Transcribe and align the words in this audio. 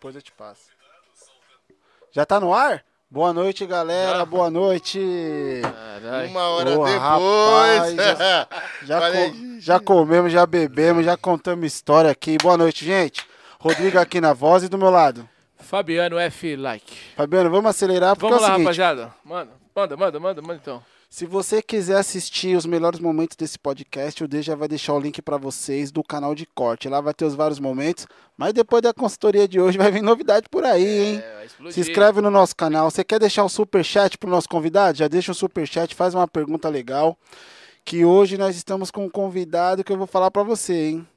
Depois 0.00 0.14
eu 0.16 0.22
te 0.22 0.32
passo. 0.32 0.62
Já 2.10 2.24
tá 2.24 2.40
no 2.40 2.54
ar? 2.54 2.82
Boa 3.10 3.34
noite, 3.34 3.66
galera. 3.66 4.24
Boa 4.24 4.48
noite. 4.50 4.98
Caralho. 5.62 6.30
Uma 6.30 6.48
hora 6.48 6.70
Ô, 6.70 6.84
depois. 6.86 6.94
rapaz, 6.96 7.94
já- 7.94 8.48
Já, 8.82 9.00
já 9.58 9.78
comemos, 9.78 10.32
já 10.32 10.46
bebemos, 10.46 11.04
já 11.04 11.18
contamos 11.18 11.66
história 11.66 12.10
aqui. 12.10 12.38
Boa 12.42 12.56
noite, 12.56 12.82
gente. 12.82 13.26
Rodrigo 13.58 13.98
aqui 13.98 14.22
na 14.22 14.32
voz 14.32 14.62
e 14.62 14.70
do 14.70 14.78
meu 14.78 14.88
lado. 14.88 15.28
Fabiano 15.58 16.18
F. 16.18 16.56
Like. 16.56 16.96
Fabiano, 17.14 17.50
vamos 17.50 17.68
acelerar 17.68 18.16
porque 18.16 18.32
Vamos 18.32 18.42
é 18.42 18.46
o 18.46 18.48
lá, 18.48 18.54
seguinte. 18.54 18.64
rapaziada. 18.64 19.14
Manda, 19.22 19.52
manda, 19.76 19.96
manda, 19.98 20.18
manda, 20.20 20.40
manda 20.40 20.54
então. 20.62 20.82
Se 21.12 21.26
você 21.26 21.60
quiser 21.60 21.96
assistir 21.96 22.56
os 22.56 22.64
melhores 22.64 23.00
momentos 23.00 23.36
desse 23.36 23.58
podcast, 23.58 24.22
o 24.22 24.28
D 24.28 24.42
já 24.42 24.54
vai 24.54 24.68
deixar 24.68 24.94
o 24.94 25.00
link 25.00 25.20
pra 25.20 25.36
vocês 25.36 25.90
do 25.90 26.04
canal 26.04 26.36
de 26.36 26.46
corte. 26.46 26.88
Lá 26.88 27.00
vai 27.00 27.12
ter 27.12 27.24
os 27.24 27.34
vários 27.34 27.58
momentos, 27.58 28.06
mas 28.36 28.52
depois 28.52 28.80
da 28.80 28.94
consultoria 28.94 29.48
de 29.48 29.60
hoje 29.60 29.76
vai 29.76 29.90
vir 29.90 30.02
novidade 30.02 30.46
por 30.48 30.64
aí, 30.64 30.84
hein? 30.84 31.18
É, 31.18 31.46
explodir. 31.46 31.74
Se 31.74 31.80
inscreve 31.80 32.20
no 32.20 32.30
nosso 32.30 32.54
canal. 32.54 32.88
Você 32.88 33.02
quer 33.02 33.18
deixar 33.18 33.44
um 33.44 33.48
super 33.48 33.84
chat 33.84 34.16
pro 34.16 34.30
nosso 34.30 34.48
convidado? 34.48 34.98
Já 34.98 35.08
deixa 35.08 35.32
um 35.32 35.34
super 35.34 35.66
chat, 35.66 35.96
faz 35.96 36.14
uma 36.14 36.28
pergunta 36.28 36.68
legal. 36.68 37.18
Que 37.84 38.04
hoje 38.04 38.38
nós 38.38 38.54
estamos 38.54 38.88
com 38.92 39.04
um 39.04 39.10
convidado 39.10 39.82
que 39.82 39.92
eu 39.92 39.98
vou 39.98 40.06
falar 40.06 40.30
pra 40.30 40.44
você, 40.44 40.90
hein? 40.90 41.08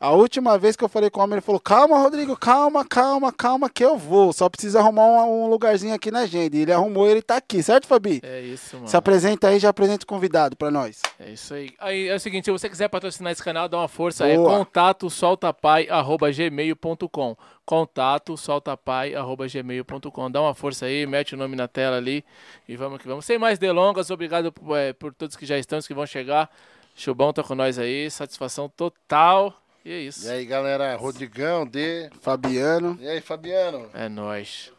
A 0.00 0.10
última 0.12 0.56
vez 0.56 0.76
que 0.76 0.82
eu 0.82 0.88
falei 0.88 1.10
com 1.10 1.20
o 1.20 1.22
homem, 1.22 1.34
ele 1.34 1.42
falou: 1.42 1.60
Calma, 1.60 1.98
Rodrigo, 1.98 2.34
calma, 2.34 2.82
calma, 2.86 3.30
calma, 3.30 3.68
que 3.68 3.84
eu 3.84 3.98
vou. 3.98 4.32
Só 4.32 4.48
precisa 4.48 4.78
arrumar 4.78 5.04
um, 5.04 5.44
um 5.44 5.50
lugarzinho 5.50 5.92
aqui 5.92 6.10
na 6.10 6.20
agenda. 6.20 6.56
E 6.56 6.60
ele 6.60 6.72
arrumou 6.72 7.06
e 7.06 7.10
ele 7.10 7.20
tá 7.20 7.36
aqui, 7.36 7.62
certo, 7.62 7.86
Fabi? 7.86 8.18
É 8.22 8.40
isso, 8.40 8.76
mano. 8.76 8.88
Se 8.88 8.96
apresenta 8.96 9.48
aí, 9.48 9.58
já 9.58 9.68
apresenta 9.68 10.04
o 10.04 10.06
convidado 10.06 10.56
pra 10.56 10.70
nós. 10.70 11.02
É 11.18 11.32
isso 11.32 11.52
aí. 11.52 11.74
Aí 11.78 12.08
é 12.08 12.14
o 12.14 12.18
seguinte, 12.18 12.46
se 12.46 12.50
você 12.50 12.70
quiser 12.70 12.88
patrocinar 12.88 13.30
esse 13.30 13.44
canal, 13.44 13.68
dá 13.68 13.76
uma 13.76 13.88
força. 13.88 14.26
É 14.26 14.36
Boa. 14.36 14.56
contato 14.56 15.10
soltapai@gmail.com. 15.10 17.36
Contato 17.66 18.38
soltapai@gmail.com. 18.38 20.30
Dá 20.30 20.40
uma 20.40 20.54
força 20.54 20.86
aí, 20.86 21.06
mete 21.06 21.34
o 21.34 21.38
nome 21.38 21.56
na 21.56 21.68
tela 21.68 21.98
ali 21.98 22.24
e 22.66 22.74
vamos 22.74 23.02
que 23.02 23.06
vamos. 23.06 23.26
Sem 23.26 23.38
mais 23.38 23.58
delongas, 23.58 24.10
obrigado 24.10 24.50
eh, 24.76 24.94
por 24.94 25.12
todos 25.12 25.36
que 25.36 25.44
já 25.44 25.58
estão, 25.58 25.78
os 25.78 25.86
que 25.86 25.92
vão 25.92 26.06
chegar. 26.06 26.48
Chubão 26.96 27.34
tá 27.34 27.42
com 27.42 27.54
nós 27.54 27.78
aí, 27.78 28.10
satisfação 28.10 28.66
total. 28.66 29.54
E 29.84 29.90
é 29.92 29.98
isso. 30.00 30.26
E 30.26 30.30
aí, 30.30 30.44
galera, 30.44 30.94
Rodrigão, 30.96 31.66
D. 31.66 32.10
Fabiano. 32.20 32.98
E 33.00 33.08
aí, 33.08 33.20
Fabiano? 33.20 33.88
É 33.94 34.08
nóis. 34.08 34.70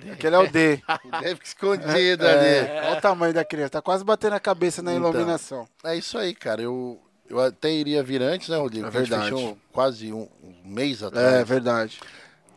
D. 0.00 0.10
Aquele 0.12 0.36
é 0.36 0.38
o 0.38 0.46
D. 0.50 0.80
Deve 1.22 1.34
ficar 1.36 1.44
escondido 1.44 2.24
É, 2.26 2.60
ali. 2.78 2.86
olha 2.88 2.98
o 2.98 3.00
tamanho 3.00 3.34
da 3.34 3.44
criança. 3.44 3.70
Tá 3.70 3.82
quase 3.82 4.04
batendo 4.04 4.34
a 4.34 4.40
cabeça 4.40 4.80
na 4.82 4.92
Então. 4.94 5.10
iluminação. 5.10 5.68
É 5.84 5.96
isso 5.96 6.16
aí, 6.18 6.34
cara. 6.34 6.62
Eu, 6.62 7.00
eu 7.28 7.40
até 7.40 7.70
iria 7.70 8.02
vir 8.02 8.22
antes, 8.22 8.48
né, 8.48 8.56
Rodrigo? 8.56 8.86
É 8.86 8.90
Porque 8.90 8.98
a 8.98 9.00
gente 9.02 9.10
verdade. 9.10 9.34
fechou 9.34 9.58
quase 9.72 10.12
um, 10.12 10.28
um 10.42 10.54
mês 10.64 11.02
atrás. 11.02 11.34
É 11.34 11.44
verdade. 11.44 12.00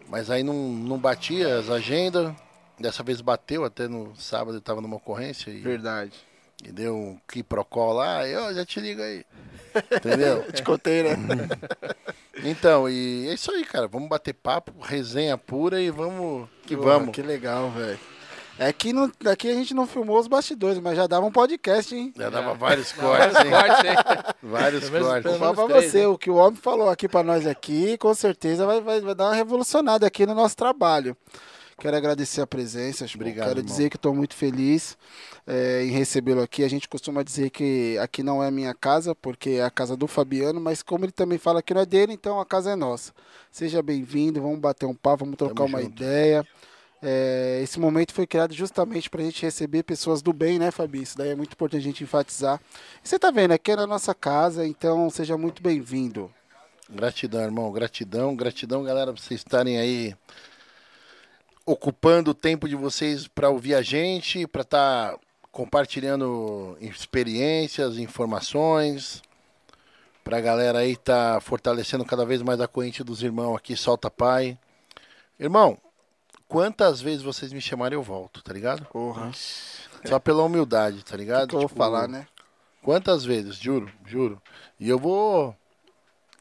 Mas 0.07 0.29
aí 0.29 0.43
não, 0.43 0.53
não 0.53 0.99
batia 0.99 1.57
as 1.57 1.69
agendas. 1.69 2.31
Dessa 2.79 3.01
vez 3.01 3.21
bateu, 3.21 3.63
até 3.63 3.87
no 3.87 4.15
sábado 4.15 4.57
eu 4.57 4.61
tava 4.61 4.81
numa 4.81 4.97
ocorrência 4.97 5.49
e, 5.49 5.61
Verdade. 5.61 6.11
E 6.63 6.71
deu 6.71 6.95
um 6.95 7.19
quiprocó 7.27 7.91
lá. 7.91 8.27
Eu 8.27 8.53
já 8.53 8.65
te 8.65 8.79
ligo 8.79 9.01
aí. 9.01 9.25
Entendeu? 9.91 10.51
Te 10.51 10.63
contei, 10.63 11.03
né? 11.03 11.15
Então, 12.43 12.89
e 12.89 13.29
é 13.29 13.33
isso 13.33 13.49
aí, 13.49 13.63
cara. 13.63 13.87
Vamos 13.87 14.09
bater 14.09 14.33
papo, 14.33 14.73
resenha 14.81 15.37
pura 15.37 15.81
e 15.81 15.89
vamos 15.89 16.49
que 16.63 16.75
Porra, 16.75 16.99
vamos. 16.99 17.15
Que 17.15 17.21
legal, 17.21 17.71
velho. 17.71 17.97
É 18.57 18.71
que 18.71 18.93
não, 18.93 19.11
aqui 19.25 19.49
a 19.49 19.53
gente 19.53 19.73
não 19.73 19.85
filmou 19.85 20.17
os 20.17 20.27
bastidores, 20.27 20.79
mas 20.79 20.95
já 20.95 21.07
dava 21.07 21.25
um 21.25 21.31
podcast, 21.31 21.93
hein? 21.93 22.13
Já 22.15 22.29
dava 22.29 22.53
vários 22.53 22.91
cortes, 22.93 23.37
hein? 23.37 23.51
Vários 24.43 24.89
Pelo 24.89 25.07
cortes. 25.07 25.31
Vou 25.31 25.39
falar 25.39 25.53
pra 25.53 25.65
três, 25.77 25.91
você, 25.91 25.99
né? 25.99 26.07
o 26.07 26.17
que 26.17 26.29
o 26.29 26.35
homem 26.35 26.55
falou 26.55 26.89
aqui 26.89 27.07
pra 27.07 27.21
nós 27.21 27.45
aqui, 27.45 27.97
com 27.97 28.13
certeza 28.13 28.65
vai, 28.65 28.79
vai, 28.79 29.01
vai 29.01 29.15
dar 29.15 29.25
uma 29.25 29.35
revolucionada 29.35 30.07
aqui 30.07 30.25
no 30.25 30.33
nosso 30.33 30.55
trabalho. 30.55 31.17
Quero 31.77 31.97
agradecer 31.97 32.39
a 32.41 32.47
presença. 32.47 33.05
Obrigado, 33.13 33.47
Quero 33.47 33.59
irmão. 33.59 33.65
dizer 33.65 33.89
que 33.89 33.97
estou 33.97 34.15
muito 34.15 34.33
feliz 34.33 34.97
é, 35.47 35.83
em 35.83 35.91
recebê-lo 35.91 36.41
aqui. 36.41 36.63
A 36.63 36.69
gente 36.69 36.87
costuma 36.87 37.23
dizer 37.23 37.49
que 37.49 37.97
aqui 37.99 38.23
não 38.23 38.43
é 38.43 38.47
a 38.47 38.51
minha 38.51 38.73
casa, 38.73 39.13
porque 39.13 39.51
é 39.51 39.63
a 39.63 39.69
casa 39.69 39.95
do 39.95 40.07
Fabiano, 40.07 40.59
mas 40.59 40.81
como 40.81 41.05
ele 41.05 41.11
também 41.11 41.37
fala 41.37 41.61
que 41.61 41.73
não 41.73 41.81
é 41.81 41.85
dele, 41.85 42.13
então 42.13 42.39
a 42.39 42.45
casa 42.45 42.71
é 42.71 42.75
nossa. 42.75 43.13
Seja 43.51 43.81
bem-vindo, 43.81 44.41
vamos 44.41 44.59
bater 44.59 44.85
um 44.85 44.95
papo, 44.95 45.25
vamos 45.25 45.37
trocar 45.37 45.55
Tamo 45.55 45.69
uma 45.69 45.81
junto. 45.81 46.01
ideia. 46.01 46.45
É, 47.01 47.59
esse 47.61 47.79
momento 47.79 48.13
foi 48.13 48.25
criado 48.25 48.53
justamente 48.53 49.09
para 49.09 49.21
a 49.21 49.25
gente 49.25 49.43
receber 49.43 49.83
pessoas 49.83 50.21
do 50.21 50.33
bem, 50.33 50.57
né, 50.57 50.71
Fabi? 50.71 51.03
Isso 51.03 51.17
daí 51.17 51.29
é 51.29 51.35
muito 51.35 51.53
importante 51.53 51.81
a 51.81 51.83
gente 51.83 52.03
enfatizar. 52.03 52.59
E 53.03 53.07
você 53.07 53.19
tá 53.19 53.29
vendo, 53.29 53.51
aqui 53.51 53.71
é 53.71 53.75
na 53.75 53.85
nossa 53.85 54.15
casa, 54.15 54.65
então 54.65 55.09
seja 55.09 55.37
muito 55.37 55.61
bem-vindo. 55.61 56.31
Gratidão, 56.89 57.41
irmão. 57.41 57.71
Gratidão, 57.71 58.35
gratidão, 58.35 58.83
galera, 58.83 59.13
por 59.13 59.19
vocês 59.19 59.41
estarem 59.41 59.77
aí 59.77 60.15
ocupando 61.65 62.31
o 62.31 62.35
tempo 62.35 62.69
de 62.69 62.75
vocês 62.75 63.27
para 63.27 63.49
ouvir 63.49 63.73
a 63.73 63.81
gente, 63.81 64.45
para 64.47 64.61
estar 64.61 65.17
compartilhando 65.55 66.77
experiências, 66.81 67.97
informações, 67.97 69.21
para 70.21 70.35
a 70.37 70.41
galera 70.41 70.79
aí 70.79 70.91
estar 70.91 71.39
fortalecendo 71.39 72.03
cada 72.03 72.25
vez 72.25 72.41
mais 72.41 72.59
a 72.59 72.67
corrente 72.67 73.05
dos 73.05 73.23
irmãos 73.23 73.55
aqui, 73.55 73.73
Solta 73.73 74.11
Pai. 74.11 74.59
Irmão, 75.39 75.77
quantas 76.45 76.99
vezes 76.99 77.21
vocês 77.21 77.53
me 77.53 77.61
chamarem 77.61 77.97
eu 77.97 78.03
volto, 78.03 78.43
tá 78.43 78.51
ligado? 78.51 78.83
Porra. 78.87 79.31
Só 80.03 80.19
pela 80.19 80.43
humildade, 80.43 81.05
tá 81.05 81.15
ligado? 81.15 81.47
que 81.47 81.55
eu 81.55 81.59
vou 81.59 81.69
Tipo, 81.69 81.79
falar, 81.79 82.09
né? 82.09 82.27
Quantas 82.83 83.23
vezes? 83.23 83.55
Juro, 83.55 83.89
juro. 84.05 84.41
E 84.77 84.89
eu 84.89 84.99
vou. 84.99 85.55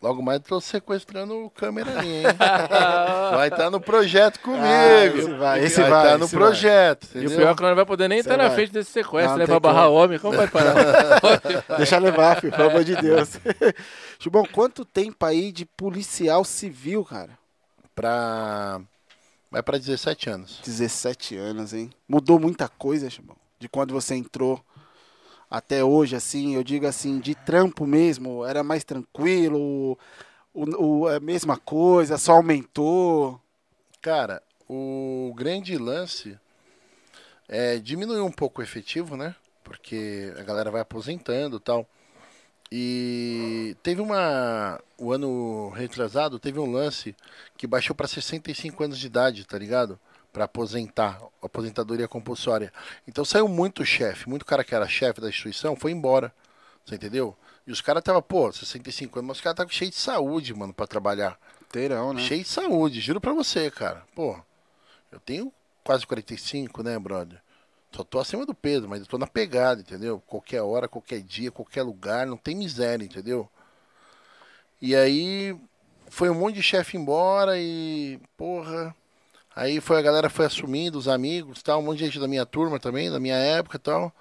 Logo 0.05 0.21
mais 0.21 0.39
tô 0.43 0.61
sequestrando 0.61 1.47
o 1.47 1.49
câmera 1.49 1.99
ali, 1.99 2.17
hein? 2.17 2.25
Vai 3.35 3.49
estar 3.49 3.71
no 3.71 3.81
projeto 3.81 4.39
comigo. 4.41 4.63
Ah, 4.63 5.07
esse 5.07 5.31
vai, 5.31 5.65
esse 5.65 5.81
vai, 5.81 6.05
estar 6.05 6.19
no 6.19 6.27
esse 6.27 6.37
projeto, 6.37 7.09
E 7.15 7.27
o 7.27 7.31
pior 7.31 7.53
é 7.53 7.55
que 7.55 7.63
não 7.63 7.75
vai 7.75 7.87
poder 7.87 8.07
nem 8.07 8.19
estar 8.19 8.37
na 8.37 8.49
vai. 8.49 8.55
frente 8.55 8.71
desse 8.71 8.91
sequestro, 8.91 9.31
Não, 9.31 9.39
né? 9.39 9.47
Pra 9.47 9.59
barrar 9.59 9.85
como. 9.87 9.97
o 9.97 10.05
homem. 10.05 10.19
Como 10.19 10.37
vai 10.37 10.47
parar? 10.47 10.75
Deixa 11.79 11.97
levar, 11.97 12.39
filho, 12.39 12.53
pelo 12.53 12.69
amor 12.69 12.85
de 12.85 12.97
Deus. 12.97 13.31
Chubão, 14.21 14.45
quanto 14.45 14.85
tempo 14.85 15.25
aí 15.25 15.51
de 15.51 15.65
policial 15.65 16.45
civil, 16.45 17.03
cara? 17.03 17.31
Pra. 17.95 18.83
Vai 19.51 19.63
pra 19.63 19.79
17 19.79 20.29
anos. 20.29 20.61
17 20.67 21.35
anos, 21.35 21.73
hein? 21.73 21.89
Mudou 22.07 22.39
muita 22.39 22.69
coisa, 22.69 23.09
Chubão. 23.09 23.37
De 23.59 23.71
quando 23.71 23.95
você 23.95 24.15
entrou 24.15 24.63
até 25.57 25.85
hoje, 25.85 26.17
assim, 26.17 26.55
eu 26.55 26.65
digo 26.65 26.87
assim, 26.87 27.19
de 27.21 27.35
trampo 27.35 27.87
mesmo, 27.87 28.45
era 28.45 28.63
mais 28.65 28.85
tranquilo, 28.85 29.97
o, 30.55 30.65
o- 31.03 31.09
a 31.09 31.21
mesma 31.21 31.57
coisa, 31.59 32.19
só 32.19 32.35
aumentou. 32.35 33.41
Cara, 34.03 34.43
o 34.69 35.33
grande 35.37 35.77
lance 35.79 36.39
é 37.49 37.79
diminuir 37.79 38.21
um 38.21 38.33
pouco 38.33 38.61
o 38.61 38.65
efetivo, 38.65 39.17
né? 39.17 39.35
Porque 39.63 40.33
a 40.39 40.43
galera 40.43 40.71
vai 40.71 40.81
aposentando 40.81 41.59
tal. 41.61 41.87
E 42.73 43.77
teve 43.83 44.01
uma. 44.01 44.81
O 44.99 45.13
ano 45.13 45.71
retrasado 45.71 46.39
teve 46.39 46.59
um 46.59 46.71
lance 46.73 47.15
que 47.57 47.67
baixou 47.67 47.95
para 47.95 48.09
65 48.09 48.85
anos 48.85 48.99
de 48.99 49.07
idade, 49.07 49.47
tá 49.47 49.59
ligado? 49.59 49.99
Pra 50.35 50.47
aposentar, 50.47 51.23
aposentadoria 51.41 52.09
compulsória. 52.09 52.73
Então 53.07 53.25
saiu 53.25 53.47
muito 53.47 53.87
chefe, 53.87 54.29
muito 54.29 54.45
cara 54.45 54.65
que 54.65 54.75
era 54.75 54.89
chefe 54.89 55.21
da 55.21 55.29
instituição 55.29 55.77
foi 55.77 55.93
embora. 55.93 56.35
Você 56.85 56.97
entendeu? 56.97 57.37
E 57.65 57.71
os 57.71 57.81
caras 57.81 58.03
tava, 58.03 58.21
pô, 58.21 58.51
65 58.51 59.21
anos, 59.21 59.29
mas 59.29 59.37
os 59.37 59.41
caras 59.41 59.55
estavam 59.55 59.73
cheios 59.73 59.95
de 59.95 60.01
saúde, 60.01 60.53
mano, 60.53 60.75
pra 60.75 60.89
trabalhar. 60.89 61.39
Inteirão, 61.63 62.13
né? 62.13 62.21
Cheio 62.21 62.43
de 62.43 62.49
saúde, 62.49 63.01
juro 63.01 63.21
pra 63.21 63.33
você, 63.33 63.71
cara. 63.71 64.03
Pô, 64.13 64.37
eu 65.13 65.21
tenho 65.21 65.53
quase 65.85 66.05
45, 66.05 66.83
né, 66.83 66.99
brother? 66.99 67.41
Só 67.93 68.03
tô 68.03 68.19
acima 68.19 68.45
do 68.45 68.53
peso, 68.53 68.89
mas 68.89 69.03
eu 69.03 69.07
tô 69.07 69.17
na 69.17 69.29
pegada, 69.29 69.83
entendeu? 69.83 70.21
Qualquer 70.27 70.63
hora, 70.63 70.89
qualquer 70.89 71.21
dia, 71.21 71.53
qualquer 71.53 71.85
lugar, 71.85 72.27
não 72.27 72.37
tem 72.37 72.57
miséria, 72.57 73.05
entendeu? 73.05 73.49
E 74.83 74.97
aí 74.97 75.57
foi 76.11 76.29
um 76.29 76.35
monte 76.35 76.57
de 76.57 76.63
chefe 76.65 76.97
embora 76.97 77.57
e, 77.57 78.19
porra. 78.37 78.93
Aí 79.57 79.81
foi 79.81 79.99
a 79.99 80.03
galera 80.03 80.29
foi 80.29 80.47
assumindo, 80.47 80.99
os 80.99 81.07
amigos, 81.07 81.63
tal, 81.63 81.81
um 81.81 81.83
monte 81.85 81.99
de 81.99 82.07
gente 82.07 82.19
da 82.19 82.27
minha 82.27 82.45
turma 82.45 82.81
também, 82.81 83.11
da 83.11 83.21
minha 83.21 83.37
época 83.37 83.77
e 83.77 83.81
tal. 83.81 84.13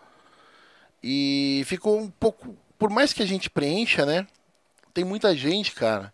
E 1.04 1.64
ficou 1.66 2.00
um 2.00 2.10
pouco. 2.10 2.56
Por 2.78 2.90
mais 2.90 3.14
que 3.14 3.24
a 3.24 3.26
gente 3.26 3.50
preencha, 3.50 4.06
né? 4.06 4.28
Tem 4.94 5.04
muita 5.04 5.36
gente, 5.36 5.74
cara, 5.74 6.14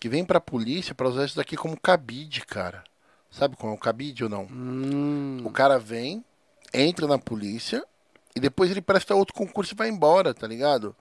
que 0.00 0.08
vem 0.08 0.24
pra 0.24 0.40
polícia 0.40 0.94
pra 0.94 1.08
usar 1.08 1.24
isso 1.24 1.36
daqui 1.36 1.56
como 1.56 1.80
cabide, 1.80 2.44
cara. 2.44 2.82
Sabe 3.30 3.56
como 3.56 3.72
é 3.72 3.76
o 3.76 3.78
cabide 3.78 4.24
ou 4.24 4.30
não? 4.30 4.48
Hum. 4.50 5.42
O 5.44 5.50
cara 5.50 5.78
vem, 5.78 6.24
entra 6.72 7.06
na 7.06 7.18
polícia 7.18 7.84
e 8.34 8.40
depois 8.40 8.70
ele 8.70 8.80
presta 8.80 9.14
outro 9.14 9.34
concurso 9.34 9.74
e 9.74 9.76
vai 9.76 9.88
embora, 9.88 10.34
tá 10.34 10.46
ligado? 10.46 10.94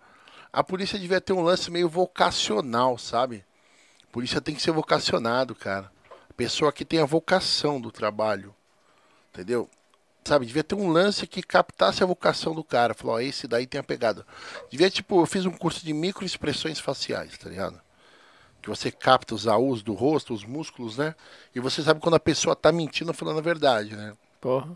A 0.51 0.63
polícia 0.63 0.99
devia 0.99 1.19
ter 1.19 1.33
um 1.33 1.41
lance 1.41 1.71
meio 1.71 1.89
vocacional, 1.89 2.97
sabe? 2.97 3.43
A 4.03 4.11
polícia 4.11 4.39
tem 4.39 4.53
que 4.53 4.61
ser 4.61 4.71
vocacionado, 4.71 5.55
cara. 5.55 5.91
Pessoa 6.35 6.71
que 6.71 6.83
tem 6.83 6.99
a 6.99 7.05
vocação 7.05 7.79
do 7.79 7.91
trabalho. 7.91 8.53
Entendeu? 9.31 9.69
Sabe, 10.25 10.45
devia 10.45 10.63
ter 10.63 10.75
um 10.75 10.89
lance 10.89 11.27
que 11.27 11.43
captasse 11.43 12.01
a 12.01 12.05
vocação 12.05 12.55
do 12.55 12.63
cara. 12.63 12.93
Falou, 12.93 13.17
ó, 13.17 13.19
esse 13.19 13.47
daí 13.47 13.67
tem 13.67 13.79
a 13.79 13.83
pegada. 13.83 14.25
Devia, 14.69 14.89
tipo, 14.89 15.21
eu 15.21 15.25
fiz 15.25 15.45
um 15.45 15.51
curso 15.51 15.85
de 15.85 15.91
microexpressões 15.91 16.79
faciais, 16.79 17.37
tá 17.37 17.49
ligado? 17.49 17.81
Que 18.61 18.69
você 18.69 18.89
capta 18.89 19.35
os 19.35 19.45
AUs 19.45 19.83
do 19.83 19.93
rosto, 19.93 20.33
os 20.33 20.45
músculos, 20.45 20.97
né? 20.97 21.13
E 21.53 21.59
você 21.59 21.81
sabe 21.81 21.99
quando 21.99 22.15
a 22.15 22.19
pessoa 22.19 22.55
tá 22.55 22.71
mentindo 22.71 23.11
ou 23.11 23.13
falando 23.13 23.39
a 23.39 23.41
verdade, 23.41 23.95
né? 23.95 24.13
Porra. 24.39 24.71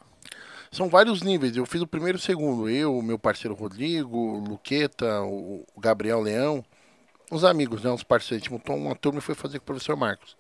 São 0.69 0.89
vários 0.89 1.21
níveis. 1.21 1.55
Eu 1.55 1.65
fiz 1.65 1.81
o 1.81 1.87
primeiro 1.87 2.17
e 2.17 2.19
o 2.19 2.21
segundo. 2.21 2.69
Eu, 2.69 3.01
meu 3.01 3.17
parceiro 3.17 3.55
Rodrigo, 3.55 4.17
o 4.17 4.39
Luqueta, 4.39 5.21
o 5.21 5.65
Gabriel 5.77 6.19
Leão. 6.19 6.63
Uns 7.31 7.45
amigos, 7.45 7.83
né? 7.83 7.89
Uns 7.89 8.03
parceiros. 8.03 8.49
Montou 8.49 8.75
uma 8.75 8.95
turma 8.95 9.19
e 9.19 9.21
foi 9.21 9.35
fazer 9.35 9.59
com 9.59 9.63
o 9.63 9.67
professor 9.67 9.95
Marcos. 9.95 10.35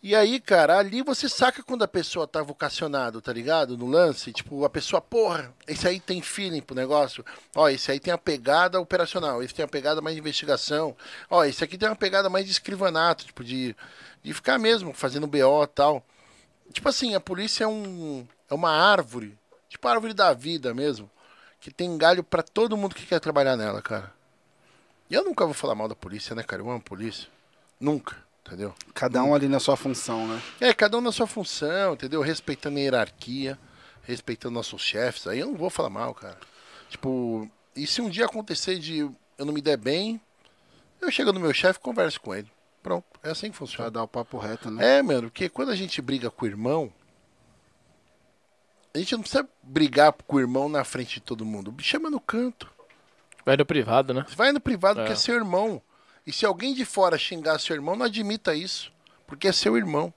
E 0.00 0.14
aí, 0.14 0.38
cara, 0.38 0.78
ali 0.78 1.02
você 1.02 1.28
saca 1.28 1.60
quando 1.60 1.82
a 1.82 1.88
pessoa 1.88 2.24
tá 2.26 2.40
vocacionado, 2.40 3.20
tá 3.20 3.32
ligado? 3.32 3.76
No 3.76 3.86
lance, 3.86 4.32
tipo, 4.32 4.64
a 4.64 4.70
pessoa, 4.70 5.00
porra, 5.00 5.52
esse 5.66 5.88
aí 5.88 5.98
tem 5.98 6.22
feeling 6.22 6.60
pro 6.62 6.76
negócio. 6.76 7.24
Ó, 7.54 7.68
esse 7.68 7.90
aí 7.90 7.98
tem 7.98 8.12
a 8.14 8.18
pegada 8.18 8.80
operacional, 8.80 9.42
esse 9.42 9.52
tem 9.52 9.64
a 9.64 9.68
pegada 9.68 10.00
mais 10.00 10.14
de 10.14 10.20
investigação. 10.20 10.96
Ó, 11.28 11.44
esse 11.44 11.64
aqui 11.64 11.76
tem 11.76 11.88
uma 11.88 11.96
pegada 11.96 12.30
mais 12.30 12.44
de 12.46 12.52
escrivanato, 12.52 13.26
tipo, 13.26 13.42
de, 13.42 13.74
de 14.22 14.32
ficar 14.32 14.56
mesmo 14.56 14.92
fazendo 14.94 15.26
BO 15.26 15.64
e 15.64 15.66
tal. 15.66 16.04
Tipo 16.72 16.88
assim, 16.88 17.16
a 17.16 17.20
polícia 17.20 17.64
é 17.64 17.66
um 17.66 18.26
é 18.48 18.54
uma 18.54 18.70
árvore, 18.70 19.36
tipo 19.68 19.86
a 19.88 19.90
árvore 19.92 20.14
da 20.14 20.32
vida 20.32 20.72
mesmo, 20.72 21.10
que 21.60 21.70
tem 21.70 21.98
galho 21.98 22.22
pra 22.22 22.42
todo 22.42 22.76
mundo 22.76 22.94
que 22.94 23.06
quer 23.06 23.20
trabalhar 23.20 23.56
nela, 23.56 23.82
cara. 23.82 24.12
E 25.10 25.14
eu 25.14 25.24
nunca 25.24 25.44
vou 25.44 25.54
falar 25.54 25.74
mal 25.74 25.88
da 25.88 25.96
polícia, 25.96 26.34
né, 26.36 26.42
cara? 26.42 26.62
Eu 26.62 26.70
amo 26.70 26.80
polícia. 26.80 27.28
Nunca, 27.80 28.16
entendeu? 28.48 28.74
Cada 28.94 29.22
um 29.22 29.34
ali 29.34 29.46
na 29.48 29.60
sua 29.60 29.76
função, 29.76 30.26
né? 30.26 30.42
É, 30.60 30.74
cada 30.74 30.98
um 30.98 31.00
na 31.00 31.12
sua 31.12 31.26
função, 31.26 31.94
entendeu? 31.94 32.20
Respeitando 32.22 32.78
a 32.78 32.80
hierarquia, 32.80 33.58
respeitando 34.02 34.54
nossos 34.54 34.82
chefes. 34.82 35.26
Aí 35.26 35.38
eu 35.38 35.46
não 35.46 35.54
vou 35.54 35.70
falar 35.70 35.90
mal, 35.90 36.14
cara. 36.14 36.38
Tipo, 36.88 37.48
e 37.76 37.86
se 37.86 38.00
um 38.00 38.08
dia 38.08 38.24
acontecer 38.24 38.78
de 38.78 38.98
eu 38.98 39.44
não 39.44 39.52
me 39.52 39.60
der 39.60 39.76
bem, 39.76 40.20
eu 41.00 41.10
chego 41.10 41.32
no 41.32 41.38
meu 41.40 41.52
chefe 41.54 41.78
e 41.78 41.82
converso 41.82 42.20
com 42.20 42.34
ele. 42.34 42.50
Pronto, 42.82 43.04
é 43.22 43.30
assim 43.30 43.46
que 43.50 43.56
Pra 43.56 43.66
funciona. 43.66 43.90
dar 43.90 44.02
o 44.02 44.08
papo 44.08 44.38
reto, 44.38 44.70
né? 44.70 44.98
É, 44.98 45.02
mano, 45.02 45.22
porque 45.30 45.48
quando 45.48 45.70
a 45.70 45.76
gente 45.76 46.00
briga 46.00 46.30
com 46.30 46.44
o 46.44 46.48
irmão, 46.48 46.92
a 48.94 48.98
gente 48.98 49.12
não 49.12 49.20
precisa 49.20 49.46
brigar 49.62 50.12
com 50.12 50.36
o 50.36 50.40
irmão 50.40 50.68
na 50.68 50.82
frente 50.84 51.14
de 51.14 51.20
todo 51.20 51.44
mundo. 51.44 51.74
Chama 51.80 52.08
no 52.10 52.20
canto. 52.20 52.68
Vai 53.44 53.56
no 53.56 53.64
privado, 53.66 54.12
né? 54.14 54.24
Vai 54.36 54.52
no 54.52 54.60
privado 54.60 55.00
É. 55.00 55.02
porque 55.02 55.12
é 55.12 55.16
seu 55.16 55.34
irmão. 55.34 55.80
E 56.28 56.32
se 56.32 56.44
alguém 56.44 56.74
de 56.74 56.84
fora 56.84 57.16
xingar 57.16 57.58
seu 57.58 57.74
irmão, 57.74 57.96
não 57.96 58.04
admita 58.04 58.54
isso. 58.54 58.92
Porque 59.26 59.48
é 59.48 59.52
seu 59.52 59.76
irmão. 59.78 60.12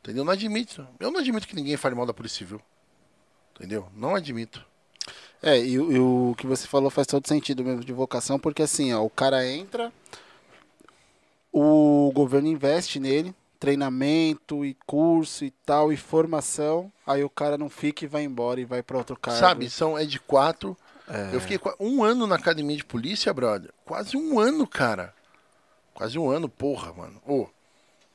Entendeu? 0.00 0.24
Não 0.24 0.32
admito. 0.32 0.86
Eu 0.98 1.10
não 1.10 1.20
admito 1.20 1.46
que 1.46 1.54
ninguém 1.54 1.76
fale 1.76 1.94
mal 1.94 2.06
da 2.06 2.14
Polícia 2.14 2.38
Civil. 2.38 2.60
Entendeu? 3.54 3.86
Não 3.94 4.14
admito. 4.14 4.64
É, 5.42 5.58
e, 5.62 5.78
o- 5.78 5.92
e 5.92 5.98
o 5.98 6.34
que 6.36 6.46
você 6.46 6.66
falou 6.66 6.88
faz 6.90 7.06
todo 7.06 7.28
sentido 7.28 7.62
mesmo 7.62 7.84
de 7.84 7.92
vocação, 7.92 8.38
porque 8.38 8.62
assim, 8.62 8.92
ó, 8.94 9.04
o 9.04 9.10
cara 9.10 9.46
entra, 9.46 9.92
o 11.52 12.10
governo 12.14 12.48
investe 12.48 12.98
nele, 13.00 13.34
treinamento 13.58 14.64
e 14.64 14.74
curso 14.86 15.44
e 15.44 15.50
tal, 15.66 15.92
e 15.92 15.96
formação, 15.96 16.90
aí 17.06 17.22
o 17.24 17.30
cara 17.30 17.58
não 17.58 17.68
fica 17.68 18.04
e 18.04 18.08
vai 18.08 18.22
embora 18.22 18.60
e 18.60 18.64
vai 18.64 18.82
pra 18.82 18.96
outro 18.98 19.16
cargo. 19.18 19.40
Sabe, 19.40 19.68
são, 19.68 19.98
é 19.98 20.04
de 20.04 20.18
quatro. 20.18 20.76
É. 21.10 21.34
Eu 21.34 21.40
fiquei 21.40 21.58
um 21.78 22.04
ano 22.04 22.26
na 22.26 22.36
academia 22.36 22.76
de 22.76 22.84
polícia, 22.84 23.34
brother. 23.34 23.72
Quase 23.84 24.16
um 24.16 24.38
ano, 24.38 24.66
cara. 24.66 25.12
Quase 25.92 26.18
um 26.18 26.30
ano, 26.30 26.48
porra, 26.48 26.92
mano. 26.92 27.20
Ô, 27.26 27.48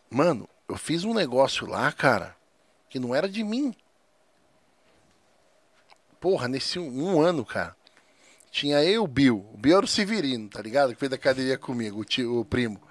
mano, 0.10 0.50
eu 0.68 0.78
fiz 0.78 1.04
um 1.04 1.14
negócio 1.14 1.68
lá, 1.68 1.92
cara, 1.92 2.36
que 2.90 2.98
não 2.98 3.14
era 3.14 3.28
de 3.28 3.44
mim. 3.44 3.76
Porra, 6.20 6.48
nesse 6.48 6.80
um, 6.80 7.16
um 7.16 7.22
ano, 7.22 7.46
cara. 7.46 7.76
Tinha 8.50 8.82
eu 8.82 8.92
e 8.94 8.98
o 9.00 9.08
Bill. 9.08 9.46
O 9.54 9.58
Bill 9.58 9.78
era 9.78 9.86
o 9.86 9.90
Severino, 9.90 10.48
tá 10.50 10.62
ligado? 10.62 10.94
Que 10.94 11.00
fez 11.00 11.10
da 11.10 11.18
academia 11.18 11.58
comigo, 11.58 12.00
o, 12.00 12.06
tio, 12.06 12.40
o 12.40 12.46
primo. 12.46 12.82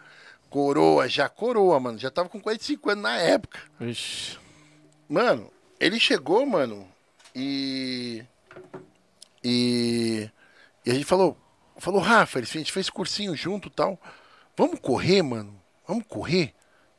Coroa, 0.51 1.09
já 1.09 1.29
coroa, 1.29 1.81
mano. 1.81 1.99
Já 1.99 2.11
tava 2.11 2.29
com 2.29 2.39
45 2.39 2.91
anos 2.91 3.03
na 3.03 3.17
época. 3.17 3.59
Ixi. 3.81 4.39
Mano, 5.09 5.51
ele 5.81 5.99
chegou, 5.99 6.45
mano, 6.45 6.87
e. 7.35 8.23
E. 9.45 10.31
E 10.85 10.91
a 10.91 10.95
gente 10.95 11.05
falou. 11.05 11.37
Falou, 11.77 12.01
Rafa, 12.01 12.39
a 12.39 12.43
gente 12.43 12.73
fez 12.73 12.89
cursinho 12.89 13.37
junto 13.37 13.69
tal. 13.69 14.01
Vamos 14.57 14.79
correr, 14.79 15.23
mano? 15.23 15.61
Vamos 15.87 16.05
correr? 16.09 16.55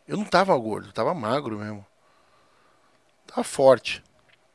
Eu 0.08 0.18
não 0.18 0.26
tava 0.26 0.56
gordo, 0.58 0.92
tava 0.92 1.14
magro 1.14 1.58
mesmo. 1.58 1.86
Tava 3.26 3.44
forte. 3.44 4.04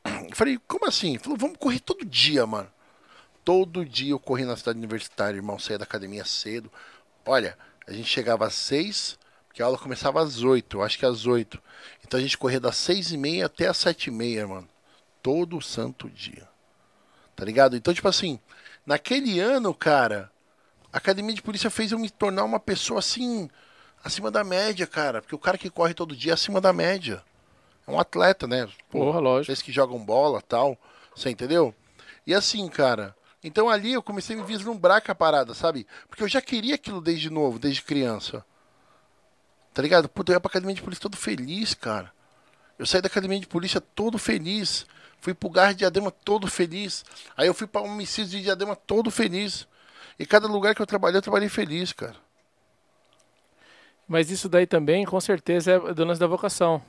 Eu 0.05 0.35
falei, 0.35 0.59
como 0.67 0.87
assim? 0.87 1.11
Ele 1.11 1.19
falou, 1.19 1.37
vamos 1.37 1.57
correr 1.57 1.79
todo 1.79 2.05
dia, 2.05 2.45
mano. 2.45 2.71
Todo 3.43 3.83
dia 3.83 4.11
eu 4.11 4.19
corri 4.19 4.45
na 4.45 4.55
cidade 4.55 4.77
universitária, 4.77 5.35
irmão. 5.37 5.59
Saía 5.59 5.79
da 5.79 5.83
academia 5.83 6.23
cedo. 6.23 6.71
Olha, 7.25 7.57
a 7.87 7.91
gente 7.91 8.07
chegava 8.07 8.45
às 8.45 8.53
seis, 8.53 9.17
porque 9.47 9.61
a 9.61 9.65
aula 9.65 9.77
começava 9.77 10.21
às 10.21 10.43
oito, 10.43 10.81
acho 10.81 10.97
que 10.97 11.05
às 11.05 11.25
oito. 11.25 11.61
Então 12.05 12.19
a 12.19 12.23
gente 12.23 12.37
corria 12.37 12.59
das 12.59 12.77
seis 12.77 13.11
e 13.11 13.17
meia 13.17 13.47
até 13.47 13.67
às 13.67 13.77
sete 13.77 14.07
e 14.07 14.11
meia, 14.11 14.47
mano. 14.47 14.69
Todo 15.21 15.59
santo 15.61 16.09
dia. 16.09 16.50
Tá 17.41 17.45
ligado? 17.45 17.75
Então, 17.75 17.91
tipo 17.91 18.07
assim, 18.07 18.39
naquele 18.85 19.39
ano, 19.39 19.73
cara, 19.73 20.31
a 20.93 20.97
academia 20.99 21.33
de 21.33 21.41
polícia 21.41 21.71
fez 21.71 21.91
eu 21.91 21.97
me 21.97 22.07
tornar 22.07 22.43
uma 22.43 22.59
pessoa 22.59 22.99
assim, 22.99 23.49
acima 24.03 24.29
da 24.29 24.43
média, 24.43 24.85
cara. 24.85 25.23
Porque 25.23 25.33
o 25.33 25.39
cara 25.39 25.57
que 25.57 25.67
corre 25.67 25.95
todo 25.95 26.15
dia 26.15 26.33
é 26.33 26.35
acima 26.35 26.61
da 26.61 26.71
média. 26.71 27.23
É 27.87 27.89
um 27.89 27.99
atleta, 27.99 28.45
né? 28.45 28.69
Porra, 28.91 29.19
lógico. 29.19 29.47
Vocês 29.47 29.59
que 29.63 29.71
jogam 29.71 29.97
bola 29.97 30.39
tal. 30.39 30.77
Você 31.15 31.31
entendeu? 31.31 31.73
E 32.27 32.35
assim, 32.35 32.69
cara. 32.69 33.15
Então 33.43 33.71
ali 33.71 33.93
eu 33.93 34.03
comecei 34.03 34.35
a 34.35 34.39
me 34.39 34.45
vislumbrar 34.45 35.03
com 35.03 35.11
a 35.11 35.15
parada, 35.15 35.55
sabe? 35.55 35.87
Porque 36.07 36.21
eu 36.21 36.29
já 36.29 36.41
queria 36.43 36.75
aquilo 36.75 37.01
desde 37.01 37.31
novo, 37.31 37.57
desde 37.57 37.81
criança. 37.81 38.45
Tá 39.73 39.81
ligado? 39.81 40.07
Puta, 40.07 40.31
eu 40.31 40.35
ia 40.35 40.39
pra 40.39 40.47
academia 40.47 40.75
de 40.75 40.83
polícia 40.83 41.01
todo 41.01 41.17
feliz, 41.17 41.73
cara. 41.73 42.13
Eu 42.77 42.85
saí 42.85 43.01
da 43.01 43.07
academia 43.07 43.39
de 43.39 43.47
polícia 43.47 43.81
todo 43.81 44.19
feliz. 44.19 44.85
Fui 45.21 45.33
pro 45.33 45.49
Gar 45.49 45.73
de 45.73 45.79
Diadema 45.79 46.11
todo 46.11 46.47
feliz. 46.47 47.05
Aí 47.37 47.47
eu 47.47 47.53
fui 47.53 47.67
pra 47.67 47.81
homicídio 47.81 48.31
de 48.31 48.41
Diadema 48.43 48.75
todo 48.75 49.11
feliz. 49.11 49.67
E 50.17 50.25
cada 50.25 50.47
lugar 50.47 50.75
que 50.75 50.81
eu 50.81 50.85
trabalhei, 50.85 51.17
eu 51.17 51.21
trabalhei 51.21 51.47
feliz, 51.47 51.93
cara. 51.93 52.15
Mas 54.07 54.29
isso 54.29 54.49
daí 54.49 54.65
também, 54.65 55.05
com 55.05 55.21
certeza, 55.21 55.71
é 55.71 55.93
do 55.93 56.03
lance 56.03 56.19
da 56.19 56.27
vocação. 56.27 56.81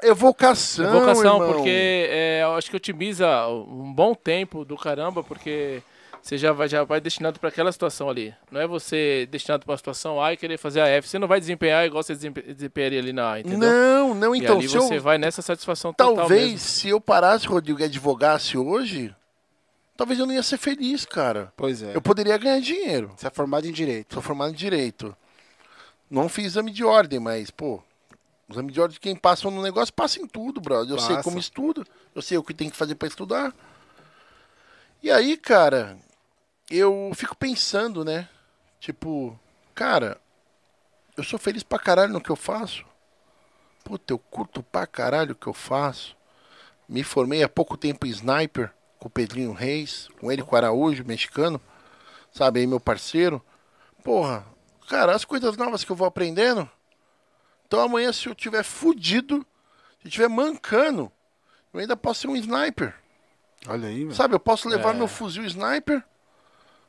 É 0.00 0.14
vocação, 0.14 0.92
vocação, 0.92 1.34
irmão. 1.42 1.52
porque 1.52 2.08
é, 2.08 2.42
eu 2.44 2.54
acho 2.54 2.70
que 2.70 2.76
otimiza 2.76 3.48
um 3.48 3.92
bom 3.92 4.14
tempo 4.14 4.64
do 4.64 4.76
caramba, 4.76 5.24
porque 5.24 5.82
você 6.22 6.36
já 6.36 6.52
vai, 6.52 6.68
já 6.68 6.84
vai 6.84 7.00
destinado 7.00 7.38
para 7.40 7.48
aquela 7.48 7.72
situação 7.72 8.08
ali. 8.10 8.34
Não 8.50 8.60
é 8.60 8.66
você 8.66 9.26
destinado 9.30 9.64
para 9.64 9.72
uma 9.72 9.78
situação 9.78 10.22
A 10.22 10.32
e 10.32 10.36
querer 10.36 10.58
fazer 10.58 10.80
a 10.80 10.86
F. 10.88 11.08
Você 11.08 11.18
não 11.18 11.26
vai 11.28 11.40
desempenhar 11.40 11.86
igual 11.86 12.02
você 12.02 12.14
desempe- 12.14 12.42
desempenharia 12.42 12.98
ali 13.00 13.12
na 13.12 13.32
A, 13.32 13.40
entendeu? 13.40 13.58
Não, 13.70 14.14
não, 14.14 14.34
e 14.34 14.40
então. 14.40 14.58
ali 14.58 14.68
Se 14.68 14.74
você 14.76 14.96
eu, 14.96 15.00
vai 15.02 15.16
nessa 15.18 15.40
satisfação 15.42 15.92
total 15.92 16.14
Talvez 16.14 16.42
mesmo. 16.52 16.58
se 16.58 16.88
eu 16.88 17.00
parasse, 17.00 17.46
Rodrigo, 17.46 17.80
e 17.80 17.84
advogasse 17.84 18.58
hoje, 18.58 19.14
talvez 19.96 20.18
eu 20.20 20.26
não 20.26 20.34
ia 20.34 20.42
ser 20.42 20.58
feliz, 20.58 21.04
cara. 21.06 21.52
Pois 21.56 21.82
é. 21.82 21.96
Eu 21.96 22.02
poderia 22.02 22.36
ganhar 22.36 22.60
dinheiro. 22.60 23.12
Você 23.16 23.26
é 23.26 23.30
formado 23.30 23.66
em 23.66 23.72
direito. 23.72 24.12
Sou 24.14 24.22
formado 24.22 24.50
em 24.52 24.56
direito. 24.56 25.16
Não 26.10 26.28
fiz 26.28 26.46
exame 26.46 26.70
de 26.70 26.84
ordem, 26.84 27.18
mas, 27.20 27.50
pô, 27.50 27.82
exame 28.50 28.72
de 28.72 28.80
ordem 28.80 28.94
de 28.94 29.00
quem 29.00 29.14
passa 29.16 29.50
no 29.50 29.62
negócio 29.62 29.92
passa 29.94 30.20
em 30.20 30.26
tudo, 30.26 30.60
brother. 30.60 30.94
Eu 30.94 30.98
sei 30.98 31.16
Passa. 31.16 31.22
como 31.22 31.38
estuda, 31.38 31.84
eu 32.14 32.22
sei 32.22 32.36
o 32.38 32.42
que 32.42 32.54
tem 32.54 32.68
que 32.70 32.76
fazer 32.76 32.94
pra 32.94 33.08
estudar. 33.08 33.54
E 35.02 35.10
aí, 35.10 35.36
cara, 35.36 35.96
eu 36.70 37.10
fico 37.14 37.36
pensando, 37.36 38.04
né? 38.04 38.28
Tipo, 38.80 39.38
cara, 39.74 40.20
eu 41.16 41.24
sou 41.24 41.38
feliz 41.38 41.62
pra 41.62 41.78
caralho 41.78 42.12
no 42.12 42.20
que 42.20 42.30
eu 42.30 42.36
faço. 42.36 42.84
Puta, 43.84 44.12
eu 44.12 44.18
curto 44.18 44.62
pra 44.62 44.86
caralho 44.86 45.32
o 45.32 45.36
que 45.36 45.46
eu 45.46 45.54
faço. 45.54 46.16
Me 46.88 47.02
formei 47.02 47.42
há 47.42 47.48
pouco 47.48 47.76
tempo 47.76 48.06
em 48.06 48.10
sniper 48.10 48.72
com 48.98 49.08
o 49.08 49.10
Pedrinho 49.10 49.52
Reis, 49.52 50.08
com 50.20 50.30
ele 50.30 50.42
com 50.42 50.54
o 50.54 50.58
Araújo, 50.58 51.04
mexicano. 51.04 51.60
Sabe 52.32 52.60
aí, 52.60 52.66
meu 52.66 52.80
parceiro. 52.80 53.44
Porra, 54.02 54.44
cara, 54.88 55.14
as 55.14 55.24
coisas 55.24 55.56
novas 55.56 55.84
que 55.84 55.90
eu 55.92 55.96
vou 55.96 56.06
aprendendo. 56.06 56.68
Então 57.66 57.80
amanhã, 57.80 58.12
se 58.12 58.26
eu 58.26 58.34
tiver 58.34 58.62
fudido, 58.62 59.46
se 60.00 60.08
eu 60.08 60.10
tiver 60.10 60.28
mancando, 60.28 61.12
eu 61.72 61.80
ainda 61.80 61.96
posso 61.96 62.22
ser 62.22 62.28
um 62.28 62.36
sniper. 62.36 62.94
Olha 63.66 63.88
aí, 63.88 64.04
velho. 64.04 64.14
Sabe, 64.14 64.34
eu 64.34 64.40
posso 64.40 64.68
levar 64.68 64.94
É. 64.94 64.98
meu 64.98 65.08
fuzil 65.08 65.44
sniper, 65.44 66.02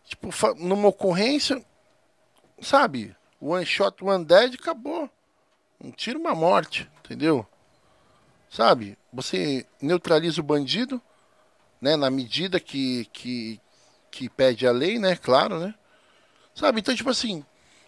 tipo, 0.05 0.29
numa 0.57 0.87
ocorrência, 0.87 1.63
sabe? 2.61 3.15
One 3.39 3.65
shot, 3.65 4.03
one 4.03 4.25
dead, 4.25 4.55
acabou. 4.55 5.09
Um 5.81 5.91
tiro, 5.91 6.19
uma 6.19 6.35
morte, 6.35 6.89
entendeu? 6.99 7.45
Sabe? 8.49 8.97
Você 9.13 9.65
neutraliza 9.81 10.41
o 10.41 10.43
bandido, 10.43 11.01
né? 11.79 11.95
Na 11.95 12.09
medida 12.09 12.59
que, 12.59 13.05
que, 13.13 13.61
que 14.11 14.27
pede 14.29 14.67
a 14.67 14.71
lei, 14.71 14.99
né? 14.99 15.15
Claro, 15.15 15.59
né? 15.59 15.73
Sabe? 16.53 16.81
Então, 16.81 16.93
tipo 16.95 17.09
assim, 17.09 17.45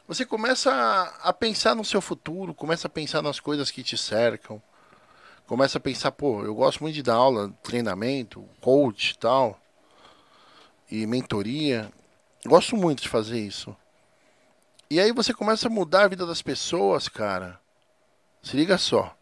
você 0.07 0.25
começa 0.25 0.71
a, 0.71 1.29
a 1.29 1.33
pensar 1.33 1.75
no 1.75 1.83
seu 1.83 2.01
futuro, 2.01 2.53
começa 2.53 2.87
a 2.87 2.89
pensar 2.89 3.21
nas 3.21 3.39
coisas 3.39 3.71
que 3.71 3.83
te 3.83 3.97
cercam. 3.97 4.61
Começa 5.45 5.77
a 5.77 5.81
pensar, 5.81 6.11
pô, 6.11 6.43
eu 6.45 6.55
gosto 6.55 6.81
muito 6.81 6.95
de 6.95 7.03
dar 7.03 7.15
aula, 7.15 7.53
treinamento, 7.61 8.47
coach 8.61 9.11
e 9.11 9.17
tal. 9.17 9.59
E 10.89 11.05
mentoria. 11.05 11.91
Gosto 12.45 12.75
muito 12.75 13.01
de 13.01 13.09
fazer 13.09 13.39
isso. 13.39 13.75
E 14.89 14.99
aí 14.99 15.11
você 15.11 15.33
começa 15.33 15.67
a 15.67 15.71
mudar 15.71 16.03
a 16.03 16.07
vida 16.07 16.25
das 16.25 16.41
pessoas, 16.41 17.07
cara. 17.07 17.59
Se 18.41 18.57
liga 18.57 18.77
só. 18.77 19.15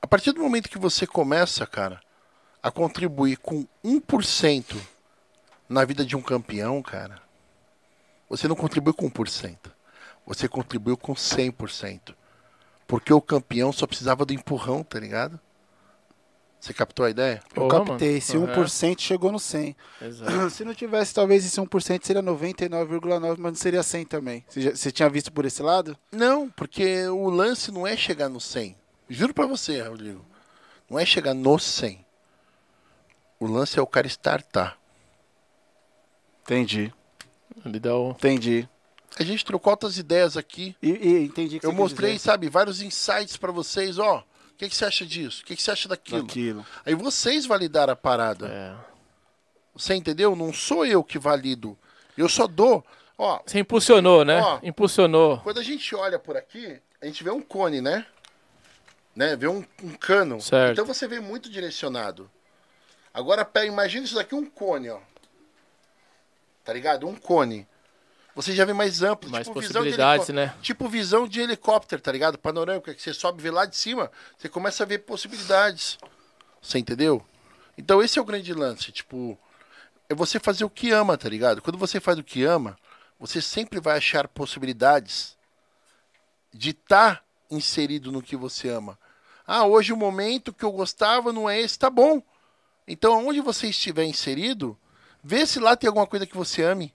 A 0.00 0.06
partir 0.06 0.32
do 0.32 0.40
momento 0.40 0.70
que 0.70 0.78
você 0.78 1.06
começa, 1.06 1.66
cara, 1.66 2.00
a 2.62 2.70
contribuir 2.70 3.36
com 3.36 3.66
1% 3.84 4.76
na 5.68 5.84
vida 5.84 6.04
de 6.04 6.16
um 6.16 6.22
campeão, 6.22 6.82
cara, 6.82 7.20
você 8.28 8.48
não 8.48 8.56
contribui 8.56 8.94
com 8.94 9.10
1%. 9.10 9.56
Você 10.26 10.48
contribuiu 10.48 10.96
com 10.96 11.14
100%. 11.14 12.14
Porque 12.86 13.12
o 13.12 13.20
campeão 13.20 13.72
só 13.72 13.86
precisava 13.86 14.24
do 14.24 14.32
empurrão, 14.32 14.82
tá 14.82 14.98
ligado? 14.98 15.38
Você 16.60 16.74
captou 16.74 17.06
a 17.06 17.10
ideia? 17.10 17.42
Eu 17.54 17.62
Porra, 17.68 17.78
captei. 17.84 18.08
mano. 18.08 18.18
Esse 18.18 18.36
Uhum. 18.36 18.46
1% 18.46 19.00
chegou 19.00 19.32
no 19.32 19.38
100. 19.40 19.74
Exato. 20.02 20.50
Se 20.50 20.62
não 20.64 20.74
tivesse, 20.74 21.14
talvez 21.14 21.44
esse 21.44 21.58
1% 21.58 22.04
seria 22.04 22.22
99,9%, 22.22 23.36
mas 23.38 23.52
não 23.52 23.54
seria 23.54 23.82
100 23.82 24.04
também. 24.04 24.44
Você, 24.46 24.60
já- 24.60 24.70
você 24.76 24.92
tinha 24.92 25.08
visto 25.08 25.32
por 25.32 25.46
esse 25.46 25.62
lado? 25.62 25.96
Não, 26.12 26.50
porque 26.50 27.06
o 27.06 27.30
lance 27.30 27.72
não 27.72 27.86
é 27.86 27.96
chegar 27.96 28.28
no 28.28 28.40
100. 28.40 28.76
Juro 29.08 29.32
pra 29.32 29.46
você, 29.46 29.80
Rodrigo. 29.82 30.22
Não 30.88 30.98
é 30.98 31.06
chegar 31.06 31.32
no 31.32 31.58
100. 31.58 32.04
O 33.38 33.46
lance 33.46 33.78
é 33.78 33.82
o 33.82 33.86
cara 33.86 34.06
startar. 34.06 34.76
Entendi. 36.42 36.92
Ele 37.64 37.80
dá 37.80 37.96
o... 37.96 38.10
Entendi. 38.10 38.68
A 39.18 39.22
gente 39.24 39.44
trocou 39.44 39.70
altas 39.70 39.98
ideias 39.98 40.36
aqui. 40.36 40.76
E, 40.82 40.90
e 40.90 41.24
entendi 41.24 41.58
que 41.58 41.66
Eu 41.66 41.70
você 41.72 41.76
mostrei, 41.76 42.12
quis 42.12 42.22
sabe, 42.22 42.48
vários 42.48 42.80
insights 42.82 43.36
pra 43.36 43.50
vocês. 43.50 43.98
Ó, 43.98 44.22
que, 44.60 44.68
que 44.68 44.76
você 44.76 44.84
acha 44.84 45.06
disso? 45.06 45.42
O 45.42 45.46
que, 45.46 45.56
que 45.56 45.62
você 45.62 45.70
acha 45.70 45.88
daquilo? 45.88 46.22
Daquilo. 46.22 46.66
Aí 46.84 46.94
vocês 46.94 47.46
validaram 47.46 47.94
a 47.94 47.96
parada. 47.96 48.46
É. 48.46 48.76
Você 49.74 49.94
entendeu? 49.94 50.36
Não 50.36 50.52
sou 50.52 50.84
eu 50.84 51.02
que 51.02 51.18
valido. 51.18 51.78
Eu 52.16 52.28
só 52.28 52.46
dou. 52.46 52.84
Ó, 53.16 53.40
Você 53.46 53.58
impulsionou, 53.58 54.22
né? 54.22 54.38
Ó. 54.42 54.60
Impulsionou. 54.62 55.38
quando 55.38 55.60
a 55.60 55.62
gente 55.62 55.94
olha 55.94 56.18
por 56.18 56.36
aqui, 56.36 56.78
a 57.00 57.06
gente 57.06 57.24
vê 57.24 57.30
um 57.30 57.40
cone, 57.40 57.80
né? 57.80 58.04
Né? 59.16 59.34
Vê 59.34 59.48
um, 59.48 59.64
um 59.82 59.94
cano. 59.94 60.40
Certo. 60.40 60.72
Então 60.72 60.84
você 60.84 61.08
vê 61.08 61.20
muito 61.20 61.48
direcionado. 61.48 62.30
Agora 63.14 63.44
pega, 63.46 63.66
imagina 63.66 64.04
isso 64.04 64.14
daqui 64.14 64.34
um 64.34 64.44
cone, 64.44 64.90
ó. 64.90 65.00
Tá 66.62 66.72
ligado? 66.74 67.08
Um 67.08 67.16
cone. 67.16 67.66
Você 68.34 68.54
já 68.54 68.64
vê 68.64 68.72
mais 68.72 69.02
amplo, 69.02 69.28
Mais 69.30 69.46
tipo 69.46 69.60
visão 69.60 69.82
de 69.82 69.90
possibilidades, 69.90 70.28
né? 70.28 70.54
Tipo 70.62 70.88
visão 70.88 71.26
de 71.26 71.40
helicóptero, 71.40 72.00
tá 72.00 72.12
ligado? 72.12 72.38
Panorâmica, 72.38 72.94
que 72.94 73.02
você 73.02 73.12
sobe 73.12 73.40
e 73.40 73.42
vê 73.42 73.50
lá 73.50 73.66
de 73.66 73.76
cima, 73.76 74.10
você 74.38 74.48
começa 74.48 74.82
a 74.82 74.86
ver 74.86 74.98
possibilidades. 75.00 75.98
Você 76.62 76.78
entendeu? 76.78 77.24
Então 77.76 78.02
esse 78.02 78.18
é 78.18 78.22
o 78.22 78.24
grande 78.24 78.52
lance, 78.52 78.92
tipo, 78.92 79.38
é 80.08 80.14
você 80.14 80.38
fazer 80.38 80.64
o 80.64 80.70
que 80.70 80.90
ama, 80.90 81.16
tá 81.16 81.28
ligado? 81.28 81.62
Quando 81.62 81.78
você 81.78 81.98
faz 82.00 82.18
o 82.18 82.24
que 82.24 82.44
ama, 82.44 82.76
você 83.18 83.42
sempre 83.42 83.80
vai 83.80 83.96
achar 83.96 84.28
possibilidades 84.28 85.36
de 86.52 86.70
estar 86.70 87.24
inserido 87.50 88.10
no 88.10 88.22
que 88.22 88.36
você 88.36 88.68
ama. 88.68 88.98
Ah, 89.46 89.66
hoje 89.66 89.92
o 89.92 89.96
momento 89.96 90.52
que 90.52 90.64
eu 90.64 90.72
gostava 90.72 91.32
não 91.32 91.48
é 91.48 91.60
esse, 91.60 91.78
tá 91.78 91.90
bom. 91.90 92.22
Então, 92.86 93.26
onde 93.26 93.40
você 93.40 93.68
estiver 93.68 94.04
inserido, 94.04 94.78
vê 95.22 95.46
se 95.46 95.58
lá 95.58 95.76
tem 95.76 95.88
alguma 95.88 96.06
coisa 96.06 96.26
que 96.26 96.36
você 96.36 96.62
ame. 96.62 96.94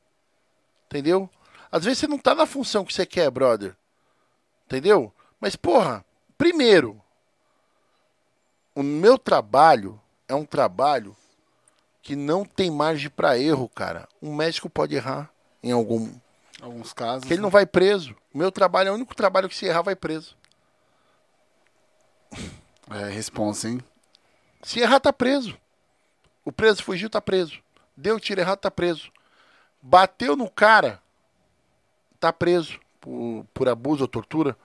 Entendeu? 0.96 1.30
Às 1.70 1.84
vezes 1.84 2.00
você 2.00 2.08
não 2.08 2.18
tá 2.18 2.34
na 2.34 2.46
função 2.46 2.86
que 2.86 2.94
você 2.94 3.06
quer, 3.06 3.30
brother. 3.30 3.76
Entendeu? 4.66 5.14
Mas, 5.42 5.54
porra, 5.54 6.06
primeiro, 6.38 7.02
o 8.74 8.82
meu 8.82 9.18
trabalho 9.18 10.00
é 10.26 10.34
um 10.34 10.46
trabalho 10.46 11.14
que 12.02 12.16
não 12.16 12.46
tem 12.46 12.72
margem 12.72 13.10
para 13.10 13.38
erro, 13.38 13.68
cara. 13.68 14.08
Um 14.22 14.34
médico 14.34 14.70
pode 14.70 14.96
errar 14.96 15.30
em 15.62 15.74
algum. 15.74 16.14
Alguns 16.62 16.94
casos. 16.94 17.28
Que 17.28 17.34
ele 17.34 17.42
não 17.42 17.50
vai 17.50 17.66
preso. 17.66 18.16
O 18.34 18.38
meu 18.38 18.54
trabalho 18.54 18.88
é 18.88 18.92
o 18.92 18.96
único 18.96 19.14
trabalho 19.14 19.50
que 19.50 19.56
se 19.56 19.66
errar 19.66 19.82
vai 19.82 19.98
preso. 19.98 20.34
É, 22.90 23.10
responsa, 23.10 23.68
hein? 23.68 23.84
Se 24.64 24.80
errar, 24.80 25.02
tá 25.02 25.12
preso. 25.12 25.58
O 26.46 26.54
preso 26.54 26.82
fugiu, 26.82 27.10
tá 27.10 27.20
preso. 27.20 27.60
Deu 27.98 28.18
tiro 28.18 28.40
errado, 28.40 28.60
tá 28.60 28.72
preso. 28.72 29.12
Bateu 29.88 30.36
no 30.36 30.50
cara, 30.50 31.00
tá 32.20 32.34
preso 32.34 32.80
por, 33.00 33.46
por 33.54 33.70
abuso 33.70 34.04
ou 34.04 34.08
tortura. 34.08 34.58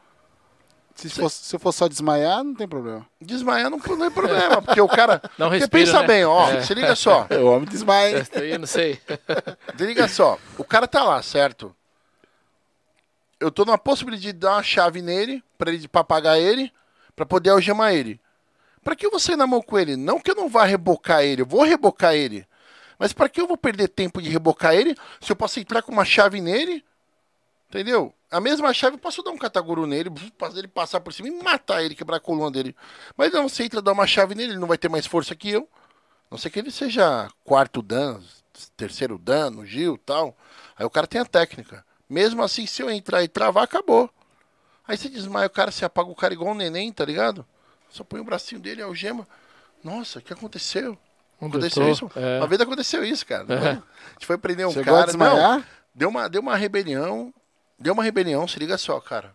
Se, 0.94 1.10
for, 1.10 1.28
se 1.30 1.58
for 1.58 1.72
só 1.72 1.86
desmaiar, 1.88 2.42
não 2.42 2.54
tem 2.54 2.66
problema. 2.66 3.06
Desmaiar 3.20 3.68
não, 3.68 3.76
não 3.78 4.04
é 4.06 4.08
problema, 4.08 4.60
porque 4.64 4.80
o 4.80 4.88
cara. 4.88 5.20
Não 5.36 5.48
porque 5.48 5.58
respira, 5.58 5.68
pensa 5.84 6.00
né? 6.00 6.06
bem, 6.06 6.24
ó, 6.24 6.48
É. 6.50 6.62
se 6.62 6.72
liga 6.72 6.96
só. 6.96 7.26
O 7.38 7.44
homem 7.50 7.68
desmaia. 7.68 8.26
Eu 8.32 8.58
não 8.60 8.66
sei. 8.66 8.98
Se 9.76 9.84
liga 9.84 10.08
só. 10.08 10.38
O 10.56 10.64
cara 10.64 10.88
tá 10.88 11.04
lá, 11.04 11.22
certo? 11.22 11.76
Eu 13.38 13.50
tô 13.50 13.66
numa 13.66 13.76
possibilidade 13.78 14.22
de 14.22 14.32
dar 14.32 14.52
uma 14.56 14.62
chave 14.62 15.02
nele, 15.02 15.44
pra 15.58 15.70
ele 15.70 15.86
pra 15.86 16.02
pagar 16.02 16.38
ele, 16.38 16.72
pra 17.14 17.26
poder 17.26 17.50
algemar 17.50 17.92
ele. 17.92 18.18
Pra 18.82 18.96
que 18.96 19.06
você 19.10 19.36
na 19.36 19.46
mão 19.46 19.60
com 19.60 19.78
ele? 19.78 19.96
Não 19.96 20.18
que 20.18 20.30
eu 20.30 20.34
não 20.34 20.48
vá 20.48 20.64
rebocar 20.64 21.22
ele, 21.22 21.42
eu 21.42 21.46
vou 21.46 21.62
rebocar 21.62 22.14
ele. 22.14 22.46
Mas 23.00 23.14
pra 23.14 23.30
que 23.30 23.40
eu 23.40 23.46
vou 23.46 23.56
perder 23.56 23.88
tempo 23.88 24.20
de 24.20 24.28
rebocar 24.28 24.74
ele 24.74 24.94
se 25.22 25.32
eu 25.32 25.36
posso 25.36 25.58
entrar 25.58 25.80
com 25.80 25.90
uma 25.90 26.04
chave 26.04 26.38
nele? 26.38 26.84
Entendeu? 27.70 28.12
A 28.30 28.42
mesma 28.42 28.74
chave 28.74 28.96
eu 28.96 29.00
posso 29.00 29.22
dar 29.22 29.30
um 29.30 29.38
cataguru 29.38 29.86
nele, 29.86 30.10
fazer 30.38 30.58
ele 30.58 30.68
passar 30.68 31.00
por 31.00 31.10
cima 31.10 31.28
e 31.28 31.42
matar 31.42 31.82
ele, 31.82 31.94
quebrar 31.94 32.18
a 32.18 32.20
coluna 32.20 32.50
dele. 32.50 32.76
Mas 33.16 33.32
não, 33.32 33.48
você 33.48 33.64
entra 33.64 33.80
dar 33.80 33.92
uma 33.92 34.06
chave 34.06 34.34
nele, 34.34 34.52
ele 34.52 34.58
não 34.58 34.68
vai 34.68 34.76
ter 34.76 34.90
mais 34.90 35.06
força 35.06 35.34
que 35.34 35.48
eu. 35.48 35.62
A 35.62 36.32
Não 36.32 36.36
sei 36.38 36.50
que 36.50 36.58
ele 36.58 36.70
seja 36.70 37.30
quarto 37.42 37.80
dano, 37.80 38.22
terceiro 38.76 39.16
dano, 39.16 39.64
Gil 39.64 39.96
tal. 39.96 40.36
Aí 40.76 40.84
o 40.84 40.90
cara 40.90 41.06
tem 41.06 41.22
a 41.22 41.24
técnica. 41.24 41.82
Mesmo 42.06 42.42
assim, 42.42 42.66
se 42.66 42.82
eu 42.82 42.90
entrar 42.90 43.24
e 43.24 43.28
travar, 43.28 43.64
acabou. 43.64 44.10
Aí 44.86 44.98
você 44.98 45.08
desmaia 45.08 45.46
o 45.46 45.50
cara, 45.50 45.70
você 45.70 45.86
apaga 45.86 46.10
o 46.10 46.14
cara 46.14 46.34
igual 46.34 46.50
um 46.50 46.54
neném, 46.54 46.92
tá 46.92 47.06
ligado? 47.06 47.46
Só 47.88 48.04
põe 48.04 48.20
o 48.20 48.24
bracinho 48.24 48.60
dele, 48.60 48.82
algema. 48.82 49.26
Nossa, 49.82 50.18
o 50.18 50.22
que 50.22 50.34
aconteceu? 50.34 50.98
Aconteceu 51.40 51.90
isso? 51.90 52.10
é. 52.16 52.38
Uma 52.38 52.46
vez 52.46 52.60
aconteceu 52.60 53.04
isso, 53.04 53.24
cara. 53.24 53.46
É. 53.54 53.68
A 53.70 54.12
gente 54.12 54.26
foi 54.26 54.36
prender 54.36 54.66
um 54.66 54.72
Chegou 54.72 54.94
cara. 54.94 55.12
Não, 55.12 55.64
deu 55.94 56.08
uma, 56.08 56.28
deu 56.28 56.42
uma 56.42 56.56
rebelião. 56.56 57.32
Deu 57.78 57.94
uma 57.94 58.04
rebelião, 58.04 58.46
se 58.46 58.58
liga 58.58 58.76
só, 58.76 59.00
cara. 59.00 59.34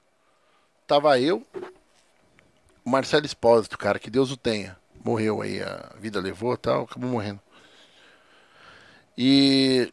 Tava 0.85 1.19
eu, 1.19 1.43
o 2.85 2.89
Marcelo 2.89 3.25
Espósito, 3.25 3.75
cara, 3.75 3.97
que 3.97 4.11
Deus 4.11 4.31
o 4.31 4.37
tenha. 4.37 4.77
Morreu 5.03 5.41
aí, 5.41 5.61
a 5.61 5.93
vida 5.99 6.19
levou 6.19 6.53
e 6.53 6.57
tal, 6.57 6.83
acabou 6.83 7.09
morrendo. 7.09 7.39
E 9.17 9.91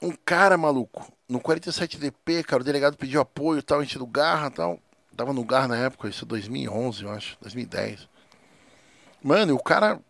um 0.00 0.12
cara, 0.12 0.56
maluco, 0.56 1.12
no 1.28 1.40
47DP, 1.40 2.44
cara, 2.44 2.62
o 2.62 2.64
delegado 2.64 2.96
pediu 2.96 3.20
apoio 3.20 3.58
e 3.58 3.62
tal, 3.62 3.80
a 3.80 3.82
gente 3.82 3.98
do 3.98 4.06
Garra 4.06 4.48
e 4.48 4.50
tal. 4.50 4.80
Tava 5.14 5.32
no 5.32 5.44
Garra 5.44 5.68
na 5.68 5.76
época, 5.76 6.08
isso 6.08 6.24
é 6.24 6.28
2011, 6.28 7.02
eu 7.02 7.10
acho, 7.10 7.36
2010. 7.42 8.08
Mano, 9.22 9.52
e 9.52 9.54
o 9.54 9.58
cara, 9.58 10.00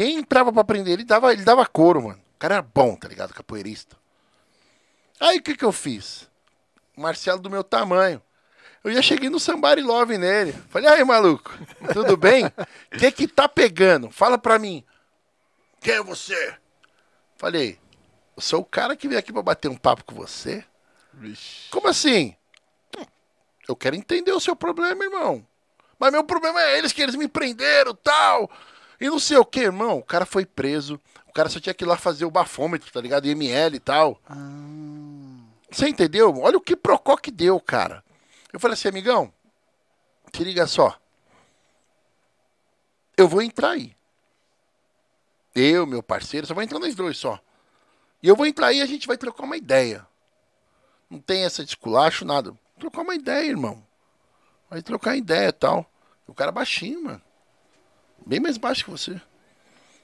quem 0.00 0.16
entrava 0.16 0.50
pra 0.50 0.64
prender 0.64 0.94
ele, 0.94 1.04
dava, 1.04 1.30
ele 1.30 1.44
dava 1.44 1.66
couro, 1.66 2.00
mano. 2.00 2.18
O 2.34 2.38
cara 2.38 2.54
era 2.54 2.62
bom, 2.62 2.96
tá 2.96 3.06
ligado? 3.06 3.34
Capoeirista. 3.34 3.98
Aí 5.20 5.36
o 5.36 5.42
que 5.42 5.54
que 5.54 5.62
eu 5.62 5.72
fiz? 5.72 6.26
Marcelo 6.96 7.38
do 7.38 7.50
meu 7.50 7.62
tamanho. 7.62 8.22
Eu 8.82 8.94
já 8.94 9.02
cheguei 9.02 9.28
no 9.28 9.38
Somebody 9.38 9.82
Love 9.82 10.16
nele. 10.16 10.54
Falei, 10.70 10.88
aí, 10.88 11.04
maluco, 11.04 11.52
tudo 11.92 12.16
bem? 12.16 12.46
O 12.46 12.98
que 12.98 13.12
que 13.12 13.28
tá 13.28 13.46
pegando? 13.46 14.10
Fala 14.10 14.38
pra 14.38 14.58
mim. 14.58 14.82
Quem 15.82 15.92
é 15.92 16.02
você? 16.02 16.56
Falei, 17.36 17.78
eu 18.34 18.40
sou 18.40 18.62
o 18.62 18.64
cara 18.64 18.96
que 18.96 19.06
veio 19.06 19.20
aqui 19.20 19.34
pra 19.34 19.42
bater 19.42 19.68
um 19.68 19.76
papo 19.76 20.02
com 20.04 20.14
você. 20.14 20.64
Como 21.70 21.88
assim? 21.88 22.34
Eu 23.68 23.76
quero 23.76 23.96
entender 23.96 24.32
o 24.32 24.40
seu 24.40 24.56
problema, 24.56 25.04
irmão. 25.04 25.46
Mas 25.98 26.10
meu 26.10 26.24
problema 26.24 26.58
é 26.62 26.78
eles, 26.78 26.90
que 26.90 27.02
eles 27.02 27.16
me 27.16 27.28
prenderam 27.28 27.94
tal. 27.94 28.50
E 29.00 29.08
não 29.08 29.18
sei 29.18 29.38
o 29.38 29.44
que, 29.44 29.60
irmão. 29.60 29.98
O 29.98 30.04
cara 30.04 30.26
foi 30.26 30.44
preso. 30.44 31.00
O 31.26 31.32
cara 31.32 31.48
só 31.48 31.58
tinha 31.58 31.72
que 31.72 31.84
ir 31.84 31.86
lá 31.86 31.96
fazer 31.96 32.24
o 32.24 32.30
bafômetro, 32.30 32.92
tá 32.92 33.00
ligado? 33.00 33.26
IML 33.26 33.74
e 33.76 33.80
tal. 33.80 34.20
Você 35.70 35.88
entendeu? 35.88 36.36
Olha 36.38 36.58
o 36.58 36.60
que 36.60 36.76
Procó 36.76 37.16
que 37.16 37.30
deu, 37.30 37.58
cara. 37.60 38.04
Eu 38.52 38.58
falei 38.58 38.74
assim, 38.74 38.88
amigão, 38.88 39.32
se 40.34 40.42
liga 40.44 40.66
só. 40.66 40.98
Eu 43.16 43.28
vou 43.28 43.40
entrar 43.40 43.70
aí. 43.70 43.96
Eu, 45.54 45.86
meu 45.86 46.02
parceiro, 46.02 46.46
só 46.46 46.54
vai 46.54 46.64
entrar 46.64 46.78
nós 46.78 46.94
dois 46.94 47.16
só. 47.16 47.40
E 48.22 48.28
eu 48.28 48.36
vou 48.36 48.46
entrar 48.46 48.68
aí 48.68 48.78
e 48.78 48.82
a 48.82 48.86
gente 48.86 49.06
vai 49.06 49.16
trocar 49.16 49.44
uma 49.44 49.56
ideia. 49.56 50.06
Não 51.08 51.20
tem 51.20 51.44
essa 51.44 51.64
de 51.64 51.70
esculacho, 51.70 52.24
nada. 52.24 52.54
Trocar 52.78 53.02
uma 53.02 53.14
ideia, 53.14 53.46
irmão. 53.46 53.84
Vai 54.68 54.82
trocar 54.82 55.16
ideia 55.16 55.48
e 55.48 55.52
tal. 55.52 55.86
O 56.26 56.34
cara 56.34 56.52
baixinho, 56.52 57.04
mano. 57.04 57.22
Bem 58.26 58.40
mais 58.40 58.56
baixo 58.56 58.84
que 58.84 58.90
você. 58.90 59.20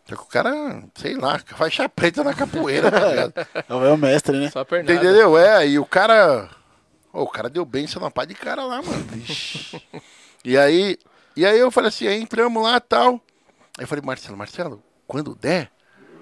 Só 0.08 0.14
que 0.14 0.22
o 0.22 0.26
cara, 0.26 0.84
sei 0.94 1.16
lá, 1.16 1.38
faixa 1.38 1.88
preta 1.88 2.22
na 2.22 2.32
capoeira, 2.32 2.90
tá 2.90 3.08
ligado? 3.08 3.34
É 3.68 3.74
o 3.92 3.96
mestre, 3.96 4.38
né? 4.38 4.50
Só 4.50 4.60
a 4.60 4.64
pernada. 4.64 4.94
Entendeu? 4.94 5.36
É, 5.36 5.66
e 5.68 5.78
o 5.78 5.84
cara. 5.84 6.48
Ô, 7.12 7.22
o 7.22 7.28
cara 7.28 7.50
deu 7.50 7.64
bem 7.64 7.86
sendo 7.86 8.02
uma 8.02 8.10
pá 8.10 8.24
de 8.24 8.34
cara 8.34 8.64
lá, 8.64 8.80
mano. 8.82 9.06
e 10.44 10.56
aí. 10.56 10.96
E 11.34 11.44
aí 11.44 11.58
eu 11.58 11.70
falei 11.70 11.88
assim, 11.88 12.06
aí 12.06 12.20
entramos 12.20 12.62
lá 12.62 12.76
e 12.76 12.80
tal. 12.80 13.20
Aí 13.76 13.84
eu 13.84 13.88
falei, 13.88 14.02
Marcelo, 14.04 14.38
Marcelo, 14.38 14.82
quando 15.06 15.34
der, 15.34 15.70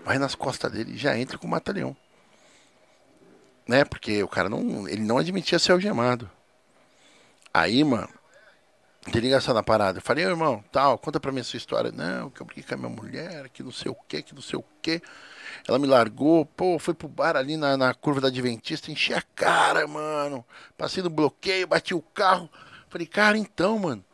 vai 0.05 0.19
nas 0.19 0.35
costas 0.35 0.73
dele 0.73 0.95
e 0.95 0.99
já 0.99 1.17
entra 1.17 1.39
com 1.39 1.47
o 1.47 1.51
batalhão. 1.51 1.97
Né? 3.69 3.85
Porque 3.85 4.23
o 4.23 4.29
cara 4.29 4.49
não. 4.49 4.89
Ele 4.89 5.03
não 5.03 5.19
admitia 5.19 5.59
ser 5.59 5.73
algemado. 5.73 6.31
Aí, 7.53 7.85
mano, 7.85 8.09
tem 9.11 9.21
ligação 9.21 9.53
na 9.53 9.63
parada. 9.63 9.99
Eu 9.99 10.03
falei, 10.03 10.25
irmão, 10.25 10.65
tal, 10.73 10.99
conta 10.99 11.21
pra 11.21 11.31
mim 11.31 11.41
a 11.41 11.45
sua 11.45 11.57
história. 11.57 11.93
Não, 11.93 12.31
que 12.31 12.41
eu 12.41 12.47
briguei 12.47 12.65
com 12.65 12.75
a 12.75 12.77
minha 12.77 12.89
mulher, 12.89 13.49
que 13.51 13.63
não 13.63 13.71
sei 13.71 13.91
o 13.91 13.97
que, 14.09 14.23
que 14.23 14.35
não 14.35 14.43
sei 14.43 14.59
o 14.59 14.65
que. 14.81 15.03
Ela 15.69 15.79
me 15.79 15.87
largou, 15.87 16.45
pô, 16.45 16.79
foi 16.79 16.95
pro 16.95 17.09
bar 17.09 17.37
ali 17.37 17.57
na, 17.57 17.77
na 17.77 17.95
curva 17.95 18.21
da 18.21 18.29
Adventista, 18.29 18.91
enchi 18.91 19.15
a 19.15 19.23
cara, 19.23 19.87
mano. 19.87 20.45
Passei 20.77 21.03
no 21.03 21.11
bloqueio, 21.11 21.67
bati 21.67 21.95
o 21.95 22.03
carro. 22.03 22.49
Falei, 22.89 23.07
cara, 23.07 23.37
então, 23.37 23.79
mano. 23.79 24.05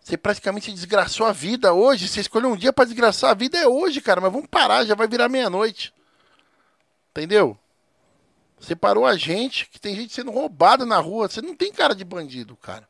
Você 0.00 0.16
praticamente 0.16 0.72
desgraçou 0.72 1.26
a 1.26 1.32
vida 1.32 1.72
hoje. 1.72 2.06
Você 2.06 2.20
escolheu 2.20 2.50
um 2.50 2.56
dia 2.56 2.72
pra 2.72 2.84
desgraçar 2.84 3.30
a 3.30 3.34
vida, 3.34 3.58
é 3.58 3.66
hoje, 3.66 4.00
cara. 4.00 4.20
Mas 4.20 4.32
vamos 4.32 4.48
parar, 4.48 4.84
já 4.84 4.94
vai 4.94 5.08
virar 5.08 5.28
meia-noite. 5.28 5.92
Entendeu? 7.10 7.58
Separou 8.60 9.04
a 9.04 9.16
gente, 9.16 9.68
que 9.68 9.80
tem 9.80 9.96
gente 9.96 10.14
sendo 10.14 10.30
roubada 10.30 10.86
na 10.86 10.98
rua. 10.98 11.28
Você 11.28 11.42
não 11.42 11.56
tem 11.56 11.72
cara 11.72 11.94
de 11.94 12.04
bandido, 12.04 12.56
cara. 12.56 12.88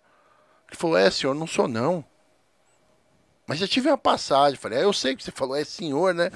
Ele 0.68 0.76
falou, 0.76 0.96
é, 0.96 1.10
senhor, 1.10 1.34
não 1.34 1.46
sou 1.46 1.68
não. 1.68 2.04
Mas 3.46 3.58
já 3.58 3.68
tive 3.68 3.88
uma 3.88 3.98
passagem. 3.98 4.58
Falei, 4.58 4.78
é, 4.80 4.84
eu 4.84 4.92
sei 4.92 5.14
que 5.14 5.22
você 5.22 5.30
falou, 5.30 5.54
é 5.54 5.64
senhor, 5.64 6.12
né? 6.12 6.30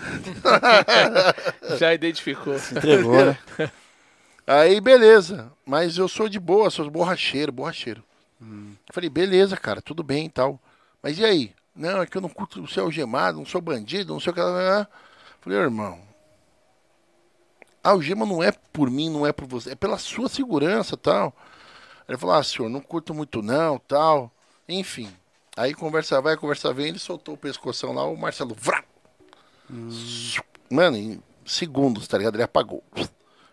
Já 1.78 1.92
identificou. 1.92 2.54
Entregou, 2.54 3.24
né? 3.24 3.38
Aí, 4.46 4.80
beleza. 4.80 5.50
Mas 5.66 5.98
eu 5.98 6.08
sou 6.08 6.28
de 6.28 6.38
boa, 6.38 6.70
sou 6.70 6.88
borracheiro, 6.90 7.50
borracheiro. 7.50 8.04
Falei, 8.92 9.10
beleza, 9.10 9.56
cara, 9.56 9.82
tudo 9.82 10.02
bem 10.02 10.26
e 10.26 10.30
tal. 10.30 10.58
Mas 11.02 11.18
e 11.18 11.24
aí? 11.24 11.54
Não, 11.74 12.02
é 12.02 12.06
que 12.06 12.16
eu 12.16 12.20
não 12.20 12.28
curto 12.28 12.66
ser 12.66 12.80
algemado, 12.80 13.38
não 13.38 13.46
sou 13.46 13.60
bandido, 13.60 14.12
não 14.12 14.20
sei 14.20 14.32
o 14.32 14.34
que. 14.34 14.40
lá. 14.40 14.88
Falei, 15.40 15.58
irmão, 15.58 16.00
a 17.82 17.90
algema 17.90 18.26
não 18.26 18.42
é 18.42 18.52
por 18.52 18.90
mim, 18.90 19.08
não 19.08 19.26
é 19.26 19.32
por 19.32 19.46
você, 19.46 19.70
é 19.70 19.74
pela 19.74 19.98
sua 19.98 20.28
segurança 20.28 20.96
tal. 20.96 21.34
Ele 22.10 22.18
falou, 22.18 22.34
ah, 22.34 22.42
senhor, 22.42 22.68
não 22.68 22.80
curto 22.80 23.14
muito 23.14 23.40
não, 23.40 23.78
tal. 23.78 24.32
Enfim. 24.68 25.08
Aí 25.56 25.72
conversa 25.72 26.20
vai, 26.20 26.36
conversa 26.36 26.74
vem, 26.74 26.88
ele 26.88 26.98
soltou 26.98 27.34
o 27.34 27.38
pescoção 27.38 27.92
lá, 27.92 28.04
o 28.04 28.16
Marcelo. 28.16 28.52
Vrá! 28.52 28.82
Mano, 30.68 30.96
em 30.96 31.22
segundos, 31.46 32.08
tá 32.08 32.18
ligado? 32.18 32.34
Ele 32.34 32.42
apagou. 32.42 32.82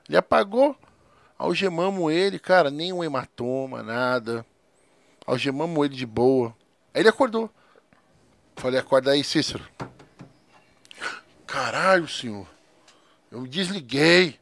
Ele 0.09 0.17
apagou, 0.17 0.75
algemamos 1.37 2.11
ele, 2.11 2.39
cara, 2.39 2.71
nem 2.71 2.91
um 2.91 3.03
hematoma, 3.03 3.83
nada. 3.83 4.43
Algemamos 5.27 5.85
ele 5.85 5.95
de 5.95 6.07
boa. 6.07 6.47
Aí 6.95 7.03
ele 7.03 7.10
acordou. 7.10 7.51
Falei, 8.55 8.79
acorda 8.79 9.12
aí, 9.12 9.23
Cícero. 9.23 9.63
Caralho, 11.45 12.08
senhor. 12.08 12.47
Eu 13.29 13.45
desliguei. 13.45 14.39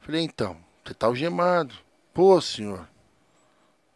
Falei, 0.00 0.22
então, 0.22 0.56
você 0.82 0.94
tá 0.94 1.06
algemado. 1.06 1.74
Pô, 2.14 2.40
senhor. 2.40 2.88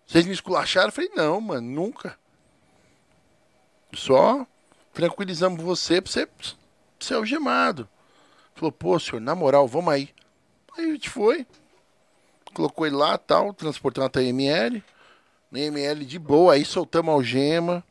Vocês 0.09 0.25
me 0.25 0.33
esculacharam? 0.33 0.90
Falei, 0.90 1.11
não, 1.14 1.38
mano, 1.38 1.71
nunca. 1.71 2.18
Só 3.92 4.47
tranquilizamos 4.90 5.62
você 5.62 6.01
pra 6.01 6.11
você 6.11 6.27
ser 6.99 7.14
algemado. 7.14 7.87
Falou, 8.55 8.73
pô, 8.73 8.99
senhor, 8.99 9.21
na 9.21 9.35
moral, 9.35 9.68
vamos 9.68 9.92
aí. 9.92 10.09
Aí 10.75 10.87
a 10.87 10.92
gente 10.94 11.11
foi. 11.11 11.47
Colocou 12.55 12.87
ele 12.87 12.97
lá 12.97 13.18
tal, 13.18 13.53
transportando 13.53 14.07
até 14.07 14.21
a 14.21 14.23
ML. 14.23 14.83
Na 15.51 15.61
ML 15.61 16.03
de 16.07 16.18
boa, 16.18 16.55
aí 16.55 16.64
soltamos 16.64 17.11
a 17.11 17.14
algema. 17.14 17.85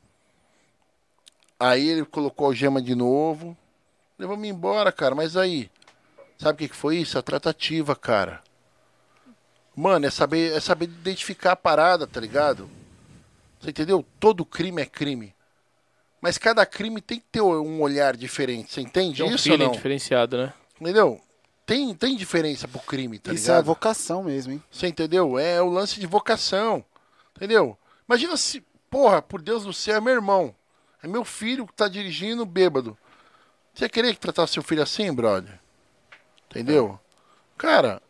Aí 1.60 1.88
ele 1.88 2.04
colocou 2.04 2.48
a 2.48 2.50
algema 2.50 2.82
de 2.82 2.96
novo. 2.96 3.56
Levamos 4.18 4.48
embora, 4.48 4.92
cara. 4.92 5.14
Mas 5.14 5.38
aí, 5.38 5.70
sabe 6.36 6.56
o 6.56 6.58
que 6.58 6.70
que 6.70 6.76
foi 6.76 6.98
isso? 6.98 7.20
A 7.20 7.22
tratativa, 7.22 7.96
cara. 7.96 8.42
Mano, 9.80 10.08
é 10.08 10.10
saber, 10.10 10.54
é 10.54 10.60
saber 10.60 10.86
identificar 10.86 11.52
a 11.52 11.56
parada, 11.56 12.08
tá 12.08 12.20
ligado? 12.20 12.68
Você 13.60 13.70
entendeu? 13.70 14.04
Todo 14.20 14.44
crime 14.44 14.82
é 14.82 14.88
crime. 14.88 15.36
Mas 16.20 16.40
cada 16.40 16.66
crime 16.66 17.00
tem 17.00 17.20
que 17.20 17.26
ter 17.32 17.42
um 17.42 17.80
olhar 17.80 18.18
diferente. 18.18 18.74
Você 18.74 18.82
entende 18.82 19.22
É 19.22 19.26
um 19.26 19.28
isso 19.28 19.48
ou 19.50 19.54
feeling 19.56 19.66
não? 19.66 19.72
diferenciado, 19.72 20.36
né? 20.36 20.54
Entendeu? 20.82 21.22
Tem, 21.64 21.94
tem 21.94 22.16
diferença 22.16 22.68
pro 22.68 22.80
crime, 22.80 23.20
tá 23.20 23.32
Isso 23.32 23.52
é 23.52 23.54
ligado? 23.54 23.66
vocação 23.66 24.24
mesmo, 24.24 24.54
hein? 24.54 24.64
Você 24.72 24.88
entendeu? 24.88 25.38
É 25.38 25.62
o 25.62 25.70
lance 25.70 26.00
de 26.00 26.08
vocação. 26.08 26.84
Entendeu? 27.36 27.78
Imagina 28.10 28.36
se, 28.36 28.62
porra, 28.90 29.22
por 29.22 29.42
Deus 29.44 29.64
do 29.64 29.74
céu, 29.74 29.98
é 29.98 30.02
meu 30.02 30.14
irmão. 30.14 30.56
É 31.04 31.08
meu 31.08 31.24
filho 31.24 31.68
que 31.68 31.74
tá 31.74 31.88
dirigindo 31.88 32.46
bêbado. 32.48 32.98
Você 33.76 33.88
querer 33.88 34.16
que 34.16 34.20
tratasse 34.20 34.54
seu 34.54 34.64
filho 34.64 34.82
assim, 34.82 35.14
brother? 35.14 35.60
Entendeu? 36.50 37.00
Cara, 37.58 38.02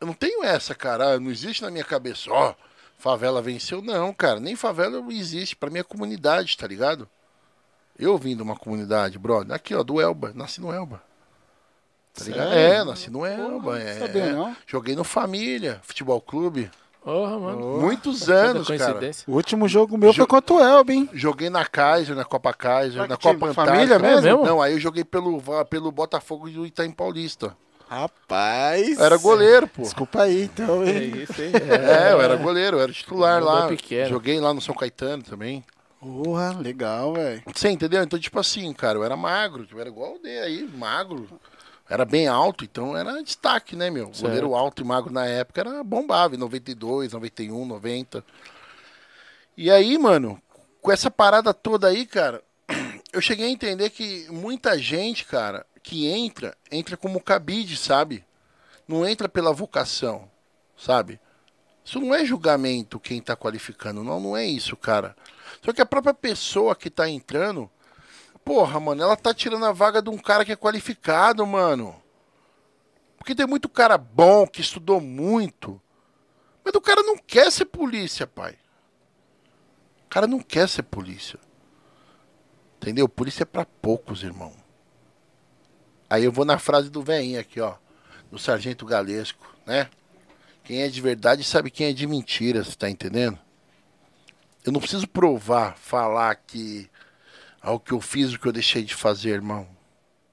eu 0.00 0.06
não 0.06 0.14
tenho 0.14 0.42
essa, 0.44 0.74
cara. 0.74 1.14
Ah, 1.14 1.20
Não 1.20 1.30
existe 1.30 1.62
na 1.62 1.70
minha 1.70 1.84
cabeça, 1.84 2.30
ó, 2.30 2.54
favela 2.98 3.40
venceu. 3.42 3.82
Não, 3.82 4.12
cara, 4.12 4.40
nem 4.40 4.56
favela 4.56 5.02
existe. 5.10 5.54
Pra 5.56 5.70
minha 5.70 5.84
comunidade, 5.84 6.56
tá 6.56 6.66
ligado? 6.66 7.08
Eu 7.98 8.16
vim 8.16 8.34
de 8.36 8.42
uma 8.42 8.56
comunidade, 8.56 9.18
brother. 9.18 9.54
Aqui, 9.54 9.74
ó, 9.74 9.82
do 9.82 10.00
Elba. 10.00 10.32
Nasci 10.34 10.60
no 10.60 10.72
Elba. 10.72 11.02
Tá 12.14 12.24
ligado? 12.24 12.52
É, 12.52 12.82
nasci 12.84 13.10
no 13.10 13.24
Elba. 13.24 13.60
Porra, 13.62 13.78
é. 13.78 13.92
não 13.98 14.06
sabia, 14.06 14.32
não. 14.32 14.56
Joguei 14.66 14.96
no 14.96 15.04
Família, 15.04 15.80
futebol 15.82 16.20
clube. 16.20 16.70
Porra, 17.02 17.38
mano. 17.38 17.78
Muitos 17.80 18.28
anos, 18.28 18.66
cara. 18.68 18.78
coincidência. 18.84 19.24
O 19.26 19.34
último 19.36 19.66
jogo 19.68 19.96
meu 19.96 20.10
Jo- 20.12 20.16
foi 20.18 20.26
contra 20.26 20.54
o 20.54 20.60
Elba, 20.60 20.92
hein? 20.92 21.08
Joguei 21.14 21.48
na 21.48 21.64
Kaiser, 21.64 22.14
na 22.14 22.24
Copa 22.24 22.52
Kaiser, 22.52 22.98
Pra 22.98 23.08
na? 23.08 23.16
Copa 23.16 23.54
Família 23.54 23.96
Antártica. 23.96 24.20
mesmo? 24.22 24.44
Não, 24.44 24.60
aí 24.60 24.74
eu 24.74 24.80
joguei 24.80 25.04
pelo, 25.04 25.40
pelo 25.70 25.90
Botafogo 25.92 26.50
do 26.50 26.66
Itaim 26.66 26.90
Paulista. 26.90 27.56
Rapaz. 27.90 29.00
Eu 29.00 29.04
era 29.04 29.16
goleiro, 29.16 29.66
pô. 29.66 29.82
Desculpa 29.82 30.22
aí, 30.22 30.44
então, 30.44 30.84
É 30.84 30.92
isso 31.02 31.42
aí. 31.42 31.50
É, 31.52 32.12
eu 32.12 32.22
era 32.22 32.36
goleiro, 32.36 32.76
eu 32.76 32.80
era 32.82 32.92
titular 32.92 33.42
lá. 33.42 33.66
pequeno. 33.66 34.08
Joguei 34.08 34.38
lá 34.38 34.54
no 34.54 34.60
São 34.60 34.76
Caetano 34.76 35.24
também. 35.24 35.64
Porra, 35.98 36.56
legal, 36.56 37.14
velho. 37.14 37.42
Você 37.52 37.68
entendeu? 37.68 38.00
Então, 38.00 38.16
tipo 38.16 38.38
assim, 38.38 38.72
cara, 38.72 38.96
eu 38.96 39.02
era 39.02 39.16
magro, 39.16 39.66
eu 39.68 39.80
era 39.80 39.88
igual 39.88 40.14
o 40.14 40.18
D 40.20 40.38
aí, 40.38 40.70
magro. 40.72 41.28
Era 41.88 42.04
bem 42.04 42.28
alto, 42.28 42.62
então 42.64 42.96
era 42.96 43.20
destaque, 43.24 43.74
né, 43.74 43.90
meu? 43.90 44.06
Certo. 44.06 44.22
Goleiro 44.22 44.54
alto 44.54 44.82
e 44.82 44.84
magro 44.84 45.12
na 45.12 45.26
época 45.26 45.60
era 45.60 45.82
bombava, 45.82 46.36
em 46.36 46.38
92, 46.38 47.12
91, 47.12 47.66
90. 47.66 48.24
E 49.56 49.68
aí, 49.68 49.98
mano, 49.98 50.40
com 50.80 50.92
essa 50.92 51.10
parada 51.10 51.52
toda 51.52 51.88
aí, 51.88 52.06
cara, 52.06 52.40
eu 53.12 53.20
cheguei 53.20 53.46
a 53.46 53.50
entender 53.50 53.90
que 53.90 54.28
muita 54.30 54.78
gente, 54.78 55.24
cara, 55.24 55.66
que 55.82 56.06
entra, 56.06 56.56
entra 56.70 56.96
como 56.96 57.22
cabide, 57.22 57.76
sabe? 57.76 58.24
Não 58.86 59.06
entra 59.06 59.28
pela 59.28 59.52
vocação, 59.52 60.30
sabe? 60.76 61.20
Isso 61.84 61.98
não 62.00 62.14
é 62.14 62.24
julgamento 62.24 63.00
quem 63.00 63.20
tá 63.20 63.34
qualificando, 63.34 64.04
não, 64.04 64.20
não 64.20 64.36
é 64.36 64.44
isso, 64.44 64.76
cara. 64.76 65.16
Só 65.62 65.72
que 65.72 65.80
a 65.80 65.86
própria 65.86 66.14
pessoa 66.14 66.76
que 66.76 66.90
tá 66.90 67.08
entrando, 67.08 67.70
porra, 68.44 68.78
mano, 68.78 69.02
ela 69.02 69.16
tá 69.16 69.32
tirando 69.34 69.64
a 69.64 69.72
vaga 69.72 70.02
de 70.02 70.10
um 70.10 70.18
cara 70.18 70.44
que 70.44 70.52
é 70.52 70.56
qualificado, 70.56 71.46
mano. 71.46 72.00
Porque 73.16 73.34
tem 73.34 73.46
muito 73.46 73.68
cara 73.68 73.98
bom 73.98 74.46
que 74.46 74.60
estudou 74.60 75.00
muito, 75.00 75.80
mas 76.64 76.74
o 76.74 76.80
cara 76.80 77.02
não 77.02 77.16
quer 77.16 77.50
ser 77.50 77.66
polícia, 77.66 78.26
pai. 78.26 78.56
O 80.06 80.08
cara 80.08 80.26
não 80.26 80.40
quer 80.40 80.68
ser 80.68 80.82
polícia. 80.84 81.38
Entendeu? 82.76 83.08
Polícia 83.08 83.42
é 83.42 83.46
pra 83.46 83.66
poucos, 83.66 84.22
irmão. 84.22 84.59
Aí 86.10 86.24
eu 86.24 86.32
vou 86.32 86.44
na 86.44 86.58
frase 86.58 86.90
do 86.90 87.02
veinho 87.02 87.38
aqui, 87.38 87.60
ó. 87.60 87.74
Do 88.32 88.38
Sargento 88.38 88.84
Galesco, 88.84 89.54
né? 89.64 89.88
Quem 90.64 90.82
é 90.82 90.88
de 90.88 91.00
verdade 91.00 91.44
sabe 91.44 91.70
quem 91.70 91.86
é 91.86 91.92
de 91.92 92.06
mentira, 92.06 92.64
você 92.64 92.74
tá 92.74 92.90
entendendo? 92.90 93.38
Eu 94.64 94.72
não 94.72 94.80
preciso 94.80 95.06
provar, 95.06 95.76
falar 95.76 96.34
que 96.34 96.90
ao 97.62 97.78
que 97.78 97.92
eu 97.92 98.00
fiz, 98.00 98.32
o 98.32 98.38
que 98.38 98.46
eu 98.46 98.52
deixei 98.52 98.82
de 98.82 98.94
fazer, 98.94 99.30
irmão. 99.30 99.66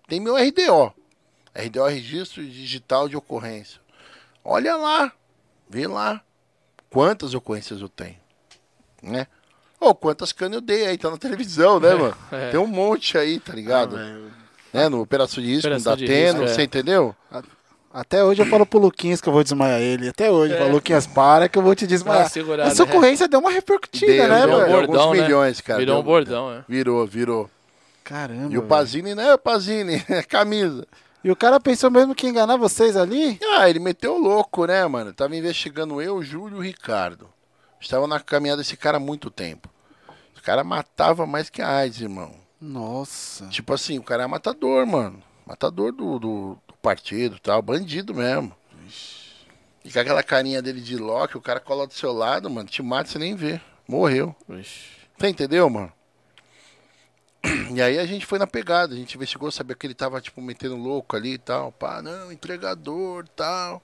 Tem 0.07 0.19
meu 0.19 0.35
RDO. 0.35 0.93
RDO 1.55 1.87
é 1.87 1.93
Registro 1.93 2.43
Digital 2.43 3.07
de 3.07 3.15
Ocorrência. 3.15 3.79
Olha 4.43 4.75
lá, 4.75 5.11
vê 5.69 5.87
lá 5.87 6.21
quantas 6.89 7.33
ocorrências 7.33 7.81
eu 7.81 7.89
tenho, 7.89 8.17
né? 9.01 9.27
Ou 9.79 9.93
quantas 9.93 10.31
canas 10.31 10.55
eu 10.55 10.61
dei 10.61 10.87
aí, 10.87 10.97
tá 10.97 11.09
na 11.09 11.17
televisão, 11.17 11.79
né, 11.79 11.93
mano? 11.95 12.17
é. 12.31 12.51
Tem 12.51 12.59
um 12.59 12.67
monte 12.67 13.17
aí, 13.17 13.39
tá 13.39 13.53
ligado? 13.53 13.97
Ah. 13.97 14.46
Né? 14.73 14.89
No 14.89 15.01
Operação 15.01 15.41
de 15.43 15.49
Risco, 15.49 15.67
Operação 15.67 15.91
da 15.93 15.97
de 15.97 16.05
Teno, 16.05 16.41
risco, 16.41 16.43
é. 16.45 16.47
você 16.55 16.63
entendeu? 16.63 17.15
Até 17.93 18.23
hoje 18.23 18.41
eu 18.41 18.45
falo 18.45 18.65
pro 18.65 18.77
Luquinhas 18.79 19.19
que 19.21 19.27
eu 19.27 19.33
vou 19.33 19.43
desmaiar 19.43 19.79
ele. 19.81 20.09
Até 20.09 20.29
hoje. 20.29 20.53
É. 20.53 20.57
Falo, 20.57 20.71
Luquinhas, 20.73 21.07
para 21.07 21.49
que 21.49 21.57
eu 21.57 21.63
vou 21.63 21.73
te 21.73 21.87
desmaiar. 21.87 22.29
segurada, 22.29 22.69
Essa 22.69 22.83
ocorrência 22.83 23.27
deu 23.27 23.39
uma 23.39 23.49
repercutida, 23.49 24.11
Deu, 24.11 24.27
né, 24.27 24.39
deu 24.41 24.47
Virou 24.47 24.55
um 24.55 24.59
velho? 24.59 24.67
bom. 24.67 24.77
bordão, 24.87 25.01
alguns 25.01 25.17
né? 25.17 25.23
milhões, 25.23 25.61
cara. 25.61 25.79
Virou 25.79 25.95
Deu- 25.95 26.01
um 26.01 26.05
bordão, 26.05 26.51
é. 26.53 26.63
Virou, 26.67 27.07
virou. 27.07 27.49
Caramba. 28.03 28.53
E 28.53 28.57
o. 28.57 28.63
Pazini, 28.63 29.15
né? 29.15 29.33
O 29.33 29.37
Pazini, 29.37 29.99
camisa. 30.29 30.85
E 31.23 31.31
o 31.31 31.35
cara 31.35 31.59
pensou 31.59 31.89
mesmo 31.89 32.13
que 32.13 32.25
ia 32.27 32.29
enganar 32.29 32.55
vocês 32.57 32.95
ali? 32.95 33.39
Ah, 33.57 33.69
ele 33.69 33.79
meteu 33.79 34.15
o 34.15 34.19
louco, 34.19 34.65
né, 34.65 34.85
mano? 34.85 35.11
Tava 35.11 35.35
investigando 35.35 36.01
eu, 36.01 36.21
Júlio 36.21 36.57
e 36.57 36.59
o 36.59 36.63
Ricardo. 36.63 37.27
Estava 37.81 38.05
na 38.07 38.19
caminhada 38.19 38.61
desse 38.61 38.77
cara 38.77 38.97
há 38.97 38.99
muito 38.99 39.29
tempo. 39.31 39.69
O 40.37 40.41
cara 40.41 40.63
matava 40.63 41.25
mais 41.25 41.49
que 41.49 41.61
a 41.61 41.67
AIDS, 41.77 41.99
irmão. 42.01 42.31
Nossa. 42.59 43.47
Tipo 43.47 43.73
assim, 43.73 43.99
o 43.99 44.03
cara 44.03 44.23
é 44.23 44.27
matador, 44.27 44.85
mano. 44.85 45.21
Matador 45.45 45.91
do, 45.91 46.19
do, 46.19 46.57
do 46.67 46.73
partido 46.81 47.39
tal, 47.39 47.61
bandido 47.61 48.13
mesmo. 48.13 48.55
E 49.85 49.91
com 49.91 49.99
aquela 49.99 50.21
carinha 50.21 50.61
dele 50.61 50.81
de 50.81 50.97
Loki, 50.97 51.37
o 51.37 51.41
cara 51.41 51.59
cola 51.59 51.87
do 51.87 51.93
seu 51.93 52.11
lado, 52.11 52.49
mano, 52.49 52.67
te 52.67 52.81
mata 52.81 53.09
você 53.09 53.17
nem 53.17 53.35
vê. 53.35 53.61
Morreu. 53.87 54.35
Vixe. 54.47 54.97
Você 55.17 55.27
entendeu, 55.29 55.69
mano? 55.69 55.91
E 57.73 57.81
aí 57.81 57.97
a 57.97 58.05
gente 58.05 58.25
foi 58.25 58.39
na 58.39 58.47
pegada, 58.47 58.93
a 58.93 58.97
gente 58.97 59.15
investigou, 59.15 59.51
sabia 59.51 59.75
que 59.75 59.87
ele 59.87 59.93
tava, 59.93 60.19
tipo, 60.19 60.41
metendo 60.41 60.75
louco 60.75 61.15
ali 61.15 61.33
e 61.33 61.37
tal. 61.37 61.71
Pá, 61.71 62.01
não, 62.01 62.31
entregador 62.31 63.27
tal. 63.29 63.81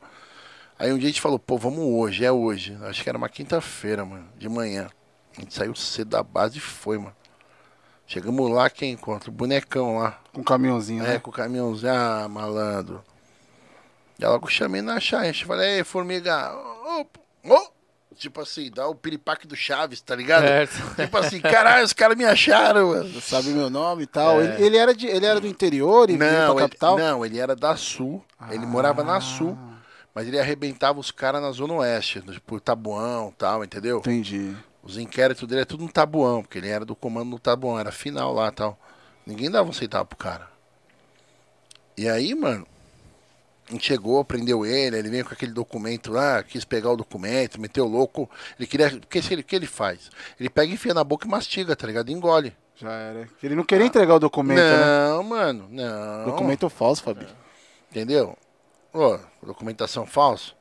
Aí 0.78 0.92
um 0.92 0.98
dia 0.98 1.08
a 1.08 1.12
gente 1.12 1.22
falou, 1.22 1.40
pô, 1.40 1.58
vamos 1.58 1.80
hoje, 1.80 2.26
é 2.26 2.32
hoje. 2.32 2.78
Acho 2.82 3.04
que 3.04 3.10
era 3.10 3.18
uma 3.18 3.30
quinta-feira, 3.30 4.04
mano, 4.04 4.28
de 4.38 4.50
manhã. 4.50 4.90
A 5.38 5.42
gente 5.42 5.54
saiu 5.54 5.74
cedo 5.76 6.10
da 6.10 6.24
base 6.24 6.58
e 6.58 6.62
foi, 6.62 6.98
mano. 6.98 7.16
Chegamos 8.14 8.48
lá, 8.52 8.70
quem 8.70 8.92
encontra? 8.92 9.32
O 9.32 9.34
bonecão 9.34 9.98
lá. 9.98 10.20
Com 10.32 10.42
um 10.42 10.44
caminhãozinho, 10.44 11.04
É, 11.04 11.14
né? 11.14 11.20
com 11.20 11.32
o 11.32 11.34
caminhãozinho, 11.34 11.92
ah, 11.92 12.28
malandro. 12.30 13.04
E 14.20 14.24
logo 14.24 14.48
chamei 14.48 14.84
na 14.84 15.00
charrete, 15.00 15.46
falei, 15.46 15.78
ei, 15.80 15.84
formiga, 15.84 16.54
ô, 16.56 17.08
ô, 17.52 17.68
tipo 18.16 18.40
assim, 18.40 18.70
dá 18.70 18.88
o 18.88 18.94
piripaque 18.94 19.48
do 19.48 19.56
Chaves, 19.56 20.00
tá 20.00 20.16
ligado? 20.16 20.44
Certo. 20.44 20.74
Tipo 20.96 21.18
assim, 21.18 21.42
caralho, 21.42 21.84
os 21.84 21.92
caras 21.94 22.16
me 22.16 22.24
acharam, 22.24 22.90
mano. 22.90 23.20
Sabe 23.20 23.48
meu 23.50 23.72
nome 23.72 24.04
e 24.04 24.06
tal. 24.06 24.40
É. 24.40 24.46
Ele, 24.46 24.66
ele 24.68 24.78
era 24.78 24.94
de, 24.94 25.08
ele 25.08 25.26
era 25.26 25.42
do 25.42 25.48
interior 25.48 26.08
e 26.12 26.16
veio 26.16 26.32
Não, 26.32 26.54
pra 26.54 26.64
ele, 26.64 26.70
capital? 26.70 26.98
não, 27.00 27.26
ele 27.26 27.40
era 27.40 27.56
da 27.56 27.76
Sul, 27.76 28.24
ele 28.52 28.68
morava 28.68 29.04
na 29.04 29.20
Sul, 29.20 29.58
mas 30.14 30.28
ele 30.28 30.40
arrebentava 30.40 31.00
os 31.00 31.10
caras 31.10 31.42
na 31.42 31.52
Zona 31.52 31.74
Oeste, 31.74 32.22
tipo 32.22 32.60
Tabuão 32.60 33.30
e 33.34 33.38
tal, 33.40 33.64
entendeu? 33.64 33.98
Entendi. 33.98 34.56
Os 34.84 34.98
inquéritos 34.98 35.48
dele 35.48 35.62
é 35.62 35.66
tudo 35.66 35.84
no 35.84 35.92
Tabuão, 35.92 36.42
porque 36.42 36.58
ele 36.58 36.68
era 36.68 36.84
do 36.84 36.96
comando 36.96 37.30
no 37.30 37.40
Tabuão, 37.40 37.80
era 37.80 37.92
final 37.92 38.34
lá 38.34 38.50
e 38.50 38.52
tal. 38.52 38.78
Ninguém 39.26 39.50
dava 39.50 39.70
um 39.70 39.74
centavo 39.74 40.06
pro 40.06 40.18
cara. 40.18 40.50
E 41.98 42.10
aí, 42.10 42.36
mano, 42.36 42.68
a 43.70 43.72
gente 43.72 43.88
chegou, 43.88 44.26
prendeu 44.26 44.66
ele, 44.66 44.98
ele 44.98 45.10
veio 45.10 45.26
com 45.26 45.34
aquele 45.34 45.54
documento 45.54 46.12
lá, 46.12 46.44
quis 46.44 46.66
pegar 46.66 46.92
o 46.92 46.98
documento, 46.98 47.62
meteu 47.62 47.88
louco. 47.88 48.30
Ele 48.60 48.68
queria. 48.68 48.90
Porque 48.90 49.22
se 49.22 49.34
ele, 49.34 49.42
o 49.42 49.46
que 49.46 49.56
ele 49.56 49.68
faz? 49.68 50.12
Ele 50.38 50.50
pega, 50.50 50.74
enfia 50.74 50.94
na 50.94 51.04
boca 51.04 51.26
e 51.26 51.30
mastiga, 51.30 51.76
tá 51.76 51.88
ligado? 51.88 52.12
Engole. 52.12 52.54
Já 52.76 52.92
era. 52.92 53.30
Ele 53.42 53.56
não 53.56 53.64
queria 53.64 53.86
entregar 53.86 54.16
o 54.16 54.20
documento, 54.20 54.60
né? 54.60 54.86
não, 54.86 55.24
mano, 55.24 55.68
não. 55.70 56.26
Documento 56.26 56.70
falso, 56.70 57.04
Fabi. 57.04 57.26
Entendeu? 57.90 58.38
Ô, 58.92 59.18
documentação 59.42 60.06
falsa. 60.06 60.52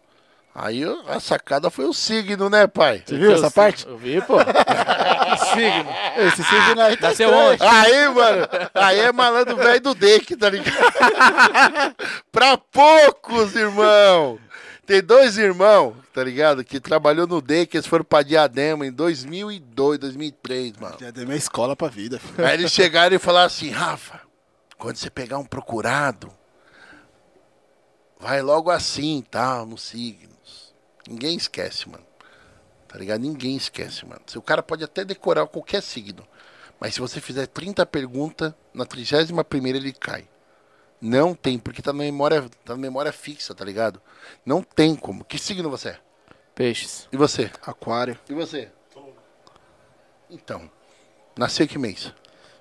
Aí 0.55 0.83
a 1.09 1.19
sacada 1.19 1.71
foi 1.71 1.87
o 1.87 1.95
signo, 1.95 2.51
né, 2.51 2.67
pai? 2.67 3.03
Você 3.07 3.17
viu 3.17 3.33
essa 3.33 3.51
parte? 3.51 3.87
Eu 3.87 3.97
vi, 3.97 4.21
pô. 4.21 4.37
signo. 5.55 5.91
Esse 6.19 6.45
signo 6.45 6.81
aí 6.81 6.97
tá 6.97 7.09
Nasceu 7.09 7.31
onde? 7.33 7.63
Aí, 7.63 8.09
mano, 8.09 8.49
aí 8.75 8.99
é 9.01 9.13
malandro 9.13 9.57
velho 9.57 9.81
do 9.81 9.95
Deck, 9.95 10.37
tá 10.37 10.51
ligado? 10.51 10.77
pra 12.31 12.59
poucos, 12.59 13.57
irmão. 13.57 14.39
Tem 14.85 15.01
dois 15.01 15.39
irmãos, 15.39 15.95
tá 16.13 16.23
ligado? 16.23 16.63
Que 16.63 16.79
trabalhou 16.79 17.27
no 17.27 17.41
Deck, 17.41 17.75
eles 17.75 17.87
foram 17.87 18.05
pra 18.05 18.23
Diadema 18.23 18.87
em 18.87 18.93
2002, 18.93 19.99
2003, 19.99 20.73
mano. 20.77 20.97
Já 21.01 21.11
deu 21.11 21.25
minha 21.25 21.37
escola 21.37 21.75
pra 21.75 21.89
vida. 21.89 22.19
filho. 22.19 22.47
Aí 22.47 22.55
eles 22.55 22.73
chegaram 22.73 23.17
e 23.17 23.19
falaram 23.19 23.47
assim, 23.47 23.71
Rafa, 23.71 24.21
quando 24.77 24.97
você 24.97 25.09
pegar 25.09 25.39
um 25.39 25.47
procurado, 25.47 26.31
vai 28.21 28.43
logo 28.43 28.71
assim, 28.71 29.25
tal, 29.31 29.65
nos 29.65 29.83
signos. 29.83 30.32
Ninguém 31.09 31.37
esquece, 31.37 31.89
mano. 31.89 32.05
Tá 32.89 32.99
ligado? 32.99 33.21
Ninguém 33.21 33.57
esquece, 33.57 34.05
mano. 34.05 34.21
O 34.37 34.43
cara 34.43 34.63
pode 34.63 34.85
até 34.85 35.05
decorar 35.05 35.47
qualquer 35.47 35.83
signo. 35.83 36.27
Mas 36.79 36.95
se 36.95 37.01
você 37.01 37.21
fizer 37.21 37.47
30 37.47 37.87
perguntas, 37.87 38.53
na 38.75 38.85
31 38.85 39.43
primeira 39.45 39.79
ele 39.79 39.93
cai. 39.93 40.29
Não 41.01 41.35
tem, 41.35 41.59
porque 41.59 41.83
tá 41.83 41.93
na 41.93 41.99
memória, 41.99 42.43
tá 42.65 42.75
na 42.75 42.77
memória 42.77 43.13
fixa, 43.13 43.55
tá 43.55 43.65
ligado? 43.65 44.01
Não 44.45 44.63
tem 44.63 44.95
como. 44.95 45.25
Que 45.25 45.39
signo 45.39 45.71
você 45.71 45.91
é? 45.91 46.01
Peixes. 46.55 47.09
E 47.11 47.17
você? 47.17 47.51
Aquário. 47.63 48.19
E 48.29 48.35
você? 48.35 48.71
Então, 50.31 50.71
nasceu 51.37 51.67
que 51.67 51.79
mês? 51.79 52.13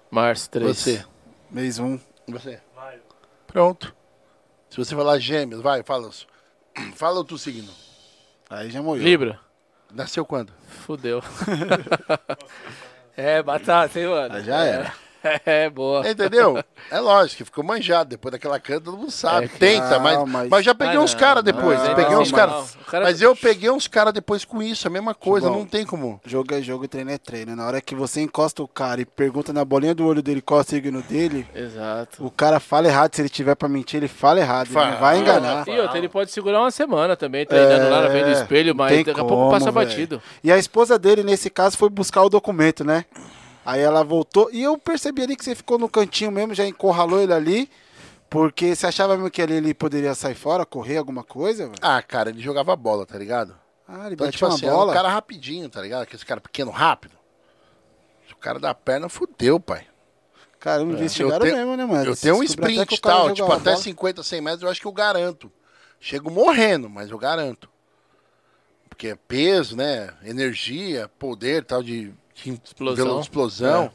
Março 0.10 0.50
3. 0.50 0.78
Você? 0.78 1.06
Mês 1.50 1.80
1. 1.80 2.00
E 2.28 2.32
você? 2.32 2.60
Pronto. 3.48 3.96
Se 4.70 4.78
você 4.78 4.96
falar 4.96 5.20
gêmeos, 5.20 5.62
vai, 5.62 5.84
fala. 5.84 6.10
Fala 6.96 7.20
o 7.20 7.26
teu 7.26 7.38
signo. 7.38 7.72
Aí 8.52 8.70
já 8.70 8.82
morreu. 8.82 9.02
Libra. 9.02 9.40
Nasceu 9.94 10.26
quando? 10.26 10.52
Fudeu. 10.68 11.24
é, 13.16 13.42
batata, 13.42 13.98
hein, 13.98 14.08
mano? 14.08 14.36
Aí 14.36 14.44
já 14.44 14.66
era. 14.66 14.94
É, 15.46 15.70
boa. 15.70 16.08
Entendeu? 16.10 16.64
É 16.90 17.00
lógico 17.00 17.38
que 17.38 17.46
ficou 17.46 17.64
manjado. 17.64 18.10
Depois 18.10 18.32
daquela 18.32 18.60
canta, 18.60 18.82
todo 18.86 18.98
mundo 18.98 19.12
sabe. 19.12 19.46
É 19.46 19.48
Tenta, 19.48 20.00
mas, 20.00 20.18
Não, 20.18 20.26
mas... 20.26 20.50
mas- 20.50 20.66
já 20.66 20.74
peguei 20.76 20.98
Ah, 20.98 21.02
uns 21.02 21.14
caras 21.14 21.44
depois. 21.44 21.80
não, 21.80 21.96
peguei 21.96 22.16
não, 22.16 22.22
uns 22.22 22.32
não. 22.32 22.38
O 22.64 22.86
cara- 22.86 23.06
Mas 23.06 23.22
eu 23.22 23.36
peguei 23.36 23.70
uns 23.70 23.88
caras 23.88 24.12
depois 24.14 24.44
com 24.44 24.62
isso, 24.62 24.88
a 24.88 24.90
mesma 24.90 25.14
coisa. 25.14 25.48
Bom. 25.48 25.60
Não 25.60 25.66
tem 25.66 25.86
como. 25.86 26.20
Jogo 26.26 26.54
é 26.54 26.62
jogo, 26.62 26.88
treino 26.88 27.12
é 27.12 27.18
treino. 27.18 27.56
Na 27.56 27.66
hora 27.66 27.80
que 27.82 27.94
você 27.96 28.20
encosta 28.22 28.62
o 28.64 28.68
cara 28.68 29.00
e 29.00 29.06
pergunta 29.06 29.54
na 29.54 29.64
bolinha 29.64 29.94
do 29.96 30.06
olho 30.06 30.22
dele 30.24 30.42
qual 30.42 30.60
é 30.60 30.64
o 30.64 30.66
signo 30.66 31.02
dele, 31.04 31.48
Exato. 31.56 32.26
o 32.26 32.32
cara 32.32 32.60
fala 32.60 32.88
errado. 32.88 33.16
Se 33.16 33.22
ele 33.22 33.30
tiver 33.30 33.56
pra 33.56 33.70
mentir, 33.70 33.98
ele 33.98 34.08
fala 34.08 34.40
errado. 34.40 34.66
Ele 34.68 34.74
Fala. 34.74 34.92
não 34.92 35.00
vai 35.00 35.20
enganar. 35.20 35.68
E 35.68 35.80
outra, 35.80 35.98
ele 35.98 36.10
pode 36.10 36.32
segurar 36.32 36.60
uma 36.62 36.72
semana 36.72 37.16
também, 37.16 37.46
treinando 37.46 37.90
lá 37.90 38.02
na 38.02 38.10
frente 38.10 38.26
do 38.26 38.32
espelho, 38.32 38.76
mas 38.76 39.06
daqui 39.06 39.12
a 39.20 39.24
pouco 39.24 39.52
passa 39.52 39.72
velho. 39.72 39.88
batido. 39.88 40.22
E 40.44 40.52
a 40.52 40.58
esposa 40.58 40.98
dele, 41.00 41.24
nesse 41.24 41.50
caso, 41.50 41.78
foi 41.78 41.90
buscar 41.90 42.24
o 42.24 42.30
documento, 42.30 42.84
né? 42.84 43.06
Aí 43.65 43.80
ela 43.82 44.04
voltou. 44.04 44.50
E 44.52 44.62
eu 44.63 44.78
percebi 44.78 45.21
ali 45.21 45.36
que 45.36 45.43
você 45.43 45.54
ficou 45.56 45.78
no 45.78 45.88
cantinho 45.89 46.32
mesmo, 46.32 46.54
já 46.54 46.65
encurralou 46.65 47.21
ele 47.21 47.34
ali. 47.34 47.69
Porque 48.30 48.74
você 48.76 48.88
achava 48.88 49.15
mesmo 49.15 49.30
que 49.30 49.41
ali 49.41 49.56
ele 49.56 49.74
poderia 49.74 50.15
sair 50.15 50.36
fora, 50.36 50.65
correr 50.65 50.97
alguma 50.97 51.24
coisa, 51.24 51.65
velho? 51.65 51.76
Ah, 51.82 52.02
cara, 52.02 52.30
ele 52.30 52.39
jogava 52.41 52.74
bola, 52.78 53.06
tá 53.06 53.17
ligado? 53.17 53.56
Ah, 53.88 54.06
ele 54.06 54.13
Então, 54.13 54.26
batia 54.26 54.32
tipo 54.32 54.45
uma 54.45 54.56
assim, 54.56 54.67
um 54.67 54.69
bola. 54.69 54.93
cara 54.93 55.10
rapidinho, 55.10 55.67
tá 55.69 55.82
ligado? 55.82 56.04
Aquele 56.04 56.24
cara 56.24 56.39
pequeno, 56.39 56.71
rápido. 56.71 57.13
O 58.32 58.36
cara 58.38 58.58
da 58.58 58.74
perna 58.74 59.10
fudeu, 59.10 59.60
pai. 59.60 59.86
Caramba, 60.60 60.93
investigaram 60.93 61.45
É. 61.45 61.50
Eu 61.50 61.54
tenho- 61.54 61.58
mesmo, 61.58 61.76
né, 61.78 61.86
mano? 61.86 62.06
Eu 62.12 62.15
tenho 62.15 62.36
um 62.38 62.43
sprint 62.43 63.02
cara 63.02 63.15
tal, 63.17 63.34
tipo, 63.34 63.52
até 63.52 63.71
bola. 63.71 63.78
50, 63.78 64.24
100 64.24 64.41
metros, 64.41 64.63
eu 64.63 64.69
acho 64.69 64.80
que 64.80 64.88
eu 64.88 64.91
garanto. 64.93 65.52
Chego 66.00 66.32
morrendo, 66.32 66.89
mas 66.89 67.12
eu 67.12 67.17
garanto. 67.17 67.69
Porque 68.89 69.10
é 69.10 69.15
peso, 69.15 69.76
né? 69.76 70.10
Energia, 70.24 71.10
poder, 71.19 71.65
tal, 71.65 71.84
de, 71.84 72.13
de 72.44 72.62
Explosão. 72.66 73.20
explosão. 73.22 73.84
É. 73.86 73.92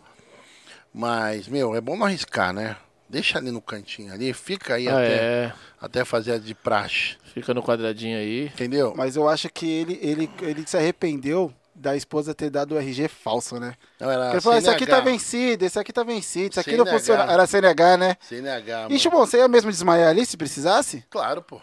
Mas, 0.92 1.46
meu, 1.48 1.74
é 1.74 1.80
bom 1.80 1.96
não 1.96 2.06
arriscar, 2.06 2.52
né? 2.52 2.76
Deixa 3.08 3.38
ali 3.38 3.50
no 3.50 3.60
cantinho 3.60 4.12
ali, 4.12 4.32
fica 4.32 4.74
aí 4.74 4.88
Ah, 4.88 4.92
até, 4.96 5.14
é. 5.14 5.52
até 5.80 6.04
fazer 6.04 6.32
a 6.32 6.38
de 6.38 6.54
praxe. 6.54 7.16
Fica 7.32 7.54
no 7.54 7.62
quadradinho 7.62 8.18
aí. 8.18 8.46
Entendeu? 8.46 8.94
Mas 8.96 9.14
eu 9.14 9.28
acho 9.28 9.48
que 9.48 9.68
ele, 9.70 9.98
ele, 10.02 10.30
ele 10.42 10.64
se 10.66 10.76
arrependeu 10.76 11.52
da 11.74 11.94
esposa 11.94 12.34
ter 12.34 12.48
dado 12.50 12.74
o 12.74 12.78
RG 12.78 13.06
falso, 13.06 13.60
né? 13.60 13.74
Não, 14.00 14.10
era 14.10 14.30
ele 14.32 14.40
falou, 14.40 14.58
esse 14.58 14.68
aqui 14.70 14.86
tá 14.86 14.98
vencido, 15.00 15.62
esse 15.64 15.78
aqui 15.78 15.92
tá 15.92 16.02
vencido, 16.02 16.52
isso 16.52 16.60
aqui 16.60 16.74
não 16.76 16.84
CNH. 16.86 16.98
funciona. 16.98 17.32
Era 17.32 17.46
CNH, 17.46 17.96
né? 17.98 18.16
CNH, 18.22 18.82
mano. 18.84 18.94
Ixi, 18.94 19.08
bom, 19.10 19.18
você 19.18 19.36
ia 19.36 19.46
mesmo 19.48 19.70
desmaiar 19.70 20.08
ali 20.08 20.24
se 20.24 20.36
precisasse? 20.38 21.04
Claro, 21.10 21.42
pô. 21.42 21.60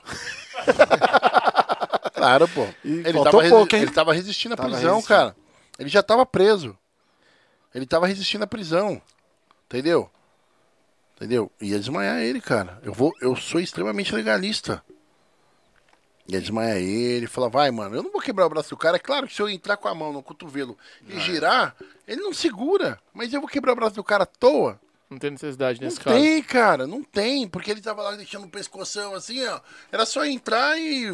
claro, 2.13 2.47
pô. 2.47 2.67
E 2.85 2.91
Ele 2.99 3.13
tava, 3.23 3.49
pouco, 3.49 3.75
hein? 3.75 3.81
ele 3.81 3.91
tava 3.91 4.13
resistindo 4.13 4.53
à 4.53 4.57
prisão, 4.57 4.95
resistindo. 4.97 5.07
cara. 5.07 5.35
Ele 5.83 5.89
já 5.89 6.01
tava 6.01 6.25
preso. 6.25 6.77
Ele 7.75 7.85
tava 7.85 8.07
resistindo 8.07 8.43
à 8.43 8.47
prisão. 8.47 9.01
Entendeu? 9.65 10.09
Entendeu? 11.15 11.51
Ia 11.59 11.77
desmaiar 11.77 12.19
ele, 12.21 12.39
cara. 12.39 12.79
Eu, 12.83 12.93
vou, 12.93 13.11
eu 13.21 13.35
sou 13.35 13.59
extremamente 13.59 14.15
legalista. 14.15 14.81
Ia 16.25 16.39
desmaiar 16.39 16.77
ele, 16.77 17.27
falar, 17.27 17.49
vai, 17.49 17.69
mano, 17.69 17.95
eu 17.97 18.03
não 18.03 18.11
vou 18.11 18.21
quebrar 18.21 18.45
o 18.45 18.49
braço 18.49 18.69
do 18.69 18.77
cara. 18.77 18.95
É 18.95 18.99
claro 18.99 19.27
que 19.27 19.35
se 19.35 19.41
eu 19.41 19.49
entrar 19.49 19.75
com 19.75 19.89
a 19.89 19.93
mão 19.95 20.13
no 20.13 20.23
cotovelo 20.23 20.77
e 21.05 21.19
girar, 21.19 21.75
ele 22.07 22.21
não 22.21 22.33
segura. 22.33 22.97
Mas 23.13 23.33
eu 23.33 23.41
vou 23.41 23.49
quebrar 23.49 23.73
o 23.73 23.75
braço 23.75 23.95
do 23.95 24.03
cara 24.03 24.23
à 24.23 24.27
toa. 24.27 24.79
Não 25.09 25.19
tem 25.19 25.31
necessidade 25.31 25.81
Não 25.81 25.85
nesse 25.85 25.99
caso. 25.99 26.15
tem, 26.15 26.41
cara, 26.41 26.87
não 26.87 27.03
tem, 27.03 27.47
porque 27.47 27.69
ele 27.69 27.81
tava 27.81 28.01
lá 28.01 28.15
deixando 28.15 28.45
o 28.45 28.49
pescoção 28.49 29.13
assim, 29.13 29.45
ó. 29.45 29.59
Era 29.91 30.05
só 30.05 30.25
entrar 30.25 30.79
e. 30.79 31.11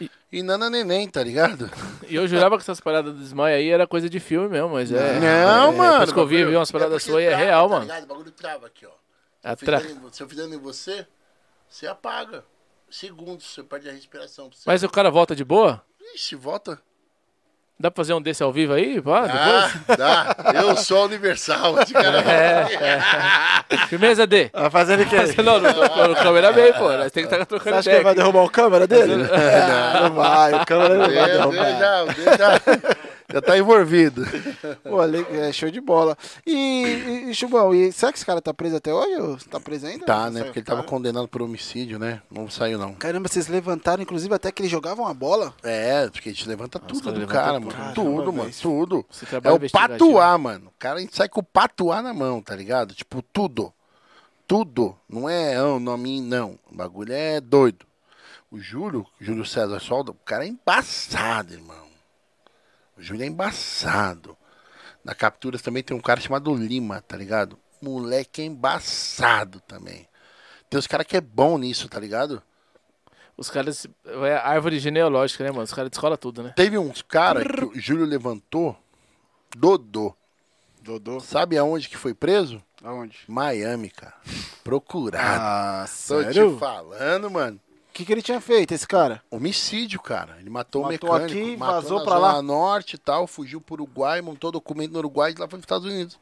vum, 0.00 0.08
E 0.32 0.42
nana 0.42 0.68
neném, 0.70 1.08
tá 1.08 1.22
ligado? 1.22 1.70
E 2.08 2.14
eu 2.14 2.26
jurava 2.26 2.56
que 2.56 2.62
essas 2.62 2.80
paradas 2.80 3.12
do 3.14 3.20
desmaio 3.20 3.56
aí 3.56 3.68
era 3.68 3.86
coisa 3.86 4.08
de 4.08 4.18
filme 4.20 4.48
mesmo, 4.48 4.70
mas 4.70 4.90
é. 4.92 5.20
não, 5.20 5.72
é, 5.72 5.76
mano. 5.76 5.92
Depois 5.92 6.12
que 6.12 6.18
eu 6.18 6.26
vi, 6.26 6.44
vi 6.44 6.56
umas 6.56 6.70
é 6.70 6.72
paradas 6.72 7.02
porque 7.02 7.10
suas 7.12 7.24
aí, 7.24 7.32
é 7.32 7.36
real, 7.36 7.68
tá 7.68 7.74
mano. 7.74 7.84
ligado? 7.86 8.04
O 8.04 8.06
bagulho 8.06 8.30
trava 8.30 8.66
aqui, 8.66 8.86
ó. 8.86 8.90
A 9.44 9.56
Se 9.56 9.64
eu 9.64 9.78
fizer 9.78 9.90
em- 9.90 10.12
Se 10.12 10.22
eu 10.22 10.28
fizer 10.28 10.44
em 10.48 10.58
você, 10.58 11.06
você 11.68 11.86
apaga. 11.86 12.44
Segundos, 12.90 13.46
você 13.46 13.62
perde 13.62 13.88
a 13.88 13.92
respiração. 13.92 14.50
Você... 14.52 14.62
Mas 14.66 14.82
o 14.82 14.88
cara 14.88 15.10
volta 15.10 15.34
de 15.34 15.44
boa? 15.44 15.82
Ixi, 16.14 16.36
volta. 16.36 16.80
Dá 17.80 17.90
pra 17.90 17.96
fazer 18.04 18.14
um 18.14 18.22
desse 18.22 18.42
ao 18.42 18.52
vivo 18.52 18.74
aí? 18.74 19.00
Pá, 19.02 19.24
Ah, 19.28 19.70
depois? 19.72 19.98
dá. 19.98 20.36
Eu 20.60 20.76
sou 20.76 21.06
universal. 21.06 21.78
Esse 21.82 21.92
cara 21.92 22.18
É, 22.20 22.68
Firmeza, 23.88 24.24
D. 24.26 24.50
Vai 24.52 24.70
fazer 24.70 24.94
ele 24.94 25.06
quê? 25.06 25.16
Não, 25.42 25.58
não, 25.58 25.72
não, 25.72 26.08
no 26.08 26.14
câmera 26.14 26.52
bem, 26.52 26.72
pô. 26.74 26.92
Nós 26.92 27.10
temos 27.10 27.12
que 27.12 27.20
estar 27.34 27.38
Você 27.38 27.44
trocando 27.46 27.76
acha 27.78 27.90
que 27.90 27.96
ele 27.96 28.04
vai 28.04 28.14
derrubar 28.14 28.42
o 28.44 28.50
câmera 28.50 28.86
dele? 28.86 29.16
não, 29.26 30.02
não 30.08 30.14
vai, 30.14 30.54
o 30.54 30.64
câmera 30.66 30.94
não 30.94 31.12
vai 31.12 31.30
derrubar. 31.30 32.04
Deus, 32.04 32.16
já, 32.24 32.36
já, 32.36 32.60
já 33.32 33.40
tá 33.40 33.58
envolvido. 33.58 34.22
Pô, 34.84 35.02
é 35.02 35.52
show 35.52 35.70
de 35.70 35.80
bola. 35.80 36.16
E, 36.46 36.52
e, 36.54 37.30
e 37.30 37.34
Chubão, 37.34 37.74
e 37.74 37.90
será 37.92 38.12
que 38.12 38.18
esse 38.18 38.26
cara 38.26 38.42
tá 38.42 38.52
preso 38.52 38.76
até 38.76 38.92
hoje? 38.92 39.20
ou 39.20 39.36
Tá 39.36 39.58
preso 39.58 39.86
ainda? 39.86 40.04
Tá, 40.04 40.30
né? 40.30 40.32
saiu 40.32 40.44
Porque 40.44 40.58
ele 40.58 40.66
tava 40.66 40.82
condenado 40.82 41.28
por 41.28 41.42
homicídio, 41.42 41.98
né? 41.98 42.22
Não 42.30 42.48
saiu, 42.50 42.78
não. 42.78 42.94
Caramba, 42.94 43.28
vocês 43.28 43.48
levantaram, 43.48 44.02
inclusive, 44.02 44.34
até 44.34 44.52
que 44.52 44.62
ele 44.62 44.68
jogava 44.68 45.00
uma 45.00 45.14
bola. 45.14 45.54
É, 45.62 46.08
porque 46.08 46.28
a 46.28 46.32
gente 46.32 46.48
levanta 46.48 46.78
tudo 46.78 47.02
cara 47.02 47.12
do 47.12 47.20
levanta 47.20 47.38
cara, 47.38 47.52
tudo. 47.54 47.66
mano. 47.66 47.76
Caramba, 47.76 47.94
tudo, 47.94 48.32
mano. 48.32 48.50
Tudo. 48.60 49.06
É 49.42 49.52
o 49.52 49.70
patuá, 49.70 50.38
mano. 50.38 50.68
O 50.68 50.78
cara 50.78 50.98
a 50.98 51.00
gente 51.00 51.16
sai 51.16 51.28
com 51.28 51.40
o 51.40 51.44
patuá 51.44 52.02
na 52.02 52.12
mão, 52.12 52.42
tá 52.42 52.54
ligado? 52.54 52.94
Tipo, 52.94 53.22
tudo. 53.22 53.72
Tudo. 54.46 54.96
Não 55.08 55.28
é 55.28 55.56
ah, 55.56 55.66
o 55.66 55.80
nome, 55.80 56.20
não. 56.20 56.58
O 56.70 56.76
bagulho 56.76 57.12
é 57.12 57.40
doido. 57.40 57.86
O 58.50 58.58
Júlio, 58.58 59.06
Júlio 59.18 59.46
César 59.46 59.80
Solda, 59.80 60.10
o 60.10 60.14
cara 60.26 60.44
é 60.44 60.48
embaçado, 60.48 61.54
irmão. 61.54 61.81
O 63.02 63.04
Júlio 63.04 63.24
é 63.24 63.26
embaçado. 63.26 64.38
Na 65.04 65.12
Capturas 65.12 65.60
também 65.60 65.82
tem 65.82 65.96
um 65.96 66.00
cara 66.00 66.20
chamado 66.20 66.54
Lima, 66.54 67.00
tá 67.02 67.16
ligado? 67.16 67.58
Moleque 67.82 68.40
é 68.40 68.44
embaçado 68.44 69.58
também. 69.66 70.06
Tem 70.70 70.78
os 70.78 70.86
caras 70.86 71.04
que 71.04 71.16
é 71.16 71.20
bom 71.20 71.58
nisso, 71.58 71.88
tá 71.88 71.98
ligado? 71.98 72.40
Os 73.36 73.50
caras. 73.50 73.88
É 74.04 74.36
árvore 74.36 74.78
genealógica, 74.78 75.42
né, 75.42 75.50
mano? 75.50 75.64
Os 75.64 75.74
caras 75.74 75.90
descolam 75.90 76.16
tudo, 76.16 76.44
né? 76.44 76.52
Teve 76.54 76.78
uns 76.78 77.02
caras 77.02 77.42
que 77.44 77.64
o 77.64 77.72
Júlio 77.74 78.06
levantou, 78.06 78.78
Dodô. 79.56 80.14
Dodô. 80.80 81.18
Sabe 81.18 81.58
aonde 81.58 81.88
que 81.88 81.96
foi 81.96 82.14
preso? 82.14 82.62
Aonde? 82.84 83.18
Miami, 83.26 83.90
cara. 83.90 84.14
Procurado. 84.62 85.40
Ah, 85.42 85.84
Tô 85.88 86.22
sério? 86.22 86.54
te 86.54 86.60
falando, 86.60 87.28
mano. 87.28 87.58
O 87.92 87.94
que, 87.94 88.06
que 88.06 88.12
ele 88.12 88.22
tinha 88.22 88.40
feito, 88.40 88.72
esse 88.72 88.88
cara? 88.88 89.22
Homicídio, 89.30 90.00
cara. 90.00 90.38
Ele 90.40 90.48
matou, 90.48 90.84
Matou 90.84 91.10
o 91.10 91.12
mecânico. 91.12 91.38
aqui, 91.38 91.56
matou 91.58 91.74
vazou 91.74 91.98
na 91.98 92.04
pra 92.04 92.14
Zona 92.14 92.32
lá. 92.32 92.42
Norte 92.42 92.94
e 92.94 92.98
tal, 92.98 93.26
fugiu 93.26 93.60
pro 93.60 93.74
Uruguai, 93.74 94.22
montou 94.22 94.50
documento 94.50 94.92
no 94.92 94.98
Uruguai 94.98 95.32
e 95.32 95.34
lá 95.34 95.46
foi 95.46 95.58
pros 95.58 95.64
Estados 95.64 95.86
Unidos. 95.86 96.18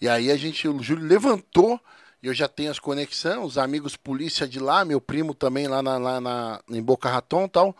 E 0.00 0.08
aí 0.08 0.32
a 0.32 0.36
gente, 0.36 0.66
o 0.66 0.82
Júlio 0.82 1.06
levantou, 1.06 1.80
e 2.20 2.26
eu 2.26 2.34
já 2.34 2.48
tenho 2.48 2.72
as 2.72 2.80
conexões, 2.80 3.38
os 3.38 3.56
amigos 3.56 3.94
polícia 3.94 4.48
de 4.48 4.58
lá, 4.58 4.84
meu 4.84 5.00
primo 5.00 5.32
também 5.32 5.68
lá, 5.68 5.80
na, 5.80 5.96
lá 5.96 6.20
na, 6.20 6.60
em 6.68 6.82
Boca 6.82 7.08
Raton 7.08 7.44
e 7.44 7.48
tal. 7.48 7.76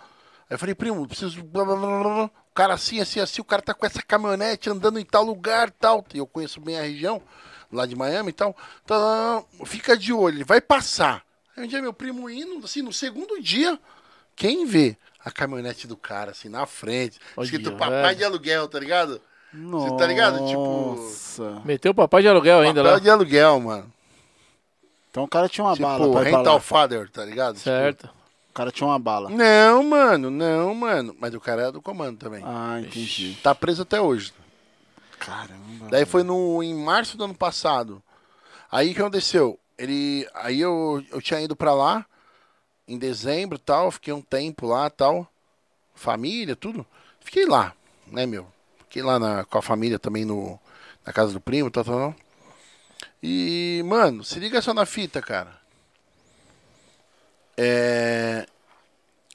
Aí 0.48 0.54
eu 0.54 0.58
falei, 0.58 0.76
primo, 0.76 1.04
preciso. 1.08 1.42
blá, 1.42 1.64
blá, 1.64 1.74
blá, 1.74 1.88
blá, 1.88 2.14
blá. 2.14 2.24
O 2.26 2.54
cara 2.54 2.74
assim, 2.74 3.00
assim, 3.00 3.18
assim, 3.18 3.40
o 3.40 3.44
cara 3.44 3.60
tá 3.60 3.74
com 3.74 3.84
essa 3.84 4.00
caminhonete 4.00 4.70
andando 4.70 5.00
em 5.00 5.04
tal 5.04 5.24
lugar 5.24 5.68
tal. 5.72 6.04
E 6.14 6.18
eu 6.18 6.28
conheço 6.28 6.60
bem 6.60 6.78
a 6.78 6.82
região, 6.82 7.20
lá 7.72 7.86
de 7.86 7.96
Miami 7.96 8.30
e 8.30 8.32
tal. 8.32 8.56
Então, 8.84 9.44
fica 9.64 9.96
de 9.96 10.12
olho, 10.12 10.36
ele 10.36 10.44
vai 10.44 10.60
passar. 10.60 11.24
Aí 11.56 11.64
um 11.64 11.66
dia 11.66 11.82
meu 11.82 11.92
primo 11.92 12.28
indo, 12.30 12.64
assim, 12.64 12.82
no 12.82 12.92
segundo 12.92 13.40
dia, 13.42 13.78
quem 14.34 14.64
vê 14.64 14.96
a 15.24 15.30
caminhonete 15.30 15.86
do 15.86 15.96
cara, 15.96 16.30
assim, 16.30 16.48
na 16.48 16.66
frente, 16.66 17.18
Olha, 17.36 17.44
escrito 17.44 17.72
papai 17.72 18.00
velho. 18.00 18.16
de 18.16 18.24
aluguel, 18.24 18.68
tá 18.68 18.80
ligado? 18.80 19.20
Você 19.52 19.96
tá 19.96 20.06
ligado? 20.06 20.46
Tipo, 20.46 20.96
Nossa. 20.96 21.60
Meteu 21.64 21.92
o 21.92 21.94
papai 21.94 22.22
de 22.22 22.28
aluguel 22.28 22.60
ainda 22.60 22.80
papel 22.80 22.92
lá. 22.94 22.98
de 22.98 23.10
aluguel, 23.10 23.60
mano. 23.60 23.92
Então 25.10 25.24
o 25.24 25.28
cara 25.28 25.46
tinha 25.46 25.62
uma 25.62 25.74
tipo, 25.74 25.86
bala 25.86 26.10
pra 26.10 26.22
rental 26.22 26.54
lá. 26.54 26.60
father, 26.60 27.10
tá 27.10 27.22
ligado? 27.22 27.56
Tipo, 27.56 27.64
Certo. 27.64 28.04
O 28.48 28.54
cara 28.54 28.70
tinha 28.70 28.86
uma 28.86 28.98
bala. 28.98 29.28
não, 29.28 29.82
mano, 29.82 30.30
não, 30.30 30.74
mano. 30.74 31.14
Mas 31.20 31.34
o 31.34 31.40
cara 31.40 31.68
é 31.68 31.72
do 31.72 31.82
comando 31.82 32.18
também. 32.18 32.42
Ah, 32.46 32.80
entendi. 32.80 33.36
Tá 33.42 33.54
preso 33.54 33.82
até 33.82 34.00
hoje. 34.00 34.32
Caramba. 35.18 35.88
Daí 35.90 36.04
foi 36.06 36.22
no, 36.22 36.62
em 36.62 36.74
março 36.74 37.16
do 37.16 37.24
ano 37.24 37.34
passado. 37.34 38.02
Aí 38.70 38.90
o 38.90 38.94
que 38.94 39.00
aconteceu? 39.00 39.58
Ele, 39.82 40.28
aí 40.32 40.60
eu, 40.60 41.04
eu 41.10 41.20
tinha 41.20 41.40
ido 41.40 41.56
pra 41.56 41.74
lá 41.74 42.06
em 42.86 42.96
dezembro 42.96 43.58
tal, 43.58 43.90
fiquei 43.90 44.12
um 44.12 44.22
tempo 44.22 44.64
lá 44.64 44.88
tal, 44.88 45.26
família, 45.92 46.54
tudo. 46.54 46.86
Fiquei 47.18 47.46
lá, 47.46 47.74
né, 48.06 48.24
meu? 48.24 48.46
Fiquei 48.78 49.02
lá 49.02 49.18
na, 49.18 49.44
com 49.44 49.58
a 49.58 49.62
família 49.62 49.98
também 49.98 50.24
no, 50.24 50.56
na 51.04 51.12
casa 51.12 51.32
do 51.32 51.40
primo, 51.40 51.68
tal, 51.68 51.82
tal, 51.82 51.98
tal. 51.98 52.14
E, 53.20 53.82
mano, 53.84 54.22
se 54.22 54.38
liga 54.38 54.62
só 54.62 54.72
na 54.72 54.86
fita, 54.86 55.20
cara. 55.20 55.52
É. 57.56 58.46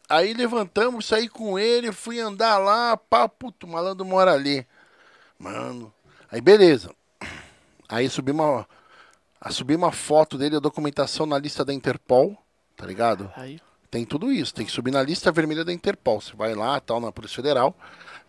Aí 0.07 0.33
levantamos, 0.33 1.05
saí 1.05 1.27
com 1.27 1.59
ele, 1.59 1.91
fui 1.91 2.21
andar 2.21 2.57
lá, 2.57 2.95
pá, 2.95 3.27
puto, 3.27 3.67
malandro 3.67 4.05
mora 4.05 4.31
ali. 4.31 4.65
Mano. 5.37 5.93
Aí 6.31 6.39
beleza. 6.39 6.89
Aí 7.89 8.09
subi 8.09 8.31
uma. 8.31 8.65
A- 9.39 9.51
Subi 9.51 9.75
uma 9.75 9.91
foto 9.91 10.37
dele, 10.37 10.55
a 10.55 10.59
documentação 10.59 11.25
na 11.25 11.37
lista 11.37 11.63
da 11.65 11.73
Interpol, 11.73 12.37
tá 12.75 12.85
ligado? 12.85 13.31
Aí. 13.35 13.59
Tem 13.89 14.03
tudo 14.05 14.31
isso, 14.31 14.53
tem 14.53 14.65
que 14.65 14.71
subir 14.71 14.91
na 14.91 15.01
lista 15.01 15.31
vermelha 15.31 15.63
da 15.63 15.71
Interpol. 15.71 16.19
Você 16.19 16.35
vai 16.35 16.53
lá, 16.53 16.79
tal, 16.81 16.99
na 16.99 17.11
Polícia 17.11 17.37
Federal, 17.37 17.73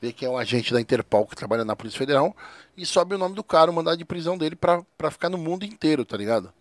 vê 0.00 0.12
quem 0.12 0.28
é 0.28 0.30
o 0.30 0.38
agente 0.38 0.72
da 0.72 0.80
Interpol 0.80 1.26
que 1.26 1.34
trabalha 1.34 1.64
na 1.64 1.74
Polícia 1.74 1.98
Federal 1.98 2.34
e 2.76 2.86
sobe 2.86 3.16
o 3.16 3.18
nome 3.18 3.34
do 3.34 3.42
cara, 3.42 3.68
o 3.70 3.74
mandado 3.74 3.96
de 3.96 4.04
prisão 4.04 4.38
dele 4.38 4.54
pra, 4.54 4.82
pra 4.96 5.10
ficar 5.10 5.28
no 5.28 5.36
mundo 5.36 5.64
inteiro, 5.64 6.04
tá 6.04 6.16
ligado? 6.16 6.52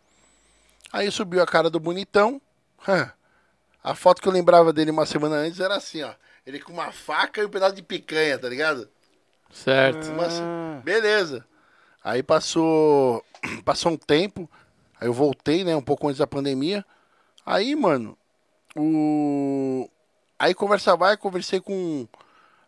Aí 0.92 1.12
subiu 1.12 1.44
a 1.44 1.46
cara 1.46 1.70
do 1.70 1.80
bonitão. 1.80 2.42
A 3.84 3.94
foto 3.94 4.22
que 4.22 4.28
eu 4.28 4.32
lembrava 4.34 4.74
dele 4.74 4.90
uma 4.92 5.06
semana 5.06 5.36
antes 5.36 5.60
era 5.60 5.76
assim, 5.76 6.02
ó. 6.02 6.12
Ele 6.46 6.60
com 6.60 6.72
uma 6.74 6.92
faca 6.92 7.42
e 7.42 7.46
um 7.46 7.50
pedaço 7.50 7.76
de 7.76 7.84
picanha, 7.84 8.38
tá 8.40 8.50
ligado? 8.50 8.90
Certo. 9.52 10.12
Mas, 10.14 10.40
Ah. 10.42 10.82
beleza. 10.84 11.46
Aí 12.08 12.24
passou. 12.24 13.22
Passou 13.66 13.92
um 13.92 13.98
tempo. 13.98 14.50
Aí 15.00 15.10
eu 15.10 15.14
voltei, 15.14 15.66
né? 15.66 15.76
Um 15.76 15.82
pouco 15.82 16.08
antes 16.08 16.18
da 16.20 16.26
pandemia. 16.26 16.86
Aí, 17.46 17.76
mano. 17.76 18.18
O. 18.78 19.90
Aí 20.40 20.54
conversa 20.54 20.96
vai, 20.96 21.18
conversei 21.18 21.60
com. 21.60 22.08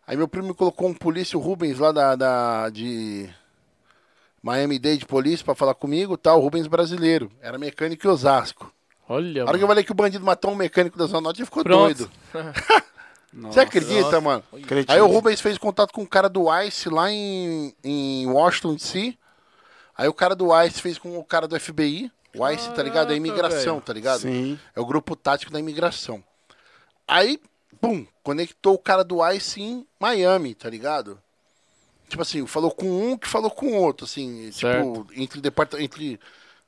Aí 0.06 0.14
meu 0.16 0.28
primo 0.28 0.48
me 0.48 0.54
colocou 0.54 0.88
um 0.88 0.94
polícia, 0.94 1.38
o 1.38 1.40
Rubens, 1.40 1.78
lá 1.78 1.90
da. 1.90 2.14
da 2.14 2.68
de. 2.68 3.30
Miami 4.42 4.78
Dade 4.78 5.06
Police 5.06 5.44
pra 5.44 5.54
falar 5.54 5.74
comigo, 5.74 6.16
tal, 6.16 6.38
o 6.38 6.42
Rubens 6.42 6.66
brasileiro. 6.66 7.30
Era 7.42 7.58
mecânico 7.58 8.06
em 8.06 8.10
Osasco. 8.10 8.72
Olha, 9.08 9.42
A 9.42 9.48
hora 9.48 9.58
que 9.58 9.64
eu 9.64 9.68
falei 9.68 9.84
que 9.84 9.92
o 9.92 9.94
bandido 9.94 10.24
matou 10.24 10.52
um 10.52 10.54
mecânico 10.54 10.96
da 10.98 11.06
Zona 11.06 11.20
Norte, 11.22 11.40
ele 11.40 11.46
ficou 11.46 11.62
Pronto. 11.62 11.94
doido. 11.94 12.10
Você 13.32 13.60
acredita, 13.60 14.02
Nossa. 14.02 14.20
mano? 14.20 14.44
Acredito. 14.52 14.90
Aí 14.90 15.00
o 15.00 15.06
Rubens 15.06 15.40
fez 15.40 15.58
contato 15.58 15.92
com 15.92 16.02
o 16.02 16.06
cara 16.08 16.28
do 16.28 16.46
ICE 16.62 16.88
lá 16.88 17.10
em, 17.10 17.74
em 17.84 18.26
Washington 18.26 18.74
DC. 18.74 19.16
Aí 20.00 20.08
o 20.08 20.14
cara 20.14 20.34
do 20.34 20.48
ICE 20.62 20.80
fez 20.80 20.96
com 20.96 21.18
o 21.18 21.22
cara 21.22 21.46
do 21.46 21.60
FBI. 21.60 22.10
O 22.34 22.48
ICE, 22.48 22.70
tá 22.70 22.82
ligado? 22.82 23.12
É 23.12 23.16
a 23.16 23.16
Caraca, 23.16 23.16
imigração, 23.16 23.74
velho. 23.74 23.84
tá 23.84 23.92
ligado? 23.92 24.20
Sim. 24.20 24.58
É 24.74 24.80
o 24.80 24.86
grupo 24.86 25.14
tático 25.14 25.52
da 25.52 25.58
imigração. 25.60 26.24
Aí, 27.06 27.38
pum, 27.78 28.06
conectou 28.22 28.72
o 28.72 28.78
cara 28.78 29.04
do 29.04 29.18
ICE 29.30 29.60
em 29.60 29.86
Miami, 30.00 30.54
tá 30.54 30.70
ligado? 30.70 31.20
Tipo 32.08 32.22
assim, 32.22 32.46
falou 32.46 32.70
com 32.70 33.12
um 33.12 33.18
que 33.18 33.28
falou 33.28 33.50
com 33.50 33.74
outro, 33.74 34.06
assim, 34.06 34.50
Certo. 34.52 35.04
tipo, 35.04 35.06
entre, 35.20 35.38
departa 35.38 35.82
entre 35.82 36.18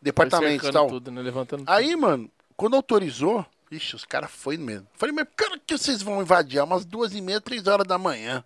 departamentos 0.02 0.68
e 0.68 0.72
tal. 0.72 0.88
tudo, 0.88 1.10
né? 1.10 1.22
Levantando 1.22 1.64
Aí, 1.66 1.96
mano, 1.96 2.30
quando 2.54 2.76
autorizou, 2.76 3.46
ixi, 3.70 3.96
os 3.96 4.04
caras 4.04 4.30
foi 4.30 4.58
mesmo. 4.58 4.86
Falei, 4.92 5.14
mas 5.14 5.26
cara, 5.34 5.58
que 5.66 5.78
vocês 5.78 6.02
vão 6.02 6.20
invadir? 6.20 6.58
É 6.58 6.62
umas 6.62 6.84
duas 6.84 7.14
e 7.14 7.22
meia, 7.22 7.40
três 7.40 7.66
horas 7.66 7.86
da 7.86 7.96
manhã. 7.96 8.44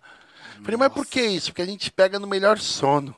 Falei, 0.63 0.77
mas 0.77 0.93
por 0.93 1.05
que 1.05 1.21
isso? 1.21 1.47
Porque 1.47 1.61
a 1.61 1.65
gente 1.65 1.91
pega 1.91 2.17
no 2.17 2.25
melhor 2.25 2.57
sono. 2.57 3.13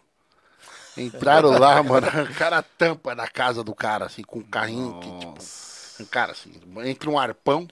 Entraram 1.00 1.52
lá, 1.58 1.82
mano, 1.84 2.06
arrancaram 2.08 2.58
a 2.58 2.62
tampa 2.62 3.16
da 3.16 3.28
casa 3.28 3.64
do 3.64 3.74
cara, 3.74 4.06
assim, 4.06 4.22
com 4.24 4.40
um 4.40 4.44
carrinho 4.44 5.00
que, 5.00 5.20
tipo, 5.20 5.38
um 6.04 6.06
cara 6.06 6.32
assim, 6.34 6.52
entre 6.86 7.10
um 7.10 7.18
arpão, 7.20 7.68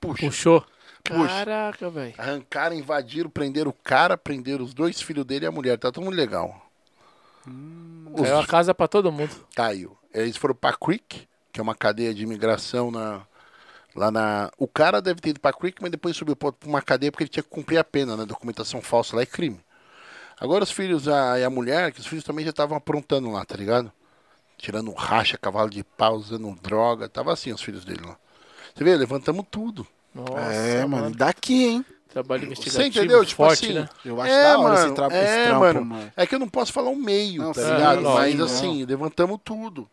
puxa. 0.00 0.26
Puxou. 0.26 0.64
Puxa. 1.04 1.28
Caraca, 1.28 1.88
velho. 1.90 2.14
Arrancaram, 2.18 2.74
invadiram, 2.76 3.30
prenderam 3.30 3.70
o 3.70 3.74
cara, 3.74 4.16
prenderam 4.18 4.64
os 4.64 4.74
dois 4.74 5.00
filhos 5.00 5.24
dele 5.24 5.44
e 5.44 5.48
a 5.48 5.52
mulher. 5.52 5.78
Tá 5.78 5.92
tudo 5.92 6.10
legal. 6.10 6.60
Os- 8.12 8.22
Caiu 8.22 8.38
a 8.38 8.46
casa 8.46 8.74
pra 8.74 8.88
todo 8.88 9.12
mundo. 9.12 9.30
Caiu. 9.54 9.96
Eles 10.12 10.36
foram 10.36 10.54
pra 10.54 10.72
Creek, 10.76 11.28
que 11.52 11.60
é 11.60 11.62
uma 11.62 11.74
cadeia 11.74 12.12
de 12.12 12.22
imigração 12.22 12.90
na, 12.90 13.22
lá 13.94 14.10
na. 14.10 14.50
O 14.58 14.66
cara 14.66 15.00
deve 15.00 15.20
ter 15.20 15.30
ido 15.30 15.40
pra 15.40 15.52
Creek, 15.52 15.80
mas 15.80 15.90
depois 15.90 16.16
subiu 16.16 16.34
pra 16.34 16.52
uma 16.64 16.82
cadeia 16.82 17.12
porque 17.12 17.24
ele 17.24 17.30
tinha 17.30 17.42
que 17.42 17.48
cumprir 17.50 17.78
a 17.78 17.84
pena, 17.84 18.16
né? 18.16 18.24
Documentação 18.24 18.80
falsa 18.82 19.14
lá 19.14 19.22
é 19.22 19.26
crime. 19.26 19.60
Agora 20.38 20.64
os 20.64 20.70
filhos 20.70 21.08
a, 21.08 21.38
e 21.38 21.44
a 21.44 21.50
mulher, 21.50 21.92
que 21.92 22.00
os 22.00 22.06
filhos 22.06 22.24
também 22.24 22.44
já 22.44 22.50
estavam 22.50 22.76
aprontando 22.76 23.30
lá, 23.30 23.44
tá 23.44 23.56
ligado? 23.56 23.90
Tirando 24.58 24.92
racha, 24.92 25.38
cavalo 25.38 25.70
de 25.70 25.84
pau, 25.84 26.16
usando 26.16 26.54
droga. 26.62 27.08
Tava 27.08 27.32
assim 27.32 27.52
os 27.52 27.62
filhos 27.62 27.84
dele 27.84 28.02
lá. 28.04 28.16
Você 28.74 28.84
vê, 28.84 28.96
levantamos 28.96 29.44
tudo. 29.50 29.86
Nossa, 30.14 30.40
É, 30.52 30.86
mano, 30.86 31.14
daqui, 31.14 31.64
hein? 31.64 31.84
Trabalho 32.08 32.44
investigativo 32.44 32.82
Você 32.82 32.88
entendeu? 33.00 33.24
Tipo 33.24 33.42
forte, 33.42 33.64
assim. 33.66 33.74
né? 33.74 33.88
Eu 34.04 34.20
acho 34.20 34.32
é, 34.32 34.42
da 34.42 34.58
hora 34.58 34.68
mano, 34.74 34.86
esse, 34.86 34.94
tra- 34.94 35.08
é, 35.10 35.24
esse 35.24 35.42
trampo, 35.48 35.60
mano. 35.60 35.84
mano. 35.84 36.12
É 36.16 36.26
que 36.26 36.34
eu 36.34 36.38
não 36.38 36.48
posso 36.48 36.72
falar 36.72 36.88
o 36.90 36.96
meio, 36.96 37.42
Não, 37.42 37.52
tá 37.52 37.60
sim, 37.62 37.72
ligado? 37.74 38.00
lógico, 38.00 38.20
Mas 38.20 38.34
não. 38.36 38.44
assim, 38.46 38.84
levantamos 38.84 39.38
tudo. 39.44 39.90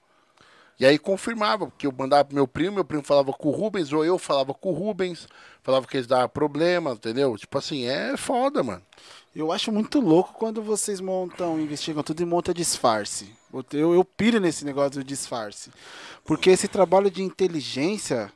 E 0.79 0.85
aí 0.85 0.97
confirmava, 0.97 1.67
porque 1.67 1.85
eu 1.85 1.93
mandava 1.95 2.25
pro 2.25 2.35
meu 2.35 2.47
primo, 2.47 2.75
meu 2.75 2.85
primo 2.85 3.03
falava 3.03 3.31
com 3.31 3.49
o 3.49 3.51
Rubens, 3.51 3.93
ou 3.93 4.03
eu 4.03 4.17
falava 4.17 4.53
com 4.53 4.69
o 4.69 4.73
Rubens, 4.73 5.27
falava 5.61 5.85
que 5.87 5.97
eles 5.97 6.07
davam 6.07 6.29
problema, 6.29 6.91
entendeu? 6.91 7.37
Tipo 7.37 7.57
assim, 7.57 7.85
é 7.85 8.17
foda, 8.17 8.63
mano. 8.63 8.81
Eu 9.35 9.51
acho 9.51 9.71
muito 9.71 9.99
louco 9.99 10.33
quando 10.33 10.61
vocês 10.61 10.99
montam, 10.99 11.59
investigam 11.59 12.03
tudo 12.03 12.21
e 12.21 12.25
montam 12.25 12.53
disfarce. 12.53 13.31
Eu, 13.71 13.93
eu 13.93 14.05
piro 14.05 14.39
nesse 14.39 14.63
negócio 14.63 14.91
do 14.91 15.03
disfarce. 15.03 15.71
Porque 16.23 16.49
esse 16.49 16.67
trabalho 16.67 17.09
de 17.09 17.23
inteligência 17.23 18.31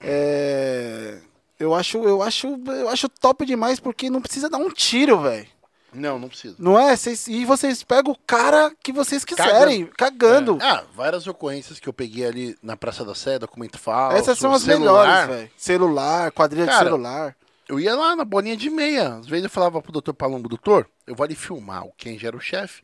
é. 0.00 1.20
Eu 1.58 1.74
acho, 1.74 1.98
eu 1.98 2.22
acho, 2.22 2.48
eu 2.66 2.88
acho 2.90 3.08
top 3.08 3.46
demais 3.46 3.80
porque 3.80 4.10
não 4.10 4.20
precisa 4.20 4.50
dar 4.50 4.58
um 4.58 4.68
tiro, 4.70 5.20
velho. 5.20 5.46
Não, 5.92 6.18
não 6.18 6.28
precisa. 6.28 6.56
Não 6.58 6.78
é? 6.78 6.94
Cês, 6.96 7.26
e 7.26 7.44
vocês 7.44 7.82
pegam 7.82 8.12
o 8.12 8.18
cara 8.26 8.72
que 8.82 8.92
vocês 8.92 9.24
quiserem, 9.24 9.86
cagando. 9.86 10.58
É. 10.60 10.66
Ah, 10.66 10.84
várias 10.94 11.26
ocorrências 11.26 11.80
que 11.80 11.88
eu 11.88 11.92
peguei 11.92 12.26
ali 12.26 12.58
na 12.62 12.76
Praça 12.76 13.04
da 13.04 13.14
Sé, 13.14 13.38
documento 13.38 13.78
falso. 13.78 14.16
Essas 14.16 14.38
são 14.38 14.52
as 14.52 14.62
celular. 14.62 15.06
melhores, 15.06 15.36
velho. 15.36 15.50
Celular, 15.56 16.32
quadrilha 16.32 16.66
Cara, 16.66 16.78
de 16.78 16.84
celular. 16.84 17.36
Eu 17.68 17.80
ia 17.80 17.94
lá 17.94 18.14
na 18.14 18.24
bolinha 18.24 18.56
de 18.56 18.68
meia. 18.70 19.14
Às 19.14 19.26
vezes 19.26 19.44
eu 19.44 19.50
falava 19.50 19.80
pro 19.80 19.92
doutor 19.92 20.14
Palombo, 20.14 20.48
doutor, 20.48 20.88
eu 21.06 21.14
vou 21.14 21.24
ali 21.24 21.34
filmar 21.34 21.84
o 21.84 21.92
quem 21.96 22.18
já 22.18 22.28
era 22.28 22.36
o 22.36 22.40
chefe. 22.40 22.82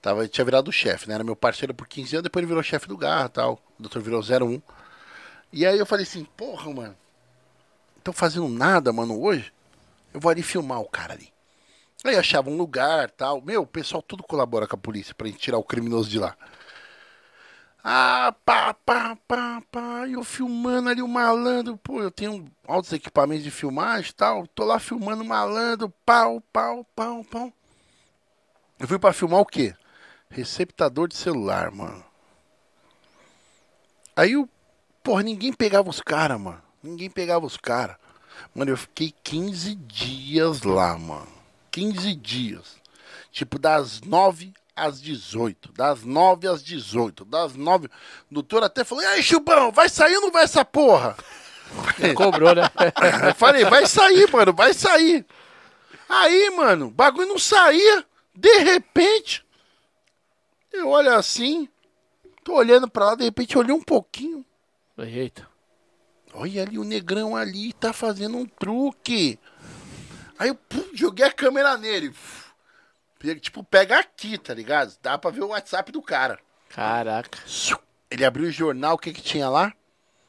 Tava, 0.00 0.28
tinha 0.28 0.44
virado 0.44 0.68
o 0.68 0.72
chefe, 0.72 1.08
né? 1.08 1.14
Era 1.14 1.24
meu 1.24 1.34
parceiro 1.34 1.74
por 1.74 1.88
15 1.88 2.16
anos, 2.16 2.22
depois 2.24 2.40
ele 2.42 2.46
virou 2.48 2.62
chefe 2.62 2.86
do 2.86 2.96
garra 2.96 3.26
e 3.26 3.30
tal. 3.30 3.54
O 3.78 3.82
doutor 3.82 4.00
virou 4.00 4.20
01. 4.20 4.62
E 5.52 5.66
aí 5.66 5.78
eu 5.78 5.86
falei 5.86 6.04
assim, 6.04 6.24
porra, 6.36 6.72
mano, 6.72 6.96
não 7.96 8.02
tô 8.04 8.12
fazendo 8.12 8.48
nada, 8.48 8.92
mano, 8.92 9.20
hoje. 9.20 9.52
Eu 10.14 10.20
vou 10.20 10.30
ali 10.30 10.42
filmar 10.42 10.80
o 10.80 10.88
cara 10.88 11.14
ali. 11.14 11.32
Aí 12.04 12.16
achava 12.16 12.48
um 12.48 12.56
lugar 12.56 13.10
tal. 13.10 13.40
Meu, 13.40 13.62
o 13.62 13.66
pessoal 13.66 14.02
tudo 14.02 14.22
colabora 14.22 14.66
com 14.66 14.76
a 14.76 14.78
polícia 14.78 15.14
pra 15.14 15.26
gente 15.26 15.38
tirar 15.38 15.58
o 15.58 15.64
criminoso 15.64 16.08
de 16.08 16.18
lá. 16.18 16.36
Ah, 17.82 18.34
pá, 18.44 18.74
pá, 18.74 19.16
pá, 19.26 19.62
pá. 19.70 20.06
Eu 20.08 20.22
filmando 20.22 20.88
ali 20.90 21.02
o 21.02 21.08
malandro. 21.08 21.76
Pô, 21.78 22.00
eu 22.02 22.10
tenho 22.10 22.50
altos 22.66 22.92
equipamentos 22.92 23.44
de 23.44 23.50
filmagem 23.50 24.10
e 24.10 24.14
tal. 24.14 24.46
Tô 24.48 24.64
lá 24.64 24.78
filmando 24.78 25.22
o 25.22 25.26
malandro. 25.26 25.92
Pau, 26.04 26.40
pau, 26.52 26.84
pau, 26.94 27.24
pau. 27.24 27.52
Eu 28.78 28.86
fui 28.86 28.98
pra 28.98 29.12
filmar 29.12 29.40
o 29.40 29.46
quê? 29.46 29.74
Receptador 30.30 31.08
de 31.08 31.16
celular, 31.16 31.70
mano. 31.70 32.04
Aí 34.14 34.32
eu. 34.32 34.48
Porra, 35.02 35.22
ninguém 35.22 35.52
pegava 35.52 35.88
os 35.88 36.00
caras, 36.00 36.38
mano. 36.38 36.62
Ninguém 36.82 37.08
pegava 37.08 37.46
os 37.46 37.56
caras. 37.56 37.96
Mano, 38.54 38.70
eu 38.70 38.76
fiquei 38.76 39.14
15 39.22 39.74
dias 39.74 40.62
lá, 40.62 40.96
mano. 40.98 41.37
15 41.78 42.14
dias. 42.16 42.76
Tipo, 43.30 43.56
das 43.56 44.00
9 44.00 44.52
às 44.74 45.00
18. 45.00 45.72
Das 45.72 46.02
9 46.02 46.48
às 46.48 46.62
18. 46.62 47.24
Das 47.24 47.54
9. 47.54 47.86
O 47.86 48.34
doutor 48.34 48.64
até 48.64 48.82
falou: 48.82 49.04
E 49.04 49.06
aí, 49.06 49.22
Chubão, 49.22 49.70
vai 49.70 49.88
sair 49.88 50.16
ou 50.16 50.22
não 50.22 50.32
vai 50.32 50.42
essa 50.42 50.64
porra? 50.64 51.16
Cobrou, 52.16 52.54
né? 52.54 52.62
Eu 53.28 53.34
falei: 53.34 53.64
Vai 53.64 53.86
sair, 53.86 54.28
mano, 54.32 54.52
vai 54.52 54.74
sair. 54.74 55.24
Aí, 56.08 56.50
mano, 56.50 56.86
o 56.86 56.90
bagulho 56.90 57.28
não 57.28 57.38
saía. 57.38 58.04
De 58.34 58.58
repente, 58.58 59.44
eu 60.72 60.88
olho 60.88 61.14
assim. 61.14 61.68
Tô 62.42 62.54
olhando 62.54 62.88
pra 62.88 63.06
lá, 63.06 63.14
de 63.14 63.24
repente 63.24 63.54
eu 63.54 63.60
olhei 63.60 63.74
um 63.74 63.82
pouquinho. 63.82 64.44
Eita. 64.96 65.46
Olha 66.32 66.62
ali 66.62 66.78
o 66.78 66.84
negrão 66.84 67.36
ali, 67.36 67.72
tá 67.72 67.92
fazendo 67.92 68.36
um 68.36 68.46
truque. 68.46 69.38
Aí 70.38 70.48
eu 70.48 70.54
pum, 70.54 70.84
joguei 70.94 71.24
a 71.26 71.32
câmera 71.32 71.76
nele. 71.76 72.14
Tipo, 73.40 73.64
pega 73.64 73.98
aqui, 73.98 74.38
tá 74.38 74.54
ligado? 74.54 74.94
Dá 75.02 75.18
pra 75.18 75.30
ver 75.30 75.42
o 75.42 75.48
WhatsApp 75.48 75.90
do 75.90 76.00
cara. 76.00 76.38
Caraca. 76.68 77.38
Ele 78.10 78.24
abriu 78.24 78.46
o 78.48 78.52
jornal, 78.52 78.94
o 78.94 78.98
que 78.98 79.12
que 79.12 79.20
tinha 79.22 79.48
lá? 79.48 79.72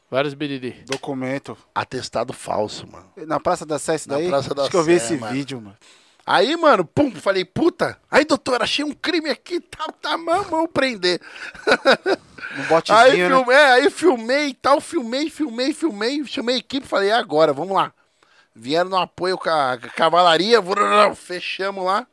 Vários 0.10 0.34
biriri. 0.34 0.84
Documento. 0.88 1.56
Atestado 1.74 2.34
falso, 2.34 2.88
mano. 2.88 3.12
Na 3.28 3.40
Praça 3.40 3.66
da 3.66 3.78
Sé, 3.78 3.96
isso 3.96 4.10
Na 4.10 4.16
daí? 4.16 4.28
Praça 4.28 4.56
da 4.56 4.64
Acho 4.64 4.72
que 4.72 4.78
eu 4.78 4.84
vi 4.84 5.00
Sé, 5.00 5.06
esse 5.06 5.18
mano. 5.18 5.32
vídeo, 5.34 5.62
mano. 5.62 5.78
Aí, 6.26 6.56
mano, 6.58 6.84
pum, 6.86 7.12
falei, 7.16 7.46
puta. 7.46 7.98
Aí, 8.10 8.26
doutor, 8.26 8.62
achei 8.62 8.84
um 8.84 8.92
crime 8.92 9.30
aqui, 9.30 9.60
tá, 9.60 9.86
tá, 10.02 10.16
vamos 10.18 10.70
prender. 10.74 11.20
Um 12.58 12.64
botezinho, 12.68 12.98
Aí, 13.00 13.18
né? 13.18 13.28
filmei, 13.30 13.56
é, 13.56 13.72
aí 13.74 13.90
filmei 13.90 14.48
e 14.48 14.54
tal, 14.54 14.82
filmei, 14.82 15.30
filmei, 15.30 15.74
filmei, 15.74 16.24
chamei 16.26 16.56
a 16.56 16.60
equipe, 16.60 16.88
falei, 16.88 17.10
é 17.10 17.14
agora, 17.14 17.54
vamos 17.54 17.76
lá. 17.76 17.92
Vieram 18.56 18.90
no 18.90 18.98
apoio 18.98 19.38
com 19.38 19.50
a, 19.50 19.78
cavalaria, 19.96 20.60
fechamos 21.16 21.86
lá. 21.86 22.08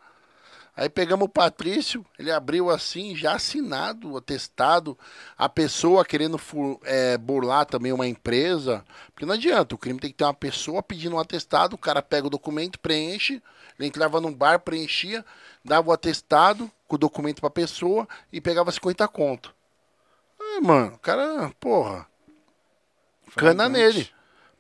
Aí 0.77 0.91
pegamos 0.91 1.25
o 1.25 1.29
Patrício, 1.29 2.05
ele 2.19 2.31
abriu 2.31 2.69
assim, 2.69 3.17
já 3.17 3.33
assinado, 3.33 4.15
atestado, 4.15 4.97
a 5.37 5.49
pessoa 5.49 6.05
querendo 6.05 6.39
é, 6.85 7.17
burlar 7.17 7.65
também 7.65 7.93
uma 7.93 8.07
empresa. 8.07 8.85
Porque 9.07 9.25
não 9.25 9.33
adianta, 9.33 9.75
o 9.75 9.79
crime 9.79 9.99
tem 9.99 10.11
que 10.11 10.19
ter 10.19 10.25
uma 10.25 10.35
pessoa 10.35 10.83
pedindo 10.83 11.17
um 11.17 11.19
atestado, 11.19 11.75
o 11.75 11.79
cara 11.79 12.03
pega 12.03 12.27
o 12.27 12.31
documento, 12.31 12.79
preenche, 12.79 13.43
ele 13.79 13.89
entrava 13.89 14.21
num 14.21 14.35
bar, 14.35 14.61
preenchia, 14.61 15.25
dava 15.65 15.89
o 15.89 15.93
atestado 15.93 16.71
com 16.87 16.97
o 16.97 16.99
documento 16.99 17.41
pra 17.41 17.49
pessoa 17.49 18.07
e 18.31 18.39
pegava 18.39 18.71
50 18.71 19.09
conto. 19.09 19.55
Ah, 20.39 20.61
mano, 20.61 20.95
o 20.95 20.99
cara, 20.99 21.51
porra, 21.59 22.07
cana 23.35 23.67
nele. 23.67 24.11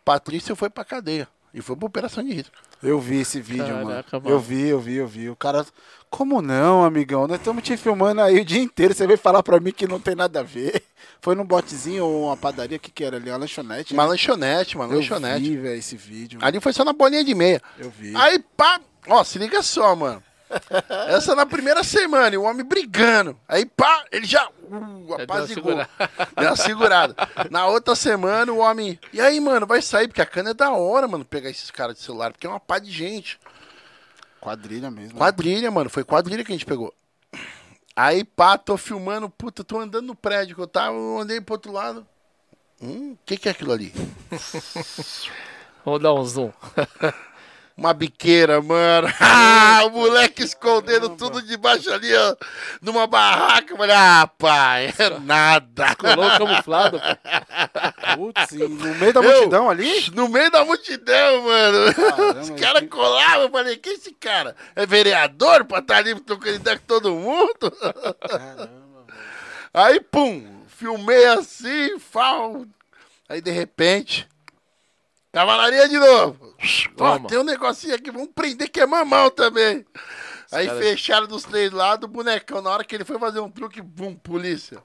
Patrício 0.02 0.56
foi 0.56 0.70
pra 0.70 0.84
cadeia 0.84 1.28
e 1.56 1.62
foi 1.62 1.74
pra 1.74 1.86
operação 1.86 2.22
de 2.22 2.34
risco. 2.34 2.54
Eu 2.82 3.00
vi 3.00 3.20
esse 3.20 3.40
vídeo, 3.40 3.66
mano. 3.74 3.88
Caraca, 3.88 4.20
mano. 4.20 4.30
Eu 4.30 4.38
vi, 4.38 4.68
eu 4.68 4.78
vi, 4.78 4.96
eu 4.96 5.06
vi. 5.06 5.30
O 5.30 5.34
cara. 5.34 5.64
Como 6.10 6.42
não, 6.42 6.84
amigão? 6.84 7.26
Nós 7.26 7.38
estamos 7.38 7.62
te 7.62 7.78
filmando 7.78 8.20
aí 8.20 8.38
o 8.38 8.44
dia 8.44 8.60
inteiro. 8.60 8.92
Você 8.92 9.06
veio 9.06 9.18
falar 9.18 9.42
pra 9.42 9.58
mim 9.58 9.72
que 9.72 9.88
não 9.88 9.98
tem 9.98 10.14
nada 10.14 10.40
a 10.40 10.42
ver. 10.42 10.82
Foi 11.18 11.34
num 11.34 11.46
botezinho 11.46 12.04
ou 12.04 12.26
uma 12.26 12.36
padaria? 12.36 12.76
O 12.76 12.80
que, 12.80 12.90
que 12.90 13.02
era 13.02 13.16
ali? 13.16 13.30
Uma 13.30 13.38
lanchonete? 13.38 13.94
Uma 13.94 14.02
né? 14.02 14.08
lanchonete, 14.10 14.76
uma 14.76 14.84
Eu 14.84 14.96
lanchonete. 14.98 15.40
vi, 15.40 15.56
velho, 15.56 15.78
esse 15.78 15.96
vídeo. 15.96 16.38
Ali 16.42 16.60
foi 16.60 16.74
só 16.74 16.84
na 16.84 16.92
bolinha 16.92 17.24
de 17.24 17.34
meia. 17.34 17.62
Eu 17.78 17.88
vi. 17.88 18.14
Aí, 18.14 18.38
pá, 18.54 18.78
ó, 19.08 19.24
se 19.24 19.38
liga 19.38 19.62
só, 19.62 19.96
mano. 19.96 20.22
Essa 21.08 21.34
na 21.34 21.44
primeira 21.44 21.82
semana, 21.82 22.34
e 22.34 22.38
o 22.38 22.42
homem 22.42 22.64
brigando. 22.64 23.38
Aí, 23.48 23.66
pá, 23.66 24.04
ele 24.10 24.26
já 24.26 24.46
uh, 24.48 24.76
uma 24.76 25.22
apazigou. 25.22 25.64
segurada. 25.64 25.90
Deu 26.36 26.48
uma 26.48 26.56
segurada. 26.56 27.16
Na 27.50 27.66
outra 27.66 27.94
semana, 27.94 28.52
o 28.52 28.58
homem. 28.58 28.98
E 29.12 29.20
aí, 29.20 29.40
mano, 29.40 29.66
vai 29.66 29.82
sair, 29.82 30.08
porque 30.08 30.22
a 30.22 30.26
cana 30.26 30.50
é 30.50 30.54
da 30.54 30.72
hora, 30.72 31.08
mano, 31.08 31.24
pegar 31.24 31.50
esses 31.50 31.70
caras 31.70 31.96
de 31.96 32.02
celular, 32.02 32.32
porque 32.32 32.46
é 32.46 32.50
uma 32.50 32.60
pá 32.60 32.78
de 32.78 32.90
gente. 32.90 33.38
Quadrilha 34.40 34.90
mesmo. 34.90 35.18
Quadrilha, 35.18 35.70
mano, 35.70 35.90
foi 35.90 36.04
quadrilha 36.04 36.44
que 36.44 36.52
a 36.52 36.54
gente 36.54 36.66
pegou. 36.66 36.94
Aí, 37.94 38.22
pá, 38.24 38.58
tô 38.58 38.76
filmando, 38.76 39.28
puta, 39.28 39.64
tô 39.64 39.78
andando 39.78 40.06
no 40.06 40.14
prédio 40.14 40.54
que 40.54 40.62
eu 40.62 40.66
tava, 40.66 40.94
eu 40.96 41.18
andei 41.18 41.40
pro 41.40 41.54
outro 41.54 41.72
lado. 41.72 42.06
Hum, 42.80 43.12
o 43.12 43.18
que 43.24 43.38
que 43.38 43.48
é 43.48 43.52
aquilo 43.52 43.72
ali? 43.72 43.92
Vamos 45.84 46.02
dar 46.02 46.12
um 46.12 46.24
zoom. 46.24 46.52
Uma 47.76 47.92
biqueira, 47.92 48.60
mano. 48.62 49.06
Ah, 49.20 49.84
o 49.84 49.90
moleque 49.90 50.42
escondendo 50.42 51.10
tudo 51.10 51.42
debaixo 51.42 51.92
ali, 51.92 52.08
ó. 52.16 52.34
Numa 52.80 53.06
barraca. 53.06 53.74
Eu 53.74 53.76
falei, 53.76 53.94
ah, 53.94 54.26
pai, 54.38 54.86
é 54.98 55.18
nada. 55.20 55.94
Colou 55.96 56.30
camuflado. 56.38 56.98
Putz, 58.16 58.52
no 58.52 58.94
meio 58.94 59.12
da 59.12 59.20
Eu- 59.20 59.30
multidão 59.32 59.68
ali? 59.68 60.10
No 60.14 60.28
meio 60.28 60.50
da 60.50 60.64
multidão, 60.64 61.42
mano. 61.42 61.92
Caramba, 61.94 62.40
Os 62.40 62.50
caras 62.58 62.80
que- 62.80 62.88
colavam. 62.88 63.42
Eu 63.42 63.50
falei, 63.50 63.76
que 63.76 63.90
esse 63.90 64.12
cara? 64.12 64.56
É 64.74 64.86
vereador 64.86 65.66
pra 65.66 65.80
estar 65.80 65.98
ali 65.98 66.18
trocando 66.20 66.56
ideia 66.56 66.78
com 66.78 66.86
todo 66.86 67.12
mundo? 67.14 67.76
Aí, 69.74 70.00
pum, 70.00 70.62
filmei 70.68 71.26
assim, 71.26 71.98
fal. 71.98 72.64
Aí, 73.28 73.42
de 73.42 73.50
repente, 73.50 74.26
cavalaria 75.30 75.86
de 75.88 75.98
novo. 75.98 76.45
Ó, 76.98 77.28
tem 77.28 77.38
um 77.38 77.44
negocinho 77.44 77.94
aqui, 77.94 78.10
vamos 78.10 78.30
prender 78.34 78.68
que 78.70 78.80
é 78.80 78.86
mamão 78.86 79.30
também. 79.30 79.84
Aí 80.52 80.66
caras- 80.66 80.84
fecharam 80.84 81.26
dos 81.26 81.42
três 81.44 81.72
lados 81.72 82.08
o 82.08 82.12
bonecão. 82.12 82.62
Na 82.62 82.70
hora 82.70 82.84
que 82.84 82.94
ele 82.94 83.04
foi 83.04 83.18
fazer 83.18 83.40
um 83.40 83.50
truque, 83.50 83.80
bum, 83.82 84.14
polícia. 84.14 84.78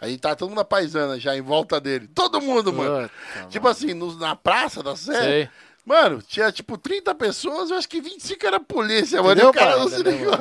Aí 0.00 0.18
tá 0.18 0.34
todo 0.36 0.48
mundo 0.50 0.58
na 0.58 0.64
paisana 0.64 1.18
já 1.18 1.34
em 1.36 1.40
volta 1.40 1.80
dele. 1.80 2.06
Todo 2.08 2.40
mundo, 2.40 2.72
mano. 2.72 3.08
Puta, 3.32 3.46
Tipo 3.48 3.68
assim, 3.68 3.94
nos- 3.94 4.18
na 4.18 4.36
praça 4.36 4.82
da 4.82 4.94
Sé. 4.96 5.50
Mano, 5.86 6.20
tinha 6.20 6.50
tipo 6.50 6.76
30 6.76 7.14
pessoas, 7.14 7.70
eu 7.70 7.76
acho 7.78 7.88
que 7.88 8.00
25 8.00 8.44
era 8.44 8.58
polícia, 8.58 9.22
mano. 9.22 9.40
E 9.40 9.44
Entendeu, 9.44 9.50
o 9.50 9.52
cara 9.52 9.76
não 9.78 9.88
se 9.88 10.02
ligou. 10.02 10.32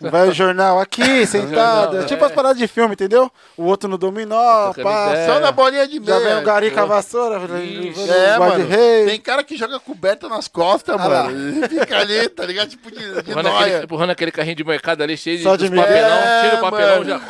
Vai 0.00 0.28
o 0.28 0.32
jornal 0.32 0.78
aqui, 0.80 1.02
sentado. 1.26 1.86
jornal, 1.94 2.02
É 2.02 2.06
tipo 2.06 2.22
é. 2.22 2.26
as 2.28 2.32
paradas 2.32 2.56
de 2.58 2.68
filme, 2.68 2.92
entendeu? 2.92 3.28
O 3.56 3.64
outro 3.64 3.88
no 3.88 3.98
dominó, 3.98 4.72
Trocando 4.72 4.84
pá. 4.88 5.12
Só 5.26 5.40
na 5.40 5.50
bolinha 5.50 5.88
de 5.88 5.94
Já 6.04 6.20
meia. 6.20 6.20
vem 6.20 6.38
o 6.38 6.46
gari 6.46 6.70
com 6.70 6.78
a 6.78 6.84
vassoura. 6.84 7.40
Ixi. 7.60 8.08
É, 8.10 8.38
mano. 8.38 8.64
rei. 8.64 9.06
Tem 9.06 9.20
cara 9.20 9.42
que 9.42 9.56
joga 9.56 9.80
coberta 9.80 10.28
nas 10.28 10.46
costas, 10.46 10.94
Ah 10.96 11.08
mano. 11.08 11.68
Fica 11.68 11.98
ali, 11.98 12.28
tá 12.28 12.46
ligado? 12.46 12.68
Tipo 12.68 12.88
de, 12.92 12.98
de 13.22 13.30
Empurrando 13.32 13.48
aquele, 13.48 13.84
empurrando 13.84 14.10
aquele 14.10 14.30
carrinho 14.30 14.54
de 14.56 14.64
mercado 14.64 15.02
ali 15.02 15.16
cheio 15.16 15.38
de, 15.38 15.42
Só 15.42 15.56
de 15.56 15.68
Miguel. 15.68 15.82
papelão. 15.84 16.16
É, 16.16 16.42
Tira 16.44 16.56
o 16.56 16.60
papelão 16.70 16.98
mano. 16.98 17.04
já. 17.06 17.20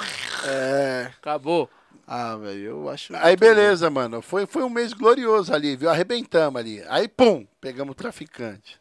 É. 0.51 1.11
Acabou. 1.23 1.71
Ah, 2.15 2.37
velho, 2.37 2.63
eu 2.65 2.89
acho. 2.91 3.15
Aí 3.17 3.37
beleza, 3.37 3.89
mano. 3.89 4.21
Foi, 4.21 4.45
foi 4.47 4.63
um 4.63 4.69
mês 4.69 4.93
glorioso 4.93 5.53
ali, 5.55 5.77
viu? 5.77 5.89
Arrebentamos 5.89 6.61
ali. 6.61 6.83
Aí, 6.89 7.09
pum, 7.09 7.47
pegamos 7.61 7.93
o 7.93 7.95
traficante. 7.95 8.79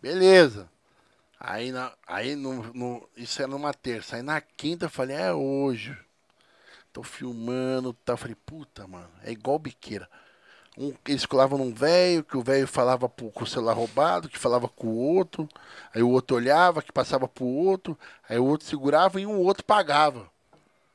Beleza. 0.00 0.68
Aí, 1.40 1.72
na, 1.72 1.92
aí 2.06 2.36
no, 2.36 2.72
no- 2.74 3.08
isso 3.16 3.42
era 3.42 3.50
numa 3.50 3.74
terça. 3.74 4.16
Aí 4.16 4.22
na 4.22 4.40
quinta 4.40 4.86
eu 4.86 4.90
falei, 4.90 5.16
é 5.16 5.32
hoje. 5.32 5.96
Tô 6.92 7.02
filmando, 7.02 7.92
tá. 8.04 8.16
Falei, 8.16 8.36
puta, 8.46 8.86
mano, 8.86 9.08
é 9.24 9.32
igual 9.32 9.58
biqueira. 9.58 10.08
Um, 10.78 10.94
eles 11.08 11.26
colavam 11.26 11.58
num 11.58 11.74
velho, 11.74 12.24
que 12.24 12.36
o 12.36 12.42
velho 12.42 12.66
falava 12.68 13.08
pro, 13.08 13.30
com 13.32 13.44
o 13.44 13.46
celular 13.46 13.74
roubado, 13.74 14.28
que 14.28 14.38
falava 14.38 14.68
com 14.68 14.88
o 14.88 14.96
outro, 14.96 15.48
aí 15.94 16.02
o 16.02 16.10
outro 16.10 16.36
olhava, 16.36 16.82
que 16.82 16.92
passava 16.92 17.28
pro 17.28 17.44
outro, 17.46 17.98
aí 18.28 18.38
o 18.38 18.46
outro 18.46 18.66
segurava 18.68 19.20
e 19.20 19.26
um 19.26 19.38
outro 19.40 19.64
pagava. 19.64 20.30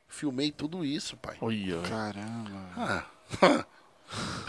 Filmei 0.07 0.51
tudo 0.51 0.83
isso, 0.85 1.15
pai. 1.17 1.37
Olha. 1.41 1.81
Caramba. 1.81 2.69
Ah. 2.77 3.65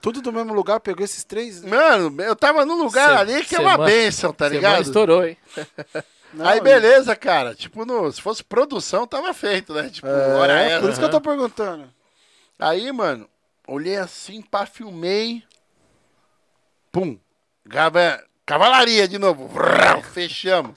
Tudo 0.00 0.20
do 0.20 0.32
mesmo 0.32 0.52
lugar, 0.52 0.80
pegou 0.80 1.04
esses 1.04 1.22
três? 1.22 1.62
Mano, 1.62 2.20
eu 2.22 2.34
tava 2.34 2.64
num 2.64 2.82
lugar 2.82 3.10
Cê- 3.10 3.16
ali 3.34 3.44
que 3.44 3.54
é 3.54 3.60
uma 3.60 3.78
ma- 3.78 3.84
benção, 3.84 4.32
tá 4.32 4.48
ligado? 4.48 4.82
estourou, 4.82 5.24
hein? 5.24 5.36
Não, 6.34 6.46
Aí 6.48 6.60
beleza, 6.60 7.14
cara. 7.14 7.54
Tipo, 7.54 7.84
no, 7.84 8.10
se 8.10 8.20
fosse 8.20 8.42
produção, 8.42 9.06
tava 9.06 9.32
feito, 9.34 9.74
né? 9.74 9.88
Tipo, 9.90 10.08
hora 10.08 10.60
É, 10.60 10.70
essa. 10.72 10.80
por 10.80 10.90
isso 10.90 10.98
que 10.98 11.04
eu 11.04 11.10
tô 11.10 11.20
perguntando. 11.20 11.88
Aí, 12.58 12.90
mano, 12.90 13.28
olhei 13.68 13.96
assim, 13.96 14.40
pá, 14.42 14.64
filmei. 14.66 15.44
Pum. 16.90 17.18
Gava- 17.66 18.24
Cavalaria 18.46 19.06
de 19.06 19.18
novo. 19.18 19.50
Fechamos. 20.12 20.74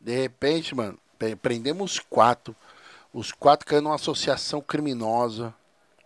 De 0.00 0.14
repente, 0.14 0.74
mano, 0.74 0.98
prendemos 1.40 1.92
os 1.94 1.98
quatro. 1.98 2.54
Os 3.12 3.30
quatro 3.30 3.66
caíram 3.66 3.84
numa 3.84 3.94
associação 3.94 4.60
criminosa. 4.60 5.54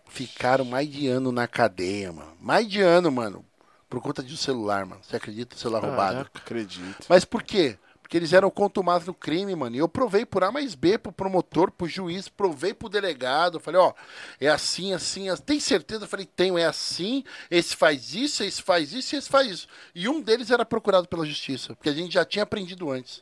Ficaram 0.09 0.65
mais 0.65 0.89
de 0.89 1.07
ano 1.07 1.31
na 1.31 1.47
cadeia, 1.47 2.11
mano. 2.11 2.37
Mais 2.39 2.67
de 2.67 2.81
ano, 2.81 3.11
mano. 3.11 3.45
Por 3.89 4.01
conta 4.01 4.21
de 4.21 4.33
um 4.33 4.37
celular, 4.37 4.85
mano. 4.85 5.01
Você 5.03 5.15
acredita? 5.15 5.55
Celular 5.55 5.83
roubado. 5.83 6.29
Acredito. 6.33 7.05
Mas 7.07 7.23
por 7.23 7.43
quê? 7.43 7.77
Porque 8.01 8.15
eles 8.15 8.31
eram 8.31 8.49
contumados 8.49 9.05
no 9.05 9.13
crime, 9.13 9.53
mano. 9.53 9.75
E 9.75 9.79
eu 9.79 9.87
provei 9.87 10.25
por 10.25 10.41
A 10.41 10.49
mais 10.51 10.75
B 10.75 10.97
pro 10.97 11.11
promotor, 11.11 11.71
pro 11.71 11.89
juiz, 11.89 12.29
provei 12.29 12.73
pro 12.73 12.87
delegado. 12.87 13.59
Falei, 13.59 13.81
ó, 13.81 13.93
é 14.39 14.47
assim, 14.47 14.93
assim, 14.93 15.27
assim. 15.29 15.43
Tem 15.43 15.59
certeza? 15.59 16.05
Eu 16.05 16.07
falei, 16.07 16.25
tenho, 16.25 16.57
é 16.57 16.65
assim. 16.65 17.23
Esse 17.51 17.75
faz 17.75 18.13
isso, 18.13 18.43
esse 18.43 18.61
faz 18.61 18.93
isso 18.93 19.13
e 19.13 19.17
esse 19.17 19.29
faz 19.29 19.51
isso. 19.51 19.67
E 19.93 20.07
um 20.07 20.21
deles 20.21 20.51
era 20.51 20.65
procurado 20.65 21.07
pela 21.07 21.25
justiça, 21.25 21.75
porque 21.75 21.89
a 21.89 21.93
gente 21.93 22.13
já 22.13 22.23
tinha 22.23 22.43
aprendido 22.43 22.89
antes. 22.89 23.21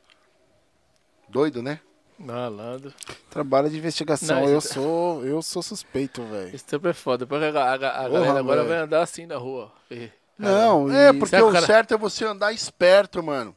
Doido, 1.28 1.64
né? 1.64 1.80
Malandro. 2.18 2.94
Trabalho 3.30 3.70
de 3.70 3.78
investigação. 3.78 4.42
Não, 4.42 4.50
eu 4.50 4.60
isso- 4.60 4.74
sou, 4.74 5.26
eu 5.26 5.42
sou 5.42 5.62
suspeito, 5.62 6.24
velho. 6.24 6.58
Tempo 6.62 6.88
é 6.88 6.94
foda. 6.94 7.28
A, 7.30 7.62
a- 7.62 7.74
a- 7.76 7.78
Porra, 7.78 8.10
galera 8.10 8.40
agora 8.40 8.64
velho. 8.64 8.70
vai 8.70 8.78
andar 8.80 9.02
assim 9.02 9.26
na 9.26 9.38
rua. 9.38 9.72
E- 9.92 10.10
Não, 10.38 10.92
É, 10.92 11.10
e- 11.10 11.14
porque 11.14 11.36
Sabe, 11.36 11.44
o 11.50 11.52
cara- 11.52 11.66
certo 11.66 11.94
é 11.94 11.98
você 11.98 12.26
andar 12.26 12.52
esperto, 12.54 13.22
mano. 13.24 13.56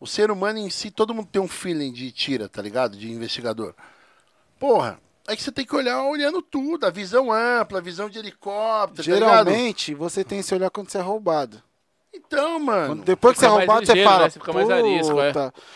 O 0.00 0.06
ser 0.06 0.30
humano 0.30 0.58
em 0.58 0.70
si, 0.70 0.90
todo 0.90 1.12
mundo 1.14 1.28
tem 1.30 1.42
um 1.42 1.48
feeling 1.48 1.92
de 1.92 2.10
tira, 2.12 2.48
tá 2.48 2.62
ligado? 2.62 2.96
De 2.96 3.10
investigador. 3.10 3.74
Porra, 4.58 5.00
é 5.26 5.34
que 5.36 5.42
você 5.42 5.50
tem 5.52 5.64
que 5.66 5.74
olhar 5.74 6.02
olhando 6.04 6.40
tudo, 6.40 6.86
a 6.86 6.90
visão 6.90 7.32
ampla, 7.32 7.78
a 7.78 7.82
visão 7.82 8.08
de 8.08 8.18
helicóptero, 8.18 8.96
tá 8.96 9.02
geralmente 9.02 9.94
você 9.94 10.22
tem 10.24 10.38
esse 10.38 10.54
olhar 10.54 10.70
quando 10.70 10.88
você 10.90 10.98
é 10.98 11.00
roubado. 11.00 11.62
Então, 12.26 12.58
mano. 12.60 12.86
Quando- 12.88 13.04
depois 13.04 13.34
que 13.34 13.40
você 13.40 13.46
é 13.46 13.48
roubado, 13.48 13.86
você 13.86 13.92
ligeiro, 13.92 14.10
fala. 14.10 14.24
né? 14.24 14.30
Você 14.30 14.38
fica 14.38 14.52
mais 14.52 14.70
arisco, 14.70 15.20
é. 15.20 15.32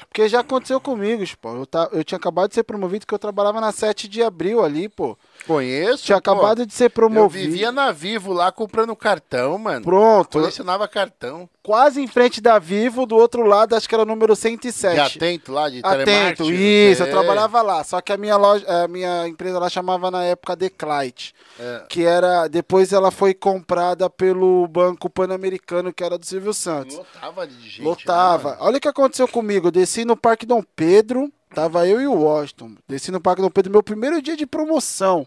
Porque 0.08 0.28
já 0.28 0.40
aconteceu 0.40 0.80
comigo, 0.80 1.22
pô. 1.40 1.54
Eu, 1.56 1.66
tá, 1.66 1.88
eu 1.92 2.04
tinha 2.04 2.16
acabado 2.18 2.48
de 2.48 2.54
ser 2.54 2.62
promovido 2.62 3.06
porque 3.06 3.14
eu 3.14 3.18
trabalhava 3.18 3.60
na 3.60 3.72
7 3.72 4.08
de 4.08 4.22
abril 4.22 4.62
ali, 4.64 4.88
pô. 4.88 5.16
Conheço. 5.46 6.04
Tinha 6.04 6.20
pô. 6.20 6.30
acabado 6.30 6.64
de 6.66 6.72
ser 6.72 6.84
Eu 6.86 6.90
promovido. 6.90 7.50
vivia 7.50 7.72
na 7.72 7.90
Vivo 7.92 8.32
lá 8.32 8.50
comprando 8.52 8.94
cartão, 8.96 9.58
mano. 9.58 9.84
Pronto. 9.84 10.38
Colecionava 10.38 10.86
cartão. 10.88 11.48
Quase 11.62 12.00
em 12.00 12.06
frente 12.08 12.40
da 12.40 12.58
Vivo, 12.58 13.06
do 13.06 13.16
outro 13.16 13.44
lado, 13.46 13.74
acho 13.76 13.88
que 13.88 13.94
era 13.94 14.02
o 14.02 14.06
número 14.06 14.34
De 14.34 14.40
107. 14.40 15.16
atento 15.18 15.52
lá, 15.52 15.68
de 15.70 15.80
Atento, 15.82 16.50
isso, 16.50 17.02
eu 17.04 17.10
trabalhava 17.10 17.62
lá. 17.62 17.84
Só 17.84 18.00
que 18.00 18.12
a 18.12 18.16
minha 18.16 18.36
loja, 18.36 18.64
a 18.84 18.88
minha 18.88 19.28
empresa 19.28 19.58
lá 19.58 19.68
chamava 19.68 20.10
na 20.10 20.24
época 20.24 20.56
Declite. 20.56 21.32
É. 21.58 21.84
Que 21.88 22.04
era. 22.04 22.48
Depois 22.48 22.92
ela 22.92 23.10
foi 23.10 23.32
comprada 23.34 24.10
pelo 24.10 24.66
Banco 24.68 25.08
Pan-Americano, 25.08 25.92
que 25.92 26.02
era 26.02 26.18
do 26.18 26.26
Silvio 26.26 26.52
Santos. 26.52 26.96
Lotava 26.96 27.46
de 27.46 27.68
gente. 27.68 27.82
Lotava. 27.82 28.50
né? 28.52 28.56
Olha 28.60 28.78
o 28.78 28.80
que 28.80 28.88
aconteceu 28.88 29.28
comigo. 29.28 29.68
Eu 29.68 29.72
desci 29.72 30.04
no 30.04 30.16
Parque 30.16 30.44
Dom 30.46 30.62
Pedro, 30.74 31.30
tava 31.54 31.86
eu 31.86 32.00
e 32.00 32.06
o 32.06 32.14
Washington. 32.14 32.76
Desci 32.88 33.10
no 33.10 33.20
Parque 33.20 33.42
Dom 33.42 33.50
Pedro, 33.50 33.72
meu 33.72 33.82
primeiro 33.82 34.20
dia 34.20 34.36
de 34.36 34.46
promoção. 34.46 35.26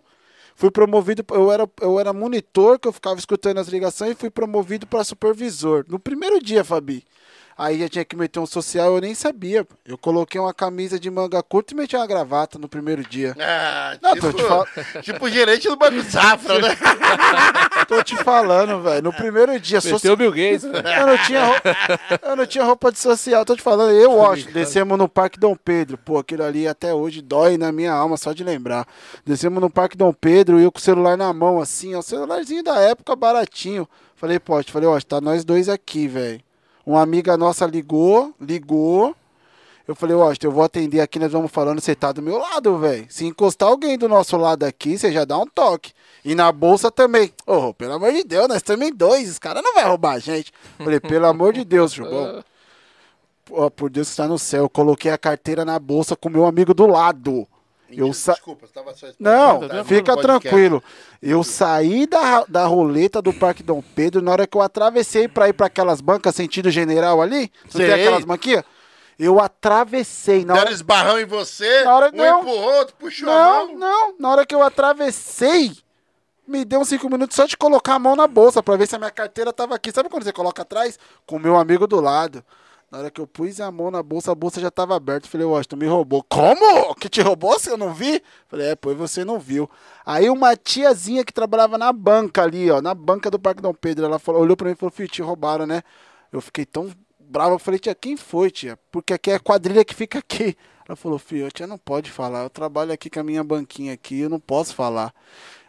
Fui 0.56 0.72
promovido, 0.72 1.26
eu 1.32 1.52
era, 1.52 1.70
eu 1.82 2.00
era 2.00 2.14
monitor, 2.14 2.80
que 2.80 2.88
eu 2.88 2.94
ficava 2.94 3.20
escutando 3.20 3.58
as 3.60 3.68
ligações, 3.68 4.12
e 4.12 4.16
fui 4.16 4.30
promovido 4.30 4.88
para 4.88 5.04
supervisor. 5.04 5.86
No 5.90 6.00
primeiro 6.00 6.42
dia, 6.42 6.64
Fabi. 6.64 7.04
Aí 7.58 7.80
já 7.80 7.88
tinha 7.88 8.04
que 8.04 8.18
meter 8.18 8.38
um 8.40 8.46
social, 8.46 8.96
eu 8.96 9.02
nem 9.02 9.16
sabia. 9.16 9.66
Eu 9.86 9.98
coloquei 9.98 10.40
uma 10.42 10.54
camisa 10.54 11.00
de 11.00 11.10
manga 11.10 11.42
curta 11.42 11.74
e 11.74 11.78
meti 11.78 11.96
uma 11.96 12.06
gravata 12.06 12.60
no 12.60 12.68
primeiro 12.68 13.02
dia. 13.04 13.34
Ah, 13.40 13.98
Não, 14.02 14.14
tipo, 14.14 14.32
tô 14.32 14.38
te 14.38 14.44
fal- 14.44 14.68
tipo 15.02 15.30
gerente 15.30 15.70
do 15.70 15.78
Banco 15.78 16.04
Safra, 16.04 16.60
né? 16.60 16.76
Tô 17.88 18.02
te 18.04 18.16
falando, 18.18 18.82
velho. 18.82 19.04
No 19.04 19.14
primeiro 19.14 19.58
dia, 19.60 19.78
Meteu 19.78 19.92
social. 19.92 20.14
o 20.14 20.18
Bill 20.18 20.32
Gates. 20.32 20.64
velho. 20.70 20.88
Eu 20.88 21.08
não 21.08 21.18
tinha 21.20 21.46
roupa, 21.46 21.76
eu 22.24 22.36
não 22.36 22.46
tinha 22.46 22.64
roupa 22.64 22.92
de 22.92 23.00
social, 23.00 23.46
tô 23.46 23.56
te 23.56 23.62
falando. 23.62 23.92
Eu, 23.94 24.26
acho, 24.26 24.52
descemos 24.52 24.98
no 24.98 25.08
Parque 25.08 25.40
Dom 25.40 25.56
Pedro. 25.56 25.98
Pô, 25.98 26.18
aquilo 26.18 26.44
ali 26.44 26.68
até 26.68 26.94
hoje 26.94 27.22
dói 27.22 27.58
na 27.58 27.72
minha 27.72 27.94
alma 27.94 28.18
só 28.18 28.34
de 28.34 28.44
lembrar. 28.44 28.88
Descemos 29.26 29.62
no 29.62 29.70
Parque 29.70 29.96
Dom 29.96 30.12
Pedro 30.12 30.60
e 30.60 30.64
eu 30.64 30.72
com 30.72 30.80
o 30.80 30.82
celular 30.82 31.16
na 31.16 31.32
mão, 31.32 31.62
assim, 31.62 31.96
ó. 31.96 32.02
Celularzinho 32.02 32.64
da 32.64 32.80
época, 32.80 33.16
baratinho. 33.16 33.88
Falei, 34.16 34.40
pô, 34.40 34.62
falei, 34.64 34.90
ó, 34.90 35.00
tá 35.00 35.22
nós 35.22 35.46
dois 35.46 35.70
aqui, 35.70 36.08
velho. 36.08 36.42
Uma 36.86 37.02
amiga 37.02 37.36
nossa 37.36 37.66
ligou, 37.66 38.34
ligou. 38.40 39.16
Eu 39.88 39.96
falei, 39.96 40.16
ó, 40.16 40.34
eu 40.42 40.52
vou 40.52 40.64
atender 40.64 41.00
aqui, 41.00 41.20
nós 41.20 41.32
vamos 41.32 41.52
falando, 41.52 41.80
você 41.80 41.94
tá 41.94 42.12
do 42.12 42.22
meu 42.22 42.38
lado, 42.38 42.78
velho. 42.78 43.06
Se 43.08 43.26
encostar 43.26 43.70
alguém 43.70 43.98
do 43.98 44.10
nosso 44.10 44.36
lado 44.36 44.64
aqui, 44.64 44.98
você 44.98 45.12
já 45.12 45.26
dá 45.26 45.38
um 45.38 45.46
toque. 45.46 45.94
E 46.24 46.34
na 46.34 46.52
bolsa 46.52 46.90
também. 46.90 47.32
Ô, 47.46 47.72
pelo 47.74 47.94
amor 47.94 48.12
de 48.12 48.24
Deus, 48.24 48.48
nós 48.48 48.64
também 48.64 48.92
dois, 48.92 49.30
os 49.30 49.38
caras 49.40 49.62
não 49.64 49.76
vão 49.76 49.88
roubar 49.88 50.14
a 50.14 50.20
gente. 50.20 50.52
Falei, 50.78 51.00
pelo 51.00 51.28
amor 51.28 51.54
de 51.54 51.64
Deus, 51.64 51.94
Chubão. 51.94 52.44
Ó, 53.52 53.70
por 53.70 53.92
Deus 53.92 54.08
que 54.08 54.14
está 54.14 54.28
no 54.28 54.40
céu, 54.40 54.64
eu 54.64 54.70
coloquei 54.70 55.12
a 55.12 55.18
carteira 55.20 55.64
na 55.64 55.78
bolsa 55.78 56.16
com 56.16 56.30
meu 56.30 56.46
amigo 56.46 56.74
do 56.74 56.88
lado. 56.88 57.48
Eu 57.90 58.12
sa... 58.14 58.34
Desculpa, 58.34 58.66
você 58.68 58.74
tava 58.74 58.94
só 58.94 59.08
Não, 59.20 59.68
Tá 59.68 59.84
fica 59.86 60.16
tranquilo. 60.18 60.84
Eu 61.22 61.44
saí 61.44 62.08
da, 62.08 62.44
da 62.48 62.66
roleta 62.66 63.22
do 63.22 63.32
Parque 63.34 63.62
Dom 63.64 63.82
Pedro, 63.96 64.22
na 64.22 64.32
hora 64.32 64.48
que 64.48 64.58
eu 64.58 64.62
atravessei 64.62 65.28
pra 65.28 65.48
ir 65.50 65.54
pra 65.54 65.68
aquelas 65.68 66.02
bancas 66.02 66.36
sentido 66.36 66.70
general 66.72 67.22
ali, 67.22 67.52
não 67.66 67.72
tem 67.72 67.94
aquelas 67.94 68.26
banquinhas? 68.26 68.64
Eu 69.18 69.40
atravessei. 69.40 70.44
Na 70.44 70.54
Deram 70.56 70.66
hora... 70.66 70.74
esbarrão 70.74 71.20
em 71.20 71.26
você, 71.26 71.84
Na 71.84 71.96
hora- 71.96 72.12
um 72.14 72.18
não. 72.18 72.42
empurrou, 72.42 72.74
outro 72.76 72.96
puxou 73.00 73.28
Não, 73.28 73.68
mão. 73.68 73.78
não. 73.78 74.16
Na 74.20 74.30
hora 74.32 74.46
que 74.46 74.54
eu 74.54 74.62
atravessei, 74.62 75.72
me 76.48 76.66
deu 76.66 76.82
uns 76.82 76.90
cinco 76.90 77.10
minutos 77.10 77.36
só 77.36 77.46
de 77.46 77.56
colocar 77.56 77.96
a 77.96 78.00
mão 78.00 78.16
na 78.16 78.28
bolsa 78.28 78.62
pra 78.62 78.76
ver 78.76 78.88
se 78.88 78.96
a 78.96 79.00
minha 79.00 79.12
carteira 79.12 79.54
tava 79.54 79.74
aqui. 79.76 79.92
Sabe 79.92 80.10
quando 80.10 80.24
você 80.24 80.34
coloca 80.34 80.64
atrás? 80.64 81.00
Com 81.26 81.38
o 81.38 81.40
meu 81.40 81.56
amigo 81.56 81.88
do 81.88 82.02
lado. 82.02 82.44
Na 82.96 83.00
hora 83.02 83.12
que 83.12 83.20
eu 83.20 83.28
pus 83.28 83.60
a 83.60 83.70
mão 83.70 83.92
na 83.92 84.02
bolsa, 84.02 84.32
a 84.32 84.36
bolsa 84.36 84.62
já 84.62 84.72
tava 84.72 84.96
aberta. 84.96 85.28
Falei, 85.28 85.46
Washington, 85.46 85.76
me 85.76 85.86
roubou. 85.86 86.24
Como? 86.24 86.96
Que 86.96 87.10
te 87.10 87.20
roubou 87.20 87.60
se 87.60 87.70
eu 87.70 87.76
não 87.76 87.94
vi? 87.94 88.24
Falei, 88.48 88.68
é, 88.68 88.76
pois 88.78 88.96
você 88.98 89.26
não 89.26 89.38
viu. 89.38 89.70
Aí 90.06 90.30
uma 90.30 90.56
tiazinha 90.56 91.26
que 91.26 91.34
trabalhava 91.34 91.78
na 91.78 91.92
banca 91.92 92.44
ali, 92.44 92.72
ó, 92.72 92.82
na 92.82 92.96
banca 92.96 93.30
do 93.30 93.38
Parque 93.38 93.62
Dom 93.62 93.74
Pedro, 93.74 94.06
ela 94.06 94.18
falou, 94.18 94.42
olhou 94.42 94.56
pra 94.56 94.68
mim 94.68 94.76
e 94.76 94.78
falou, 94.78 94.94
filho, 94.94 95.10
te 95.10 95.22
roubaram, 95.22 95.68
né? 95.68 95.84
Eu 96.32 96.40
fiquei 96.40 96.66
tão 96.66 96.90
bravo. 97.20 97.56
Eu 97.56 97.60
falei, 97.60 97.82
tia, 97.82 97.94
quem 97.94 98.16
foi, 98.16 98.50
tia? 98.50 98.80
Porque 98.90 99.14
aqui 99.14 99.30
é 99.30 99.36
a 99.36 99.40
quadrilha 99.42 99.84
que 99.84 99.94
fica 99.94 100.20
aqui. 100.20 100.56
Ela 100.88 100.96
falou, 100.96 101.20
filho, 101.20 101.52
tia, 101.52 101.68
não 101.68 101.78
pode 101.78 102.10
falar. 102.10 102.44
Eu 102.44 102.50
trabalho 102.50 102.94
aqui 102.94 103.10
com 103.10 103.20
a 103.20 103.24
minha 103.24 103.44
banquinha 103.44 103.92
aqui, 103.92 104.22
eu 104.22 104.30
não 104.30 104.40
posso 104.40 104.74
falar. 104.74 105.14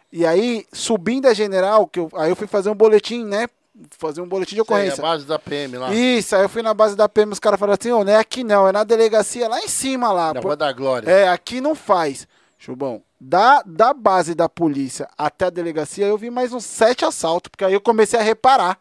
E 0.09 0.25
aí, 0.25 0.65
subindo 0.71 1.27
a 1.27 1.33
general, 1.33 1.87
que 1.87 1.99
eu, 1.99 2.09
aí 2.15 2.29
eu 2.29 2.37
fui 2.37 2.47
fazer 2.47 2.69
um 2.69 2.75
boletim, 2.75 3.25
né? 3.25 3.49
Fazer 3.97 4.21
um 4.21 4.27
boletim 4.27 4.55
de 4.55 4.55
Sei, 4.55 4.59
a 4.61 4.63
ocorrência. 4.63 5.01
base 5.01 5.25
da 5.25 5.37
PM 5.37 5.77
lá. 5.77 5.93
Isso, 5.93 6.35
aí 6.35 6.41
eu 6.43 6.49
fui 6.49 6.61
na 6.61 6.73
base 6.73 6.95
da 6.95 7.07
PM, 7.07 7.31
os 7.31 7.39
caras 7.39 7.59
falaram 7.59 7.77
assim, 7.79 7.91
ô, 7.91 8.03
não 8.03 8.11
é 8.11 8.17
aqui 8.17 8.43
não, 8.43 8.67
é 8.67 8.71
na 8.71 8.83
delegacia 8.83 9.47
lá 9.47 9.59
em 9.59 9.67
cima 9.67 10.11
lá. 10.11 10.33
Da 10.33 10.39
Rua 10.39 10.55
da 10.55 10.71
Glória. 10.71 11.09
é, 11.09 11.27
aqui 11.29 11.61
não 11.61 11.75
faz. 11.75 12.27
Chubão, 12.57 13.03
da, 13.21 13.61
da 13.63 13.93
base 13.93 14.33
da 14.33 14.49
polícia 14.49 15.07
até 15.15 15.45
a 15.45 15.49
delegacia, 15.51 16.07
eu 16.07 16.17
vi 16.17 16.29
mais 16.31 16.51
uns 16.53 16.65
sete 16.65 17.05
assaltos, 17.05 17.49
porque 17.49 17.63
aí 17.63 17.73
eu 17.73 17.81
comecei 17.81 18.19
a 18.19 18.23
reparar. 18.23 18.79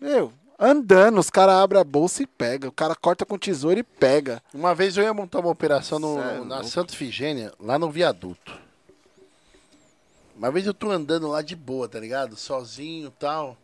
Meu, 0.00 0.32
andando, 0.58 1.18
os 1.18 1.28
caras 1.28 1.56
abrem 1.56 1.78
a 1.78 1.84
bolsa 1.84 2.22
e 2.22 2.26
pega. 2.26 2.68
O 2.68 2.72
cara 2.72 2.94
corta 2.94 3.26
com 3.26 3.36
tesoura 3.38 3.78
e 3.78 3.82
pega. 3.82 4.42
Uma 4.54 4.74
vez 4.74 4.96
eu 4.96 5.02
ia 5.04 5.12
montar 5.12 5.40
uma 5.40 5.50
operação 5.50 5.98
no- 5.98 6.18
é 6.20 6.40
na. 6.42 6.64
Santa 6.64 6.94
Figênia, 6.94 7.52
lá 7.60 7.78
no 7.78 7.90
viaduto. 7.90 8.58
Uma 10.34 10.50
vez 10.50 10.66
eu 10.66 10.72
tô 10.72 10.90
andando 10.90 11.28
lá 11.28 11.42
de 11.42 11.54
boa, 11.54 11.86
tá 11.86 12.00
ligado? 12.00 12.34
Sozinho 12.36 13.08
e 13.08 13.20
tal. 13.20 13.58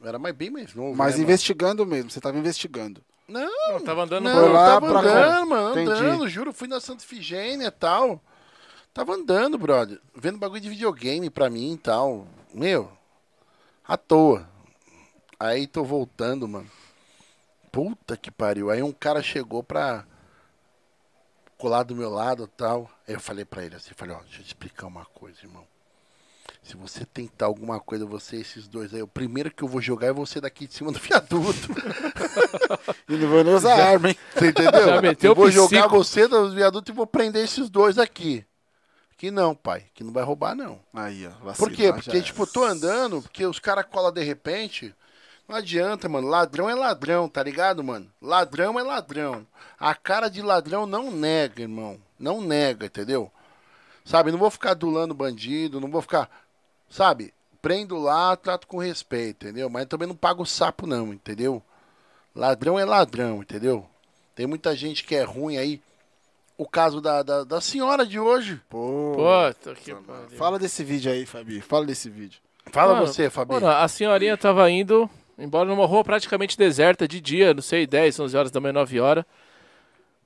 Eu 0.00 0.08
era 0.08 0.18
mais, 0.18 0.34
bem 0.34 0.50
mais 0.50 0.74
novo. 0.74 0.96
Mas 0.96 1.16
né, 1.16 1.22
investigando 1.22 1.84
mesmo, 1.86 2.10
você 2.10 2.20
tava 2.20 2.38
investigando. 2.38 3.02
mano? 3.26 3.46
Não, 3.46 3.72
Eu 3.72 3.80
tava 3.84 4.02
andando 4.02 4.24
não, 4.24 4.52
lá 4.52 4.66
tava 4.66 4.88
pra 4.88 5.00
andando, 5.00 5.48
mano, 5.48 5.70
Entendi. 5.80 5.90
andando, 6.00 6.28
juro, 6.28 6.52
fui 6.52 6.68
na 6.68 6.80
Santa 6.80 7.02
Figênia 7.04 7.68
e 7.68 7.70
tal. 7.70 8.22
Tava 8.92 9.14
andando, 9.14 9.56
brother. 9.58 10.00
Vendo 10.14 10.38
bagulho 10.38 10.60
de 10.60 10.68
videogame 10.68 11.30
pra 11.30 11.48
mim 11.50 11.72
e 11.72 11.78
tal. 11.78 12.26
Meu, 12.52 12.92
à 13.86 13.96
toa. 13.96 14.48
Aí 15.40 15.66
tô 15.66 15.82
voltando, 15.82 16.46
mano. 16.46 16.70
Puta 17.72 18.16
que 18.16 18.30
pariu. 18.30 18.70
Aí 18.70 18.82
um 18.82 18.92
cara 18.92 19.20
chegou 19.22 19.62
pra. 19.64 20.04
colado 21.58 21.88
do 21.88 21.96
meu 21.96 22.10
lado 22.10 22.46
tal. 22.46 22.88
Aí 23.08 23.14
eu 23.14 23.20
falei 23.20 23.44
pra 23.44 23.64
ele 23.64 23.74
assim, 23.74 23.92
falei, 23.96 24.14
ó, 24.14 24.20
deixa 24.20 24.40
eu 24.40 24.44
te 24.44 24.48
explicar 24.48 24.86
uma 24.86 25.04
coisa, 25.06 25.38
irmão. 25.42 25.66
Se 26.62 26.76
você 26.76 27.04
tentar 27.04 27.46
alguma 27.46 27.78
coisa, 27.78 28.06
você 28.06 28.36
esses 28.36 28.66
dois 28.66 28.94
aí, 28.94 29.02
o 29.02 29.08
primeiro 29.08 29.50
que 29.50 29.62
eu 29.62 29.68
vou 29.68 29.80
jogar 29.80 30.08
é 30.08 30.12
você 30.12 30.40
daqui 30.40 30.66
de 30.66 30.74
cima 30.74 30.90
do 30.90 30.98
viaduto. 31.00 31.68
e 33.08 33.16
não 33.16 33.28
vou 33.28 33.44
nem 33.44 33.54
usar 33.54 33.74
arma, 33.74 34.08
hein? 34.08 34.16
Você 34.34 34.48
entendeu? 34.48 34.86
Já 34.86 35.02
meteu 35.02 35.30
eu 35.30 35.34
vou 35.34 35.50
jogar 35.50 35.86
você 35.88 36.26
do 36.26 36.50
viaduto 36.52 36.90
e 36.90 36.94
vou 36.94 37.06
prender 37.06 37.44
esses 37.44 37.68
dois 37.68 37.98
aqui. 37.98 38.44
Que 39.16 39.30
não, 39.30 39.54
pai. 39.54 39.84
Que 39.94 40.02
não 40.02 40.12
vai 40.12 40.24
roubar, 40.24 40.54
não. 40.54 40.80
Aí, 40.92 41.26
ó. 41.26 41.52
Por 41.52 41.70
quê? 41.70 41.92
Porque, 41.92 42.20
tipo, 42.20 42.42
eu 42.42 42.46
tô 42.46 42.64
andando, 42.64 43.22
porque 43.22 43.46
os 43.46 43.58
caras 43.58 43.86
colam 43.90 44.12
de 44.12 44.22
repente. 44.22 44.94
Não 45.48 45.56
adianta, 45.56 46.08
mano. 46.08 46.28
Ladrão 46.28 46.68
é 46.68 46.74
ladrão, 46.74 47.28
tá 47.28 47.42
ligado, 47.42 47.84
mano? 47.84 48.10
Ladrão 48.20 48.78
é 48.78 48.82
ladrão. 48.82 49.46
A 49.78 49.94
cara 49.94 50.28
de 50.28 50.42
ladrão 50.42 50.86
não 50.86 51.10
nega, 51.10 51.62
irmão. 51.62 51.98
Não 52.18 52.40
nega, 52.40 52.86
entendeu? 52.86 53.30
Sabe? 54.04 54.30
Não 54.30 54.38
vou 54.38 54.50
ficar 54.50 54.72
adulando 54.72 55.14
bandido, 55.14 55.80
não 55.80 55.90
vou 55.90 56.02
ficar 56.02 56.28
sabe? 56.88 57.32
Prendo 57.60 57.98
lá, 57.98 58.36
trato 58.36 58.66
com 58.66 58.78
respeito, 58.78 59.46
entendeu? 59.46 59.70
Mas 59.70 59.86
também 59.86 60.06
não 60.06 60.14
pago 60.14 60.44
sapo, 60.44 60.86
não, 60.86 61.12
entendeu? 61.12 61.62
Ladrão 62.34 62.78
é 62.78 62.84
ladrão, 62.84 63.40
entendeu? 63.40 63.86
Tem 64.34 64.46
muita 64.46 64.76
gente 64.76 65.04
que 65.04 65.14
é 65.14 65.22
ruim 65.22 65.56
aí. 65.56 65.80
O 66.56 66.68
caso 66.68 67.00
da, 67.00 67.22
da, 67.22 67.42
da 67.42 67.60
senhora 67.60 68.06
de 68.06 68.20
hoje. 68.20 68.60
Pô, 68.68 69.14
Puta 69.16 69.74
que 69.74 69.92
Fala 70.36 70.56
desse 70.58 70.84
vídeo 70.84 71.10
aí, 71.10 71.26
Fabi. 71.26 71.60
Fala 71.60 71.84
desse 71.84 72.08
vídeo. 72.08 72.40
Fala 72.70 72.94
mano, 72.94 73.06
você, 73.06 73.28
Fabi. 73.28 73.54
Mano, 73.54 73.66
a 73.66 73.88
senhorinha 73.88 74.36
tava 74.36 74.70
indo 74.70 75.10
embora 75.38 75.68
numa 75.68 75.86
rua 75.86 76.04
praticamente 76.04 76.56
deserta 76.56 77.08
de 77.08 77.20
dia, 77.20 77.52
não 77.52 77.62
sei, 77.62 77.86
10, 77.86 78.20
11 78.20 78.36
horas 78.36 78.50
da 78.50 78.60
manhã, 78.60 78.72
9 78.72 79.00
horas. 79.00 79.24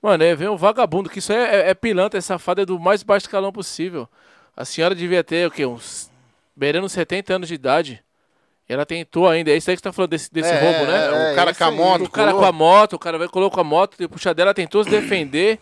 Mano, 0.01 0.23
é, 0.23 0.35
vem 0.35 0.49
um 0.49 0.57
vagabundo, 0.57 1.11
que 1.11 1.19
isso 1.19 1.33
é, 1.33 1.57
é, 1.57 1.71
é 1.71 1.75
pilantra, 1.75 2.19
é 2.19 2.21
safado, 2.21 2.61
é 2.61 2.67
do 2.67 2.79
mais 2.79 3.03
baixo 3.03 3.27
escalão 3.27 3.53
possível. 3.53 4.09
A 4.57 4.65
senhora 4.65 4.95
devia 4.95 5.25
ter, 5.25 5.47
o 5.47 5.51
quê, 5.51 5.67
uns 5.67 6.11
beirando 6.55 6.89
70 6.89 7.35
anos 7.35 7.49
de 7.49 7.55
idade. 7.55 8.03
E 8.69 8.73
ela 8.73 8.85
tentou 8.85 9.29
ainda. 9.29 9.51
É 9.51 9.57
isso 9.57 9.71
aí 9.71 9.77
que 9.77 9.81
você 9.81 9.89
tá 9.89 9.93
falando 9.93 10.11
desse, 10.11 10.33
desse 10.33 10.51
é, 10.51 10.61
roubo, 10.61 10.91
né? 10.91 11.31
É, 11.31 11.33
o 11.33 11.37
cara 11.37 11.55
com 11.55 11.65
a 11.65 11.71
moto. 11.71 12.05
O 12.05 12.11
cara 12.11 12.33
com 12.33 12.45
a 12.45 12.53
moto, 12.53 12.93
o 12.95 12.99
cara 12.99 13.19
vai 13.19 13.29
colocou 13.29 13.61
a 13.61 13.65
moto, 13.65 13.97
e 13.99 14.07
puxa 14.07 14.35
dela, 14.35 14.53
tentou 14.53 14.85
se 14.85 14.91
defender 14.91 15.59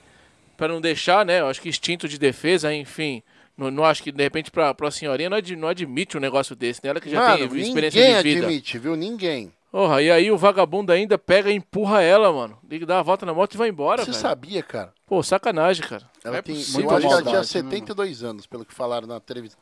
para 0.56 0.68
não 0.68 0.80
deixar, 0.80 1.24
né? 1.24 1.40
Eu 1.40 1.48
acho 1.48 1.60
que 1.60 1.68
instinto 1.68 2.08
de 2.08 2.18
defesa, 2.18 2.74
enfim. 2.74 3.22
Não, 3.56 3.70
não 3.70 3.84
acho 3.84 4.02
que, 4.02 4.12
de 4.12 4.22
repente, 4.22 4.50
pra, 4.50 4.74
pra 4.74 4.90
senhorinha 4.90 5.30
não, 5.30 5.36
ad, 5.36 5.56
não 5.56 5.68
admite 5.68 6.16
um 6.16 6.20
negócio 6.20 6.54
desse, 6.56 6.80
né? 6.82 6.90
Ela 6.90 7.00
que 7.00 7.08
já 7.08 7.20
Mano, 7.20 7.48
tem 7.48 7.60
experiência 7.60 8.00
de 8.00 8.06
vida. 8.06 8.22
Ninguém 8.22 8.44
admite, 8.44 8.78
viu? 8.78 8.96
Ninguém. 8.96 9.52
Porra, 9.70 10.00
e 10.00 10.10
aí 10.10 10.30
o 10.30 10.38
vagabundo 10.38 10.92
ainda 10.92 11.18
pega 11.18 11.50
e 11.50 11.54
empurra 11.54 12.00
ela, 12.00 12.32
mano. 12.32 12.58
Liga, 12.68 12.86
dá 12.86 13.00
a 13.00 13.02
volta 13.02 13.26
na 13.26 13.34
moto 13.34 13.54
e 13.54 13.56
vai 13.58 13.68
embora, 13.68 14.04
Você 14.04 14.10
velho. 14.10 14.22
sabia, 14.22 14.62
cara? 14.62 14.92
Pô, 15.04 15.22
sacanagem, 15.22 15.86
cara. 15.86 16.08
Ela 16.24 16.38
é 16.38 16.42
tem, 16.42 16.54
possível, 16.54 16.90
eu 16.90 16.96
acho 16.96 17.06
que 17.06 17.12
ela 17.12 17.22
tinha 17.22 17.44
72 17.44 18.22
né, 18.22 18.28
anos, 18.30 18.46
pelo 18.46 18.64
que 18.64 18.72
falaram 18.72 19.06
na 19.06 19.20
televisão. 19.20 19.58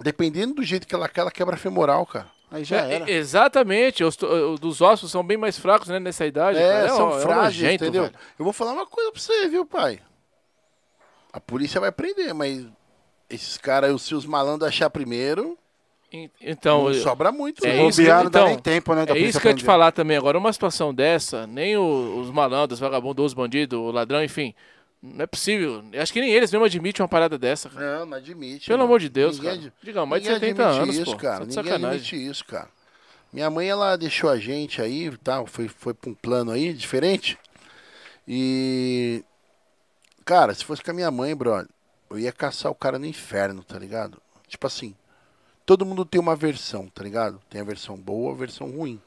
Dependendo 0.00 0.54
do 0.54 0.62
jeito 0.62 0.86
que 0.86 0.94
ela 0.94 1.08
quer, 1.08 1.22
ela 1.22 1.30
quebra 1.30 1.56
femoral, 1.56 2.04
cara. 2.04 2.30
Aí 2.50 2.64
já 2.64 2.86
é, 2.86 2.94
era. 2.94 3.10
Exatamente. 3.10 4.04
Os, 4.04 4.16
dos 4.16 4.80
ossos 4.80 5.10
são 5.10 5.24
bem 5.24 5.36
mais 5.36 5.58
fracos, 5.58 5.88
né, 5.88 5.98
nessa 5.98 6.26
idade. 6.26 6.58
É, 6.58 6.82
cara. 6.82 6.88
são 6.90 7.16
é, 7.16 7.20
frágeis, 7.20 7.70
é 7.70 7.74
entendeu? 7.74 8.04
Velho. 8.04 8.14
Eu 8.38 8.44
vou 8.44 8.52
falar 8.52 8.72
uma 8.72 8.86
coisa 8.86 9.10
pra 9.10 9.20
você, 9.20 9.48
viu, 9.48 9.64
pai? 9.64 10.00
A 11.32 11.40
polícia 11.40 11.80
vai 11.80 11.90
prender, 11.90 12.34
mas 12.34 12.66
esses 13.28 13.56
caras, 13.56 14.02
se 14.02 14.14
os 14.14 14.26
malandros 14.26 14.68
achar 14.68 14.90
primeiro... 14.90 15.58
Então, 16.40 16.92
sobra 16.94 17.32
muito. 17.32 17.66
É 17.66 17.86
isso 17.86 18.02
que, 18.02 18.08
então, 18.08 18.46
nem 18.46 18.58
tempo, 18.58 18.94
né, 18.94 19.04
é 19.08 19.18
isso 19.18 19.40
que 19.40 19.46
eu 19.46 19.50
ia 19.50 19.56
te 19.56 19.64
falar 19.64 19.92
também. 19.92 20.16
Agora, 20.16 20.38
uma 20.38 20.52
situação 20.52 20.94
dessa, 20.94 21.46
nem 21.46 21.76
os 21.76 22.30
malandros, 22.30 22.78
vagabundos, 22.78 23.26
os 23.26 23.34
bandidos, 23.34 23.78
o 23.78 23.90
ladrão, 23.90 24.22
enfim 24.22 24.54
não 25.02 25.22
é 25.22 25.26
possível. 25.26 25.84
Acho 26.00 26.12
que 26.12 26.20
nem 26.20 26.30
eles 26.30 26.50
mesmo 26.50 26.64
admitem 26.64 27.02
uma 27.02 27.08
parada 27.08 27.38
dessa. 27.38 27.68
Cara. 27.68 27.98
Não, 27.98 28.06
não 28.06 28.16
admite. 28.16 28.66
Pelo 28.66 28.78
mano. 28.78 28.88
amor 28.88 29.00
de 29.00 29.08
Deus, 29.08 29.38
ninguém, 29.38 29.58
cara. 29.58 29.72
Diga, 29.82 30.06
mais 30.06 30.22
de 30.22 30.28
70 30.28 30.62
anos, 30.64 30.96
isso, 30.96 31.12
pô. 31.12 31.16
cara. 31.16 31.40
Ninguém 31.40 31.54
sacanagem. 31.54 31.88
admite 31.88 32.26
isso, 32.26 32.44
cara. 32.44 32.68
Minha 33.32 33.50
mãe, 33.50 33.68
ela 33.68 33.96
deixou 33.96 34.30
a 34.30 34.38
gente 34.38 34.80
aí, 34.80 35.14
tá? 35.18 35.44
Foi, 35.46 35.68
foi 35.68 35.94
pra 35.94 36.10
um 36.10 36.14
plano 36.14 36.50
aí, 36.50 36.72
diferente. 36.72 37.38
E... 38.26 39.22
Cara, 40.24 40.54
se 40.54 40.64
fosse 40.64 40.82
com 40.82 40.90
a 40.90 40.94
minha 40.94 41.10
mãe, 41.10 41.36
brother, 41.36 41.68
eu 42.10 42.18
ia 42.18 42.32
caçar 42.32 42.72
o 42.72 42.74
cara 42.74 42.98
no 42.98 43.06
inferno, 43.06 43.62
tá 43.62 43.78
ligado? 43.78 44.20
Tipo 44.48 44.66
assim, 44.66 44.94
todo 45.66 45.84
mundo 45.84 46.04
tem 46.04 46.20
uma 46.20 46.36
versão, 46.36 46.88
tá 46.88 47.02
ligado? 47.02 47.42
Tem 47.50 47.60
a 47.60 47.64
versão 47.64 47.96
boa, 47.96 48.32
a 48.32 48.36
versão 48.36 48.70
ruim. 48.70 49.02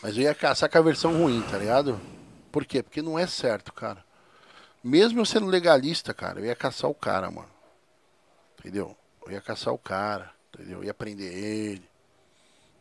Mas 0.00 0.16
eu 0.16 0.22
ia 0.22 0.34
caçar 0.34 0.70
com 0.70 0.78
a 0.78 0.82
versão 0.82 1.20
ruim, 1.20 1.42
tá 1.50 1.58
ligado? 1.58 2.00
Por 2.52 2.64
quê? 2.64 2.82
Porque 2.82 3.02
não 3.02 3.18
é 3.18 3.26
certo, 3.26 3.72
cara. 3.72 4.04
Mesmo 4.82 5.18
eu 5.18 5.24
sendo 5.24 5.46
legalista, 5.46 6.14
cara, 6.14 6.38
eu 6.38 6.44
ia 6.44 6.54
caçar 6.54 6.88
o 6.88 6.94
cara, 6.94 7.28
mano. 7.30 7.50
Entendeu? 8.60 8.96
Eu 9.26 9.32
ia 9.32 9.40
caçar 9.40 9.74
o 9.74 9.78
cara, 9.78 10.30
entendeu? 10.52 10.78
Eu 10.78 10.84
ia 10.84 10.94
prender 10.94 11.32
ele. 11.32 11.88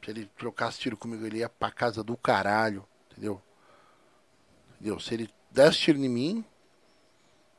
Se 0.03 0.11
ele 0.11 0.29
trocasse 0.37 0.79
tiro 0.79 0.95
comigo, 0.95 1.25
ele 1.25 1.39
ia 1.39 1.49
pra 1.49 1.71
casa 1.71 2.03
do 2.03 2.15
caralho, 2.15 2.85
entendeu? 3.09 3.41
Entendeu? 4.75 4.99
Se 4.99 5.13
ele 5.13 5.29
desse 5.49 5.79
tiro 5.79 5.97
em 5.97 6.09
mim, 6.09 6.45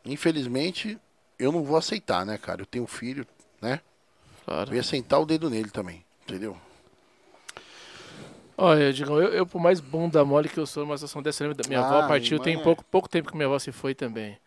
infelizmente, 0.05 1.01
eu 1.39 1.51
não 1.51 1.65
vou 1.65 1.77
aceitar, 1.77 2.25
né, 2.25 2.39
cara? 2.39 2.63
Eu 2.63 2.67
tenho 2.67 2.87
filho, 2.87 3.27
né? 3.61 3.81
Claro. 4.45 4.71
Eu 4.71 4.77
ia 4.77 4.83
sentar 4.83 5.21
o 5.21 5.27
dedo 5.27 5.49
nele 5.49 5.71
também, 5.71 6.05
entendeu? 6.23 6.57
Olha, 8.57 8.93
Digão, 8.93 9.21
eu, 9.21 9.29
eu, 9.31 9.47
por 9.47 9.61
mais 9.61 9.81
bunda 9.81 10.25
mole 10.25 10.49
que 10.49 10.59
eu 10.59 10.67
sou 10.67 10.85
numa 10.85 10.97
situação 10.97 11.23
dessa, 11.23 11.45
minha 11.67 11.81
ah, 11.81 11.87
avó 11.87 12.09
partiu, 12.09 12.39
tem 12.39 12.57
pouco, 12.63 12.85
pouco 12.85 13.09
tempo 13.09 13.31
que 13.31 13.37
minha 13.37 13.47
avó 13.47 13.59
se 13.59 13.73
foi 13.73 13.95
também. 13.95 14.39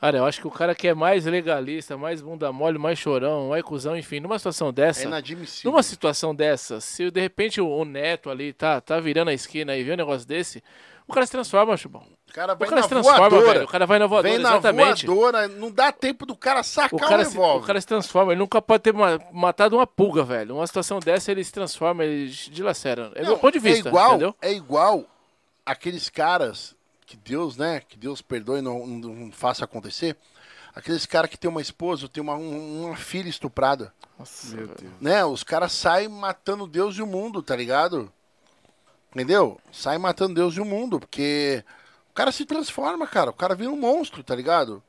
Cara, 0.00 0.18
eu 0.18 0.24
acho 0.24 0.40
que 0.40 0.46
o 0.46 0.50
cara 0.50 0.74
que 0.74 0.88
é 0.88 0.94
mais 0.94 1.24
legalista, 1.24 1.96
mais 1.96 2.20
bunda 2.20 2.52
mole, 2.52 2.78
mais 2.78 2.98
chorão, 2.98 3.48
mais 3.50 3.62
cuzão, 3.62 3.96
enfim, 3.96 4.20
numa 4.20 4.38
situação 4.38 4.72
dessa. 4.72 5.02
É 5.02 5.06
inadmissível. 5.06 5.70
Numa 5.70 5.82
situação 5.82 6.34
dessa, 6.34 6.80
se 6.80 7.10
de 7.10 7.20
repente 7.20 7.60
o, 7.60 7.68
o 7.68 7.84
neto 7.84 8.30
ali 8.30 8.52
tá, 8.52 8.80
tá 8.80 8.98
virando 8.98 9.28
a 9.28 9.34
esquina 9.34 9.76
e 9.76 9.82
vê 9.82 9.92
um 9.92 9.96
negócio 9.96 10.26
desse, 10.26 10.62
o 11.06 11.12
cara 11.12 11.26
se 11.26 11.32
transforma, 11.32 11.76
Chubão. 11.76 12.06
O 12.34 12.36
cara 12.36 12.54
vai 12.56 12.66
o 12.66 12.68
cara 12.68 12.80
na 12.80 12.82
se 12.82 12.88
transforma, 12.88 13.30
voadora. 13.30 13.52
velho. 13.52 13.64
O 13.64 13.68
cara 13.68 13.86
vai 13.86 13.98
na 14.00 14.06
voadora, 14.08 14.34
Vem 14.34 14.42
na 14.42 14.48
exatamente. 14.50 15.06
voadora, 15.06 15.46
não 15.46 15.70
dá 15.70 15.92
tempo 15.92 16.26
do 16.26 16.34
cara 16.34 16.64
sacar 16.64 16.92
o, 16.92 16.98
cara 16.98 17.22
o 17.22 17.24
revólver. 17.24 17.58
Se, 17.58 17.62
o 17.62 17.66
cara 17.66 17.80
se 17.80 17.86
transforma, 17.86 18.32
ele 18.32 18.40
nunca 18.40 18.60
pode 18.60 18.82
ter 18.82 18.92
matado 19.32 19.76
uma 19.76 19.86
pulga, 19.86 20.24
velho. 20.24 20.56
Uma 20.56 20.66
situação 20.66 20.98
dessa, 20.98 21.30
ele 21.30 21.44
se 21.44 21.52
transforma, 21.52 22.04
ele 22.04 22.28
dilacera. 22.28 23.12
É 23.14 23.22
meu 23.22 23.38
ponto 23.38 23.52
de 23.52 23.60
vista, 23.60 23.88
é 23.88 23.88
igual, 23.88 24.10
entendeu? 24.10 24.36
É 24.42 24.52
igual 24.52 25.04
aqueles 25.64 26.08
caras 26.10 26.74
que 27.06 27.16
Deus, 27.16 27.56
né, 27.56 27.80
que 27.88 27.96
Deus 27.96 28.20
perdoe 28.20 28.58
e 28.58 28.62
não, 28.62 28.84
não, 28.84 29.30
faça 29.30 29.64
acontecer. 29.64 30.16
Aqueles 30.74 31.06
caras 31.06 31.30
que 31.30 31.38
tem 31.38 31.48
uma 31.48 31.62
esposa, 31.62 32.08
tem 32.08 32.20
uma, 32.20 32.34
uma 32.34 32.96
filha 32.96 33.28
estuprada. 33.28 33.94
Nossa, 34.18 34.56
meu 34.56 34.66
Deus. 34.66 34.92
Né, 35.00 35.24
os 35.24 35.44
caras 35.44 35.70
saem 35.70 36.08
matando 36.08 36.66
Deus 36.66 36.96
e 36.96 37.02
o 37.02 37.06
mundo, 37.06 37.40
tá 37.44 37.54
ligado? 37.54 38.12
Entendeu? 39.14 39.60
Sai 39.70 39.98
matando 39.98 40.34
Deus 40.34 40.56
e 40.56 40.60
o 40.60 40.64
mundo, 40.64 40.98
porque 40.98 41.64
o 42.14 42.16
cara 42.16 42.30
se 42.30 42.44
transforma, 42.44 43.08
cara. 43.08 43.30
O 43.30 43.34
cara 43.34 43.56
vira 43.56 43.72
um 43.72 43.76
monstro, 43.76 44.22
tá 44.22 44.36
ligado? 44.36 44.80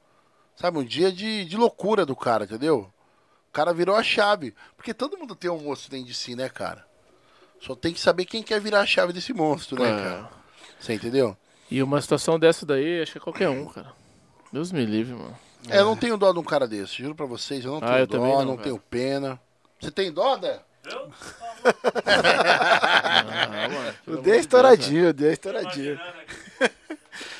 Sabe, 0.56 0.78
um 0.78 0.84
dia 0.84 1.12
de, 1.12 1.44
de 1.44 1.58
loucura 1.58 2.06
do 2.06 2.16
cara, 2.16 2.44
entendeu? 2.44 2.88
O 3.50 3.52
cara 3.52 3.74
virou 3.74 3.96
a 3.96 4.04
chave. 4.04 4.54
Porque 4.78 4.94
todo 4.94 5.18
mundo 5.18 5.36
tem 5.36 5.50
um 5.50 5.60
monstro 5.60 5.90
dentro 5.90 6.06
de 6.06 6.14
si, 6.14 6.36
né, 6.36 6.48
cara? 6.50 6.86
Só 7.60 7.74
tem 7.74 7.92
que 7.92 8.00
saber 8.00 8.26
quem 8.26 8.44
quer 8.44 8.62
virar 8.62 8.82
a 8.82 8.86
chave 8.86 9.12
desse 9.12 9.34
monstro, 9.34 9.82
né, 9.82 9.90
é. 9.90 10.04
cara? 10.04 10.30
Você 10.80 10.94
entendeu? 10.94 11.36
E 11.72 11.82
uma 11.82 12.00
situação 12.00 12.38
dessa 12.38 12.64
daí, 12.64 13.02
acho 13.02 13.14
que 13.14 13.18
é 13.18 13.22
qualquer 13.22 13.50
um, 13.50 13.66
cara. 13.70 13.92
Deus 14.54 14.72
me 14.72 14.86
livre, 14.86 15.16
mano. 15.16 15.36
É, 15.68 15.80
eu 15.80 15.86
não 15.86 15.98
tenho 15.98 16.18
dó 16.18 16.32
de 16.32 16.38
um 16.38 16.44
cara 16.44 16.68
desse, 16.68 17.02
juro 17.02 17.16
pra 17.16 17.26
vocês. 17.26 17.66
Eu 17.66 17.72
não 17.72 17.80
ah, 17.80 17.88
tenho 17.88 18.02
eu 18.02 18.06
dó, 18.06 18.18
não, 18.20 18.46
não 18.46 18.58
tenho 18.58 18.78
pena. 18.78 19.42
Você 19.82 19.90
tem 19.90 20.12
dó, 20.12 20.38
Dé? 20.38 20.60
Eu? 20.86 21.12
o 24.14 24.18
D 24.18 24.30
é 24.30 24.38
estouradinho, 24.38 25.10
o 25.10 25.14
D 25.14 25.28
é 25.28 25.34
estouradinho. 25.34 26.00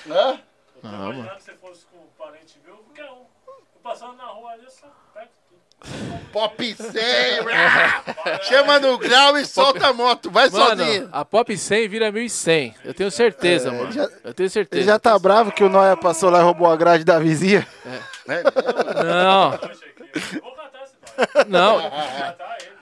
Hã? 0.10 0.40
Não, 0.84 1.14
mano. 1.14 1.30
que 1.36 1.44
você 1.44 1.54
fosse 1.54 1.86
com 1.86 1.98
um 1.98 2.08
parente 2.18 2.60
meu, 2.64 2.76
qualquer 2.76 3.12
um. 3.12 3.26
Eu 3.48 3.82
passando 3.82 4.16
na 4.16 4.26
rua 4.26 4.52
ali, 4.52 4.64
eu 4.64 4.70
só 4.70 4.88
pego 5.14 5.30
tudo. 5.50 6.20
Pop 6.32 6.64
100, 6.76 6.94
chama 8.44 8.80
no 8.80 8.98
grau 8.98 9.38
e 9.38 9.46
solta 9.46 9.88
a 9.88 9.94
moto, 9.94 10.30
vai 10.30 10.50
mano, 10.50 10.84
sozinho. 10.84 11.10
A 11.12 11.26
Pop 11.26 11.58
100 11.58 11.88
vira 11.88 12.12
1100, 12.12 12.76
eu 12.84 12.94
tenho 12.94 13.10
certeza, 13.10 13.70
é, 13.70 13.72
mano. 13.72 13.92
Já, 13.92 14.10
eu 14.24 14.34
tenho 14.34 14.50
certeza. 14.50 14.82
Ele 14.82 14.92
já 14.92 15.00
tá 15.00 15.18
bravo 15.18 15.52
que 15.52 15.64
o 15.64 15.70
Noia 15.70 15.98
passou 15.98 16.30
lá 16.30 16.40
e 16.40 16.44
roubou 16.44 16.72
a 16.72 16.76
grade 16.76 17.04
da 17.04 17.20
vizinha? 17.20 17.68
É. 18.28 18.34
é 18.34 18.44
não. 19.04 19.60
Não. 21.48 21.80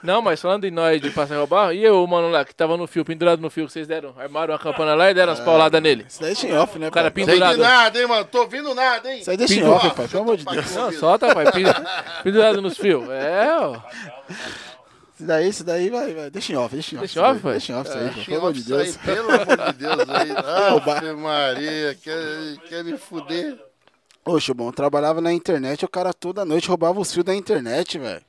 Não, 0.03 0.21
mas 0.21 0.41
falando 0.41 0.65
em 0.65 0.71
nós 0.71 1.01
de 1.01 1.09
passar 1.11 1.37
roubar, 1.37 1.73
e 1.73 1.81
eu, 1.81 2.05
mano, 2.05 2.29
lá, 2.29 2.43
que 2.43 2.53
tava 2.53 2.75
no 2.75 2.85
fio, 2.85 3.05
pendurado 3.05 3.41
no 3.41 3.49
fio, 3.49 3.65
que 3.65 3.71
vocês 3.71 3.87
deram, 3.87 4.13
armaram 4.17 4.53
a 4.53 4.59
campana 4.59 4.93
lá 4.93 5.09
e 5.09 5.13
deram 5.13 5.31
as 5.31 5.39
é. 5.39 5.45
pauladas 5.45 5.81
nele. 5.81 6.05
Isso 6.09 6.21
daí 6.21 6.35
é 6.51 6.59
off, 6.59 6.77
né, 6.77 6.89
O 6.89 6.91
cara 6.91 7.09
pendurado. 7.09 7.57
Não 7.57 7.63
nada, 7.63 8.01
hein, 8.01 8.07
mano, 8.07 8.25
tô 8.25 8.41
ouvindo 8.41 8.75
nada, 8.75 9.09
hein. 9.09 9.21
Isso 9.21 9.31
aí 9.31 9.37
deixa 9.37 9.53
em 9.53 9.63
off, 9.63 9.89
pai, 9.91 10.07
pelo 10.09 10.23
amor 10.23 10.35
de 10.35 10.43
Deus. 10.43 10.75
Não, 10.75 10.91
solta, 10.91 11.33
pai, 11.33 11.45
pendurado 12.21 12.61
nos 12.61 12.77
fios. 12.77 13.09
É, 13.09 13.57
ó. 13.57 13.77
Esse 15.15 15.23
daí, 15.23 15.47
esse 15.47 15.63
daí 15.63 15.89
vai, 15.89 16.13
vai. 16.13 16.29
Deixa 16.29 16.51
em 16.51 16.55
off, 16.57 16.73
deixa 16.73 16.95
em 16.95 16.97
off. 16.97 17.07
Deixa 17.07 17.19
em 17.19 17.23
off, 17.23 17.35
isso 17.35 17.43
vai? 17.43 17.53
Deixa 17.53 17.71
em 17.71 17.75
off, 17.75 17.89
isso 17.89 17.97
aí, 17.97 18.05
Ah, 18.05 18.09
pô, 18.09 18.13
deixa 18.15 18.31
pelo 18.31 18.41
amor 18.41 18.53
de 18.53 18.59
isso 18.59 18.75
aí, 18.75 18.83
Deus. 18.83 18.97
pelo 18.97 19.31
amor 19.31 19.73
de 19.73 19.73
Deus. 19.73 20.09
Aí. 20.09 20.31
Ave 20.97 21.13
Maria, 21.13 21.97
quer, 22.03 22.57
quer 22.67 22.83
me 22.83 22.97
fuder? 22.97 23.57
Ô, 24.25 24.39
Chubão, 24.39 24.67
eu 24.67 24.73
trabalhava 24.73 25.19
na 25.19 25.33
internet, 25.33 25.83
o 25.83 25.89
cara 25.89 26.13
toda 26.13 26.45
noite 26.45 26.67
roubava 26.69 26.99
os 26.99 27.11
fios 27.11 27.25
da 27.25 27.35
internet, 27.35 27.97
velho. 27.99 28.23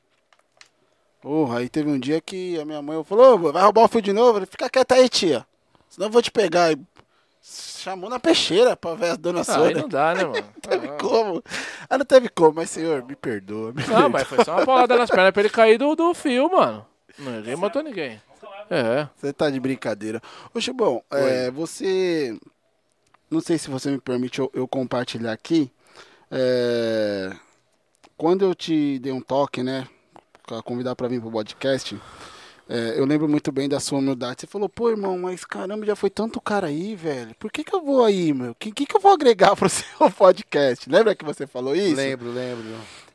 Porra, 1.21 1.61
aí 1.61 1.69
teve 1.69 1.89
um 1.89 1.99
dia 1.99 2.21
que 2.21 2.59
a 2.59 2.65
minha 2.65 2.83
mãe 2.83 3.03
falou, 3.05 3.35
"Ô, 3.35 3.53
vai 3.53 3.63
roubar 3.63 3.85
o 3.85 3.89
fio 3.89 4.03
de 4.03 4.13
novo? 4.13 4.35
Falei, 4.35 4.47
fica 4.47 4.69
quieta 4.69 4.97
aí, 4.97 5.09
tia. 5.09 5.47
Senão 5.89 6.09
eu 6.09 6.13
vou 6.13 6.21
te 6.21 6.31
pegar. 6.31 6.73
E 6.73 6.79
chamou 7.43 8.11
na 8.11 8.19
peixeira 8.19 8.77
pra 8.77 8.95
ver 8.95 9.11
a 9.11 9.17
dona 9.17 9.41
Ah, 9.41 9.43
aí 9.43 9.55
Sônia. 9.55 9.83
não 9.83 9.89
dá, 9.89 10.15
né, 10.15 10.25
mano? 10.27 10.45
teve 10.61 10.89
como. 10.99 11.43
Ah, 11.89 11.97
não 11.97 12.05
teve 12.05 12.29
como, 12.29 12.55
mas 12.55 12.71
senhor, 12.71 13.05
me 13.05 13.15
perdoa. 13.15 13.73
Me 13.73 13.81
Não, 13.83 13.87
perdoa. 13.89 14.09
mas 14.09 14.27
foi 14.27 14.45
só 14.45 14.57
uma 14.57 14.67
paulada 14.67 14.97
nas 14.99 15.09
pernas 15.09 15.31
pra 15.33 15.43
ele 15.43 15.51
cair 15.51 15.79
do, 15.79 15.95
do 15.95 16.13
fio, 16.13 16.51
mano. 16.51 16.85
Ninguém 17.19 17.57
matou 17.57 17.83
ninguém. 17.83 18.21
É. 18.71 19.07
Você 19.17 19.33
tá 19.33 19.49
de 19.49 19.61
brincadeira. 19.61 20.21
Ô, 20.53 20.61
Chubão, 20.61 21.03
é, 21.11 21.51
você. 21.51 22.37
Não 23.31 23.41
sei 23.41 23.57
se 23.59 23.71
você 23.71 23.91
me 23.91 23.99
permite 24.01 24.41
eu, 24.41 24.51
eu 24.53 24.67
compartilhar 24.67 25.33
aqui. 25.33 25.71
É, 26.37 27.30
quando 28.16 28.45
eu 28.45 28.55
te 28.57 28.99
dei 28.99 29.12
um 29.12 29.20
toque, 29.20 29.62
né? 29.62 29.87
Pra 30.45 30.61
convidar 30.62 30.97
pra 30.97 31.07
vir 31.07 31.20
pro 31.20 31.30
podcast. 31.30 31.97
é, 32.68 32.99
eu 32.99 33.05
lembro 33.07 33.28
muito 33.28 33.53
bem 33.53 33.68
da 33.68 33.78
sua 33.78 33.99
humildade. 34.01 34.41
Você 34.41 34.47
falou, 34.49 34.68
pô, 34.68 34.91
irmão, 34.91 35.16
mas 35.16 35.45
caramba, 35.45 35.87
já 35.87 35.95
foi 35.95 36.11
tanto 36.11 36.41
cara 36.41 36.66
aí, 36.66 36.97
velho. 36.97 37.35
Por 37.39 37.53
que, 37.53 37.62
que 37.62 37.74
eu 37.74 37.80
vou 37.80 38.05
aí, 38.05 38.35
meu? 38.35 38.51
O 38.51 38.55
que, 38.57 38.72
que, 38.72 38.85
que 38.85 38.97
eu 38.97 39.01
vou 39.01 39.12
agregar 39.12 39.55
pro 39.55 39.68
seu 39.70 40.11
podcast? 40.11 40.91
Lembra 40.91 41.14
que 41.14 41.24
você 41.24 41.47
falou 41.47 41.76
isso? 41.76 41.95
Lembro, 41.95 42.32
lembro. 42.32 42.64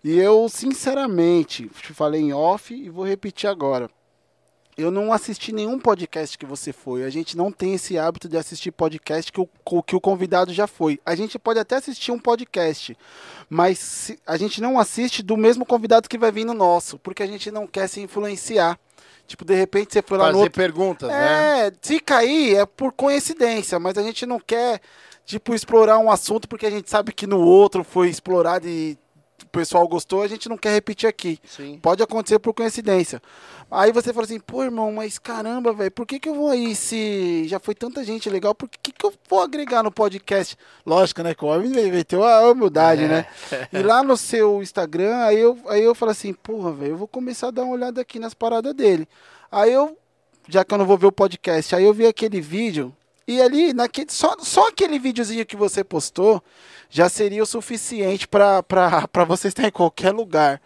E 0.01 0.17
eu, 0.17 0.47
sinceramente, 0.47 1.69
te 1.81 1.93
falei 1.93 2.21
em 2.21 2.33
off 2.33 2.73
e 2.73 2.89
vou 2.89 3.05
repetir 3.05 3.49
agora. 3.49 3.89
Eu 4.77 4.91
não 4.91 5.11
assisti 5.11 5.51
nenhum 5.51 5.77
podcast 5.77 6.37
que 6.37 6.45
você 6.45 6.71
foi. 6.71 7.03
A 7.03 7.09
gente 7.09 7.35
não 7.35 7.51
tem 7.51 7.73
esse 7.73 7.97
hábito 7.97 8.29
de 8.29 8.37
assistir 8.37 8.71
podcast 8.71 9.31
que 9.31 9.41
o, 9.41 9.83
que 9.83 9.95
o 9.95 9.99
convidado 9.99 10.53
já 10.53 10.67
foi. 10.67 10.99
A 11.05 11.15
gente 11.15 11.37
pode 11.37 11.59
até 11.59 11.75
assistir 11.75 12.11
um 12.11 12.19
podcast, 12.19 12.97
mas 13.49 14.15
a 14.25 14.37
gente 14.37 14.61
não 14.61 14.79
assiste 14.79 15.21
do 15.21 15.35
mesmo 15.35 15.65
convidado 15.65 16.07
que 16.07 16.17
vai 16.17 16.31
vir 16.31 16.45
no 16.45 16.53
nosso, 16.53 16.97
porque 16.99 17.21
a 17.21 17.27
gente 17.27 17.51
não 17.51 17.67
quer 17.67 17.87
se 17.89 17.99
influenciar. 17.99 18.79
Tipo, 19.27 19.45
de 19.45 19.53
repente 19.53 19.93
você 19.93 20.01
foi 20.01 20.17
lá 20.17 20.25
Fazer 20.25 20.37
no 20.37 20.43
outro. 20.43 20.55
perguntas, 20.55 21.09
né? 21.09 21.67
É, 21.67 21.71
se 21.81 21.99
cair 21.99 22.55
é 22.55 22.65
por 22.65 22.91
coincidência, 22.93 23.77
mas 23.79 23.97
a 23.97 24.01
gente 24.01 24.25
não 24.25 24.39
quer, 24.39 24.81
tipo, 25.25 25.53
explorar 25.53 25.99
um 25.99 26.09
assunto 26.09 26.47
porque 26.47 26.65
a 26.65 26.71
gente 26.71 26.89
sabe 26.89 27.11
que 27.11 27.27
no 27.27 27.39
outro 27.39 27.83
foi 27.83 28.09
explorado 28.09 28.67
e 28.67 28.97
o 29.45 29.49
pessoal 29.49 29.87
gostou, 29.87 30.21
a 30.21 30.27
gente 30.27 30.49
não 30.49 30.57
quer 30.57 30.71
repetir 30.71 31.07
aqui. 31.07 31.39
Sim. 31.45 31.79
Pode 31.81 32.01
acontecer 32.03 32.39
por 32.39 32.53
coincidência. 32.53 33.21
Aí 33.71 33.91
você 33.91 34.11
fala 34.11 34.25
assim, 34.25 34.39
pô, 34.39 34.63
irmão, 34.63 34.91
mas 34.91 35.19
caramba, 35.19 35.71
velho, 35.71 35.91
por 35.91 36.05
que, 36.05 36.19
que 36.19 36.27
eu 36.27 36.33
vou 36.33 36.49
aí 36.49 36.75
se 36.75 37.47
já 37.47 37.59
foi 37.59 37.75
tanta 37.75 38.03
gente 38.03 38.29
legal? 38.29 38.55
Por 38.55 38.67
que, 38.67 38.91
que 38.91 39.05
eu 39.05 39.13
vou 39.29 39.41
agregar 39.41 39.83
no 39.83 39.91
podcast? 39.91 40.57
Lógico, 40.85 41.21
né? 41.21 41.35
Que 41.35 41.45
o 41.45 41.47
homem 41.47 41.69
meteu 41.69 42.23
a 42.23 42.49
humildade, 42.49 43.07
né? 43.07 43.27
E 43.71 43.83
lá 43.83 44.01
no 44.01 44.17
seu 44.17 44.61
Instagram, 44.63 45.15
aí 45.17 45.39
eu, 45.39 45.57
aí 45.67 45.83
eu 45.83 45.93
falo 45.93 46.11
assim, 46.11 46.33
porra, 46.33 46.71
velho, 46.71 46.93
eu 46.93 46.97
vou 46.97 47.07
começar 47.07 47.49
a 47.49 47.51
dar 47.51 47.63
uma 47.63 47.73
olhada 47.73 48.01
aqui 48.01 48.17
nas 48.17 48.33
paradas 48.33 48.73
dele. 48.73 49.07
Aí 49.51 49.71
eu, 49.71 49.97
já 50.47 50.65
que 50.65 50.73
eu 50.73 50.77
não 50.77 50.85
vou 50.85 50.97
ver 50.97 51.07
o 51.07 51.11
podcast, 51.11 51.75
aí 51.75 51.83
eu 51.83 51.93
vi 51.93 52.07
aquele 52.07 52.41
vídeo. 52.41 52.95
E 53.27 53.39
ali, 53.39 53.73
naquele, 53.73 54.11
só, 54.11 54.35
só 54.39 54.69
aquele 54.69 54.97
videozinho 54.97 55.45
que 55.45 55.55
você 55.55 55.83
postou 55.83 56.43
já 56.89 57.07
seria 57.09 57.43
o 57.43 57.45
suficiente 57.45 58.27
pra 58.27 58.63
pra- 58.63 59.07
pra 59.11 59.23
você 59.25 59.49
estar 59.49 59.67
em 59.67 59.71
qualquer 59.71 60.11
lugar. 60.11 60.61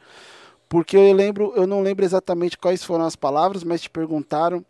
Porque 0.70 0.98
eu 0.98 1.14
lembro, 1.14 1.54
eu 1.56 1.68
não 1.68 1.82
lembro 1.82 2.04
exatamente 2.06 2.58
quais 2.58 2.84
foram 2.84 3.06
as 3.06 3.16
palavras, 3.16 3.64
mas 3.64 3.82
te 3.82 3.90
perguntaram, 3.90 4.66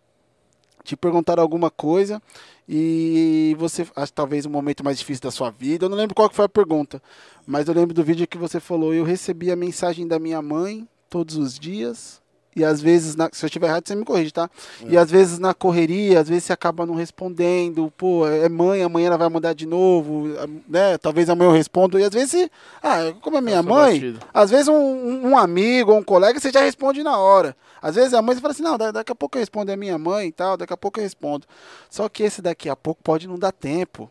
te 0.84 0.96
perguntaram 0.98 1.42
alguma 1.42 1.70
coisa 1.70 2.22
e 2.68 3.56
você, 3.60 3.86
talvez 4.14 4.46
um 4.46 4.50
momento 4.50 4.84
mais 4.84 4.98
difícil 5.00 5.24
da 5.24 5.32
sua 5.32 5.50
vida, 5.52 5.86
eu 5.86 5.90
não 5.90 5.98
lembro 5.98 6.16
qual 6.16 6.30
foi 6.34 6.46
a 6.46 6.50
pergunta, 6.50 7.02
mas 7.46 7.68
eu 7.68 7.74
lembro 7.74 7.94
do 7.94 8.04
vídeo 8.04 8.28
que 8.28 8.38
você 8.38 8.60
falou, 8.60 8.94
eu 8.94 9.04
recebi 9.04 9.52
a 9.52 9.56
mensagem 9.56 10.08
da 10.08 10.20
minha 10.20 10.42
mãe 10.42 10.88
todos 11.10 11.36
os 11.38 11.60
dias 11.60 12.22
e 12.56 12.64
às 12.64 12.82
vezes, 12.82 13.16
na- 13.16 13.30
se 13.32 13.44
eu 13.44 13.48
estiver 13.48 13.68
errado, 13.68 13.88
você 13.88 13.96
me 13.96 14.04
corrige, 14.06 14.32
tá? 14.32 14.50
E 14.88 14.98
às 14.98 15.10
vezes 15.10 15.40
na 15.40 15.54
correria, 15.54 16.20
às 16.20 16.28
vezes 16.30 16.46
você 16.46 16.54
acaba 16.54 16.86
não 16.86 16.96
respondendo, 16.96 17.92
pô, 17.98 18.28
é 18.28 18.48
mãe, 18.50 18.82
amanhã 18.84 19.08
ela 19.08 19.18
vai 19.18 19.30
mandar 19.30 19.54
de 19.54 19.66
novo, 19.66 20.28
né? 20.68 20.98
Talvez 20.98 21.30
amanhã 21.30 21.50
eu 21.50 21.54
respondo, 21.54 22.00
e 22.00 22.04
às 22.04 22.14
vezes, 22.14 22.50
ah, 22.82 23.14
como 23.22 23.38
é 23.38 23.42
minha 23.42 23.64
Passou 23.64 23.76
mãe, 23.80 23.94
batido. 24.00 24.20
às 24.34 24.50
vezes 24.52 24.68
um, 24.68 25.30
um- 25.30 25.38
amigo 25.38 25.92
ou 25.92 25.98
um 26.00 26.04
colega 26.04 26.40
você 26.40 26.52
já 26.52 26.62
responde 26.62 27.04
na 27.04 27.18
hora. 27.18 27.56
Às 27.82 27.96
vezes 27.96 28.14
a 28.14 28.22
mãe 28.22 28.36
você 28.36 28.42
fala 28.42 28.52
assim, 28.54 28.64
não, 28.64 28.78
da- 28.78 28.92
daqui 28.92 29.12
a 29.12 29.16
pouco 29.16 29.38
eu 29.38 29.40
respondo 29.42 29.72
é 29.72 29.76
minha 29.76 29.98
mãe 29.98 30.28
e 30.28 30.32
tal, 30.32 30.56
daqui 30.56 30.74
a 30.74 30.78
pouco 30.78 31.00
eu 31.00 31.04
respondo. 31.04 31.46
Só 31.90 32.08
que 32.08 32.24
esse 32.24 32.42
daqui 32.42 32.70
a 32.70 32.76
pouco 32.76 33.02
pode 33.04 33.28
não 33.28 33.38
dar 33.38 33.52
tempo. 33.52 34.10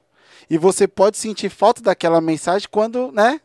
E 0.51 0.59
você 0.59 0.87
pode 0.89 1.17
sentir 1.17 1.49
falta 1.49 1.81
daquela 1.83 2.21
mensagem 2.21 2.69
quando, 2.71 3.11
né? 3.13 3.41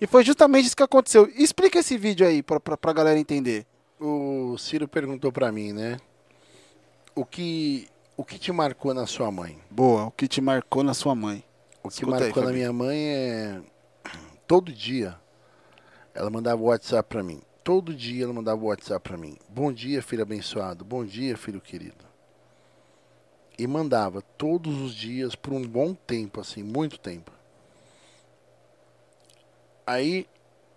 E 0.00 0.06
foi 0.06 0.24
justamente 0.24 0.66
isso 0.66 0.76
que 0.76 0.82
aconteceu. 0.82 1.28
Explica 1.36 1.78
esse 1.80 1.96
vídeo 1.98 2.26
aí 2.26 2.42
pra, 2.42 2.58
pra, 2.58 2.76
pra 2.76 2.92
galera 2.92 3.18
entender. 3.18 3.66
O 4.00 4.56
Ciro 4.58 4.86
perguntou 4.86 5.32
pra 5.32 5.50
mim, 5.50 5.72
né? 5.72 5.98
O 7.14 7.24
que, 7.24 7.88
o 8.16 8.24
que 8.24 8.38
te 8.38 8.52
marcou 8.52 8.94
na 8.94 9.06
sua 9.06 9.30
mãe? 9.30 9.58
Boa, 9.70 10.06
o 10.06 10.10
que 10.10 10.28
te 10.28 10.40
marcou 10.40 10.84
na 10.84 10.94
sua 10.94 11.14
mãe. 11.14 11.44
O 11.82 11.88
que 11.88 11.94
Escuta 11.94 12.16
aí, 12.16 12.22
marcou 12.22 12.42
na 12.42 12.48
Fabinho. 12.48 12.72
minha 12.72 12.72
mãe 12.72 12.96
é. 13.08 13.60
Todo 14.46 14.72
dia 14.72 15.18
ela 16.14 16.30
mandava 16.30 16.62
WhatsApp 16.62 17.08
pra 17.08 17.22
mim. 17.22 17.40
Todo 17.64 17.92
dia 17.94 18.24
ela 18.24 18.32
mandava 18.32 18.64
WhatsApp 18.64 19.08
pra 19.08 19.18
mim. 19.18 19.36
Bom 19.48 19.72
dia, 19.72 20.00
filho 20.02 20.22
abençoado. 20.22 20.84
Bom 20.84 21.04
dia, 21.04 21.36
filho 21.36 21.60
querido. 21.60 22.06
E 23.58 23.66
mandava 23.66 24.22
todos 24.22 24.80
os 24.80 24.94
dias 24.94 25.34
por 25.34 25.52
um 25.52 25.66
bom 25.66 25.92
tempo, 25.92 26.40
assim, 26.40 26.62
muito 26.62 26.98
tempo. 26.98 27.32
Aí 29.84 30.26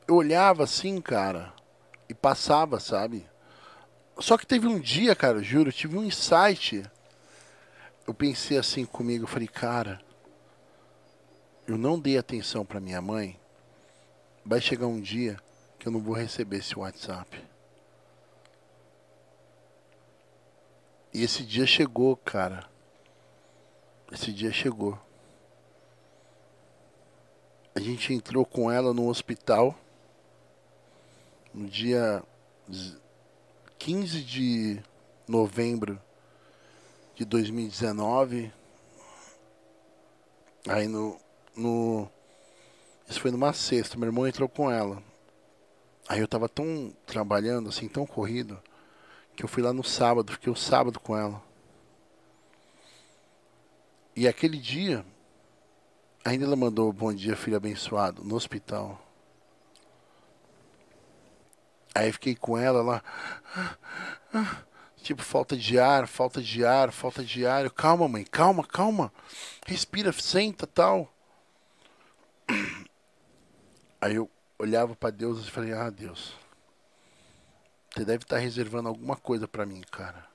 eu 0.08 0.16
olhava 0.16 0.64
assim, 0.64 1.00
cara, 1.00 1.54
e 2.12 2.14
passava, 2.14 2.80
sabe? 2.80 3.26
Só 4.20 4.38
que 4.38 4.46
teve 4.46 4.68
um 4.68 4.80
dia, 4.80 5.16
cara, 5.16 5.42
juro, 5.42 5.70
eu 5.70 5.74
tive 5.74 5.98
um 5.98 6.04
insight. 6.04 6.84
Eu 8.06 8.14
pensei 8.14 8.58
assim 8.58 8.86
comigo, 8.86 9.24
eu 9.24 9.28
falei, 9.28 9.48
cara, 9.48 10.02
eu 11.66 11.78
não 11.78 11.98
dei 11.98 12.18
atenção 12.18 12.66
pra 12.66 12.82
minha 12.82 13.02
mãe, 13.02 13.40
vai 14.46 14.60
chegar 14.60 14.88
um 14.88 15.00
dia 15.00 15.40
que 15.80 15.88
eu 15.88 15.92
não 15.92 16.02
vou 16.02 16.14
receber 16.14 16.58
esse 16.58 16.78
WhatsApp. 16.78 17.42
E 21.14 21.24
esse 21.24 21.44
dia 21.44 21.66
chegou, 21.66 22.16
cara. 22.18 22.70
Esse 24.12 24.32
dia 24.34 24.52
chegou. 24.52 25.00
A 27.74 27.80
gente 27.80 28.14
entrou 28.14 28.46
com 28.46 28.70
ela 28.70 28.94
no 28.94 29.08
hospital 29.08 29.78
no 31.54 31.68
dia 31.68 32.24
z- 32.72 32.98
15 33.80 34.22
de 34.24 34.82
novembro 35.28 36.00
de 37.16 37.26
2019. 37.26 38.52
Aí 40.68 40.88
no, 40.88 41.20
no. 41.56 42.10
Isso 43.08 43.20
foi 43.22 43.32
numa 43.32 43.54
sexta, 43.54 43.98
meu 43.98 44.08
irmão 44.08 44.28
entrou 44.28 44.48
com 44.48 44.70
ela. 44.72 45.04
Aí 46.08 46.20
eu 46.20 46.28
tava 46.28 46.48
tão 46.50 46.94
trabalhando, 47.06 47.70
assim, 47.70 47.88
tão 47.88 48.06
corrido, 48.06 48.62
que 49.36 49.44
eu 49.44 49.50
fui 49.50 49.64
lá 49.64 49.74
no 49.74 49.84
sábado, 49.84 50.34
fiquei 50.34 50.52
o 50.52 50.56
sábado 50.56 51.00
com 51.00 51.18
ela. 51.18 51.42
E 54.16 54.28
aquele 54.28 54.58
dia, 54.58 55.06
ainda 56.26 56.46
ela 56.46 56.56
mandou 56.56 56.92
bom 56.92 57.14
dia, 57.14 57.36
filho 57.36 57.58
abençoado, 57.58 58.24
no 58.24 58.36
hospital. 58.36 59.00
Aí 61.94 62.12
fiquei 62.12 62.36
com 62.36 62.58
ela 62.58 62.82
lá. 62.82 63.04
Tipo, 65.02 65.24
falta 65.24 65.58
de 65.58 65.80
ar, 65.80 66.08
falta 66.08 66.42
de 66.42 66.64
ar, 66.64 66.92
falta 66.92 67.24
de 67.24 67.46
ar. 67.46 67.66
Eu, 67.66 67.72
calma, 67.72 68.08
mãe, 68.08 68.24
calma, 68.24 68.64
calma. 68.64 69.12
Respira, 69.66 70.12
senta, 70.12 70.68
tal. 70.68 71.12
Aí 74.00 74.16
eu 74.16 74.30
olhava 74.60 74.96
pra 74.96 75.10
Deus 75.10 75.46
e 75.48 75.52
falei: 75.52 75.74
"Ah, 75.74 75.90
Deus. 75.90 76.34
Você 77.94 78.06
deve 78.06 78.24
estar 78.24 78.38
reservando 78.38 78.90
alguma 78.90 79.16
coisa 79.16 79.48
pra 79.48 79.66
mim, 79.66 79.82
cara." 79.90 80.30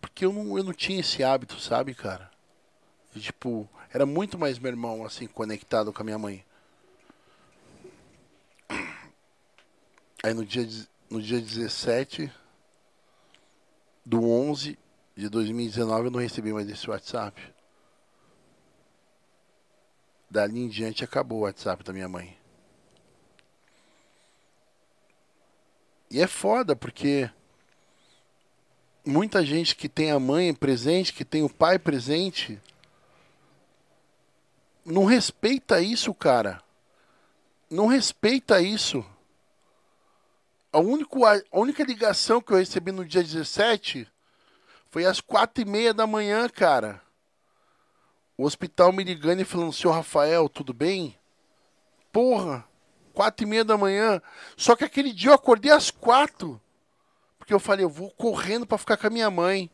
Porque 0.00 0.24
eu 0.24 0.32
não, 0.32 0.56
eu 0.56 0.64
não 0.64 0.72
tinha 0.72 1.00
esse 1.00 1.22
hábito, 1.24 1.58
sabe, 1.60 1.94
cara? 1.94 2.30
Tipo, 3.16 3.68
era 3.92 4.06
muito 4.06 4.38
mais 4.38 4.58
meu 4.58 4.70
irmão 4.70 5.04
assim 5.04 5.26
conectado 5.26 5.92
com 5.92 6.02
a 6.02 6.04
minha 6.04 6.18
mãe. 6.18 6.44
Aí 10.28 10.34
no 10.34 10.44
dia, 10.44 10.68
no 11.08 11.22
dia 11.22 11.40
17 11.40 12.30
do 14.04 14.28
11 14.28 14.78
de 15.16 15.26
2019 15.26 16.08
eu 16.08 16.10
não 16.10 16.20
recebi 16.20 16.52
mais 16.52 16.68
esse 16.68 16.90
WhatsApp. 16.90 17.40
Dali 20.28 20.60
em 20.60 20.68
diante 20.68 21.02
acabou 21.02 21.38
o 21.38 21.42
WhatsApp 21.44 21.82
da 21.82 21.94
minha 21.94 22.10
mãe. 22.10 22.36
E 26.10 26.20
é 26.20 26.26
foda 26.26 26.76
porque 26.76 27.30
muita 29.02 29.42
gente 29.42 29.74
que 29.74 29.88
tem 29.88 30.10
a 30.10 30.20
mãe 30.20 30.52
presente, 30.52 31.14
que 31.14 31.24
tem 31.24 31.42
o 31.42 31.48
pai 31.48 31.78
presente, 31.78 32.60
não 34.84 35.06
respeita 35.06 35.80
isso, 35.80 36.12
cara. 36.12 36.62
Não 37.70 37.86
respeita 37.86 38.60
isso. 38.60 39.02
A, 40.72 40.78
único, 40.78 41.24
a 41.24 41.40
única 41.52 41.82
ligação 41.82 42.40
que 42.40 42.52
eu 42.52 42.58
recebi 42.58 42.92
no 42.92 43.04
dia 43.04 43.22
17 43.22 44.06
foi 44.90 45.06
às 45.06 45.20
quatro 45.20 45.62
e 45.62 45.64
meia 45.64 45.94
da 45.94 46.06
manhã, 46.06 46.48
cara. 46.48 47.00
O 48.36 48.44
hospital 48.44 48.92
me 48.92 49.02
ligando 49.02 49.40
e 49.40 49.44
falando, 49.44 49.72
senhor 49.72 49.92
Rafael, 49.92 50.48
tudo 50.48 50.72
bem? 50.72 51.18
Porra, 52.12 52.64
quatro 53.12 53.44
e 53.44 53.48
meia 53.48 53.64
da 53.64 53.76
manhã. 53.76 54.22
Só 54.56 54.76
que 54.76 54.84
aquele 54.84 55.12
dia 55.12 55.30
eu 55.30 55.34
acordei 55.34 55.72
às 55.72 55.90
quatro. 55.90 56.60
Porque 57.38 57.52
eu 57.52 57.58
falei, 57.58 57.84
eu 57.84 57.90
vou 57.90 58.10
correndo 58.10 58.66
para 58.66 58.78
ficar 58.78 58.96
com 58.96 59.06
a 59.06 59.10
minha 59.10 59.30
mãe. 59.30 59.70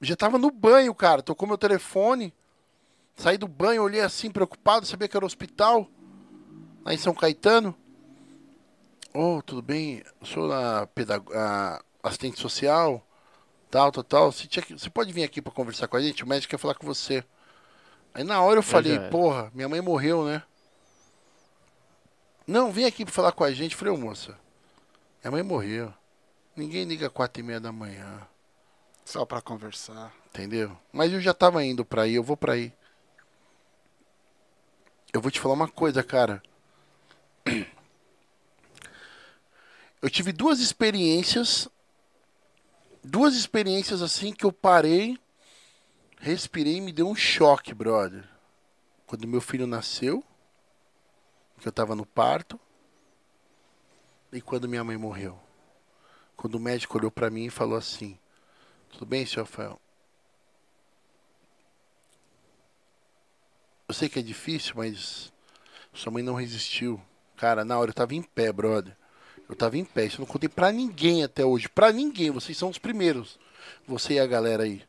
Já 0.00 0.16
tava 0.16 0.38
no 0.38 0.50
banho, 0.50 0.94
cara. 0.94 1.22
Tocou 1.22 1.46
meu 1.46 1.58
telefone. 1.58 2.32
Saí 3.16 3.36
do 3.36 3.48
banho, 3.48 3.82
olhei 3.82 4.00
assim, 4.00 4.30
preocupado, 4.30 4.86
sabia 4.86 5.08
que 5.08 5.16
era 5.16 5.24
o 5.24 5.26
hospital. 5.26 5.88
Lá 6.84 6.94
em 6.94 6.98
São 6.98 7.12
Caetano. 7.12 7.76
Oh, 9.14 9.42
tudo 9.42 9.62
bem? 9.62 10.02
Eu 10.20 10.26
sou 10.26 10.52
a, 10.52 10.86
pedag... 10.86 11.24
a 11.34 11.82
assistente 12.02 12.40
social. 12.40 13.04
Tal, 13.70 13.90
tal, 13.90 14.04
tal. 14.04 14.32
Você, 14.32 14.46
tinha... 14.46 14.64
você 14.70 14.90
pode 14.90 15.12
vir 15.12 15.24
aqui 15.24 15.40
para 15.40 15.52
conversar 15.52 15.88
com 15.88 15.96
a 15.96 16.00
gente? 16.00 16.24
O 16.24 16.26
médico 16.26 16.50
quer 16.50 16.58
falar 16.58 16.74
com 16.74 16.86
você. 16.86 17.24
Aí 18.14 18.24
na 18.24 18.40
hora 18.40 18.58
eu 18.58 18.62
falei, 18.62 18.98
porra, 19.10 19.50
minha 19.54 19.68
mãe 19.68 19.80
morreu, 19.80 20.24
né? 20.24 20.42
Não, 22.46 22.72
vem 22.72 22.84
aqui 22.84 23.04
pra 23.04 23.14
falar 23.14 23.32
com 23.32 23.44
a 23.44 23.52
gente. 23.52 23.72
Eu 23.72 23.78
falei, 23.78 23.94
ô 23.94 23.96
moça, 23.96 24.38
minha 25.22 25.30
mãe 25.30 25.42
morreu. 25.42 25.92
Ninguém 26.56 26.84
liga 26.84 27.10
quatro 27.10 27.40
e 27.40 27.44
meia 27.44 27.60
da 27.60 27.70
manhã. 27.70 28.26
Só 29.04 29.24
pra 29.24 29.40
conversar. 29.40 30.12
Entendeu? 30.28 30.76
Mas 30.92 31.12
eu 31.12 31.20
já 31.20 31.32
tava 31.32 31.64
indo 31.64 31.84
pra 31.84 32.06
ir, 32.06 32.14
eu 32.16 32.22
vou 32.22 32.36
pra 32.36 32.56
ir. 32.56 32.72
Eu 35.12 35.20
vou 35.20 35.30
te 35.30 35.40
falar 35.40 35.54
uma 35.54 35.68
coisa, 35.68 36.02
cara. 36.02 36.42
Eu 40.00 40.08
tive 40.08 40.32
duas 40.32 40.60
experiências. 40.60 41.68
Duas 43.02 43.34
experiências 43.34 44.02
assim 44.02 44.32
que 44.32 44.44
eu 44.44 44.52
parei, 44.52 45.18
respirei 46.20 46.76
e 46.76 46.80
me 46.80 46.92
deu 46.92 47.08
um 47.08 47.14
choque, 47.14 47.72
brother. 47.72 48.28
Quando 49.06 49.26
meu 49.26 49.40
filho 49.40 49.66
nasceu, 49.66 50.22
que 51.58 51.66
eu 51.66 51.72
tava 51.72 51.94
no 51.94 52.04
parto, 52.04 52.60
e 54.32 54.40
quando 54.40 54.68
minha 54.68 54.84
mãe 54.84 54.96
morreu. 54.96 55.38
Quando 56.36 56.56
o 56.56 56.60
médico 56.60 56.98
olhou 56.98 57.10
para 57.10 57.30
mim 57.30 57.46
e 57.46 57.50
falou 57.50 57.78
assim: 57.78 58.18
Tudo 58.90 59.06
bem, 59.06 59.24
senhor 59.24 59.44
Rafael? 59.44 59.80
Eu 63.88 63.94
sei 63.94 64.08
que 64.08 64.18
é 64.18 64.22
difícil, 64.22 64.74
mas 64.76 65.32
sua 65.94 66.12
mãe 66.12 66.22
não 66.22 66.34
resistiu. 66.34 67.00
Cara, 67.36 67.64
na 67.64 67.78
hora 67.78 67.90
eu 67.90 67.94
tava 67.94 68.14
em 68.14 68.22
pé, 68.22 68.52
brother. 68.52 68.97
Eu 69.48 69.56
tava 69.56 69.78
em 69.78 69.84
pé. 69.84 70.04
Isso 70.04 70.16
eu 70.16 70.26
não 70.26 70.32
contei 70.32 70.48
pra 70.48 70.70
ninguém 70.70 71.24
até 71.24 71.44
hoje. 71.44 71.68
Pra 71.68 71.92
ninguém. 71.92 72.30
Vocês 72.30 72.56
são 72.56 72.68
os 72.68 72.78
primeiros. 72.78 73.38
Você 73.86 74.14
e 74.14 74.20
a 74.20 74.26
galera 74.26 74.64
aí. 74.64 74.82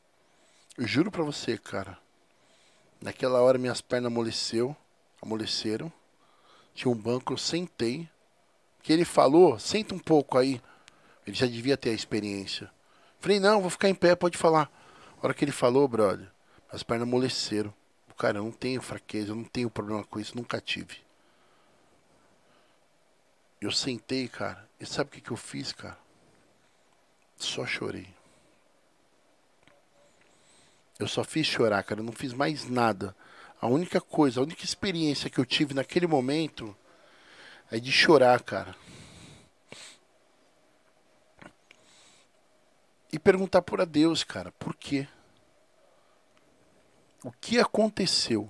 Eu 0.77 0.85
juro 0.85 1.11
pra 1.11 1.23
você, 1.23 1.57
cara. 1.57 1.97
Naquela 3.01 3.41
hora 3.41 3.57
minhas 3.57 3.81
pernas 3.81 4.11
amoleceu. 4.11 4.75
Amoleceram. 5.21 5.91
Tinha 6.73 6.91
um 6.91 6.95
banco, 6.95 7.33
eu 7.33 7.37
sentei. 7.37 8.07
Que 8.81 8.93
ele 8.93 9.05
falou, 9.05 9.59
senta 9.59 9.93
um 9.93 9.99
pouco 9.99 10.37
aí. 10.37 10.61
Ele 11.25 11.35
já 11.35 11.45
devia 11.45 11.77
ter 11.77 11.89
a 11.89 11.93
experiência. 11.93 12.71
Falei, 13.19 13.39
não, 13.39 13.61
vou 13.61 13.69
ficar 13.69 13.89
em 13.89 13.95
pé, 13.95 14.15
pode 14.15 14.37
falar. 14.37 14.71
A 15.21 15.25
hora 15.25 15.33
que 15.33 15.43
ele 15.43 15.51
falou, 15.51 15.87
brother, 15.87 16.27
as 16.71 16.83
pernas 16.83 17.07
amoleceram. 17.07 17.73
Cara, 18.17 18.39
eu 18.39 18.43
não 18.43 18.51
tenho 18.51 18.81
fraqueza, 18.81 19.31
eu 19.31 19.35
não 19.35 19.45
tenho 19.45 19.69
problema 19.69 20.03
com 20.03 20.19
isso, 20.19 20.35
nunca 20.35 20.59
tive. 20.59 20.97
Eu 23.61 23.71
sentei, 23.71 24.27
cara, 24.27 24.67
e 24.79 24.85
sabe 24.85 25.09
o 25.09 25.13
que, 25.13 25.21
que 25.21 25.31
eu 25.31 25.37
fiz, 25.37 25.71
cara? 25.71 25.97
Só 27.37 27.65
chorei. 27.65 28.07
Eu 30.97 31.07
só 31.07 31.23
fiz 31.23 31.47
chorar, 31.47 31.83
cara, 31.83 32.01
eu 32.01 32.05
não 32.05 32.13
fiz 32.13 32.33
mais 32.33 32.69
nada. 32.69 33.15
A 33.61 33.67
única 33.67 33.99
coisa, 33.99 34.39
a 34.39 34.43
única 34.43 34.63
experiência 34.63 35.29
que 35.29 35.39
eu 35.39 35.45
tive 35.45 35.73
naquele 35.73 36.07
momento 36.07 36.75
é 37.71 37.79
de 37.79 37.91
chorar, 37.91 38.41
cara. 38.41 38.75
E 43.11 43.17
perguntar 43.17 43.61
por 43.61 43.81
a 43.81 43.85
Deus, 43.85 44.23
cara, 44.23 44.51
por 44.53 44.75
quê? 44.75 45.07
o 47.23 47.31
que 47.31 47.59
aconteceu? 47.59 48.49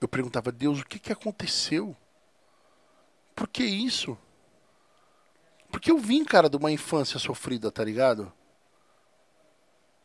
Eu 0.00 0.08
perguntava, 0.08 0.52
Deus, 0.52 0.80
o 0.80 0.86
que, 0.86 0.98
que 0.98 1.12
aconteceu? 1.12 1.96
Por 3.38 3.46
que 3.46 3.62
isso? 3.62 4.18
Porque 5.70 5.92
eu 5.92 5.98
vim, 5.98 6.24
cara, 6.24 6.50
de 6.50 6.56
uma 6.56 6.72
infância 6.72 7.20
sofrida, 7.20 7.70
tá 7.70 7.84
ligado? 7.84 8.32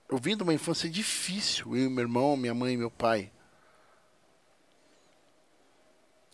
Eu 0.07 0.19
vim 0.19 0.37
de 0.37 0.43
uma 0.43 0.53
infância 0.53 0.87
difícil, 0.87 1.75
eu, 1.75 1.89
meu 1.89 2.03
irmão, 2.03 2.37
minha 2.37 2.53
mãe 2.53 2.75
e 2.75 2.77
meu 2.77 2.91
pai. 2.91 3.31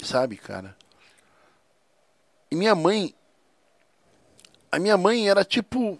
Sabe, 0.04 0.36
cara? 0.36 0.76
E 2.52 2.56
minha 2.58 2.76
mãe. 2.76 3.16
A 4.70 4.78
minha 4.78 4.97
mãe 4.97 5.30
era 5.30 5.45
tipo 5.45 5.97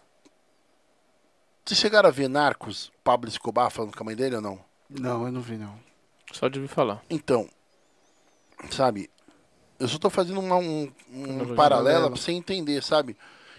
vocês 1.64 1.80
chegaram 1.80 2.10
a 2.10 2.12
ver 2.12 2.28
Narcos, 2.28 2.92
Pablo 3.06 3.30
Escobar 3.30 3.70
falando 3.70 3.96
com 3.96 4.04
a 4.04 4.06
mãe 4.06 4.16
dele 4.18 4.36
ou 4.36 4.42
não? 4.42 4.60
Não, 4.90 5.26
eu 5.26 5.32
não 5.32 5.40
vi 5.40 5.56
não. 5.56 5.80
Só 6.34 6.50
de 6.50 6.60
ouvir 6.60 6.68
falar. 6.68 7.02
Então, 7.10 7.48
sabe, 8.70 9.10
eu 9.80 9.88
só 9.88 9.98
tô 9.98 10.10
fazendo 10.10 10.40
uma, 10.40 10.58
um, 10.58 10.92
um 11.12 11.56
paralelo 11.56 12.12
pra 12.12 12.20
você 12.20 12.32
entender, 12.32 12.84
sabe? 12.84 13.16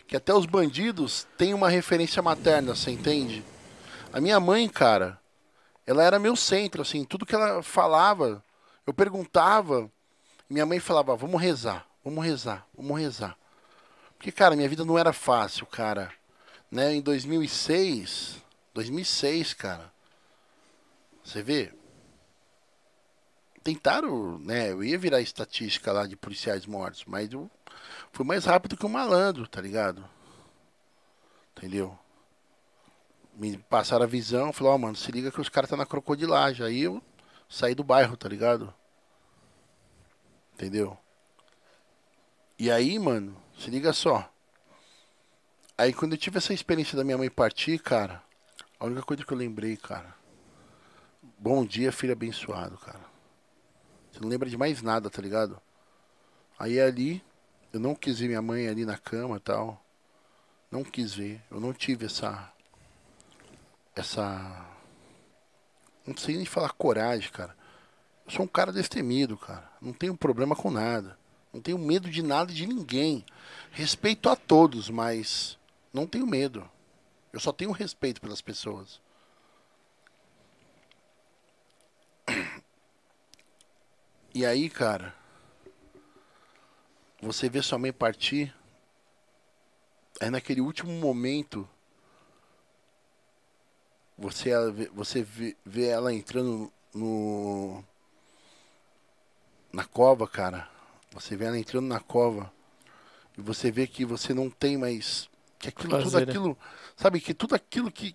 Que 0.06 0.16
até 0.16 0.34
os 0.34 0.46
bandidos 0.46 1.26
têm 1.38 1.54
uma 1.54 1.68
referência 1.68 2.22
materna, 2.22 2.74
você 2.74 2.90
entende? 2.90 3.44
A 4.12 4.20
minha 4.20 4.38
mãe, 4.38 4.68
cara, 4.68 5.18
ela 5.86 6.02
era 6.02 6.18
meu 6.18 6.36
centro, 6.36 6.82
assim, 6.82 7.04
tudo 7.04 7.24
que 7.24 7.34
ela 7.34 7.62
falava, 7.62 8.42
eu 8.86 8.92
perguntava, 8.92 9.90
minha 10.48 10.66
mãe 10.66 10.78
falava, 10.80 11.16
vamos 11.16 11.40
rezar, 11.40 11.86
vamos 12.04 12.24
rezar, 12.24 12.66
vamos 12.76 12.98
rezar. 12.98 13.36
Porque, 14.18 14.30
cara, 14.30 14.56
minha 14.56 14.68
vida 14.68 14.84
não 14.84 14.98
era 14.98 15.12
fácil, 15.12 15.64
cara 15.66 16.12
né, 16.70 16.94
em 16.94 17.00
2006, 17.00 18.36
2006, 18.72 19.54
cara. 19.54 19.92
Você 21.24 21.42
vê? 21.42 21.72
Tentaram, 23.62 24.38
né, 24.38 24.72
eu 24.72 24.82
ia 24.82 24.98
virar 24.98 25.20
estatística 25.20 25.92
lá 25.92 26.06
de 26.06 26.16
policiais 26.16 26.64
mortos, 26.64 27.04
mas 27.06 27.30
eu 27.32 27.50
fui 28.10 28.24
mais 28.24 28.46
rápido 28.46 28.76
que 28.76 28.84
o 28.84 28.88
um 28.88 28.92
malandro, 28.92 29.46
tá 29.46 29.60
ligado? 29.60 30.08
Entendeu? 31.56 31.98
Me 33.34 33.58
passaram 33.58 34.04
a 34.04 34.08
visão, 34.08 34.52
falou, 34.52 34.72
ó, 34.72 34.76
oh, 34.76 34.78
mano, 34.78 34.96
se 34.96 35.12
liga 35.12 35.30
que 35.30 35.40
os 35.40 35.48
caras 35.48 35.68
tá 35.68 35.76
na 35.76 35.86
crocodilagem. 35.86 36.64
Aí 36.64 36.82
eu 36.82 37.02
saí 37.48 37.74
do 37.74 37.84
bairro, 37.84 38.16
tá 38.16 38.28
ligado? 38.28 38.72
Entendeu? 40.54 40.96
E 42.58 42.70
aí, 42.70 42.98
mano, 42.98 43.36
se 43.58 43.70
liga 43.70 43.92
só. 43.92 44.30
Aí 45.76 45.92
quando 45.92 46.12
eu 46.12 46.18
tive 46.18 46.38
essa 46.38 46.52
experiência 46.52 46.96
da 46.96 47.04
minha 47.04 47.16
mãe 47.16 47.30
partir, 47.30 47.78
cara, 47.78 48.22
a 48.78 48.84
única 48.84 49.02
coisa 49.02 49.24
que 49.24 49.32
eu 49.32 49.38
lembrei, 49.38 49.76
cara. 49.76 50.14
Bom 51.38 51.64
dia, 51.64 51.92
filho 51.92 52.12
abençoado, 52.12 52.76
cara. 52.78 53.09
Você 54.20 54.24
não 54.24 54.30
lembra 54.30 54.50
de 54.50 54.56
mais 54.58 54.82
nada, 54.82 55.08
tá 55.08 55.22
ligado? 55.22 55.58
Aí 56.58 56.78
ali, 56.78 57.24
eu 57.72 57.80
não 57.80 57.94
quis 57.94 58.18
ver 58.18 58.28
minha 58.28 58.42
mãe 58.42 58.68
ali 58.68 58.84
na 58.84 58.98
cama 58.98 59.38
e 59.38 59.40
tal. 59.40 59.82
Não 60.70 60.84
quis 60.84 61.14
ver. 61.14 61.42
Eu 61.50 61.58
não 61.58 61.72
tive 61.72 62.04
essa. 62.04 62.52
Essa. 63.96 64.66
Não 66.06 66.14
sei 66.14 66.36
nem 66.36 66.44
falar 66.44 66.68
coragem, 66.72 67.30
cara. 67.30 67.56
Eu 68.26 68.32
sou 68.32 68.44
um 68.44 68.48
cara 68.48 68.70
destemido, 68.70 69.38
cara. 69.38 69.66
Não 69.80 69.94
tenho 69.94 70.14
problema 70.14 70.54
com 70.54 70.70
nada. 70.70 71.18
Não 71.50 71.62
tenho 71.62 71.78
medo 71.78 72.10
de 72.10 72.22
nada 72.22 72.52
e 72.52 72.54
de 72.54 72.66
ninguém. 72.66 73.24
Respeito 73.70 74.28
a 74.28 74.36
todos, 74.36 74.90
mas 74.90 75.58
não 75.94 76.06
tenho 76.06 76.26
medo. 76.26 76.70
Eu 77.32 77.40
só 77.40 77.52
tenho 77.52 77.72
respeito 77.72 78.20
pelas 78.20 78.42
pessoas. 78.42 79.00
E 84.32 84.46
aí, 84.46 84.70
cara, 84.70 85.12
você 87.20 87.48
vê 87.48 87.60
sua 87.60 87.78
mãe 87.78 87.92
partir, 87.92 88.54
é 90.20 90.30
naquele 90.30 90.60
último 90.60 90.92
momento 90.92 91.68
você 94.16 94.50
você 94.92 95.22
vê, 95.22 95.56
vê 95.64 95.86
ela 95.86 96.12
entrando 96.12 96.70
no 96.94 97.82
na 99.72 99.84
cova, 99.84 100.28
cara. 100.28 100.68
Você 101.12 101.36
vê 101.36 101.46
ela 101.46 101.58
entrando 101.58 101.86
na 101.86 101.98
cova 101.98 102.52
e 103.36 103.40
você 103.40 103.70
vê 103.70 103.86
que 103.86 104.04
você 104.04 104.32
não 104.32 104.48
tem 104.48 104.76
mais 104.76 105.28
Que 105.58 105.70
aquilo, 105.70 106.02
tudo 106.02 106.18
aquilo, 106.18 106.58
sabe, 106.94 107.20
que 107.20 107.34
tudo 107.34 107.54
aquilo 107.54 107.90
que, 107.90 108.14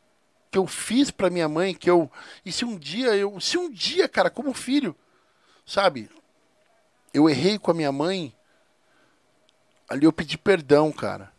que 0.49 0.57
eu 0.57 0.65
fiz 0.65 1.11
para 1.11 1.29
minha 1.29 1.49
mãe, 1.49 1.73
que 1.73 1.89
eu. 1.89 2.09
E 2.45 2.51
se 2.51 2.63
um 2.63 2.77
dia 2.77 3.15
eu. 3.15 3.37
Se 3.41 3.57
um 3.57 3.69
dia, 3.69 4.07
cara, 4.07 4.29
como 4.29 4.53
filho, 4.53 4.95
sabe? 5.65 6.09
Eu 7.13 7.29
errei 7.29 7.57
com 7.57 7.71
a 7.71 7.73
minha 7.73 7.91
mãe. 7.91 8.35
Ali 9.89 10.05
eu 10.05 10.13
pedi 10.13 10.37
perdão, 10.37 10.91
cara. 10.91 11.31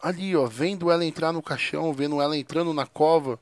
Ali, 0.00 0.36
ó, 0.36 0.46
vendo 0.46 0.90
ela 0.90 1.04
entrar 1.04 1.32
no 1.32 1.42
caixão, 1.42 1.92
vendo 1.92 2.20
ela 2.20 2.36
entrando 2.36 2.72
na 2.72 2.86
cova. 2.86 3.38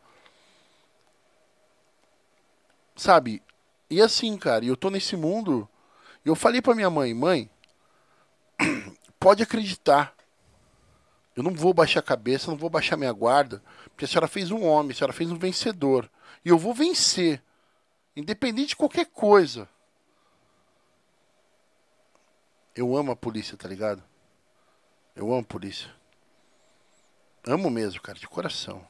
Sabe? 2.95 3.43
E 3.91 4.01
assim, 4.01 4.37
cara, 4.39 4.65
eu 4.65 4.77
tô 4.77 4.89
nesse 4.91 5.17
mundo. 5.17 5.69
Eu 6.25 6.35
falei 6.35 6.63
pra 6.63 6.75
minha 6.75 6.91
mãe, 6.91 7.13
mãe, 7.13 7.51
pode 9.21 9.43
acreditar. 9.43 10.15
Eu 11.37 11.43
não 11.43 11.53
vou 11.53 11.75
baixar 11.75 12.01
a 12.01 12.03
cabeça, 12.03 12.51
não 12.51 12.57
vou 12.57 12.71
baixar 12.71 12.97
minha 12.97 13.13
guarda, 13.13 13.63
porque 13.91 14.07
a 14.07 14.09
senhora 14.09 14.27
fez 14.27 14.51
um 14.51 14.65
homem, 14.65 14.93
a 14.93 14.95
senhora 14.95 15.13
fez 15.13 15.31
um 15.31 15.37
vencedor. 15.37 16.11
E 16.43 16.49
eu 16.49 16.57
vou 16.57 16.73
vencer, 16.73 17.43
independente 18.17 18.69
de 18.69 18.77
qualquer 18.77 19.07
coisa. 19.07 19.69
Eu 22.77 22.95
amo 22.95 23.11
a 23.11 23.17
polícia, 23.17 23.57
tá 23.57 23.67
ligado? 23.67 24.03
Eu 25.17 25.33
amo 25.33 25.41
a 25.41 25.45
polícia. 25.45 25.91
Amo 27.47 27.71
mesmo, 27.71 28.03
cara, 28.03 28.19
de 28.19 28.29
coração. 28.29 28.87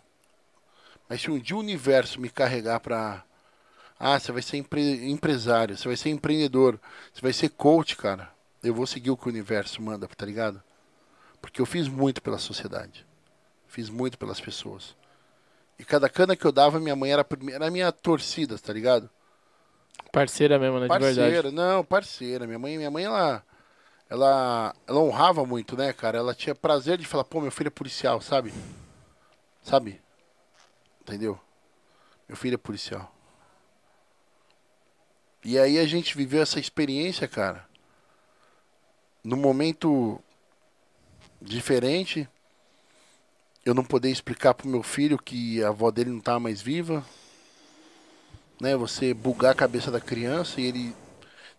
Mas 1.09 1.21
se 1.21 1.31
um 1.31 1.39
dia 1.39 1.57
o 1.57 1.61
universo 1.61 2.21
me 2.21 2.29
carregar 2.29 2.81
pra. 2.81 3.25
Ah, 3.99 4.19
você 4.19 4.33
vai 4.33 4.43
ser 4.43 4.57
empre... 4.57 5.09
empresário, 5.09 5.77
você 5.77 5.87
vai 5.87 5.97
ser 5.97 6.11
empreendedor, 6.11 6.81
você 7.15 7.23
vai 7.23 7.33
ser 7.33 7.49
coach, 7.51 7.97
cara. 7.97 8.29
Eu 8.63 8.75
vou 8.75 8.87
seguir 8.87 9.11
o 9.11 9.17
que 9.17 9.27
o 9.27 9.31
universo 9.31 9.81
manda, 9.81 10.09
tá 10.09 10.27
ligado? 10.27 10.61
Porque 11.41 11.61
eu 11.61 11.67
fiz 11.67 11.87
muito 11.87 12.21
pela 12.21 12.39
sociedade. 12.39 13.07
Fiz 13.69 13.89
muito 13.89 14.19
pelas 14.19 14.41
pessoas. 14.41 14.97
E 15.79 15.85
cada 15.85 16.09
cana 16.09 16.35
que 16.35 16.45
eu 16.45 16.51
dava, 16.51 16.81
minha 16.81 16.97
mãe 16.97 17.13
era, 17.13 17.25
era 17.53 17.69
a 17.69 17.71
minha 17.71 17.93
torcida, 17.93 18.59
tá 18.59 18.73
ligado? 18.73 19.09
Parceira 20.11 20.59
mesmo, 20.59 20.81
né? 20.81 20.89
Parceira, 20.89 21.13
de 21.15 21.31
verdade. 21.31 21.55
não, 21.55 21.85
parceira. 21.85 22.47
Minha 22.47 22.59
mãe, 22.59 22.77
minha 22.77 22.91
mãe, 22.91 23.05
ela, 23.05 23.45
ela, 24.09 24.75
ela 24.87 25.01
honrava 25.01 25.45
muito, 25.45 25.77
né, 25.77 25.93
cara? 25.93 26.19
Ela 26.19 26.35
tinha 26.35 26.55
prazer 26.55 26.99
de 26.99 27.07
falar, 27.07 27.25
pô, 27.25 27.41
meu 27.41 27.51
filho 27.51 27.69
é 27.69 27.71
policial, 27.71 28.21
sabe? 28.21 28.53
Sabe? 29.63 30.01
Entendeu? 31.01 31.39
Meu 32.29 32.37
filho 32.37 32.55
é 32.55 32.59
policial. 32.59 33.13
E 35.45 35.59
aí 35.59 35.79
a 35.79 35.87
gente 35.87 36.17
viveu 36.17 36.43
essa 36.43 36.59
experiência, 36.59 37.29
cara. 37.29 37.65
No 39.23 39.37
momento 39.37 40.21
diferente. 41.41 42.29
Eu 43.65 43.75
não 43.75 43.85
poder 43.85 44.11
explicar 44.11 44.55
pro 44.55 44.69
meu 44.69 44.83
filho 44.83 45.19
que 45.19 45.63
a 45.63 45.69
avó 45.69 45.91
dele 45.91 46.11
não 46.11 46.21
tá 46.21 46.39
mais 46.39 46.61
viva. 46.63 47.05
Né, 48.61 48.75
você 48.77 49.13
bugar 49.13 49.53
a 49.53 49.57
cabeça 49.57 49.91
da 49.91 50.01
criança 50.01 50.61
e 50.61 50.65
ele 50.65 50.97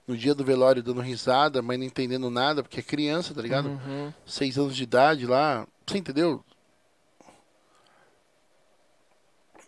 no 0.07 0.15
dia 0.15 0.33
do 0.33 0.43
velório 0.43 0.81
dando 0.81 1.01
risada, 1.01 1.61
mas 1.61 1.77
não 1.77 1.85
entendendo 1.85 2.29
nada, 2.29 2.63
porque 2.63 2.79
é 2.79 2.83
criança, 2.83 3.33
tá 3.33 3.41
ligado? 3.41 3.67
Uhum. 3.67 4.13
Seis 4.25 4.57
anos 4.57 4.75
de 4.75 4.83
idade 4.83 5.27
lá. 5.27 5.67
Você 5.85 5.97
entendeu? 5.97 6.43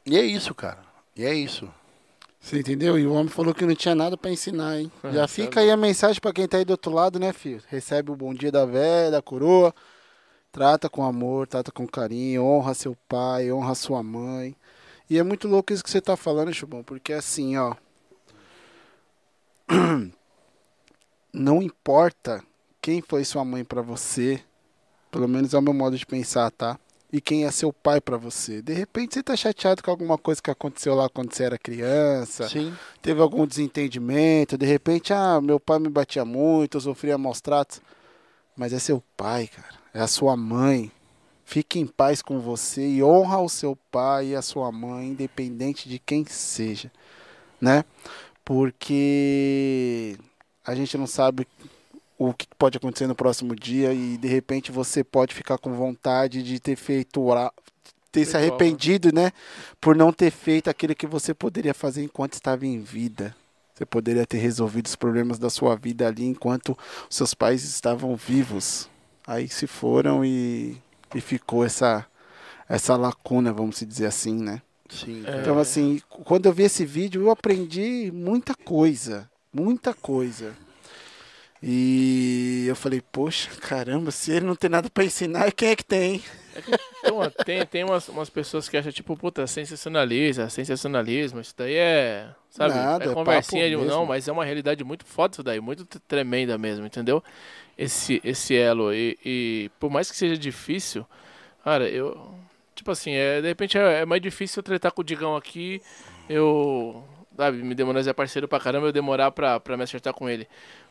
E 0.05 0.17
é 0.17 0.23
isso, 0.23 0.55
cara. 0.55 0.79
E 1.15 1.25
é 1.25 1.33
isso. 1.33 1.69
Você 2.39 2.59
entendeu? 2.59 2.97
E 2.97 3.05
o 3.05 3.11
homem 3.13 3.27
falou 3.27 3.53
que 3.53 3.65
não 3.65 3.75
tinha 3.75 3.93
nada 3.93 4.15
para 4.15 4.31
ensinar, 4.31 4.79
hein? 4.79 4.89
Já 5.11 5.27
fica 5.27 5.59
aí 5.59 5.69
a 5.69 5.75
mensagem 5.75 6.21
para 6.21 6.31
quem 6.31 6.47
tá 6.47 6.57
aí 6.57 6.63
do 6.63 6.71
outro 6.71 6.93
lado, 6.93 7.19
né, 7.19 7.33
filho? 7.33 7.61
Recebe 7.67 8.09
o 8.09 8.15
bom 8.15 8.33
dia 8.33 8.51
da 8.51 8.65
velha, 8.65 9.11
da 9.11 9.21
coroa. 9.21 9.75
Trata 10.53 10.89
com 10.89 11.03
amor, 11.03 11.47
trata 11.47 11.71
com 11.71 11.85
carinho, 11.85 12.43
honra 12.43 12.73
seu 12.73 12.95
pai, 13.09 13.51
honra 13.51 13.75
sua 13.75 14.01
mãe. 14.01 14.55
E 15.09 15.19
é 15.19 15.23
muito 15.23 15.49
louco 15.49 15.73
isso 15.73 15.83
que 15.83 15.89
você 15.89 15.99
tá 15.99 16.15
falando, 16.15 16.53
Chubão, 16.53 16.81
porque 16.81 17.11
assim, 17.11 17.57
ó. 17.57 17.75
Não 21.33 21.61
importa 21.61 22.43
quem 22.81 23.01
foi 23.01 23.23
sua 23.23 23.45
mãe 23.45 23.63
para 23.63 23.81
você, 23.81 24.41
pelo 25.11 25.27
menos 25.27 25.53
é 25.53 25.57
o 25.57 25.61
meu 25.61 25.73
modo 25.73 25.97
de 25.97 26.05
pensar, 26.05 26.49
tá? 26.51 26.79
E 27.11 27.19
quem 27.19 27.45
é 27.45 27.51
seu 27.51 27.73
pai 27.73 27.99
para 27.99 28.17
você. 28.17 28.61
De 28.61 28.73
repente 28.73 29.15
você 29.15 29.23
tá 29.23 29.35
chateado 29.35 29.81
com 29.81 29.89
alguma 29.89 30.17
coisa 30.17 30.41
que 30.41 30.51
aconteceu 30.51 30.93
lá 30.93 31.09
quando 31.09 31.33
você 31.33 31.43
era 31.43 31.57
criança. 31.57 32.47
Sim. 32.47 32.73
Teve 33.01 33.19
algum 33.19 33.47
desentendimento. 33.47 34.57
De 34.57 34.65
repente, 34.65 35.11
ah, 35.11 35.41
meu 35.41 35.59
pai 35.59 35.79
me 35.79 35.89
batia 35.89 36.23
muito, 36.23 36.77
eu 36.77 36.81
sofria 36.81 37.17
maus 37.17 37.41
tratos. 37.41 37.81
Mas 38.55 38.73
é 38.73 38.79
seu 38.79 39.03
pai, 39.17 39.47
cara 39.47 39.79
é 39.93 40.01
a 40.01 40.07
sua 40.07 40.35
mãe. 40.35 40.91
Fique 41.43 41.79
em 41.79 41.87
paz 41.87 42.21
com 42.21 42.39
você 42.39 42.87
e 42.87 43.03
honra 43.03 43.39
o 43.39 43.49
seu 43.49 43.75
pai 43.91 44.27
e 44.27 44.35
a 44.35 44.41
sua 44.41 44.71
mãe, 44.71 45.09
independente 45.09 45.89
de 45.89 45.97
quem 45.97 46.23
seja, 46.25 46.91
né? 47.59 47.83
Porque 48.45 50.15
a 50.69 50.75
gente 50.75 50.95
não 50.97 51.07
sabe 51.07 51.47
o 52.15 52.31
que 52.31 52.45
pode 52.57 52.77
acontecer 52.77 53.07
no 53.07 53.15
próximo 53.15 53.55
dia 53.55 53.91
e 53.91 54.17
de 54.17 54.27
repente 54.27 54.71
você 54.71 55.03
pode 55.03 55.33
ficar 55.33 55.57
com 55.57 55.73
vontade 55.73 56.43
de 56.43 56.59
ter 56.59 56.75
feito 56.75 57.25
ter 58.11 58.25
se 58.25 58.37
arrependido, 58.37 59.11
né, 59.11 59.31
por 59.81 59.95
não 59.95 60.13
ter 60.13 60.29
feito 60.29 60.69
aquilo 60.69 60.95
que 60.95 61.07
você 61.07 61.33
poderia 61.33 61.73
fazer 61.73 62.03
enquanto 62.03 62.33
estava 62.33 62.67
em 62.67 62.79
vida. 62.79 63.35
Você 63.73 63.85
poderia 63.85 64.27
ter 64.27 64.37
resolvido 64.37 64.85
os 64.85 64.95
problemas 64.95 65.39
da 65.39 65.49
sua 65.49 65.75
vida 65.75 66.07
ali 66.07 66.25
enquanto 66.25 66.77
seus 67.09 67.33
pais 67.33 67.63
estavam 67.63 68.15
vivos. 68.15 68.89
Aí 69.25 69.47
se 69.47 69.65
foram 69.65 70.23
e, 70.23 70.77
e 71.15 71.21
ficou 71.21 71.65
essa, 71.65 72.05
essa 72.67 72.95
lacuna, 72.95 73.53
vamos 73.53 73.79
dizer 73.79 74.05
assim, 74.05 74.35
né? 74.35 74.61
Sim. 74.89 75.23
É. 75.25 75.39
Então, 75.39 75.57
assim, 75.57 76.01
quando 76.09 76.47
eu 76.47 76.53
vi 76.53 76.63
esse 76.63 76.85
vídeo, 76.85 77.23
eu 77.23 77.31
aprendi 77.31 78.11
muita 78.13 78.53
coisa. 78.53 79.29
Muita 79.53 79.93
coisa. 79.93 80.55
E 81.61 82.65
eu 82.67 82.75
falei, 82.75 83.01
poxa, 83.01 83.49
caramba, 83.59 84.11
se 84.11 84.31
ele 84.31 84.45
não 84.45 84.55
tem 84.55 84.69
nada 84.69 84.89
para 84.89 85.03
ensinar, 85.03 85.51
quem 85.51 85.69
é 85.69 85.75
que 85.75 85.83
tem? 85.83 86.23
É 86.55 86.61
que 86.61 87.43
tem, 87.43 87.65
tem, 87.65 87.83
umas, 87.83 88.07
umas 88.07 88.29
pessoas 88.29 88.69
que 88.69 88.77
acham, 88.77 88.91
tipo, 88.91 89.15
puta, 89.17 89.45
sensacionaliza, 89.45 90.49
sensacionalismo, 90.49 91.41
isso 91.41 91.53
daí 91.57 91.75
é, 91.75 92.29
sabe, 92.49 92.75
nada, 92.75 93.11
é 93.11 93.13
conversinha 93.13 93.65
é 93.65 93.69
de 93.69 93.75
não, 93.75 94.05
mas 94.05 94.27
é 94.27 94.31
uma 94.31 94.45
realidade 94.45 94.85
muito 94.85 95.05
foda 95.05 95.33
isso 95.33 95.43
daí, 95.43 95.59
muito 95.59 95.85
tremenda 96.07 96.57
mesmo, 96.57 96.85
entendeu? 96.85 97.21
esse, 97.79 98.19
esse 98.25 98.53
elo. 98.55 98.93
E, 98.93 99.17
e, 99.25 99.71
por 99.79 99.89
mais 99.89 100.11
que 100.11 100.17
seja 100.17 100.37
difícil, 100.37 101.05
cara, 101.63 101.87
eu. 101.89 102.35
Tipo 102.75 102.91
assim, 102.91 103.11
é, 103.11 103.41
de 103.41 103.47
repente 103.47 103.77
é, 103.77 104.01
é 104.01 104.05
mais 104.05 104.21
difícil 104.21 104.59
eu 104.59 104.63
tretar 104.63 104.91
com 104.91 105.01
o 105.01 105.05
Digão 105.05 105.35
aqui. 105.35 105.81
Eu. 106.27 107.03
Sabe, 107.39 107.63
me 107.63 107.73
demorar 107.73 108.05
é 108.05 108.11
parceiro 108.11 108.49
pra 108.49 108.59
caramba, 108.59 108.87
eu 108.87 108.91
demorar 108.91 109.31
pra, 109.31 109.61
pra 109.61 109.77
me 109.77 109.83
acertar 109.83 110.13
com 110.13 110.27
ele. 110.27 110.45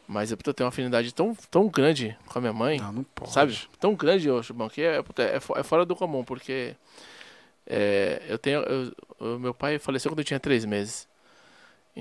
Mas 0.07 0.31
eu 0.31 0.39
tenho 0.39 0.65
uma 0.65 0.71
afinidade 0.71 1.13
tão, 1.13 1.37
tão 1.51 1.69
grande 1.69 2.17
com 2.25 2.39
a 2.39 2.41
minha 2.41 2.55
mãe. 2.55 2.81
Não, 2.81 2.91
não 2.91 3.05
pode. 3.05 3.31
Sabe? 3.31 3.59
Tão 3.79 3.95
grande, 3.95 4.31
ô 4.31 4.43
Chubão, 4.43 4.67
que 4.67 4.81
é, 4.81 4.97
é, 4.97 5.37
é 5.57 5.63
fora 5.63 5.85
do 5.85 5.95
comum, 5.95 6.25
porque. 6.25 6.75
É, 7.67 8.23
eu 8.27 8.39
tenho. 8.39 8.61
Eu, 9.21 9.39
meu 9.39 9.53
pai 9.53 9.79
faleceu 9.79 10.11
quando 10.11 10.21
eu 10.21 10.25
tinha 10.25 10.41
três 10.41 10.65
meses. 10.65 11.07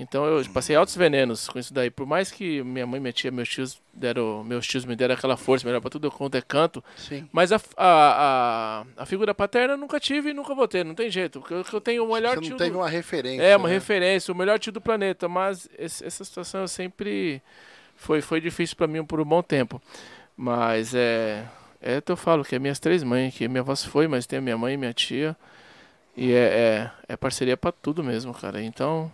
Então 0.00 0.24
eu 0.24 0.48
passei 0.50 0.76
altos 0.76 0.94
venenos 0.94 1.48
com 1.48 1.58
isso 1.58 1.74
daí. 1.74 1.90
Por 1.90 2.06
mais 2.06 2.30
que 2.30 2.62
minha 2.62 2.86
mãe, 2.86 3.00
minha 3.00 3.12
tia, 3.12 3.32
meus 3.32 3.48
tios 3.48 3.82
deram, 3.92 4.44
meus 4.44 4.64
tios 4.64 4.84
me 4.84 4.94
deram 4.94 5.16
aquela 5.16 5.36
força, 5.36 5.66
melhor 5.66 5.80
para 5.80 5.90
tudo 5.90 6.08
quanto 6.08 6.36
é 6.36 6.40
canto. 6.40 6.84
Sim. 6.96 7.28
Mas 7.32 7.50
a, 7.50 7.56
a, 7.76 8.84
a, 8.96 9.02
a, 9.02 9.06
figura 9.06 9.34
paterna 9.34 9.76
nunca 9.76 9.98
tive 9.98 10.30
e 10.30 10.32
nunca 10.32 10.54
vou 10.54 10.68
ter, 10.68 10.84
não 10.84 10.94
tem 10.94 11.10
jeito. 11.10 11.40
Porque 11.40 11.52
eu, 11.52 11.64
eu 11.72 11.80
tenho 11.80 12.04
o 12.04 12.14
melhor 12.14 12.36
Você 12.36 12.42
tio. 12.42 12.50
Não 12.50 12.58
teve 12.58 12.70
do... 12.70 12.78
uma 12.78 12.88
referência. 12.88 13.42
É, 13.42 13.56
uma 13.56 13.66
né? 13.66 13.74
referência, 13.74 14.32
o 14.32 14.36
melhor 14.36 14.56
tio 14.60 14.70
do 14.70 14.80
planeta. 14.80 15.28
Mas 15.28 15.68
esse, 15.76 16.06
essa 16.06 16.24
situação 16.24 16.60
eu 16.60 16.68
sempre. 16.68 17.42
Foi, 17.96 18.20
foi 18.20 18.40
difícil 18.40 18.76
para 18.76 18.86
mim 18.86 19.04
por 19.04 19.20
um 19.20 19.24
bom 19.24 19.42
tempo. 19.42 19.82
Mas 20.36 20.94
é. 20.94 21.44
É 21.82 22.00
que 22.00 22.12
eu 22.12 22.16
falo 22.16 22.44
que 22.44 22.54
é 22.54 22.58
minhas 22.60 22.78
três 22.78 23.02
mães, 23.02 23.34
que 23.34 23.48
minha 23.48 23.62
avó 23.62 23.74
foi, 23.74 24.06
mas 24.06 24.26
tem 24.26 24.38
a 24.38 24.42
minha 24.42 24.56
mãe 24.56 24.74
e 24.74 24.76
minha 24.76 24.94
tia. 24.94 25.36
E 26.16 26.32
é, 26.32 26.90
é, 27.08 27.14
é 27.14 27.16
parceria 27.16 27.56
para 27.56 27.72
tudo 27.72 28.04
mesmo, 28.04 28.32
cara. 28.32 28.62
Então. 28.62 29.10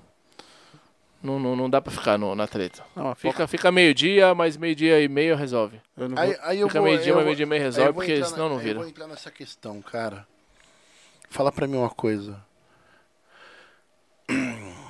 Não, 1.24 1.38
não, 1.40 1.56
não 1.56 1.70
dá 1.70 1.80
pra 1.80 1.90
ficar 1.90 2.18
no, 2.18 2.34
na 2.34 2.46
treta. 2.46 2.84
Não, 2.94 3.14
fica, 3.14 3.46
fica 3.46 3.72
meio-dia, 3.72 4.34
mas 4.34 4.58
meio-dia 4.58 5.00
e 5.00 5.08
meio 5.08 5.34
resolve. 5.34 5.80
Aí, 6.18 6.36
aí 6.42 6.62
fica 6.62 6.82
meio-dia, 6.82 7.14
mas 7.14 7.24
meio-dia 7.24 7.44
e 7.44 7.48
meio 7.48 7.62
resolve, 7.62 7.94
porque 7.94 8.22
senão 8.22 8.50
não 8.50 8.58
vira. 8.58 8.74
Eu 8.74 8.80
vou 8.80 8.88
entrar 8.90 9.06
nessa 9.06 9.30
questão, 9.30 9.80
cara. 9.80 10.28
Fala 11.30 11.50
pra 11.50 11.66
mim 11.66 11.78
uma 11.78 11.88
coisa. 11.88 12.44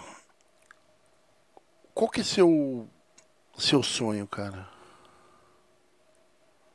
Qual 1.95 2.11
que 2.11 2.23
é 2.23 2.25
seu 2.25 2.89
seu 3.57 3.81
sonho, 3.85 4.27
cara? 4.27 4.69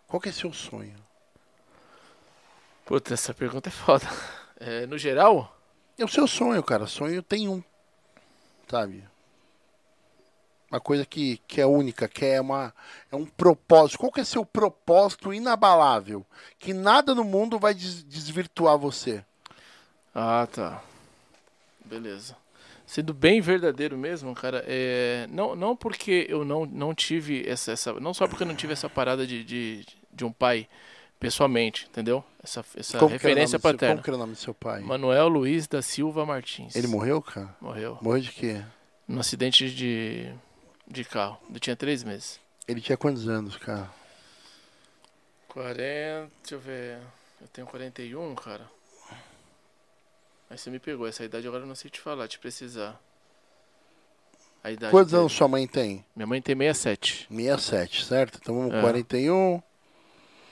Qual 0.07 0.22
que 0.22 0.30
é 0.30 0.32
seu 0.32 0.53
sonho? 0.53 0.95
Puta, 2.86 3.14
essa 3.14 3.34
pergunta 3.34 3.68
é 3.68 3.72
foda. 3.72 4.07
É, 4.62 4.86
no 4.86 4.97
geral? 4.97 5.57
É 5.97 6.03
o 6.03 6.07
seu 6.10 6.28
sonho, 6.28 6.62
cara. 6.62 6.86
Sonho 6.86 7.24
tem 7.24 7.47
um. 7.47 7.64
Sabe? 8.68 9.09
Uma 10.72 10.80
coisa 10.80 11.05
que, 11.05 11.41
que 11.47 11.59
é 11.59 11.65
única, 11.65 12.07
que 12.07 12.24
é, 12.26 12.39
uma, 12.39 12.74
é 13.11 13.15
um 13.15 13.26
propósito. 13.26 13.97
Qual 13.97 14.11
que 14.11 14.22
é 14.22 14.24
seu 14.24 14.45
propósito 14.45 15.34
inabalável? 15.34 16.26
Que 16.59 16.74
nada 16.74 17.15
no 17.15 17.24
mundo 17.24 17.57
vai 17.57 17.74
des 17.74 18.03
desvirtuar 18.03 18.78
você. 18.78 19.24
Ah, 20.13 20.47
tá. 20.51 20.82
Beleza. 21.84 22.36
Sendo 22.86 23.13
bem 23.13 23.39
verdadeiro 23.41 23.97
mesmo, 23.97 24.34
cara, 24.34 24.63
é... 24.67 25.28
não, 25.30 25.55
não 25.55 25.76
porque 25.76 26.26
eu 26.30 26.43
não, 26.43 26.65
não 26.65 26.93
tive 26.93 27.47
essa, 27.47 27.72
essa. 27.72 27.93
Não 27.99 28.13
só 28.13 28.28
porque 28.28 28.43
eu 28.43 28.47
não 28.47 28.55
tive 28.55 28.74
essa 28.74 28.89
parada 28.89 29.26
de, 29.26 29.43
de, 29.43 29.86
de 30.11 30.26
um 30.26 30.32
pai 30.32 30.67
pessoalmente, 31.20 31.88
entendeu? 31.89 32.24
Essa, 32.43 32.63
essa 32.76 32.97
Como 32.97 33.09
que 33.09 33.13
referência 33.13 33.41
nome 33.41 33.45
do 33.45 33.49
seu- 33.49 33.59
paterna. 33.59 33.95
Como 33.95 34.03
que 34.03 34.09
era 34.09 34.17
o 34.17 34.20
nome 34.20 34.34
do 34.34 34.39
seu 34.39 34.53
pai? 34.53 34.82
Manuel 34.82 35.28
Luiz 35.28 35.67
da 35.67 35.82
Silva 35.82 36.26
Martins. 36.26 36.76
Ele 36.76 36.88
morreu, 36.88 37.22
cara? 37.22 37.55
Morreu. 37.59 37.97
Morreu 38.01 38.22
de 38.22 38.32
quê? 38.32 38.61
Num 39.07 39.20
acidente 39.20 39.70
de, 39.70 40.32
de 40.90 41.04
carro. 41.06 41.40
Eu 41.54 41.60
tinha 41.60 41.76
três 41.76 42.04
meses. 42.04 42.40
Ele 42.68 42.82
tinha 42.82 42.98
quantos 42.98 43.28
anos, 43.28 43.56
cara? 43.58 43.90
40. 45.50 46.30
Deixa 46.42 46.56
eu 46.56 46.60
ver. 46.60 47.00
Eu 47.42 47.48
tenho 47.48 47.68
41, 47.68 48.36
cara. 48.36 48.70
Aí 50.50 50.58
você 50.58 50.70
me 50.70 50.80
pegou. 50.80 51.08
Essa 51.08 51.24
idade 51.24 51.48
agora 51.48 51.64
eu 51.64 51.68
não 51.68 51.76
sei 51.76 51.90
te 51.90 52.00
falar, 52.00 52.28
te 52.28 52.40
precisar. 52.40 53.00
A 54.64 54.72
idade 54.72 54.92
Quantos 54.92 55.12
dele. 55.12 55.22
anos 55.22 55.34
sua 55.34 55.48
mãe 55.48 55.66
tem? 55.68 56.04
Minha 56.16 56.28
mãe 56.28 56.42
tem 56.42 56.56
67. 56.56 57.28
67, 57.30 58.06
certo? 58.06 58.40
Então 58.42 58.56
vamos 58.56 58.74
É. 58.74 58.82
41, 58.82 59.62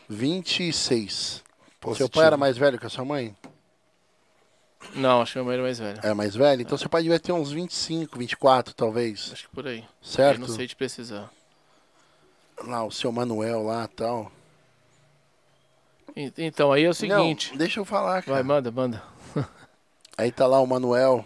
26. 0.07 1.13
Seu 1.23 1.43
Positivo. 1.79 2.09
pai 2.09 2.25
era 2.25 2.37
mais 2.37 2.57
velho 2.57 2.79
que 2.79 2.85
a 2.85 2.89
sua 2.89 3.03
mãe? 3.05 3.35
Não, 4.95 5.21
acho 5.21 5.33
que 5.33 5.39
minha 5.39 5.45
mãe 5.45 5.53
era 5.55 5.63
mais 5.63 5.79
velha. 5.79 5.99
Era 6.03 6.15
mais 6.15 6.35
velho? 6.35 6.61
Então 6.61 6.77
seu 6.77 6.89
pai 6.89 7.03
devia 7.03 7.19
ter 7.19 7.31
uns 7.31 7.51
25, 7.51 8.17
24, 8.17 8.73
talvez. 8.73 9.29
Acho 9.33 9.47
que 9.49 9.55
por 9.55 9.67
aí. 9.67 9.79
Eu 9.79 9.85
Certo? 10.01 10.39
não 10.39 10.47
sei 10.47 10.67
te 10.67 10.75
precisar. 10.75 11.29
Lá, 12.63 12.83
o 12.83 12.91
seu 12.91 13.11
Manuel 13.11 13.63
lá 13.63 13.85
e 13.85 13.95
tal. 13.95 14.31
En- 16.15 16.31
Então, 16.37 16.71
aí 16.71 16.83
é 16.83 16.89
o 16.89 16.93
seguinte. 16.93 17.51
Não, 17.51 17.57
deixa 17.57 17.79
eu 17.79 17.85
falar, 17.85 18.23
cara. 18.23 18.33
Vai, 18.35 18.43
manda, 18.43 18.71
manda. 18.71 19.03
Aí 20.17 20.31
tá 20.31 20.47
lá 20.47 20.59
o 20.59 20.65
Manuel. 20.65 21.23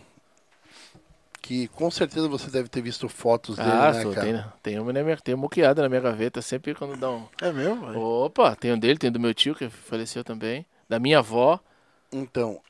Que 1.42 1.68
com 1.70 1.90
certeza 1.90 2.28
você 2.28 2.50
deve 2.52 2.68
ter 2.70 2.82
visto 2.82 3.08
fotos 3.10 3.56
dele, 3.58 3.70
Ah, 3.70 3.92
né, 3.94 4.02
sou, 4.04 4.14
cara? 4.14 4.52
tem, 4.62 4.74
tem 4.74 4.80
uma 4.82 4.92
na 4.94 5.02
minha, 5.02 5.18
tem 5.18 5.34
uma 5.34 5.42
muqueada 5.44 5.82
na 5.82 5.88
minha 5.90 6.02
gaveta, 6.02 6.42
sempre 6.42 6.76
quando 6.76 6.96
dá 6.98 7.10
um. 7.10 7.26
É 7.42 7.52
mesmo? 7.52 7.88
velho? 7.88 8.00
Opa, 8.00 8.56
tem 8.56 8.74
um 8.74 8.78
dele, 8.78 9.00
tem 9.00 9.12
do 9.12 9.20
meu 9.20 9.34
tio, 9.34 9.56
que 9.56 9.70
faleceu 9.70 10.24
também. 10.24 10.66
Da 10.90 11.00
minha 11.00 11.20
avó. 11.20 11.60
Então, 12.12 12.62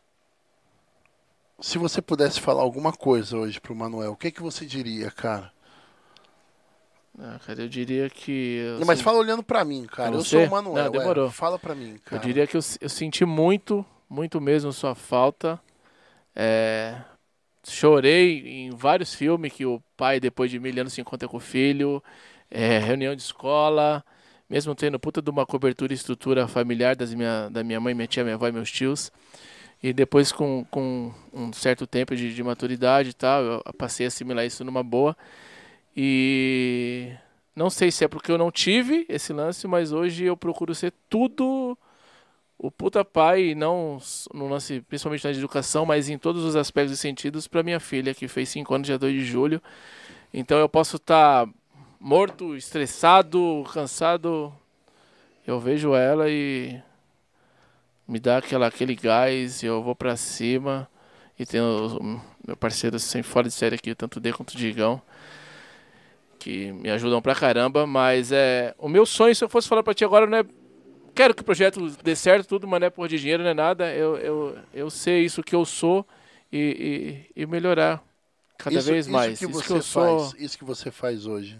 se 1.61 1.77
você 1.77 2.01
pudesse 2.01 2.39
falar 2.39 2.61
alguma 2.63 2.91
coisa 2.91 3.37
hoje 3.37 3.59
pro 3.61 3.75
Manuel, 3.75 4.11
o 4.13 4.15
que 4.17 4.31
que 4.31 4.41
você 4.41 4.65
diria, 4.65 5.11
cara? 5.11 5.51
Ah, 7.19 7.39
cara, 7.45 7.61
eu 7.63 7.67
diria 7.69 8.09
que. 8.09 8.57
eu 8.65 8.79
Não, 8.79 8.87
mas 8.87 9.01
fala 9.01 9.19
olhando 9.19 9.43
pra 9.43 9.63
mim, 9.65 9.85
cara. 9.85 10.15
Eu 10.15 10.23
sou 10.23 10.43
o 10.45 10.49
Manuel. 10.49 10.91
Não, 10.91 10.95
é. 10.95 10.99
demorou. 10.99 11.29
Fala 11.29 11.59
pra 11.59 11.75
mim, 11.75 11.93
Eu 11.93 11.99
cara. 12.05 12.21
diria 12.23 12.47
que 12.47 12.55
eu, 12.55 12.61
eu 12.79 12.89
senti 12.89 13.25
muito, 13.25 13.85
muito 14.09 14.39
mesmo 14.39 14.71
sua 14.71 14.95
falta. 14.95 15.59
É, 16.35 16.95
chorei 17.67 18.47
em 18.47 18.69
vários 18.71 19.13
filmes 19.13 19.51
que 19.53 19.65
o 19.65 19.81
pai, 19.97 20.19
depois 20.19 20.49
de 20.49 20.59
mil 20.59 20.73
anos, 20.79 20.93
se 20.93 21.01
encontra 21.01 21.27
com 21.27 21.37
o 21.37 21.39
filho. 21.39 22.01
é, 22.49 22.79
reunião 22.79 23.15
de 23.15 23.21
escola. 23.21 24.03
Mesmo 24.49 24.75
tendo 24.75 24.99
puta 24.99 25.21
de 25.21 25.29
uma 25.29 25.45
cobertura 25.45 25.93
e 25.93 25.95
estrutura 25.95 26.47
familiar 26.47 26.95
das 26.95 27.13
minha, 27.13 27.49
da 27.49 27.63
minha 27.63 27.79
mãe, 27.79 27.93
minha 27.93 28.07
tia, 28.07 28.23
minha 28.23 28.35
avó 28.35 28.47
e 28.47 28.51
meus 28.51 28.69
tios. 28.71 29.11
E 29.81 29.93
depois, 29.93 30.31
com, 30.31 30.65
com 30.69 31.11
um 31.33 31.51
certo 31.53 31.87
tempo 31.87 32.15
de, 32.15 32.33
de 32.33 32.43
maturidade 32.43 33.09
e 33.09 33.13
tal, 33.13 33.43
eu 33.43 33.63
passei 33.77 34.05
a 34.05 34.07
assimilar 34.07 34.45
isso 34.45 34.63
numa 34.63 34.83
boa. 34.83 35.17
E 35.95 37.11
não 37.55 37.69
sei 37.69 37.91
se 37.91 38.05
é 38.05 38.07
porque 38.07 38.31
eu 38.31 38.37
não 38.37 38.51
tive 38.51 39.05
esse 39.09 39.33
lance, 39.33 39.67
mas 39.67 39.91
hoje 39.91 40.25
eu 40.25 40.37
procuro 40.37 40.75
ser 40.75 40.93
tudo 41.09 41.77
o 42.57 42.69
puta 42.69 43.03
pai, 43.03 43.55
não 43.55 43.97
no 44.31 44.47
lance, 44.47 44.81
principalmente 44.81 45.23
na 45.23 45.31
educação, 45.31 45.83
mas 45.83 46.09
em 46.09 46.17
todos 46.17 46.45
os 46.45 46.55
aspectos 46.55 46.93
e 46.93 47.01
sentidos 47.01 47.47
para 47.47 47.63
minha 47.63 47.79
filha, 47.79 48.13
que 48.13 48.27
fez 48.27 48.49
5 48.49 48.73
anos 48.75 48.85
dia 48.85 48.99
2 48.99 49.13
de 49.13 49.25
julho. 49.25 49.61
Então 50.31 50.59
eu 50.59 50.69
posso 50.69 50.97
estar 50.97 51.49
morto, 51.99 52.55
estressado, 52.55 53.63
cansado. 53.73 54.53
Eu 55.45 55.59
vejo 55.59 55.95
ela 55.95 56.29
e 56.29 56.79
me 58.11 58.19
dá 58.19 58.37
aquela, 58.37 58.67
aquele 58.67 58.93
gás, 58.93 59.63
e 59.63 59.65
eu 59.67 59.81
vou 59.81 59.95
para 59.95 60.17
cima. 60.17 60.85
E 61.39 61.45
tem 61.45 61.61
o, 61.61 61.97
o 61.97 62.21
meu 62.45 62.57
parceiro 62.57 62.99
sem 62.99 63.23
fora 63.23 63.47
de 63.47 63.53
série 63.53 63.75
aqui, 63.75 63.95
tanto 63.95 64.19
D 64.19 64.33
quanto 64.33 64.51
o 64.51 64.57
Digão, 64.57 65.01
que 66.37 66.71
me 66.73 66.89
ajudam 66.89 67.21
pra 67.21 67.33
caramba. 67.33 67.87
Mas 67.87 68.31
é 68.31 68.75
o 68.77 68.89
meu 68.89 69.05
sonho, 69.05 69.35
se 69.35 69.43
eu 69.43 69.49
fosse 69.49 69.67
falar 69.67 69.81
pra 69.83 69.93
ti 69.93 70.03
agora, 70.03 70.27
não 70.27 70.37
é 70.39 70.45
quero 71.15 71.33
que 71.33 71.41
o 71.41 71.45
projeto 71.45 71.87
dê 72.03 72.15
certo, 72.15 72.47
tudo, 72.47 72.67
mas 72.67 72.79
não 72.81 72.87
é 72.87 72.89
por 72.89 73.07
de 73.07 73.17
dinheiro, 73.19 73.43
não 73.43 73.49
é 73.49 73.53
nada. 73.53 73.93
Eu, 73.93 74.17
eu, 74.17 74.57
eu 74.73 74.89
sei 74.89 75.23
isso 75.23 75.41
que 75.41 75.55
eu 75.55 75.65
sou 75.65 76.05
e, 76.51 77.25
e, 77.35 77.41
e 77.43 77.45
melhorar 77.45 78.03
cada 78.57 78.77
Isso- 78.77 78.91
vez 78.91 79.07
mais. 79.07 79.33
Isso 79.33 79.45
que 79.45 79.51
Isso 79.51 79.61
você 79.61 79.67
que 79.67 79.73
eu 79.73 79.81
sou. 79.81 80.19
faz, 80.29 80.41
isso 80.41 80.57
que 80.57 80.63
você 80.65 80.91
faz 80.91 81.25
hoje. 81.25 81.59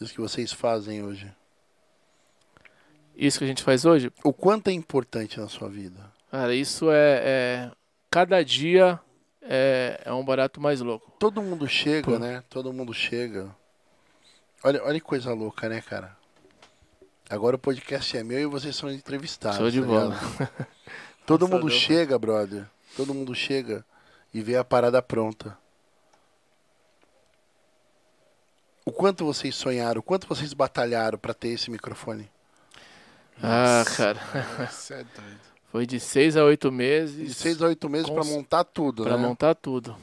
Isso 0.00 0.12
que 0.12 0.20
vocês 0.20 0.50
fazem 0.52 1.02
hoje. 1.04 1.30
Isso 3.16 3.38
que 3.38 3.44
a 3.44 3.48
gente 3.48 3.62
faz 3.62 3.84
hoje, 3.84 4.12
O 4.24 4.32
quanto 4.32 4.68
é 4.68 4.72
importante 4.72 5.38
na 5.38 5.48
sua 5.48 5.68
vida? 5.68 6.10
cara, 6.30 6.54
isso 6.54 6.90
é. 6.90 7.20
é- 7.24 7.70
cada 8.10 8.42
dia 8.44 8.98
é, 9.40 10.00
é 10.04 10.12
um 10.12 10.24
barato 10.24 10.60
mais 10.60 10.80
louco. 10.80 11.10
Todo 11.18 11.42
mundo 11.42 11.66
chega, 11.68 12.10
Pô. 12.12 12.18
né? 12.18 12.42
Todo 12.48 12.72
mundo 12.72 12.92
chega. 12.94 13.54
Olha, 14.64 14.82
olha 14.84 15.00
que 15.00 15.06
coisa 15.06 15.32
louca, 15.32 15.68
né, 15.68 15.80
cara? 15.80 16.16
Agora 17.28 17.56
o 17.56 17.58
podcast 17.58 18.16
é 18.16 18.22
meu 18.22 18.38
e 18.40 18.46
vocês 18.46 18.76
são 18.76 18.90
entrevistados. 18.90 19.58
Show 19.58 19.70
de 19.70 19.80
tá 19.80 19.86
bola. 19.86 20.20
Todo 21.26 21.48
mundo 21.48 21.70
chega, 21.70 22.18
brother. 22.18 22.66
Todo 22.96 23.14
mundo 23.14 23.34
chega 23.34 23.84
e 24.34 24.42
vê 24.42 24.56
a 24.56 24.64
parada 24.64 25.00
pronta. 25.00 25.56
O 28.84 28.90
quanto 28.92 29.24
vocês 29.24 29.54
sonharam, 29.54 30.00
o 30.00 30.02
quanto 30.02 30.26
vocês 30.26 30.52
batalharam 30.52 31.18
pra 31.18 31.32
ter 31.32 31.48
esse 31.48 31.70
microfone? 31.70 32.30
Ah, 33.42 33.84
cara. 33.96 34.18
Você 34.70 34.94
é 34.94 34.96
doido. 34.98 35.40
Foi 35.70 35.86
de 35.86 35.98
seis 35.98 36.36
a 36.36 36.44
oito 36.44 36.70
meses. 36.70 37.28
De 37.28 37.34
seis 37.34 37.60
a 37.62 37.66
oito 37.66 37.88
meses 37.88 38.06
pra 38.06 38.16
Cons- 38.16 38.28
montar 38.28 38.64
tudo, 38.64 39.04
Pra 39.04 39.16
né? 39.16 39.22
montar 39.26 39.54
tudo. 39.54 39.96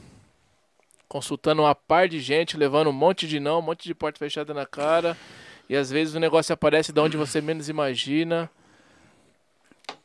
Consultando 1.08 1.62
uma 1.62 1.74
par 1.74 2.08
de 2.08 2.20
gente, 2.20 2.56
levando 2.56 2.88
um 2.90 2.92
monte 2.92 3.26
de 3.26 3.40
não, 3.40 3.58
um 3.58 3.62
monte 3.62 3.84
de 3.84 3.94
porta 3.94 4.18
fechada 4.18 4.52
na 4.52 4.66
cara. 4.66 5.16
E 5.68 5.76
às 5.76 5.90
vezes 5.90 6.14
o 6.14 6.20
negócio 6.20 6.52
aparece 6.52 6.92
de 6.92 7.00
onde 7.00 7.16
você 7.16 7.40
menos 7.40 7.68
imagina. 7.68 8.50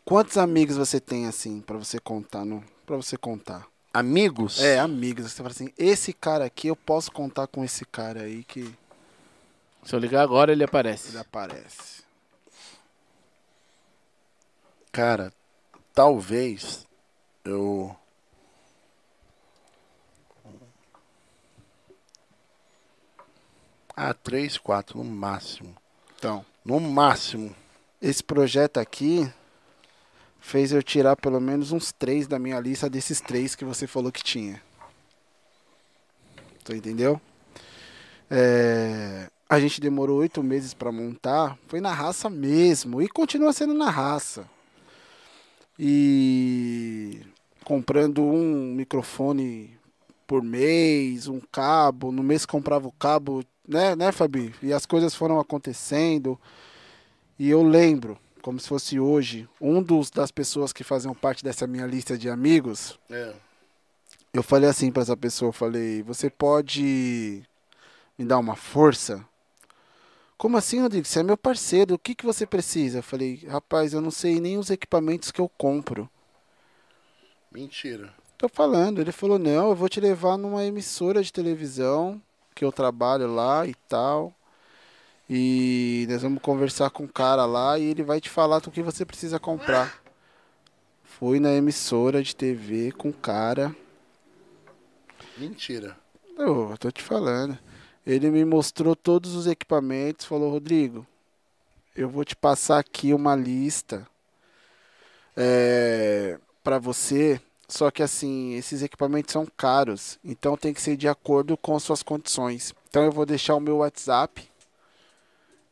Quantos 0.03 0.37
amigos 0.37 0.77
você 0.77 0.99
tem 0.99 1.25
assim 1.27 1.61
pra 1.61 1.77
você 1.77 1.99
contar, 1.99 2.45
não? 2.45 2.63
Para 2.85 2.95
você 2.95 3.17
contar. 3.17 3.65
Amigos? 3.91 4.61
É, 4.61 4.79
amigos. 4.79 5.31
Você 5.31 5.37
fala 5.37 5.49
assim, 5.49 5.71
esse 5.77 6.13
cara 6.13 6.45
aqui 6.45 6.67
eu 6.67 6.75
posso 6.75 7.11
contar 7.11 7.47
com 7.47 7.63
esse 7.63 7.83
cara 7.85 8.21
aí 8.21 8.43
que 8.43 8.71
Se 9.83 9.95
eu 9.95 9.99
ligar 9.99 10.21
agora, 10.21 10.51
ele 10.51 10.63
aparece. 10.63 11.09
ele 11.09 11.17
aparece. 11.17 11.94
Cara, 14.95 15.29
talvez 15.93 16.87
eu. 17.43 17.93
Ah, 23.93 24.13
três, 24.13 24.57
quatro, 24.57 24.97
no 24.97 25.03
máximo. 25.03 25.75
Então, 26.17 26.45
No 26.63 26.79
máximo. 26.79 27.53
esse 28.01 28.23
projeto 28.23 28.77
aqui 28.77 29.29
fez 30.39 30.71
eu 30.71 30.81
tirar 30.81 31.17
pelo 31.17 31.41
menos 31.41 31.73
uns 31.73 31.91
três 31.91 32.25
da 32.25 32.39
minha 32.39 32.57
lista 32.61 32.89
desses 32.89 33.19
três 33.19 33.53
que 33.53 33.65
você 33.65 33.85
falou 33.85 34.13
que 34.13 34.23
tinha. 34.23 34.63
Tu 36.63 36.73
entendeu? 36.73 37.19
É, 38.31 39.29
a 39.49 39.59
gente 39.59 39.81
demorou 39.81 40.19
oito 40.19 40.41
meses 40.41 40.73
para 40.73 40.89
montar, 40.89 41.57
foi 41.67 41.81
na 41.81 41.91
raça 41.93 42.29
mesmo 42.29 43.01
e 43.01 43.09
continua 43.09 43.51
sendo 43.51 43.73
na 43.73 43.89
raça. 43.89 44.54
E 45.77 47.21
comprando 47.63 48.23
um 48.23 48.73
microfone 48.73 49.77
por 50.27 50.41
mês, 50.41 51.27
um 51.27 51.39
cabo, 51.51 52.11
no 52.11 52.23
mês 52.23 52.45
comprava 52.45 52.87
o 52.87 52.91
cabo, 52.91 53.43
né, 53.67 53.95
né, 53.95 54.11
Fabi? 54.11 54.53
E 54.61 54.71
as 54.73 54.85
coisas 54.85 55.13
foram 55.13 55.39
acontecendo. 55.39 56.39
E 57.37 57.49
eu 57.49 57.61
lembro, 57.63 58.17
como 58.41 58.59
se 58.59 58.67
fosse 58.67 58.99
hoje, 58.99 59.47
um 59.59 59.81
dos 59.81 60.09
das 60.09 60.31
pessoas 60.31 60.71
que 60.71 60.83
faziam 60.83 61.13
parte 61.13 61.43
dessa 61.43 61.67
minha 61.67 61.85
lista 61.85 62.17
de 62.17 62.29
amigos, 62.29 62.97
É. 63.09 63.33
eu 64.33 64.41
falei 64.41 64.69
assim 64.69 64.91
pra 64.91 65.01
essa 65.03 65.17
pessoa, 65.17 65.49
eu 65.49 65.53
falei, 65.53 66.01
você 66.03 66.29
pode 66.29 67.43
me 68.17 68.23
dar 68.25 68.37
uma 68.37 68.55
força? 68.55 69.25
Como 70.37 70.57
assim, 70.57 70.81
Rodrigo? 70.81 71.07
Você 71.07 71.19
é 71.19 71.23
meu 71.23 71.37
parceiro, 71.37 71.95
o 71.95 71.99
que, 71.99 72.13
que 72.13 72.25
você 72.25 72.45
precisa? 72.45 72.99
Eu 72.99 73.03
falei, 73.03 73.45
rapaz, 73.47 73.93
eu 73.93 74.01
não 74.01 74.11
sei 74.11 74.39
nem 74.39 74.57
os 74.57 74.69
equipamentos 74.69 75.31
que 75.31 75.39
eu 75.39 75.49
compro. 75.49 76.09
Mentira. 77.51 78.13
Tô 78.37 78.49
falando, 78.49 78.99
ele 78.99 79.13
falou, 79.13 79.39
não, 79.39 79.69
eu 79.69 79.75
vou 79.75 79.87
te 79.87 80.01
levar 80.01 80.37
numa 80.37 80.65
emissora 80.65 81.23
de 81.23 81.31
televisão 81.31 82.21
que 82.53 82.65
eu 82.65 82.71
trabalho 82.71 83.33
lá 83.33 83.65
e 83.65 83.73
tal. 83.87 84.33
E 85.29 86.05
nós 86.09 86.21
vamos 86.21 86.41
conversar 86.41 86.89
com 86.89 87.05
o 87.05 87.11
cara 87.11 87.45
lá 87.45 87.79
e 87.79 87.85
ele 87.85 88.03
vai 88.03 88.19
te 88.19 88.29
falar 88.29 88.59
do 88.59 88.69
que 88.69 88.81
você 88.81 89.05
precisa 89.05 89.39
comprar. 89.39 90.01
Fui 91.03 91.39
na 91.39 91.53
emissora 91.53 92.21
de 92.21 92.35
TV 92.35 92.91
com 92.91 93.09
o 93.09 93.13
cara. 93.13 93.73
Mentira. 95.37 95.97
Eu, 96.37 96.71
eu 96.71 96.77
tô 96.77 96.91
te 96.91 97.01
falando. 97.01 97.57
Ele 98.05 98.29
me 98.29 98.45
mostrou 98.45 98.95
todos 98.95 99.33
os 99.33 99.47
equipamentos, 99.47 100.25
falou, 100.25 100.51
Rodrigo, 100.51 101.05
eu 101.95 102.07
vou 102.07 102.23
te 102.23 102.35
passar 102.35 102.79
aqui 102.79 103.13
uma 103.13 103.35
lista 103.35 104.07
é, 105.35 106.37
para 106.63 106.77
você. 106.77 107.41
Só 107.67 107.89
que 107.89 108.03
assim, 108.03 108.53
esses 108.53 108.83
equipamentos 108.83 109.33
são 109.33 109.47
caros, 109.57 110.19
então 110.23 110.55
tem 110.55 110.71
que 110.71 110.81
ser 110.81 110.95
de 110.95 111.07
acordo 111.07 111.57
com 111.57 111.79
suas 111.79 112.03
condições. 112.03 112.75
Então 112.87 113.03
eu 113.03 113.11
vou 113.11 113.25
deixar 113.25 113.55
o 113.55 113.59
meu 113.59 113.77
WhatsApp. 113.77 114.47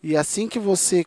E 0.02 0.18
assim 0.18 0.48
que 0.48 0.58
você 0.58 1.06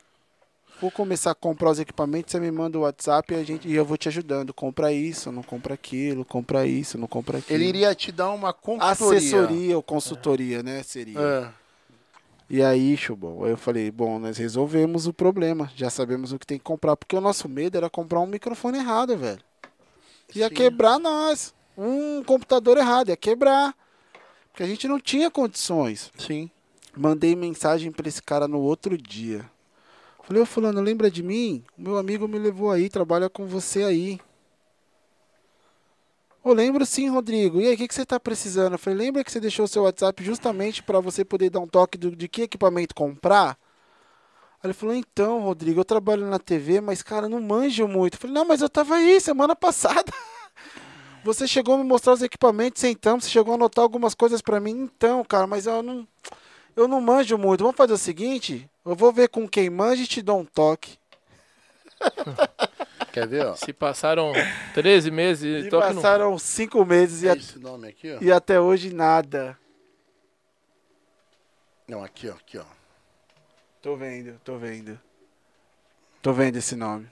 for 0.78 0.90
começar 0.92 1.30
a 1.30 1.34
comprar 1.34 1.70
os 1.70 1.78
equipamentos, 1.78 2.32
você 2.32 2.40
me 2.40 2.50
manda 2.50 2.78
o 2.78 2.82
WhatsApp 2.82 3.32
e, 3.32 3.36
a 3.36 3.44
gente, 3.44 3.68
e 3.68 3.74
eu 3.74 3.84
vou 3.84 3.96
te 3.96 4.08
ajudando. 4.08 4.52
Compra 4.52 4.92
isso, 4.92 5.32
não 5.32 5.42
compra 5.42 5.74
aquilo, 5.74 6.24
compra 6.24 6.66
isso, 6.66 6.98
não 6.98 7.06
compra 7.06 7.38
aquilo. 7.38 7.58
Ele 7.58 7.68
iria 7.68 7.94
te 7.94 8.12
dar 8.12 8.30
uma 8.30 8.52
consultoria. 8.52 9.18
Assessoria 9.18 9.76
ou 9.76 9.82
consultoria, 9.82 10.62
né? 10.62 10.82
Seria. 10.82 11.18
É. 11.18 11.66
E 12.48 12.62
aí, 12.62 12.96
Chubão, 12.96 13.44
eu 13.46 13.56
falei, 13.56 13.90
bom, 13.90 14.18
nós 14.18 14.38
resolvemos 14.38 15.06
o 15.06 15.12
problema. 15.12 15.70
Já 15.74 15.90
sabemos 15.90 16.32
o 16.32 16.38
que 16.38 16.46
tem 16.46 16.58
que 16.58 16.64
comprar. 16.64 16.96
Porque 16.96 17.16
o 17.16 17.20
nosso 17.20 17.48
medo 17.48 17.76
era 17.76 17.90
comprar 17.90 18.20
um 18.20 18.26
microfone 18.26 18.78
errado, 18.78 19.16
velho. 19.16 19.40
Ia 20.34 20.48
Sim. 20.48 20.54
quebrar 20.54 20.98
nós. 20.98 21.54
Um 21.76 22.22
computador 22.22 22.78
errado, 22.78 23.08
ia 23.08 23.16
quebrar. 23.16 23.74
Porque 24.50 24.62
a 24.62 24.66
gente 24.66 24.86
não 24.86 25.00
tinha 25.00 25.30
condições. 25.30 26.12
Sim. 26.16 26.50
Mandei 26.96 27.34
mensagem 27.34 27.90
pra 27.90 28.08
esse 28.08 28.22
cara 28.22 28.46
no 28.46 28.60
outro 28.60 28.96
dia. 28.96 29.44
Falei, 30.26 30.42
ô 30.42 30.46
fulano, 30.46 30.80
lembra 30.80 31.08
de 31.08 31.22
mim? 31.22 31.64
O 31.78 31.82
meu 31.82 31.96
amigo 31.96 32.26
me 32.26 32.36
levou 32.36 32.72
aí, 32.72 32.88
trabalha 32.88 33.30
com 33.30 33.46
você 33.46 33.84
aí. 33.84 34.20
Ô, 36.42 36.52
lembro 36.52 36.84
sim, 36.84 37.08
Rodrigo. 37.08 37.60
E 37.60 37.68
aí, 37.68 37.74
o 37.74 37.76
que, 37.76 37.86
que 37.86 37.94
você 37.94 38.04
tá 38.04 38.18
precisando? 38.18 38.72
Eu 38.72 38.78
falei, 38.78 38.98
lembra 38.98 39.22
que 39.22 39.30
você 39.30 39.38
deixou 39.38 39.68
seu 39.68 39.84
WhatsApp 39.84 40.24
justamente 40.24 40.82
para 40.82 40.98
você 40.98 41.24
poder 41.24 41.48
dar 41.50 41.60
um 41.60 41.66
toque 41.68 41.96
do- 41.96 42.14
de 42.14 42.26
que 42.26 42.42
equipamento 42.42 42.92
comprar? 42.92 43.56
Ele 44.64 44.72
falou, 44.72 44.96
então, 44.96 45.42
Rodrigo, 45.42 45.78
eu 45.78 45.84
trabalho 45.84 46.26
na 46.26 46.40
TV, 46.40 46.80
mas, 46.80 47.02
cara, 47.02 47.28
não 47.28 47.40
manjo 47.40 47.86
muito. 47.86 48.14
Eu 48.14 48.20
falei, 48.20 48.34
não, 48.34 48.44
mas 48.44 48.60
eu 48.60 48.68
tava 48.68 48.96
aí 48.96 49.20
semana 49.20 49.54
passada. 49.56 50.12
Você 51.22 51.46
chegou 51.46 51.76
a 51.76 51.78
me 51.78 51.84
mostrar 51.84 52.14
os 52.14 52.22
equipamentos, 52.22 52.80
sentamos, 52.80 53.24
você 53.24 53.30
chegou 53.30 53.52
a 53.52 53.54
anotar 53.56 53.82
algumas 53.84 54.12
coisas 54.14 54.42
pra 54.42 54.58
mim. 54.58 54.72
Então, 54.72 55.24
cara, 55.24 55.46
mas 55.46 55.66
eu 55.66 55.82
não, 55.84 56.06
eu 56.74 56.88
não 56.88 57.00
manjo 57.00 57.38
muito. 57.38 57.62
Vamos 57.62 57.76
fazer 57.76 57.92
o 57.92 57.98
seguinte, 57.98 58.68
eu 58.86 58.94
vou 58.94 59.12
ver 59.12 59.28
com 59.28 59.46
quem 59.48 59.68
manja 59.68 60.02
e 60.02 60.06
te 60.06 60.22
dou 60.22 60.38
um 60.40 60.44
toque. 60.44 60.98
Quer 63.12 63.26
ver, 63.26 63.46
ó? 63.46 63.54
Se 63.56 63.72
passaram 63.72 64.32
13 64.74 65.10
meses 65.10 65.64
E 65.66 65.68
toque 65.70 65.94
passaram 65.94 66.38
cinco 66.38 66.84
meses 66.84 67.22
e, 67.22 67.28
É 67.28 67.30
a- 67.30 67.88
aqui, 67.88 68.14
ó. 68.14 68.18
e 68.22 68.30
até 68.32 68.60
hoje 68.60 68.92
nada. 68.92 69.58
Não, 71.88 72.02
aqui, 72.04 72.28
ó, 72.28 72.32
aqui, 72.34 72.58
ó. 72.58 72.64
Tô 73.80 73.96
vendo, 73.96 74.38
tô 74.44 74.58
vendo. 74.58 74.98
Tô 76.20 76.32
vendo 76.32 76.56
esse 76.56 76.74
nome. 76.74 77.08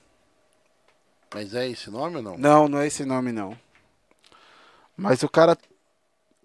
Mas 1.33 1.55
é 1.55 1.69
esse 1.69 1.89
nome 1.91 2.17
ou 2.17 2.23
não? 2.23 2.37
Não, 2.37 2.69
não 2.69 2.79
é 2.81 2.87
esse 2.87 3.05
nome, 3.05 3.33
não. 3.33 3.59
Mas 4.97 5.23
o 5.23 5.29
cara 5.29 5.57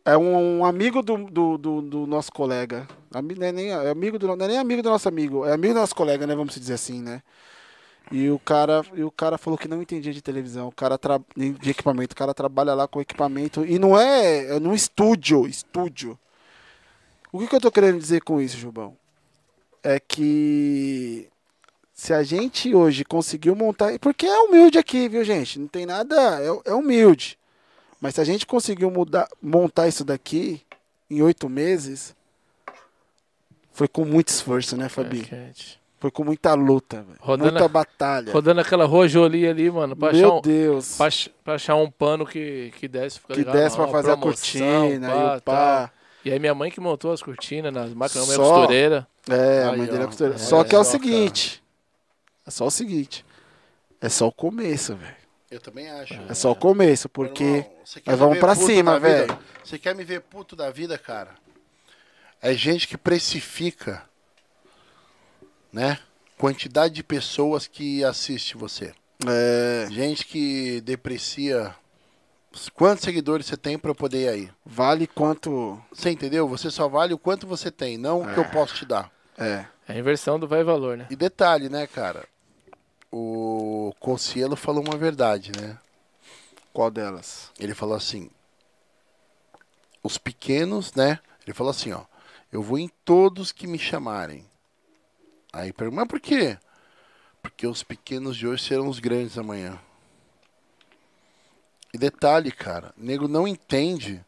é 0.09 0.17
um, 0.17 0.59
um 0.59 0.65
amigo 0.65 1.01
do, 1.01 1.17
do, 1.17 1.57
do, 1.57 1.81
do 1.81 2.07
nosso 2.07 2.31
colega. 2.31 2.87
Não 3.11 3.19
é, 3.45 3.51
nem, 3.51 3.71
é 3.71 3.89
amigo 3.89 4.17
do, 4.17 4.27
não 4.27 4.45
é 4.45 4.47
nem 4.47 4.57
amigo 4.57 4.81
do 4.81 4.89
nosso 4.89 5.07
amigo, 5.07 5.45
é 5.45 5.53
amigo 5.53 5.73
do 5.73 5.79
nosso 5.79 5.95
colega, 5.95 6.25
né? 6.25 6.35
Vamos 6.35 6.55
dizer 6.55 6.73
assim, 6.73 7.01
né? 7.01 7.21
E 8.11 8.29
o 8.29 8.39
cara, 8.39 8.83
e 8.93 9.03
o 9.03 9.11
cara 9.11 9.37
falou 9.37 9.57
que 9.57 9.67
não 9.67 9.81
entendia 9.81 10.11
de 10.11 10.21
televisão, 10.21 10.67
o 10.67 10.71
cara 10.71 10.97
tra, 10.97 11.21
de 11.35 11.69
equipamento, 11.69 12.13
o 12.13 12.15
cara 12.15 12.33
trabalha 12.33 12.73
lá 12.73 12.87
com 12.87 12.99
equipamento 12.99 13.63
e 13.63 13.77
não 13.77 13.99
é, 13.99 14.55
é 14.55 14.59
num 14.59 14.73
estúdio, 14.73 15.45
estúdio. 15.45 16.17
O 17.31 17.39
que, 17.39 17.47
que 17.47 17.55
eu 17.55 17.61
tô 17.61 17.71
querendo 17.71 17.99
dizer 17.99 18.21
com 18.21 18.41
isso, 18.41 18.57
Jubão? 18.57 18.97
É 19.83 19.99
que 19.99 21.29
se 21.93 22.13
a 22.13 22.23
gente 22.23 22.73
hoje 22.73 23.05
conseguiu 23.05 23.55
montar. 23.55 23.97
Porque 23.99 24.25
é 24.25 24.39
humilde 24.39 24.77
aqui, 24.77 25.07
viu, 25.07 25.23
gente? 25.23 25.59
Não 25.59 25.67
tem 25.67 25.85
nada. 25.85 26.15
É, 26.41 26.71
é 26.71 26.73
humilde. 26.73 27.38
Mas 27.99 28.15
se 28.15 28.21
a 28.21 28.23
gente 28.23 28.45
conseguiu 28.45 28.89
mudar, 28.89 29.27
montar 29.41 29.87
isso 29.87 30.03
daqui 30.05 30.61
em 31.09 31.21
oito 31.21 31.49
meses, 31.49 32.15
foi 33.73 33.87
com 33.87 34.05
muito 34.05 34.29
esforço, 34.29 34.75
né, 34.77 34.89
Fabi? 34.89 35.27
É. 35.31 35.51
Foi 35.99 36.09
com 36.09 36.23
muita 36.23 36.53
luta, 36.53 37.01
velho. 37.01 37.17
Rodando 37.19 37.51
muita 37.51 37.65
a- 37.65 37.67
batalha. 37.67 38.31
Rodando 38.31 38.61
aquela 38.61 38.85
rua 38.85 39.07
Jolie 39.07 39.45
ali, 39.47 39.69
mano, 39.69 39.95
pra 39.97 40.09
achar, 40.09 40.17
Meu 40.19 40.35
um, 40.37 40.41
Deus. 40.41 40.95
pra, 40.95 41.09
pra 41.43 41.53
achar 41.55 41.75
um 41.75 41.91
pano 41.91 42.25
que, 42.25 42.71
que 42.79 42.87
desse. 42.87 43.19
Que 43.19 43.33
legal, 43.33 43.53
desse 43.53 43.75
pra 43.75 43.85
uma 43.85 43.91
fazer 43.91 44.11
a 44.11 44.17
cortina 44.17 45.09
pá, 45.09 45.13
e 45.15 45.17
o 45.37 45.41
tal. 45.41 45.41
pá. 45.41 45.91
E 46.23 46.31
aí 46.31 46.39
minha 46.39 46.55
mãe 46.55 46.71
que 46.71 46.79
montou 46.79 47.11
as 47.11 47.21
cortinas 47.21 47.73
nas 47.73 47.93
máquinas, 47.93 48.25
minha 48.27 48.37
Só- 48.37 48.55
costureira. 48.59 49.05
É, 49.29 49.63
a 49.63 49.71
Aí, 49.71 49.77
mãe 49.77 49.87
dele 49.87 50.03
é 50.03 50.05
costureira. 50.05 50.37
Olha 50.37 50.45
Só 50.45 50.63
que 50.63 50.73
é 50.75 50.79
o 50.79 50.83
seguinte. 50.85 51.61
É 52.47 52.51
só 52.51 52.65
o 52.65 52.71
seguinte. 52.71 53.25
É 54.01 54.07
só 54.07 54.27
o 54.27 54.31
começo, 54.31 54.95
velho. 54.95 55.15
Eu 55.51 55.59
também 55.59 55.89
acho. 55.89 56.13
É 56.29 56.33
só 56.33 56.51
o 56.51 56.55
começo, 56.55 57.09
porque. 57.09 57.43
Irmão, 57.43 57.71
você 57.89 57.99
quer 58.01 58.11
nós 58.11 58.19
vamos 58.19 58.37
pra 58.37 58.53
cima, 58.53 58.99
velho. 58.99 59.35
Você 59.63 59.79
quer 59.79 59.95
me 59.95 60.03
ver 60.03 60.21
puto 60.21 60.55
da 60.55 60.69
vida, 60.69 60.95
cara? 60.95 61.31
É 62.39 62.53
gente 62.53 62.87
que 62.87 62.95
precifica, 62.95 64.03
né? 65.73 65.97
Quantidade 66.37 66.93
de 66.93 67.01
pessoas 67.01 67.65
que 67.65 68.03
assiste 68.03 68.55
você. 68.55 68.93
É. 69.27 69.87
Gente 69.89 70.23
que 70.23 70.81
deprecia. 70.81 71.73
Quantos 72.75 73.03
seguidores 73.03 73.47
você 73.47 73.57
tem 73.57 73.75
pra 73.75 73.89
eu 73.89 73.95
poder 73.95 74.25
ir 74.25 74.29
aí? 74.29 74.49
Vale 74.63 75.07
quanto. 75.07 75.81
Você 75.91 76.11
entendeu? 76.11 76.47
Você 76.47 76.69
só 76.69 76.87
vale 76.87 77.15
o 77.15 77.17
quanto 77.17 77.47
você 77.47 77.71
tem, 77.71 77.97
não 77.97 78.21
o 78.21 78.33
que 78.35 78.39
eu 78.39 78.45
posso 78.45 78.75
te 78.75 78.85
dar. 78.85 79.11
É. 79.35 79.65
É 79.87 79.93
a 79.93 79.97
inversão 79.97 80.39
do 80.39 80.47
vai 80.47 80.63
valor, 80.63 80.95
né? 80.95 81.07
E 81.09 81.15
detalhe, 81.15 81.69
né, 81.69 81.87
cara? 81.87 82.27
O 83.11 83.95
Concielo 83.99 84.55
falou 84.55 84.83
uma 84.87 84.95
verdade, 84.95 85.51
né? 85.59 85.75
Qual 86.73 86.89
delas? 86.91 87.51
Ele 87.59 87.73
falou 87.73 87.95
assim: 87.95 88.29
os 90.03 90.17
pequenos, 90.17 90.93
né? 90.93 91.19
Ele 91.45 91.53
falou 91.53 91.71
assim, 91.71 91.91
ó, 91.91 92.03
eu 92.51 92.61
vou 92.61 92.77
em 92.77 92.87
todos 93.03 93.51
que 93.51 93.67
me 93.67 93.79
chamarem. 93.79 94.45
Aí 95.51 95.73
pergunta, 95.73 96.01
mas 96.01 96.07
por 96.07 96.19
quê? 96.19 96.57
Porque 97.41 97.65
os 97.65 97.81
pequenos 97.83 98.37
de 98.37 98.47
hoje 98.47 98.63
serão 98.63 98.87
os 98.87 98.99
grandes 98.99 99.37
amanhã. 99.37 99.79
E 101.93 101.97
detalhe, 101.97 102.51
cara, 102.51 102.93
nego 102.95 103.27
não 103.27 103.47
entende, 103.47 104.23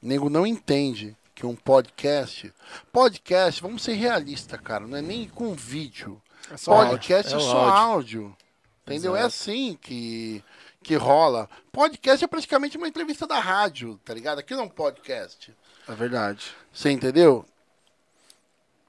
nego 0.00 0.28
não 0.28 0.44
entende 0.46 1.16
que 1.34 1.46
um 1.46 1.54
podcast, 1.54 2.52
podcast, 2.92 3.62
vamos 3.62 3.82
ser 3.82 3.94
realistas, 3.94 4.60
cara, 4.60 4.86
não 4.86 4.96
é 4.96 5.02
nem 5.02 5.28
com 5.28 5.54
vídeo. 5.54 6.20
É 6.50 6.56
só 6.56 6.84
Podcast 6.86 7.32
é, 7.32 7.34
É 7.34 7.38
o 7.38 7.40
só 7.40 7.58
áudio. 7.68 8.24
áudio. 8.24 8.36
Entendeu? 8.84 9.14
É 9.14 9.20
Exato. 9.20 9.34
assim 9.34 9.78
que, 9.80 10.42
que 10.82 10.94
rola. 10.96 11.48
Podcast 11.70 12.24
é 12.24 12.28
praticamente 12.28 12.76
uma 12.76 12.88
entrevista 12.88 13.26
da 13.26 13.38
rádio, 13.38 13.98
tá 14.04 14.12
ligado? 14.12 14.40
Aqui 14.40 14.54
não 14.54 14.64
é 14.64 14.66
um 14.66 14.68
podcast. 14.68 15.54
É 15.88 15.94
verdade. 15.94 16.54
Você 16.72 16.90
entendeu? 16.90 17.46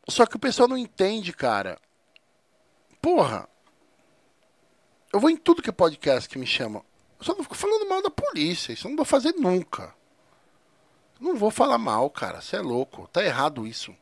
Só 0.07 0.25
que 0.25 0.35
o 0.35 0.39
pessoal 0.39 0.67
não 0.67 0.77
entende, 0.77 1.31
cara. 1.31 1.79
Porra. 3.01 3.47
Eu 5.11 5.19
vou 5.19 5.29
em 5.29 5.37
tudo 5.37 5.61
que 5.61 5.69
é 5.69 5.73
podcast 5.73 6.27
que 6.27 6.39
me 6.39 6.47
chama. 6.47 6.83
Eu 7.19 7.25
só 7.25 7.35
não 7.35 7.43
fico 7.43 7.55
falando 7.55 7.87
mal 7.87 8.01
da 8.01 8.09
polícia. 8.09 8.73
Isso 8.73 8.87
eu 8.87 8.89
não 8.89 8.97
vou 8.97 9.05
fazer 9.05 9.33
nunca. 9.33 9.93
Não 11.19 11.35
vou 11.37 11.51
falar 11.51 11.77
mal, 11.77 12.09
cara. 12.09 12.41
Você 12.41 12.57
é 12.57 12.61
louco. 12.61 13.07
Tá 13.07 13.23
errado 13.23 13.65
isso. 13.65 13.95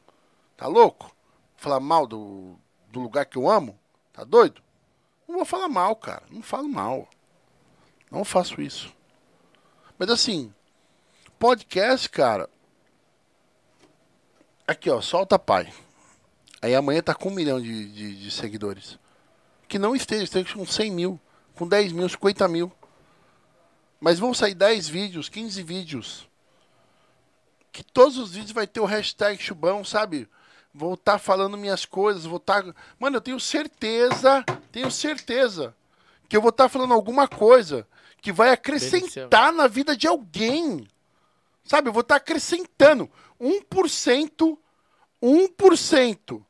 Tá 0.57 0.68
louco? 0.68 1.15
Falar 1.55 1.80
mal 1.80 2.07
do, 2.07 2.55
do 2.89 2.99
lugar 2.99 3.26
que 3.26 3.38
eu 3.38 3.49
amo? 3.49 3.77
Tá 4.13 4.23
doido? 4.23 4.61
Não 5.27 5.35
vou 5.35 5.45
falar 5.45 5.69
mal, 5.69 5.95
cara. 5.95 6.23
Não 6.30 6.41
falo 6.41 6.68
mal. 6.68 7.07
Não 8.12 8.26
faço 8.26 8.62
isso. 8.62 8.94
Mas 9.98 10.10
assim, 10.10 10.54
podcast, 11.40 12.10
cara. 12.10 12.50
Aqui, 14.68 14.90
ó, 14.90 15.00
solta 15.00 15.40
pai. 15.40 15.74
Aí 16.62 16.76
amanhã 16.76 17.02
tá 17.02 17.16
com 17.16 17.30
um 17.30 17.34
milhão 17.34 17.60
de, 17.62 17.88
de, 17.90 18.16
de 18.22 18.32
seguidores. 18.32 19.00
Que 19.68 19.80
não 19.80 19.96
esteja, 19.96 20.24
esteja 20.24 20.54
com 20.54 20.66
100 20.66 20.92
mil, 20.92 21.20
com 21.56 21.66
10 21.66 21.94
mil, 21.94 22.10
50 22.10 22.48
mil. 22.50 22.72
Mas 24.00 24.20
vão 24.20 24.34
sair 24.34 24.56
10 24.56 24.90
vídeos, 24.90 25.30
15 25.30 25.64
vídeos. 25.64 26.30
Que 27.72 27.84
todos 27.84 28.18
os 28.18 28.34
vídeos 28.34 28.52
vai 28.52 28.68
ter 28.68 28.82
o 28.82 28.86
hashtag 28.86 29.42
chubão, 29.42 29.86
sabe? 29.86 30.28
Vou 30.74 30.96
estar 30.96 31.18
falando 31.18 31.58
minhas 31.58 31.86
coisas, 31.86 32.26
vou 32.26 32.38
estar. 32.38 32.64
Mano, 33.00 33.18
eu 33.18 33.22
tenho 33.22 33.40
certeza, 33.40 34.44
tenho 34.72 34.92
certeza 34.92 35.74
que 36.28 36.38
eu 36.38 36.42
vou 36.42 36.50
estar 36.50 36.70
falando 36.70 36.94
alguma 36.94 37.28
coisa 37.28 37.88
que 38.22 38.31
vai 38.31 38.52
acrescentar 38.52 39.52
na 39.52 39.68
vida 39.68 39.98
de 39.98 40.07
alguém. 40.07 40.88
Sabe, 41.64 41.89
eu 41.89 41.93
vou 41.93 42.02
estar 42.02 42.18
acrescentando 42.18 43.10
1%, 43.39 44.57
1% 45.22 46.45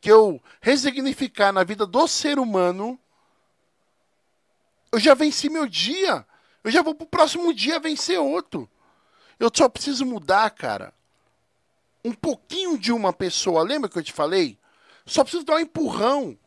que 0.00 0.12
eu 0.12 0.40
resignificar 0.60 1.50
na 1.52 1.64
vida 1.64 1.86
do 1.86 2.06
ser 2.06 2.38
humano, 2.38 2.98
eu 4.92 5.00
já 5.00 5.14
venci 5.14 5.48
meu 5.48 5.66
dia. 5.66 6.26
Eu 6.62 6.70
já 6.70 6.82
vou 6.82 6.94
pro 6.94 7.06
próximo 7.06 7.52
dia 7.52 7.80
vencer 7.80 8.18
outro. 8.18 8.70
Eu 9.40 9.50
só 9.52 9.68
preciso 9.68 10.06
mudar, 10.06 10.48
cara. 10.50 10.94
Um 12.04 12.12
pouquinho 12.12 12.78
de 12.78 12.92
uma 12.92 13.12
pessoa. 13.12 13.62
Lembra 13.62 13.90
que 13.90 13.98
eu 13.98 14.02
te 14.02 14.12
falei? 14.12 14.58
Só 15.04 15.24
preciso 15.24 15.44
dar 15.44 15.56
um 15.56 15.60
empurrão. 15.60 16.38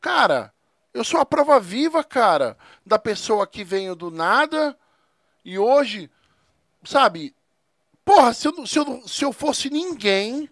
Cara, 0.00 0.54
eu 0.92 1.04
sou 1.04 1.20
a 1.20 1.26
prova 1.26 1.60
viva, 1.60 2.02
cara, 2.02 2.56
da 2.84 2.98
pessoa 2.98 3.46
que 3.46 3.62
veio 3.62 3.94
do 3.94 4.10
nada 4.10 4.76
e 5.44 5.58
hoje, 5.58 6.10
sabe? 6.84 7.34
Porra, 8.04 8.32
se 8.32 8.48
eu, 8.48 8.66
se 8.66 8.78
eu, 8.78 9.08
se 9.08 9.24
eu 9.24 9.32
fosse 9.32 9.70
ninguém, 9.70 10.48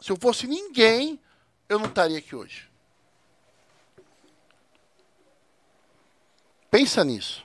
se 0.00 0.10
eu 0.10 0.16
fosse 0.16 0.46
ninguém, 0.46 1.20
eu 1.68 1.78
não 1.78 1.86
estaria 1.86 2.18
aqui 2.18 2.34
hoje. 2.34 2.70
Pensa 6.70 7.04
nisso. 7.04 7.44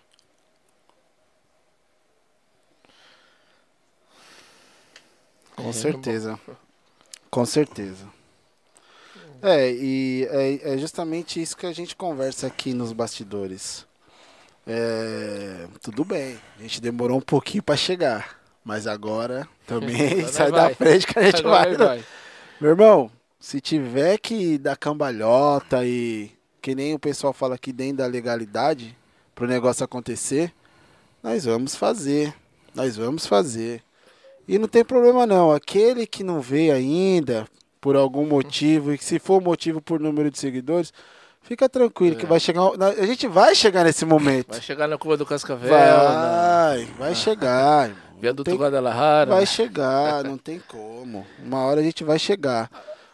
Com 5.56 5.74
certeza. 5.74 6.40
Com 7.30 7.46
certeza. 7.46 8.17
É, 9.42 9.72
e 9.72 10.28
é, 10.32 10.74
é 10.74 10.78
justamente 10.78 11.42
isso 11.42 11.56
que 11.56 11.66
a 11.66 11.74
gente 11.74 11.96
conversa 11.96 12.48
aqui 12.48 12.74
nos 12.74 12.92
bastidores. 12.92 13.86
É, 14.66 15.68
tudo 15.82 16.04
bem, 16.04 16.38
a 16.58 16.62
gente 16.62 16.82
demorou 16.82 17.18
um 17.18 17.22
pouquinho 17.22 17.64
para 17.64 17.78
chegar, 17.78 18.42
mas 18.64 18.86
agora 18.86 19.48
também 19.66 20.20
Agora 20.20 20.28
sai 20.28 20.52
vai. 20.52 20.70
da 20.70 20.76
frente 20.76 21.08
que 21.08 21.18
a 21.18 21.24
gente 21.24 21.40
Agora 21.40 21.78
vai. 21.78 21.88
vai. 21.88 22.06
Meu 22.60 22.72
irmão, 22.72 23.12
se 23.40 23.62
tiver 23.62 24.18
que 24.18 24.58
dar 24.58 24.76
cambalhota 24.76 25.86
e 25.86 26.32
que 26.62 26.76
nem 26.76 26.94
o 26.94 27.00
pessoal 27.00 27.32
fala 27.32 27.56
aqui 27.56 27.72
dentro 27.72 27.98
da 27.98 28.08
legalidade 28.08 28.98
pro 29.34 29.48
negócio 29.48 29.86
acontecer, 29.86 30.52
nós 31.24 31.46
vamos 31.46 31.76
fazer. 31.76 32.34
Nós 32.76 32.98
vamos 32.98 33.26
fazer. 33.26 33.82
E 34.48 34.58
não 34.58 34.68
tem 34.68 34.84
problema 34.84 35.26
não. 35.26 35.52
Aquele 35.52 36.06
que 36.06 36.24
não 36.24 36.42
veio 36.42 36.74
ainda 36.74 37.48
por 37.80 37.96
algum 37.96 38.26
motivo 38.26 38.94
e 38.94 38.98
se 38.98 39.20
for 39.20 39.42
motivo 39.42 39.82
por 39.82 40.00
número 40.00 40.30
de 40.32 40.38
seguidores, 40.40 40.92
fica 41.42 41.68
tranquilo 41.70 42.16
que 42.16 42.26
vai 42.26 42.40
chegar, 42.40 42.64
a 43.00 43.06
gente 43.06 43.28
vai 43.28 43.56
chegar 43.56 43.84
nesse 43.84 44.06
momento. 44.06 44.52
Vai 44.52 44.62
chegar 44.62 44.88
na 44.88 44.98
curva 44.98 45.18
do 45.18 45.26
Cascavel, 45.26 45.70
Vai, 45.70 46.86
vai 46.98 47.16
chegar. 47.16 47.90
irmão. 47.90 48.02
Não 48.18 48.22
viaduto 48.22 48.50
tem- 48.50 48.60
Guadalajara. 48.60 49.30
Vai 49.30 49.46
chegar, 49.46 50.24
não 50.26 50.40
tem 50.40 50.60
como. 50.68 51.24
Uma 51.38 51.60
hora 51.66 51.82
a 51.82 51.84
gente 51.84 52.04
vai 52.04 52.18
chegar. 52.18 52.68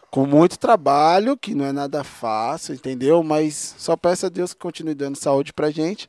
Com 0.10 0.26
muito 0.26 0.58
trabalho, 0.58 1.36
que 1.36 1.54
não 1.54 1.66
é 1.66 1.72
nada 1.74 2.04
fácil, 2.06 2.74
entendeu? 2.74 3.22
Mas 3.22 3.76
só 3.78 3.98
peço 3.98 4.28
a 4.28 4.30
Deus 4.30 4.54
que 4.54 4.60
continue 4.62 4.94
dando 4.94 5.18
saúde 5.18 5.52
pra 5.52 5.72
gente. 5.72 6.08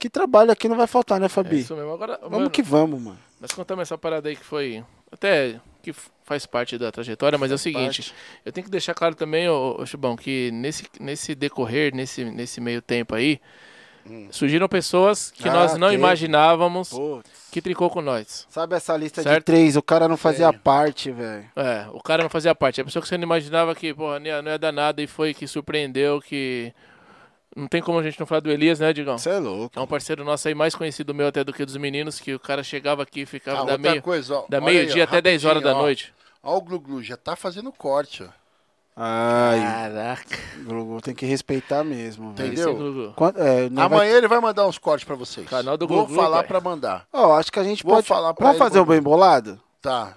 Que 0.00 0.10
trabalho 0.10 0.50
aqui 0.50 0.66
não 0.66 0.76
vai 0.76 0.88
faltar, 0.88 1.20
né, 1.20 1.26
É 1.26 1.28
Fabi? 1.28 1.60
isso 1.60 1.76
mesmo. 1.76 1.92
Agora, 1.92 2.18
vamos 2.22 2.38
mano, 2.38 2.50
que 2.50 2.60
vamos, 2.62 3.00
mano. 3.00 3.18
nós 3.40 3.52
contamos 3.52 3.82
essa 3.82 3.96
parada 3.96 4.28
aí 4.28 4.34
que 4.34 4.44
foi. 4.44 4.82
Até 5.12 5.60
que 5.80 5.94
faz 6.24 6.46
parte 6.46 6.76
da 6.78 6.90
trajetória, 6.90 7.38
mas 7.38 7.50
é 7.50 7.54
o 7.54 7.58
seguinte: 7.58 8.12
eu 8.44 8.50
tenho 8.52 8.64
que 8.64 8.70
deixar 8.70 8.94
claro 8.94 9.14
também, 9.14 9.48
ô, 9.48 9.76
ô 9.78 9.86
Chubão, 9.86 10.16
que 10.16 10.50
nesse, 10.52 10.84
nesse 10.98 11.34
decorrer, 11.34 11.94
nesse, 11.94 12.24
nesse 12.24 12.60
meio 12.60 12.80
tempo 12.82 13.14
aí, 13.14 13.40
surgiram 14.30 14.68
pessoas 14.68 15.30
que 15.30 15.48
Ah, 15.48 15.52
nós 15.52 15.72
não 15.78 15.88
teve. 15.88 15.98
imaginávamos 16.00 16.90
que 17.50 17.62
tricou 17.62 17.88
com 17.88 18.02
nós. 18.02 18.46
Sabe 18.50 18.74
essa 18.76 18.96
lista 18.96 19.22
de 19.22 19.28
Certo. 19.28 19.44
três? 19.46 19.76
O 19.76 19.82
cara 19.82 20.06
não 20.08 20.16
fazia 20.16 20.46
Sério? 20.46 20.60
parte, 20.60 21.10
velho. 21.10 21.44
É, 21.56 21.86
o 21.92 22.02
cara 22.02 22.22
não 22.22 22.30
fazia 22.30 22.54
parte. 22.54 22.80
A 22.80 22.84
pessoa 22.84 23.02
que 23.02 23.08
você 23.08 23.16
não 23.16 23.24
imaginava 23.24 23.74
que, 23.74 23.94
porra, 23.94 24.18
não 24.18 24.26
ia, 24.26 24.42
não 24.42 24.50
ia 24.50 24.58
dar 24.58 24.72
nada 24.72 25.00
e 25.02 25.06
foi 25.06 25.32
que 25.32 25.46
surpreendeu, 25.46 26.20
que. 26.20 26.72
Não 27.56 27.68
tem 27.68 27.80
como 27.80 27.98
a 27.98 28.02
gente 28.02 28.18
não 28.18 28.26
falar 28.26 28.40
do 28.40 28.50
Elias, 28.50 28.80
né, 28.80 28.92
Digão? 28.92 29.16
Você 29.16 29.30
é 29.30 29.38
louco. 29.38 29.78
É 29.78 29.82
um 29.82 29.86
parceiro 29.86 30.24
nosso 30.24 30.48
aí, 30.48 30.54
mais 30.54 30.74
conhecido 30.74 31.14
meu 31.14 31.28
até 31.28 31.44
do 31.44 31.52
que 31.52 31.64
dos 31.64 31.76
meninos, 31.76 32.18
que 32.18 32.34
o 32.34 32.40
cara 32.40 32.62
chegava 32.64 33.02
aqui 33.04 33.20
e 33.20 33.26
ficava 33.26 33.62
Ah, 33.62 33.64
da, 33.64 33.78
meio, 33.78 34.02
meio-dia 34.60 35.02
ó, 35.04 35.06
até 35.06 35.20
10 35.22 35.44
horas 35.44 35.62
da 35.62 35.74
ó. 35.74 35.78
noite. 35.82 36.12
Ó, 36.42 36.56
o 36.56 36.60
Glu-Glu 36.60 37.02
já 37.02 37.16
tá 37.16 37.36
fazendo 37.36 37.70
corte, 37.72 38.22
ó. 38.24 38.28
Ai, 38.96 39.60
Caraca. 39.60 40.38
Gugu, 40.64 41.00
tem 41.00 41.14
que 41.14 41.26
respeitar 41.26 41.82
mesmo. 41.82 42.30
Entendeu? 42.30 42.52
Esse 42.52 42.62
é 43.40 43.68
não 43.68 43.88
vai- 43.88 43.98
Amanhã 43.98 44.16
ele 44.18 44.28
vai 44.28 44.38
mandar 44.40 44.66
uns 44.68 44.78
cortes 44.78 45.04
pra 45.04 45.16
vocês. 45.16 45.48
Canal 45.48 45.76
do 45.76 45.86
Vou 45.88 45.98
Glu-Glu, 46.06 46.16
falar 46.16 46.38
pai. 46.38 46.46
pra 46.46 46.60
mandar. 46.60 47.04
Ó, 47.12 47.36
acho 47.36 47.50
que 47.50 47.58
a 47.58 47.64
gente 47.64 47.82
Vou 47.82 47.94
pode. 47.96 48.06
falar 48.06 48.32
pra 48.34 48.46
Vamos 48.46 48.58
fazer 48.58 48.78
o 48.78 48.82
quando- 48.82 48.88
bem 48.94 49.02
bolado? 49.02 49.60
Tá. 49.82 50.14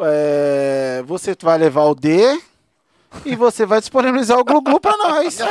É, 0.00 1.02
você 1.06 1.36
vai 1.42 1.58
levar 1.58 1.82
o 1.84 1.94
D 1.94 2.40
e 3.24 3.34
você 3.36 3.66
vai 3.66 3.80
disponibilizar 3.80 4.38
o 4.38 4.44
Glu-Glu 4.44 4.80
pra 4.80 4.96
nós. 4.96 5.38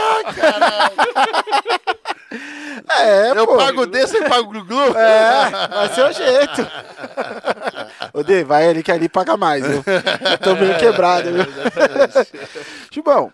É, 2.90 3.30
eu 3.30 3.46
pô. 3.46 3.58
pago 3.58 3.86
desse 3.86 4.18
e 4.18 4.28
pago 4.28 4.50
o 4.50 4.52
Glu-Glu? 4.52 4.94
É, 4.98 5.50
vai 5.50 5.94
ser 5.94 6.04
o 6.04 6.12
jeito. 6.12 6.68
Ô, 8.14 8.24
D, 8.24 8.44
vai 8.44 8.68
ali 8.68 8.82
que 8.82 8.92
ali 8.92 9.08
paga 9.08 9.38
mais, 9.38 9.66
viu? 9.66 9.84
Eu 10.32 10.38
tô 10.40 10.56
meio 10.56 10.78
quebrado, 10.80 11.30
viu? 11.32 11.46
Chibão, 12.92 13.32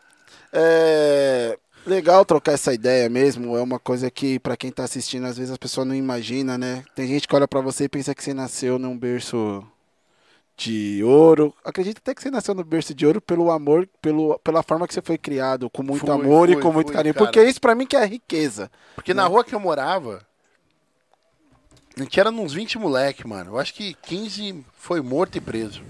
é 0.51 1.57
legal 1.85 2.26
trocar 2.26 2.53
essa 2.53 2.73
ideia 2.73 3.10
mesmo. 3.10 3.57
É 3.57 3.61
uma 3.61 3.80
coisa 3.80 4.11
que, 4.11 4.39
pra 4.39 4.57
quem 4.57 4.72
tá 4.72 4.84
assistindo, 4.84 5.26
às 5.26 5.38
vezes 5.38 5.53
a 5.53 5.57
pessoa 5.57 5.85
não 5.85 5.95
imagina, 5.95 6.57
né? 6.57 6.84
Tem 6.95 7.07
gente 7.07 7.27
que 7.27 7.35
olha 7.35 7.47
pra 7.47 7.61
você 7.61 7.85
e 7.85 7.89
pensa 7.89 8.14
que 8.14 8.23
você 8.23 8.34
nasceu 8.34 8.77
num 8.77 8.97
berço 8.97 9.64
de 10.60 11.02
ouro. 11.03 11.53
Acredito 11.64 11.99
até 11.99 12.14
que 12.14 12.22
você 12.22 12.30
nasceu 12.30 12.53
no 12.53 12.64
berço 12.65 12.94
de 12.94 13.06
ouro 13.06 13.22
pelo 13.22 13.49
amor, 13.49 13.88
pelo, 14.02 14.38
pela 14.40 14.61
forma 14.61 14.88
que 14.88 14.94
você 14.94 15.02
foi 15.02 15.18
criado, 15.18 15.69
com 15.69 15.81
muito 15.81 16.06
Fui, 16.06 16.14
amor 16.14 16.49
e 16.49 16.53
fui, 16.53 16.61
com 16.61 16.73
muito 16.73 16.88
fui, 16.88 16.95
carinho. 16.95 17.14
cara. 17.14 17.26
Porque 17.26 17.41
isso 17.44 17.61
pra 17.61 17.73
mim 17.73 17.88
que 17.88 17.95
é 17.95 18.06
riqueza. 18.06 18.69
Porque 18.94 19.14
na 19.14 19.26
rua 19.26 19.44
que 19.44 19.56
eu 19.56 19.60
morava, 19.60 20.22
a 21.98 22.02
gente 22.02 22.19
era 22.19 22.30
uns 22.30 22.53
20 22.53 22.77
moleque, 22.77 23.26
mano. 23.26 23.52
Eu 23.52 23.60
acho 23.60 23.73
que 23.73 23.94
15 23.94 24.65
foi 24.73 25.02
morto 25.02 25.38
e 25.38 25.41
preso. 25.41 25.81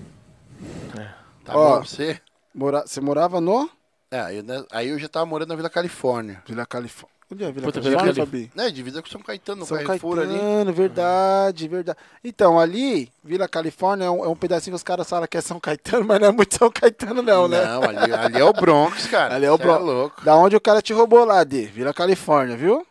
Tá 1.44 1.58
Ó. 1.58 1.70
bom 1.72 1.78
pra 1.80 1.88
você? 1.88 2.22
Mora... 2.54 2.84
Você 2.86 3.02
morava 3.02 3.42
no 3.42 3.70
É, 4.12 4.20
aí, 4.20 4.44
né, 4.44 4.64
aí 4.72 4.90
eu 4.90 5.00
já 5.00 5.08
tava 5.10 5.26
morando 5.26 5.50
na 5.50 5.56
Vila 5.56 5.70
Califórnia. 5.70 6.44
Vila 6.46 6.66
Califórnia. 6.66 7.19
Onde 7.32 7.44
é 7.44 7.52
Vila 7.52 7.68
Puta, 7.68 7.80
Vila 7.80 7.96
Califórnia, 7.98 8.26
Calif- 8.26 8.50
Fabi? 8.50 8.52
Né, 8.56 8.72
divisa 8.72 9.02
com 9.04 9.08
São 9.10 9.22
Caetano, 9.22 9.60
no 9.60 9.66
São 9.68 9.84
Carrefour 9.84 10.18
ali. 10.20 10.30
Caetano, 10.30 10.74
verdade, 10.74 11.68
verdade. 11.68 12.00
Então, 12.24 12.60
ali, 12.60 13.12
Vila 13.24 13.48
Califórnia 13.48 14.06
é 14.06 14.10
um, 14.10 14.26
é 14.26 14.28
um 14.28 14.36
pedacinho 14.36 14.74
que 14.74 14.78
os 14.78 14.84
caras 14.84 15.08
falam 15.08 15.28
que 15.28 15.38
é 15.38 15.42
São 15.42 15.60
Caetano, 15.60 16.04
mas 16.08 16.20
não 16.20 16.30
é 16.30 16.32
muito 16.32 16.58
São 16.58 16.72
Caetano, 16.72 17.22
não, 17.22 17.48
né? 17.48 17.64
Não, 17.64 17.84
ali, 17.84 18.12
ali 18.14 18.40
é 18.40 18.44
o 18.44 18.52
Bronx, 18.52 19.06
cara. 19.12 19.36
Ali 19.36 19.46
é 19.46 19.52
o 19.52 19.58
Cê 19.58 19.64
Bronx. 19.64 19.84
louco. 19.86 20.22
Da 20.26 20.36
onde 20.36 20.56
o 20.56 20.62
cara 20.62 20.82
te 20.82 20.92
roubou 20.92 21.24
lá, 21.24 21.44
de 21.44 21.66
Vila 21.66 21.94
Califórnia, 21.94 22.58
viu? 22.58 22.84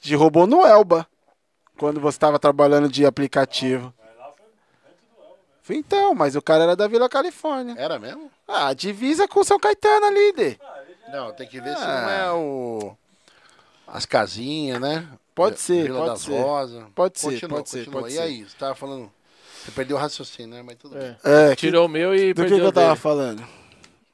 Te 0.00 0.14
roubou 0.14 0.46
no 0.46 0.64
Elba, 0.64 1.06
quando 1.76 2.00
você 2.00 2.16
estava 2.16 2.38
trabalhando 2.38 2.88
de 2.88 3.04
aplicativo. 3.04 3.92
Então, 5.68 6.14
mas 6.16 6.34
o 6.34 6.42
cara 6.42 6.64
era 6.64 6.74
da 6.76 6.88
Vila 6.88 7.08
Califórnia. 7.08 7.74
Era 7.78 7.96
mesmo? 7.98 8.28
Ah, 8.48 8.72
divisa 8.74 9.28
com 9.28 9.44
São 9.44 9.58
Caetano 9.58 10.06
ali, 10.06 10.32
de. 10.32 10.58
Não, 11.12 11.32
tem 11.32 11.46
que 11.48 11.60
ver 11.60 11.76
se 11.76 11.82
Ah. 11.82 12.02
não 12.02 12.10
é 12.10 12.32
o... 12.32 12.96
As 13.86 14.06
casinhas, 14.06 14.80
né? 14.80 15.08
Pode 15.34 15.58
ser, 15.60 15.84
Vila 15.84 15.98
pode 15.98 16.10
das 16.10 16.20
ser. 16.20 16.40
Rosas. 16.40 16.84
Pode 16.94 17.18
ser, 17.20 17.26
Continua, 17.32 17.56
pode 17.58 17.68
ser, 17.70 17.90
pode 17.90 18.08
e 18.08 18.12
ser. 18.12 18.20
aí, 18.20 18.44
você 18.44 18.56
tava 18.58 18.74
falando... 18.74 19.10
Você 19.64 19.70
perdeu 19.72 19.96
o 19.96 20.00
raciocínio, 20.00 20.54
né? 20.56 20.62
Mas 20.62 20.76
tudo 20.76 20.96
bem. 20.96 21.16
É. 21.24 21.50
É, 21.52 21.56
que- 21.56 21.66
Tirou 21.66 21.86
o 21.86 21.88
meu 21.88 22.14
e 22.14 22.32
do 22.32 22.42
que, 22.42 22.48
perdeu 22.48 22.58
que 22.60 22.64
eu 22.66 22.72
tava 22.72 22.86
dele. 22.88 23.00
falando? 23.00 23.44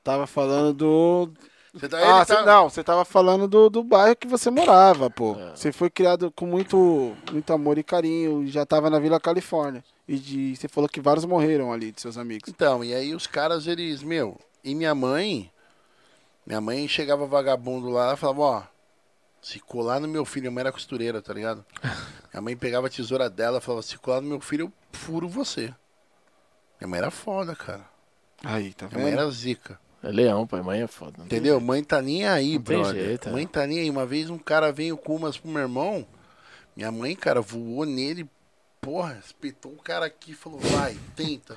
Tava 0.02 0.27
falando 0.27 0.73
do, 0.73 1.31
Você 1.74 1.89
tá, 1.89 1.98
Ah, 1.98 2.16
ele 2.18 2.24
cê- 2.27 2.35
tá- 2.36 2.44
não, 2.44 2.68
você 2.70 2.82
tava 2.82 3.05
falando 3.05 3.47
do, 3.47 3.68
do 3.70 3.85
bairro 3.85 4.16
que 4.16 4.27
você 4.27 4.51
morava, 4.51 5.09
pô. 5.10 5.35
Você 5.55 5.70
foi 5.73 5.90
criado 5.90 6.32
com 6.32 6.47
muito, 6.47 7.14
muito 7.31 7.52
amor 7.52 7.77
e 7.78 7.82
carinho, 7.82 8.43
e 8.43 8.48
já 8.48 8.64
tava 8.66 8.89
na 8.90 8.98
Vila 8.98 9.20
Califórnia. 9.20 9.85
E 10.09 10.16
de- 10.18 10.56
você 10.56 10.68
falou 10.68 10.89
que 10.89 11.01
vários 11.01 11.24
morreram 11.24 11.73
ali, 11.73 11.93
de 11.93 12.01
seus 12.01 12.16
amigos. 12.18 12.48
Então, 12.48 12.82
e 12.82 12.94
aí 12.94 13.14
os 13.14 13.27
caras, 13.27 13.66
eles, 13.66 14.02
meu, 14.02 14.39
e 14.64 14.74
minha 14.74 14.94
mãe, 14.94 15.51
minha 16.47 16.60
mãe 16.60 16.86
chegava 16.89 17.27
vagabundo 17.27 17.89
lá 17.89 18.14
e 18.14 18.16
falava, 18.16 18.40
ó, 18.40 18.62
se 19.43 19.59
colar 19.60 20.01
no 20.01 20.09
meu 20.09 20.24
filho, 20.24 20.44
minha 20.44 20.52
mãe 20.52 20.60
era 20.62 20.73
costureira, 20.73 21.20
tá 21.20 21.32
ligado? 21.35 21.64
minha 22.32 22.40
mãe 22.40 22.56
pegava 22.56 22.86
a 22.86 22.90
tesoura 22.90 23.28
dela 23.28 23.59
e 23.59 23.60
falava, 23.60 23.82
se 23.82 23.97
colar 23.98 24.20
no 24.20 24.28
meu 24.28 24.40
filho, 24.40 24.66
eu 24.66 24.73
furo 24.98 25.28
você. 25.28 25.74
Minha 26.81 26.89
mãe 26.89 26.98
era 26.98 27.10
foda, 27.10 27.55
cara. 27.56 27.85
Aí, 28.44 28.73
tá 28.74 28.86
Minha 28.86 29.01
mãe 29.01 29.10
vendo? 29.10 29.20
era 29.20 29.31
zica. 29.31 29.81
É 30.02 30.09
leão, 30.10 30.47
pai. 30.47 30.60
Mãe 30.62 30.82
é 30.82 30.86
foda. 30.86 31.14
não 31.18 31.27
tem 31.27 31.39
Entendeu? 31.39 31.60
Mãe 31.60 31.82
tá 31.82 32.01
nem 32.02 32.27
aí, 32.27 32.55
Não 32.55 32.62
tem 32.62 32.81
brother. 32.81 33.05
jeito, 33.05 33.28
é. 33.28 33.32
mãe 33.32 33.47
tá 33.47 33.66
nem 33.66 33.81
aí. 33.81 33.90
Uma 33.90 34.05
vez 34.06 34.28
um 34.31 34.39
cara 34.39 34.70
veio 34.70 34.97
com 34.97 35.16
umas 35.16 35.36
pro 35.39 35.51
meu 35.51 35.62
irmão. 35.62 36.06
Minha 36.77 36.93
mãe, 36.93 37.16
cara, 37.16 37.40
voou 37.40 37.85
nele. 37.86 38.28
Porra, 38.81 39.18
espetou 39.24 39.73
o 39.73 39.82
cara 39.82 40.05
aqui 40.06 40.32
e 40.32 40.35
falou, 40.35 40.60
vai, 40.60 40.97
tenta. 41.16 41.56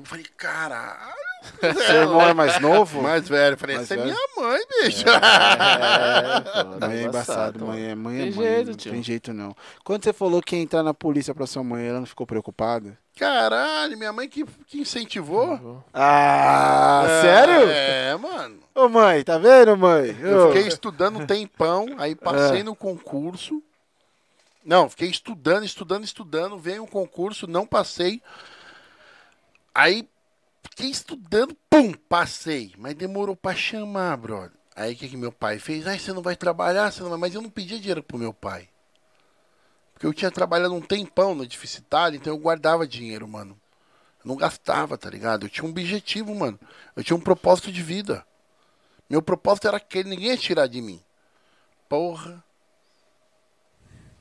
Eu 0.00 0.04
falei, 0.06 0.24
caralho, 0.36 1.18
Seu 1.86 1.96
irmão 2.02 2.20
é 2.22 2.34
mais 2.34 2.60
novo? 2.60 3.00
Mais 3.00 3.28
velho. 3.28 3.54
Eu 3.54 3.58
Falei, 3.58 3.76
Mais 3.76 3.90
essa 3.90 4.00
é 4.00 4.04
minha 4.04 4.16
mãe, 4.36 4.60
bicho. 4.82 5.04
É, 5.08 6.64
pô, 6.64 6.86
Mãe 6.86 6.96
é 6.98 7.02
embaçado, 7.04 7.64
mãe 7.66 7.82
é 7.90 7.94
mãe 7.94 8.16
é 8.20 8.22
Tem 8.24 8.32
mãe, 8.32 8.46
jeito, 8.46 8.68
não 8.70 8.74
tio. 8.76 8.92
tem 8.92 9.02
jeito 9.02 9.32
não. 9.32 9.56
Quando 9.84 10.02
você 10.04 10.12
falou 10.12 10.42
que 10.42 10.56
ia 10.56 10.62
entrar 10.62 10.82
na 10.82 10.92
polícia 10.92 11.34
pra 11.34 11.46
sua 11.46 11.62
mãe, 11.62 11.86
ela 11.86 12.00
não 12.00 12.06
ficou 12.06 12.26
preocupada? 12.26 12.98
Caralho, 13.18 13.96
minha 13.96 14.12
mãe 14.12 14.28
que, 14.28 14.44
que 14.66 14.80
incentivou. 14.80 15.84
Ah, 15.94 17.04
É, 17.08 17.20
sério? 17.22 17.68
É, 17.70 18.16
mano. 18.16 18.58
Ô 18.74 18.88
mãe, 18.88 19.22
tá 19.22 19.38
vendo, 19.38 19.76
mãe? 19.76 20.16
Eu 20.20 20.46
Ô. 20.46 20.52
fiquei 20.52 20.66
estudando 20.68 21.20
um 21.20 21.26
tempão, 21.26 21.86
aí 21.98 22.14
passei 22.14 22.60
É. 22.60 22.64
no 22.64 22.74
concurso. 22.74 23.62
Não, 24.64 24.88
fiquei 24.90 25.08
estudando, 25.08 25.64
estudando, 25.64 26.04
estudando. 26.04 26.58
Veio 26.58 26.82
um 26.82 26.86
concurso, 26.86 27.46
não 27.46 27.66
passei. 27.66 28.20
Aí 29.74 30.08
fiquei 30.62 30.90
estudando, 30.90 31.56
pum, 31.68 31.92
passei. 31.92 32.74
Mas 32.78 32.94
demorou 32.94 33.36
pra 33.36 33.54
chamar, 33.54 34.16
brother. 34.16 34.52
Aí 34.74 34.94
o 34.94 34.96
que, 34.96 35.08
que 35.08 35.16
meu 35.16 35.32
pai 35.32 35.58
fez? 35.58 35.86
Ai, 35.86 35.98
você 35.98 36.12
não 36.12 36.22
vai 36.22 36.36
trabalhar, 36.36 36.92
você 36.92 37.02
não 37.02 37.10
vai. 37.10 37.18
Mas 37.18 37.34
eu 37.34 37.42
não 37.42 37.50
pedia 37.50 37.78
dinheiro 37.78 38.02
pro 38.02 38.18
meu 38.18 38.32
pai. 38.32 38.68
Porque 39.92 40.06
eu 40.06 40.14
tinha 40.14 40.30
trabalhado 40.30 40.72
um 40.72 40.80
tempão 40.80 41.34
no 41.34 41.44
deficitário, 41.44 42.16
então 42.16 42.32
eu 42.32 42.38
guardava 42.38 42.86
dinheiro, 42.86 43.26
mano. 43.26 43.60
Eu 44.24 44.28
não 44.28 44.36
gastava, 44.36 44.96
tá 44.96 45.10
ligado? 45.10 45.46
Eu 45.46 45.50
tinha 45.50 45.64
um 45.64 45.70
objetivo, 45.70 46.32
mano. 46.32 46.58
Eu 46.94 47.02
tinha 47.02 47.16
um 47.16 47.20
propósito 47.20 47.72
de 47.72 47.82
vida. 47.82 48.24
Meu 49.10 49.20
propósito 49.20 49.66
era 49.66 49.78
aquele, 49.78 50.10
ninguém 50.10 50.28
ia 50.28 50.36
tirar 50.36 50.68
de 50.68 50.80
mim. 50.80 51.02
Porra. 51.88 52.44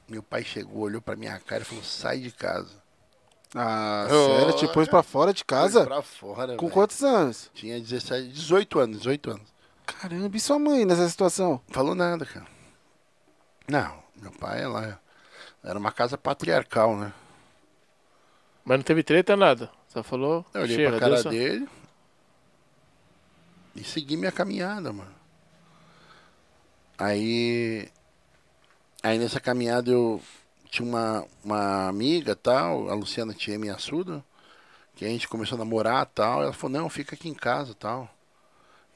Meu 0.08 0.24
pai 0.24 0.44
chegou, 0.44 0.84
olhou 0.84 1.02
pra 1.02 1.16
minha 1.16 1.38
cara 1.40 1.62
e 1.62 1.66
falou: 1.66 1.84
sai 1.84 2.20
de 2.20 2.32
casa. 2.32 2.82
Ah, 3.56 4.08
Ô, 4.10 4.38
sério? 4.38 4.56
Te 4.58 4.68
pôs 4.74 4.88
pra 4.88 5.02
fora 5.02 5.34
de 5.34 5.44
casa? 5.46 5.86
Pra 5.86 6.02
fora, 6.02 6.56
Com 6.58 6.66
velho. 6.68 6.74
quantos 6.74 7.02
anos? 7.04 7.50
Tinha 7.54 7.80
17, 7.80 8.28
18 8.30 8.80
anos, 8.80 8.98
18 8.98 9.32
anos. 9.32 9.54
Caramba, 9.86 10.36
e 10.36 10.40
sua 10.40 10.60
mãe 10.60 10.86
nessa 10.86 11.08
situação? 11.08 11.62
Falou 11.70 11.96
nada, 11.96 12.26
cara. 12.26 12.46
Não, 13.70 14.04
meu 14.22 14.32
pai, 14.32 14.62
ela 14.64 15.00
era 15.64 15.80
uma 15.80 15.92
casa 15.92 16.18
patriarcal, 16.18 16.96
né? 16.98 17.14
Mas 18.66 18.78
não 18.80 18.84
teve 18.84 19.02
treta, 19.02 19.36
nada. 19.38 19.70
Só 19.88 20.04
falou. 20.04 20.46
Eu 20.54 20.62
olhei 20.64 20.76
chega, 20.76 20.90
pra 20.90 21.00
cara 21.00 21.12
Deus 21.14 21.24
só- 21.24 21.30
dele 21.30 21.68
e 23.76 23.84
segui 23.84 24.18
minha 24.18 24.32
caminhada, 24.32 24.92
mano. 24.92 25.16
Aí. 26.98 27.88
Aí 29.04 29.18
nessa 29.18 29.40
caminhada 29.40 29.90
eu 29.92 30.22
tinha 30.68 30.88
uma, 30.88 31.26
uma 31.44 31.88
amiga 31.88 32.36
tal, 32.36 32.90
a 32.90 32.94
Luciana 32.94 33.34
Tia 33.34 33.58
me 33.58 33.70
assuda, 33.70 34.24
que 34.96 35.06
a 35.06 35.08
gente 35.08 35.28
começou 35.28 35.56
a 35.56 35.60
namorar 35.60 36.06
tal. 36.08 36.44
Ela 36.44 36.54
falou, 36.54 36.80
não, 36.80 36.90
fica 36.90 37.16
aqui 37.16 37.30
em 37.30 37.34
casa 37.34 37.74
tal. 37.74 38.10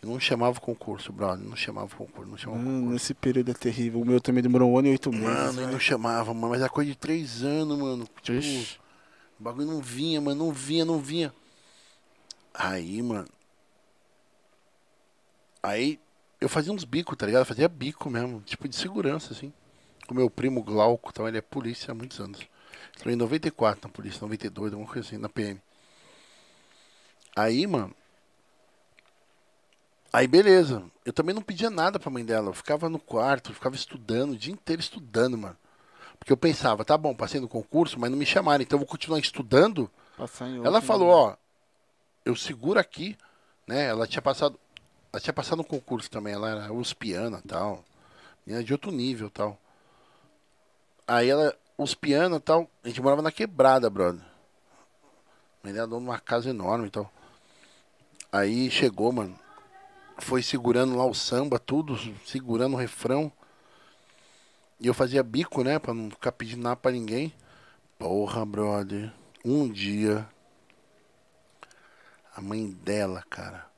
E 0.02 0.06
não 0.06 0.19
chamava 0.19 0.57
o 0.57 0.61
concurso, 0.61 1.14
brother. 1.14 1.45
Não 1.45 1.56
chamava 1.56 1.93
o 1.93 1.98
concurso, 1.98 2.30
não 2.31 2.38
chamava 2.38 2.61
Mano, 2.64 2.80
concurso. 2.81 2.95
esse 2.95 3.14
período 3.14 3.52
é 3.52 3.53
terrível. 3.53 4.02
O 4.02 4.06
meu 4.06 4.19
também 4.19 4.41
demorou 4.41 4.72
um 4.72 4.77
ano 4.77 4.88
e 4.88 4.91
oito 4.91 5.11
meses. 5.11 5.27
Mano, 5.27 5.61
ele 5.61 5.72
não 5.72 5.80
chamava, 5.80 6.34
mano, 6.34 6.49
mas 6.49 6.61
é 6.61 6.68
coisa 6.69 6.89
de 6.89 6.98
três 6.98 7.43
anos, 7.43 7.77
mano. 7.77 8.07
Tipo, 8.22 8.39
Ixi. 8.39 8.80
o 9.39 9.43
bagulho 9.43 9.68
não 9.68 9.80
vinha, 9.80 10.19
mano, 10.19 10.45
não 10.45 10.52
vinha, 10.52 10.84
não 10.84 10.98
vinha. 10.99 11.31
Aí, 12.53 12.99
mano. 13.02 13.27
Aí 15.61 15.99
eu 16.39 16.49
fazia 16.49 16.73
uns 16.73 16.84
bicos, 16.84 17.15
tá 17.15 17.27
ligado? 17.27 17.41
Eu 17.41 17.45
fazia 17.45 17.69
bico 17.69 18.10
mesmo, 18.10 18.41
tipo 18.41 18.68
de 18.68 18.76
segurança, 18.76 19.31
assim. 19.34 19.53
Com 20.12 20.16
meu 20.16 20.30
primo 20.30 20.62
Glauco, 20.62 21.10
então 21.10 21.26
ele 21.26 21.38
é 21.38 21.42
polícia 21.42 21.94
há 21.94 21.96
muitos 21.96 22.20
anos. 22.20 22.42
Entrou 22.98 23.14
em 23.14 23.16
94 23.16 23.88
na 23.88 23.94
polícia, 23.94 24.20
92, 24.20 24.74
alguma 24.74 24.92
coisa 24.92 25.08
assim, 25.08 25.18
na 25.18 25.30
PM. 25.30 25.58
Aí, 27.34 27.66
mano. 27.66 27.96
Aí, 30.12 30.28
beleza. 30.28 30.84
Eu 31.06 31.14
também 31.14 31.34
não 31.34 31.42
pedia 31.42 31.70
nada 31.70 31.98
pra 31.98 32.12
mãe 32.12 32.26
dela. 32.26 32.50
Eu 32.50 32.54
ficava 32.54 32.90
no 32.90 33.00
quarto, 33.00 33.54
ficava 33.54 33.74
estudando, 33.74 34.32
o 34.32 34.38
dia 34.38 34.52
inteiro 34.52 34.82
estudando, 34.82 35.38
mano. 35.38 35.56
Porque 36.20 36.34
eu 36.34 36.36
pensava, 36.36 36.84
tá 36.84 36.98
bom, 36.98 37.16
passei 37.16 37.40
no 37.40 37.48
concurso, 37.48 37.98
mas 37.98 38.12
não 38.12 38.18
me 38.18 38.26
chamaram, 38.26 38.62
então 38.62 38.76
eu 38.76 38.82
vou 38.82 38.90
continuar 38.90 39.18
estudando. 39.18 39.90
Ela 40.66 40.82
falou, 40.82 41.08
ó, 41.08 41.38
eu 42.26 42.36
seguro 42.36 42.78
aqui, 42.78 43.18
né? 43.66 43.86
Ela 43.86 44.06
tinha 44.06 44.22
passado, 44.22 44.60
ela 45.14 45.22
tinha 45.22 45.34
passado 45.34 45.60
no 45.60 45.64
concurso 45.64 46.12
também, 46.12 46.34
ela 46.34 46.50
era 46.50 46.74
uspiana 46.74 47.42
e 47.42 47.48
tal, 47.48 47.86
menina 48.46 48.62
de 48.62 48.74
outro 48.74 48.92
nível 48.92 49.28
e 49.28 49.32
tal. 49.32 49.58
Aí 51.07 51.30
ela, 51.30 51.56
uspiana 51.78 52.38
e 52.38 52.40
tal, 52.40 52.69
a 52.84 52.88
gente 52.88 53.02
morava 53.02 53.22
na 53.22 53.32
quebrada, 53.32 53.90
brother. 53.90 54.22
Dona 55.64 55.88
de 55.88 55.94
uma 55.94 56.19
casa 56.19 56.49
enorme 56.49 56.88
e 56.88 56.91
tal. 56.91 57.11
Aí 58.32 58.72
chegou, 58.72 59.11
mano, 59.11 59.38
foi 60.18 60.41
segurando 60.41 60.95
lá 60.95 61.06
o 61.06 61.14
samba, 61.14 61.60
tudo, 61.60 61.98
segurando 62.26 62.73
o 62.73 62.80
refrão. 62.80 63.32
E 64.80 64.88
eu 64.88 64.94
fazia 64.94 65.22
bico, 65.22 65.64
né, 65.64 65.78
pra 65.78 65.94
não 65.94 66.10
ficar 66.10 66.32
pedindo 66.32 66.64
nada 66.64 66.76
pra 66.76 66.91
ninguém. 66.91 67.34
Porra, 67.99 68.45
brother. 68.45 69.11
Um 69.44 69.69
dia, 69.69 70.28
a 72.36 72.41
mãe 72.41 72.72
dela, 72.72 73.23
cara. 73.30 73.69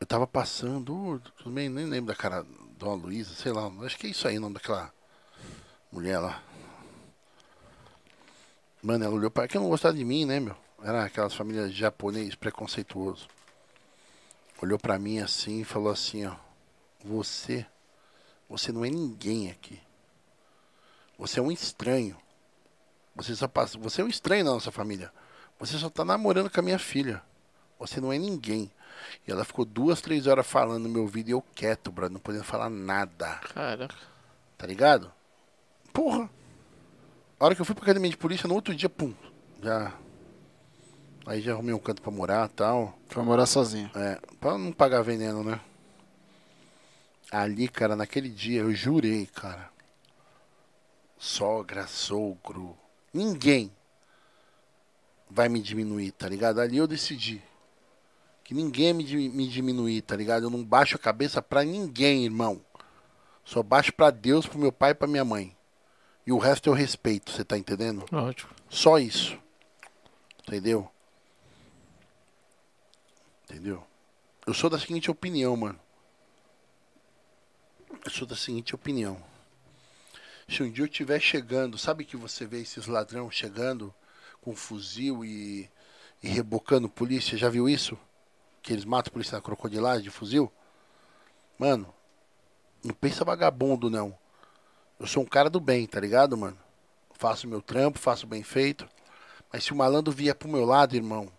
Eu 0.00 0.06
tava 0.06 0.26
passando, 0.26 1.20
bem, 1.46 1.68
nem 1.68 1.86
lembro 1.86 2.14
da 2.14 2.14
cara 2.14 2.46
Dona 2.78 3.02
Luísa, 3.02 3.34
sei 3.34 3.52
lá, 3.52 3.66
acho 3.84 3.98
que 3.98 4.06
é 4.06 4.10
isso 4.10 4.28
aí 4.28 4.38
o 4.38 4.40
nome 4.40 4.54
daquela 4.54 4.92
mulher 5.90 6.18
lá. 6.18 6.42
Mano, 8.82 9.04
ela 9.04 9.14
olhou 9.14 9.30
para 9.30 9.48
que 9.48 9.58
não 9.58 9.68
gostava 9.68 9.96
de 9.96 10.04
mim, 10.04 10.24
né, 10.24 10.38
meu? 10.38 10.56
Era 10.82 11.04
aquelas 11.04 11.34
famílias 11.34 11.72
japonês 11.72 12.34
preconceituoso. 12.34 13.26
Olhou 14.62 14.78
pra 14.78 14.98
mim 14.98 15.18
assim 15.18 15.60
e 15.60 15.64
falou 15.64 15.92
assim, 15.92 16.26
ó: 16.26 16.36
"Você, 17.04 17.66
você 18.48 18.70
não 18.70 18.84
é 18.84 18.90
ninguém 18.90 19.50
aqui. 19.50 19.80
Você 21.18 21.40
é 21.40 21.42
um 21.42 21.50
estranho. 21.50 22.16
Você 23.16 23.34
só 23.34 23.48
passa, 23.48 23.76
você 23.78 24.00
é 24.00 24.04
um 24.04 24.08
estranho 24.08 24.44
na 24.44 24.52
nossa 24.52 24.70
família. 24.70 25.12
Você 25.58 25.76
só 25.76 25.90
tá 25.90 26.04
namorando 26.04 26.48
com 26.48 26.60
a 26.60 26.62
minha 26.62 26.78
filha. 26.78 27.22
Você 27.78 28.00
não 28.00 28.12
é 28.12 28.18
ninguém." 28.18 28.70
E 29.26 29.30
ela 29.30 29.44
ficou 29.44 29.64
duas, 29.64 30.00
três 30.00 30.26
horas 30.26 30.46
falando 30.46 30.84
no 30.84 30.88
meu 30.88 31.06
vídeo 31.06 31.30
e 31.30 31.32
eu 31.32 31.42
quieto, 31.54 31.90
bro, 31.90 32.08
não 32.08 32.20
podendo 32.20 32.44
falar 32.44 32.68
nada. 32.68 33.36
Caraca. 33.54 33.94
Tá 34.56 34.66
ligado? 34.66 35.12
Porra. 35.92 36.30
A 37.38 37.44
hora 37.44 37.54
que 37.54 37.60
eu 37.60 37.64
fui 37.64 37.74
pra 37.74 37.84
academia 37.84 38.10
de 38.10 38.16
polícia, 38.16 38.48
no 38.48 38.54
outro 38.54 38.74
dia, 38.74 38.88
pum. 38.88 39.14
Já. 39.62 39.92
Aí 41.26 41.40
já 41.40 41.52
arrumei 41.52 41.74
um 41.74 41.78
canto 41.78 42.02
pra 42.02 42.10
morar 42.10 42.48
e 42.48 42.52
tal. 42.52 42.98
Foi 43.08 43.22
morar 43.22 43.46
sozinho. 43.46 43.90
É, 43.94 44.18
pra 44.40 44.56
não 44.56 44.72
pagar 44.72 45.02
veneno, 45.02 45.44
né? 45.44 45.60
Ali, 47.30 47.68
cara, 47.68 47.94
naquele 47.94 48.28
dia, 48.28 48.62
eu 48.62 48.74
jurei, 48.74 49.26
cara. 49.26 49.70
Sogra, 51.18 51.86
sogro, 51.86 52.76
ninguém 53.12 53.72
vai 55.28 55.48
me 55.48 55.60
diminuir, 55.60 56.12
tá 56.12 56.28
ligado? 56.28 56.60
Ali 56.60 56.78
eu 56.78 56.86
decidi 56.86 57.42
que 58.44 58.54
ninguém 58.54 58.94
me, 58.94 59.04
me 59.28 59.46
diminuir, 59.46 60.00
tá 60.00 60.16
ligado? 60.16 60.44
Eu 60.44 60.50
não 60.50 60.64
baixo 60.64 60.96
a 60.96 60.98
cabeça 60.98 61.42
pra 61.42 61.64
ninguém, 61.64 62.24
irmão. 62.24 62.62
Só 63.44 63.62
baixo 63.62 63.92
pra 63.92 64.10
Deus, 64.10 64.46
pro 64.46 64.58
meu 64.58 64.72
pai 64.72 64.92
e 64.92 64.94
pra 64.94 65.06
minha 65.06 65.24
mãe. 65.24 65.54
E 66.28 66.32
o 66.32 66.36
resto 66.36 66.68
eu 66.68 66.74
respeito, 66.74 67.32
você 67.32 67.42
tá 67.42 67.56
entendendo? 67.56 68.04
Ótimo. 68.12 68.50
Só 68.68 68.98
isso. 68.98 69.40
Entendeu? 70.46 70.86
Entendeu? 73.44 73.82
Eu 74.46 74.52
sou 74.52 74.68
da 74.68 74.78
seguinte 74.78 75.10
opinião, 75.10 75.56
mano. 75.56 75.80
Eu 78.04 78.10
sou 78.10 78.26
da 78.26 78.36
seguinte 78.36 78.74
opinião. 78.74 79.24
Se 80.46 80.62
um 80.62 80.70
dia 80.70 80.84
eu 80.84 80.86
estiver 80.86 81.18
chegando, 81.18 81.78
sabe 81.78 82.04
que 82.04 82.14
você 82.14 82.44
vê 82.44 82.60
esses 82.60 82.86
ladrão 82.86 83.30
chegando 83.30 83.94
com 84.42 84.54
fuzil 84.54 85.24
e, 85.24 85.70
e 86.22 86.28
rebocando 86.28 86.90
polícia? 86.90 87.38
Já 87.38 87.48
viu 87.48 87.70
isso? 87.70 87.98
Que 88.60 88.74
eles 88.74 88.84
matam 88.84 89.08
a 89.08 89.12
polícia 89.14 89.36
na 89.36 89.40
crocodilagem 89.40 90.02
de 90.02 90.10
fuzil? 90.10 90.52
Mano, 91.58 91.90
não 92.84 92.94
pensa 92.94 93.24
vagabundo, 93.24 93.88
não. 93.88 94.14
Eu 94.98 95.06
sou 95.06 95.22
um 95.22 95.26
cara 95.26 95.48
do 95.48 95.60
bem, 95.60 95.86
tá 95.86 96.00
ligado, 96.00 96.36
mano? 96.36 96.58
Faço 97.12 97.46
meu 97.46 97.62
trampo, 97.62 97.98
faço 97.98 98.26
bem 98.26 98.42
feito. 98.42 98.88
Mas 99.52 99.64
se 99.64 99.72
o 99.72 99.76
malandro 99.76 100.12
vier 100.12 100.34
pro 100.34 100.48
meu 100.48 100.64
lado, 100.64 100.96
irmão, 100.96 101.30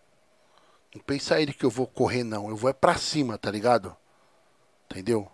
não 0.93 1.01
pensa 1.01 1.39
ele 1.39 1.53
que 1.53 1.65
eu 1.65 1.69
vou 1.69 1.85
correr, 1.85 2.23
não. 2.23 2.49
Eu 2.49 2.55
vou 2.55 2.69
é 2.69 2.73
pra 2.73 2.97
cima, 2.97 3.37
tá 3.37 3.51
ligado? 3.51 3.95
Entendeu? 4.85 5.29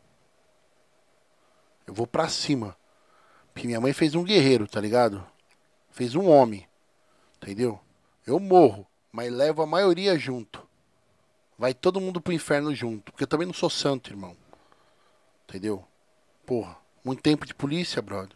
Eu 1.87 1.93
vou 1.93 2.07
pra 2.07 2.27
cima. 2.27 2.75
Porque 3.53 3.67
minha 3.67 3.79
mãe 3.79 3.93
fez 3.93 4.15
um 4.15 4.23
guerreiro, 4.23 4.67
tá 4.67 4.81
ligado? 4.81 5.25
Fez 5.91 6.15
um 6.15 6.27
homem. 6.27 6.67
Entendeu? 7.37 7.79
Eu 8.25 8.39
morro, 8.39 8.85
mas 9.11 9.31
levo 9.31 9.61
a 9.61 9.67
maioria 9.67 10.17
junto. 10.17 10.67
Vai 11.57 11.73
todo 11.73 12.01
mundo 12.01 12.19
pro 12.19 12.33
inferno 12.33 12.73
junto. 12.75 13.11
Porque 13.11 13.23
eu 13.23 13.27
também 13.27 13.47
não 13.47 13.53
sou 13.53 13.69
santo, 13.69 14.11
irmão. 14.11 14.35
Entendeu? 15.47 15.87
Porra, 16.45 16.77
muito 17.05 17.21
tempo 17.21 17.45
de 17.45 17.53
polícia, 17.53 18.01
brother. 18.01 18.35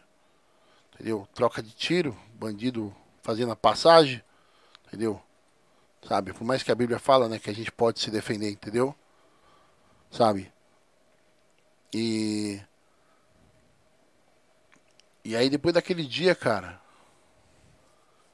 Entendeu? 0.94 1.28
Troca 1.34 1.60
de 1.60 1.72
tiro, 1.72 2.16
bandido 2.34 2.94
fazendo 3.20 3.50
a 3.50 3.56
passagem. 3.56 4.22
Entendeu? 4.86 5.20
Sabe? 6.06 6.32
Por 6.32 6.44
mais 6.44 6.62
que 6.62 6.70
a 6.70 6.74
Bíblia 6.74 7.00
fala, 7.00 7.28
né, 7.28 7.38
que 7.38 7.50
a 7.50 7.54
gente 7.54 7.72
pode 7.72 7.98
se 7.98 8.10
defender, 8.10 8.50
entendeu? 8.50 8.94
Sabe? 10.10 10.52
E. 11.92 12.60
E 15.24 15.36
aí 15.36 15.50
depois 15.50 15.74
daquele 15.74 16.04
dia, 16.04 16.34
cara, 16.34 16.80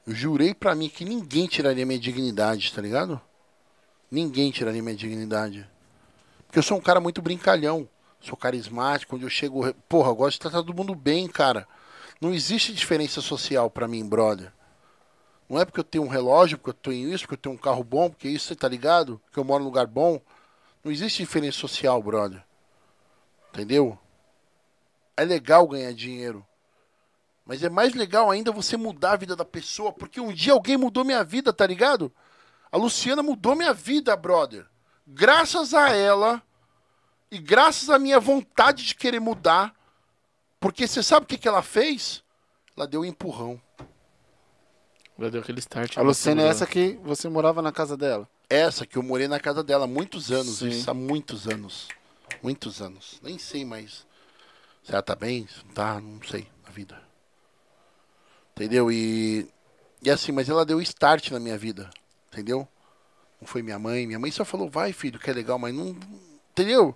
eu 0.05 0.13
jurei 0.15 0.53
pra 0.53 0.73
mim 0.73 0.87
que 0.87 1.03
ninguém 1.03 1.47
tiraria 1.47 1.85
minha 1.85 1.99
dignidade, 1.99 2.71
tá 2.73 2.81
ligado? 2.81 3.19
Ninguém 4.09 4.51
tiraria 4.51 4.81
minha 4.81 4.95
dignidade. 4.95 5.69
Porque 6.45 6.59
eu 6.59 6.63
sou 6.63 6.77
um 6.77 6.81
cara 6.81 7.01
muito 7.01 7.21
brincalhão. 7.21 7.89
Sou 8.19 8.37
carismático, 8.37 9.15
onde 9.15 9.25
eu 9.25 9.29
chego. 9.29 9.73
Porra, 9.87 10.09
eu 10.09 10.15
gosto 10.15 10.33
de 10.33 10.39
tratar 10.41 10.57
todo 10.57 10.73
mundo 10.73 10.95
bem, 10.95 11.27
cara. 11.27 11.67
Não 12.19 12.33
existe 12.33 12.73
diferença 12.73 13.21
social 13.21 13.69
pra 13.69 13.87
mim, 13.87 14.07
brother. 14.07 14.51
Não 15.49 15.59
é 15.59 15.63
porque 15.63 15.79
eu 15.79 15.83
tenho 15.83 16.03
um 16.03 16.09
relógio, 16.09 16.57
porque 16.57 16.71
eu 16.71 16.73
tenho 16.73 17.13
isso, 17.13 17.23
porque 17.23 17.35
eu 17.35 17.41
tenho 17.41 17.55
um 17.55 17.59
carro 17.59 17.83
bom, 17.83 18.09
porque 18.09 18.27
isso, 18.27 18.55
tá 18.55 18.67
ligado? 18.67 19.21
Que 19.31 19.39
eu 19.39 19.43
moro 19.43 19.63
num 19.63 19.69
lugar 19.69 19.87
bom. 19.87 20.19
Não 20.83 20.91
existe 20.91 21.23
diferença 21.23 21.57
social, 21.57 22.01
brother. 22.01 22.43
Entendeu? 23.53 23.97
É 25.15 25.23
legal 25.23 25.67
ganhar 25.67 25.93
dinheiro. 25.93 26.45
Mas 27.45 27.63
é 27.63 27.69
mais 27.69 27.93
legal 27.93 28.29
ainda 28.29 28.51
você 28.51 28.75
mudar 28.75 29.13
a 29.13 29.17
vida 29.17 29.35
da 29.35 29.45
pessoa, 29.45 29.93
porque 29.93 30.19
um 30.19 30.33
dia 30.33 30.51
alguém 30.51 30.75
mudou 30.75 31.05
minha 31.05 31.23
vida, 31.23 31.53
tá 31.53 31.65
ligado? 31.65 32.11
A 32.69 32.75
Luciana 32.75 33.23
mudou 33.23 33.55
minha 33.55 33.73
vida, 33.73 34.15
brother. 34.17 34.65
Graças 35.07 35.73
a 35.73 35.95
ela 35.95 36.43
e 37.31 37.37
graças 37.37 37.89
à 37.89 37.99
minha 37.99 38.19
vontade 38.19 38.85
de 38.85 38.95
querer 38.95 39.19
mudar, 39.19 39.73
porque 40.59 40.87
você 40.87 41.03
sabe 41.03 41.25
o 41.25 41.27
que, 41.27 41.37
que 41.37 41.47
ela 41.47 41.61
fez? 41.61 42.23
Ela 42.75 42.87
deu 42.87 43.01
um 43.01 43.05
empurrão. 43.05 43.61
Já 45.19 45.29
deu 45.29 45.41
aquele 45.41 45.59
start. 45.59 45.97
A 45.97 46.01
Luciana 46.01 46.43
é 46.43 46.47
essa 46.47 46.65
que 46.65 46.99
você 47.03 47.27
morava 47.27 47.61
na 47.61 47.71
casa 47.71 47.97
dela. 47.97 48.27
Essa 48.49 48.85
que 48.85 48.97
eu 48.97 49.03
morei 49.03 49.27
na 49.27 49.39
casa 49.39 49.63
dela 49.63 49.85
há 49.85 49.87
muitos 49.87 50.31
anos, 50.31 50.59
Sim. 50.59 50.69
isso 50.69 50.89
há 50.89 50.93
muitos 50.93 51.47
anos. 51.47 51.87
Muitos 52.41 52.81
anos. 52.81 53.19
Nem 53.23 53.37
sei 53.37 53.65
mais 53.65 54.05
se 54.83 54.93
ela 54.93 55.01
tá 55.01 55.15
bem, 55.15 55.45
se 55.47 55.65
não 55.65 55.73
tá, 55.73 55.99
não 55.99 56.21
sei, 56.23 56.47
na 56.63 56.71
vida. 56.71 57.01
Entendeu? 58.55 58.89
E, 58.91 59.47
e 60.01 60.09
assim, 60.09 60.31
mas 60.31 60.47
ela 60.47 60.65
deu 60.65 60.81
start 60.81 61.31
na 61.31 61.39
minha 61.39 61.57
vida, 61.57 61.89
entendeu? 62.31 62.67
Não 63.41 63.47
foi 63.47 63.61
minha 63.61 63.77
mãe. 63.77 64.07
Minha 64.07 64.19
mãe 64.19 64.31
só 64.31 64.45
falou, 64.45 64.69
vai 64.69 64.93
filho, 64.93 65.19
que 65.19 65.29
é 65.29 65.33
legal, 65.33 65.59
mas 65.59 65.75
não. 65.75 65.95
Entendeu? 66.51 66.95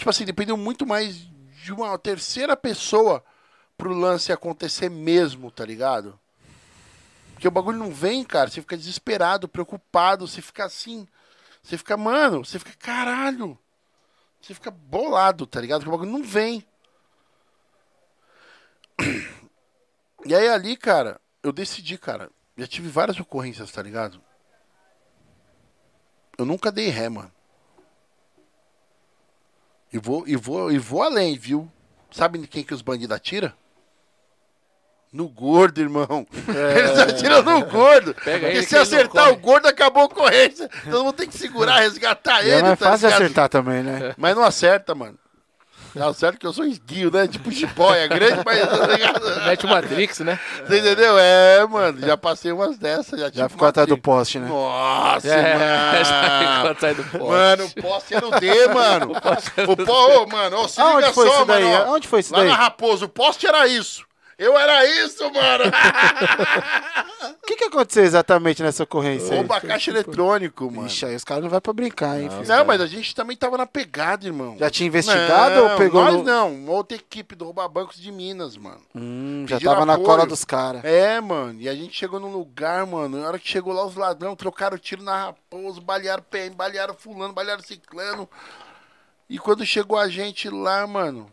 Tipo 0.00 0.08
assim, 0.08 0.24
dependeu 0.24 0.56
muito 0.56 0.86
mais 0.86 1.14
de 1.62 1.74
uma 1.74 1.98
terceira 1.98 2.56
pessoa 2.56 3.22
pro 3.76 3.92
lance 3.92 4.32
acontecer 4.32 4.88
mesmo, 4.88 5.50
tá 5.50 5.62
ligado? 5.62 6.18
Porque 7.34 7.46
o 7.46 7.50
bagulho 7.50 7.76
não 7.76 7.92
vem, 7.92 8.24
cara. 8.24 8.48
Você 8.48 8.62
fica 8.62 8.78
desesperado, 8.78 9.46
preocupado, 9.46 10.26
você 10.26 10.40
fica 10.40 10.64
assim. 10.64 11.06
Você 11.62 11.76
fica, 11.76 11.98
mano, 11.98 12.42
você 12.42 12.58
fica, 12.58 12.72
caralho. 12.78 13.58
Você 14.40 14.54
fica 14.54 14.70
bolado, 14.70 15.46
tá 15.46 15.60
ligado? 15.60 15.80
Porque 15.80 15.94
o 15.94 15.98
bagulho 15.98 16.18
não 16.18 16.24
vem. 16.24 16.66
E 20.26 20.34
aí 20.34 20.48
ali, 20.48 20.76
cara, 20.76 21.18
eu 21.42 21.50
decidi, 21.50 21.96
cara. 21.96 22.30
Já 22.56 22.66
tive 22.66 22.88
várias 22.88 23.18
ocorrências, 23.20 23.72
tá 23.72 23.82
ligado? 23.82 24.22
Eu 26.38 26.44
nunca 26.44 26.70
dei 26.70 26.88
ré, 26.88 27.08
mano. 27.08 27.32
E 29.92 29.98
vou, 29.98 30.24
e 30.26 30.36
vou, 30.36 30.70
e 30.70 30.78
vou 30.78 31.02
além, 31.02 31.36
viu? 31.36 31.70
Sabe 32.10 32.38
em 32.38 32.42
quem 32.44 32.62
que 32.62 32.74
os 32.74 32.82
bandidos 32.82 33.14
atiram? 33.16 33.52
No 35.12 35.28
gordo, 35.28 35.80
irmão. 35.80 36.24
Eles 36.76 36.98
atiram 36.98 37.42
no 37.42 37.64
gordo. 37.66 38.14
Pega 38.14 38.46
Porque 38.46 38.58
ele 38.58 38.66
se 38.66 38.76
acertar 38.76 39.30
o 39.32 39.36
gordo, 39.36 39.66
acabou 39.66 40.02
a 40.02 40.06
ocorrência. 40.06 40.70
Todo 40.84 41.02
mundo 41.04 41.14
tem 41.16 41.28
que 41.28 41.36
segurar, 41.36 41.80
resgatar 41.82 42.42
E 42.44 42.48
ele. 42.48 42.60
é 42.60 42.62
mais 42.62 42.78
tá 42.78 42.90
fácil 42.90 43.08
ligado? 43.08 43.22
acertar 43.22 43.48
também, 43.48 43.82
né? 43.82 44.14
Mas 44.16 44.36
não 44.36 44.44
acerta, 44.44 44.94
mano. 44.94 45.18
Não 45.94 46.08
acerta 46.08 46.38
que 46.38 46.46
eu 46.46 46.52
sou 46.52 46.64
esguio, 46.64 47.10
né? 47.10 47.26
Tipo 47.26 47.50
jiboia, 47.50 48.06
grande, 48.06 48.42
mas 48.44 48.60
tá? 48.60 49.46
Mete 49.46 49.66
o 49.66 49.68
Matrix, 49.68 50.20
né? 50.20 50.38
Você 50.66 50.78
entendeu? 50.78 51.18
É, 51.18 51.66
mano, 51.66 51.98
já 52.00 52.16
passei 52.16 52.52
umas 52.52 52.78
dessas. 52.78 53.18
Já, 53.18 53.30
Já 53.32 53.48
ficou 53.48 53.66
atrás 53.66 53.88
do 53.88 53.98
poste, 53.98 54.38
né? 54.38 54.48
Nossa, 54.48 55.26
É, 55.28 55.58
já 56.04 56.04
ficou 56.04 56.56
mano. 56.58 56.70
atrás 56.70 56.96
do 56.96 57.04
poste. 57.04 57.26
Mano, 57.28 57.64
o 57.64 57.82
poste 57.82 58.14
era 58.14 58.26
o 58.28 58.30
D, 58.40 58.66
mano. 58.68 59.12
O 59.68 59.76
po... 59.76 59.92
Ô, 59.92 60.26
mano, 60.26 60.60
ô, 60.60 60.68
se 60.68 60.80
liga 60.80 60.92
Aonde 60.92 61.12
foi 61.12 61.26
só, 61.28 61.34
isso 61.36 61.44
daí? 61.46 61.64
mano. 61.64 61.76
ó. 61.76 61.88
Aonde 61.92 62.08
foi 62.08 62.20
isso 62.20 62.32
Lá 62.32 62.38
daí? 62.40 62.48
na 62.48 62.54
Raposo, 62.54 63.04
o 63.06 63.08
poste 63.08 63.46
era 63.46 63.66
isso. 63.66 64.04
Eu 64.38 64.56
era 64.58 64.86
isso, 64.86 65.22
mano. 65.32 65.64
O 67.50 67.52
que, 67.52 67.56
que 67.56 67.64
aconteceu 67.64 68.04
exatamente 68.04 68.62
nessa 68.62 68.84
ocorrência 68.84 69.32
aí? 69.32 69.38
Rouba 69.38 69.60
caixa 69.60 69.90
eletrônico, 69.90 70.70
mano. 70.70 70.86
Ixi, 70.86 71.04
aí 71.06 71.16
os 71.16 71.24
caras 71.24 71.42
não 71.42 71.50
vão 71.50 71.60
pra 71.60 71.72
brincar, 71.72 72.20
hein, 72.20 72.30
filho? 72.30 72.46
Não, 72.46 72.64
mas 72.64 72.80
a 72.80 72.86
gente 72.86 73.12
também 73.12 73.36
tava 73.36 73.58
na 73.58 73.66
pegada, 73.66 74.24
irmão. 74.24 74.56
Já 74.56 74.70
tinha 74.70 74.86
investigado 74.86 75.56
não, 75.56 75.70
ou 75.72 75.76
pegou 75.76 76.04
Nós 76.04 76.14
no- 76.14 76.22
não, 76.22 76.54
uma 76.54 76.72
outra 76.72 76.96
equipe 76.96 77.34
do 77.34 77.44
Rouba 77.46 77.66
Bancos 77.68 77.96
de 78.00 78.12
Minas, 78.12 78.56
mano. 78.56 78.80
Hum, 78.94 79.44
já 79.48 79.58
tava 79.58 79.84
na 79.84 79.94
apoio. 79.94 80.06
cola 80.06 80.26
dos 80.26 80.44
caras. 80.44 80.84
É, 80.84 81.20
mano. 81.20 81.60
E 81.60 81.68
a 81.68 81.74
gente 81.74 81.92
chegou 81.96 82.20
num 82.20 82.30
lugar, 82.32 82.86
mano. 82.86 83.18
Na 83.18 83.26
hora 83.26 83.38
que 83.38 83.48
chegou 83.48 83.72
lá, 83.72 83.84
os 83.84 83.96
ladrão 83.96 84.36
trocaram 84.36 84.78
tiro 84.78 85.02
na 85.02 85.26
raposa, 85.26 85.80
balearam 85.80 86.22
PM, 86.30 86.54
balearam 86.54 86.94
fulano, 86.94 87.32
balearam 87.34 87.62
ciclano. 87.64 88.28
E 89.28 89.38
quando 89.38 89.66
chegou 89.66 89.98
a 89.98 90.08
gente 90.08 90.48
lá, 90.48 90.86
mano. 90.86 91.30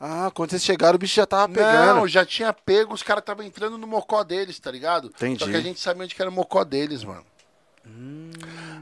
Ah, 0.00 0.30
quando 0.32 0.50
vocês 0.50 0.62
chegaram, 0.62 0.94
o 0.94 0.98
bicho 0.98 1.16
já 1.16 1.26
tava 1.26 1.52
pegando. 1.52 1.96
Não, 1.96 2.06
já 2.08 2.24
tinha 2.24 2.52
pego, 2.52 2.94
os 2.94 3.02
caras 3.02 3.22
estavam 3.22 3.44
entrando 3.44 3.76
no 3.76 3.86
mocó 3.86 4.22
deles, 4.22 4.58
tá 4.60 4.70
ligado? 4.70 5.08
Entendi. 5.08 5.40
Só 5.44 5.50
que 5.50 5.56
a 5.56 5.60
gente 5.60 5.80
sabia 5.80 6.04
onde 6.04 6.14
que 6.14 6.22
era 6.22 6.30
o 6.30 6.34
mocó 6.34 6.62
deles, 6.62 7.02
mano. 7.02 7.26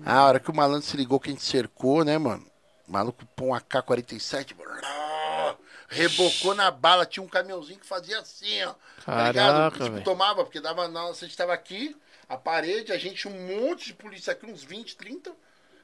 Ah, 0.04 0.18
a 0.18 0.24
hora 0.26 0.40
que 0.40 0.50
o 0.50 0.54
malandro 0.54 0.86
se 0.86 0.96
ligou 0.96 1.18
que 1.18 1.30
a 1.30 1.32
gente 1.32 1.44
cercou, 1.44 2.04
né, 2.04 2.18
mano? 2.18 2.46
O 2.86 2.92
maluco 2.92 3.24
pôs 3.34 3.50
um 3.50 3.54
AK-47, 3.54 4.54
brrr, 4.54 5.56
rebocou 5.88 6.54
na 6.54 6.70
bala, 6.70 7.06
tinha 7.06 7.22
um 7.22 7.28
caminhãozinho 7.28 7.80
que 7.80 7.86
fazia 7.86 8.18
assim, 8.20 8.62
ó. 8.64 8.74
tá 9.04 9.28
ligado? 9.28 9.72
Caraca, 9.72 9.84
Tipo, 9.84 10.00
tomava, 10.02 10.44
porque 10.44 10.60
dava, 10.60 10.86
na, 10.88 11.08
a 11.08 11.12
gente 11.12 11.36
tava 11.36 11.52
aqui, 11.54 11.96
a 12.28 12.36
parede, 12.36 12.92
a 12.92 12.98
gente, 12.98 13.26
um 13.26 13.60
monte 13.62 13.86
de 13.86 13.94
polícia 13.94 14.32
aqui, 14.32 14.46
uns 14.46 14.62
20, 14.62 14.96
30, 14.96 15.32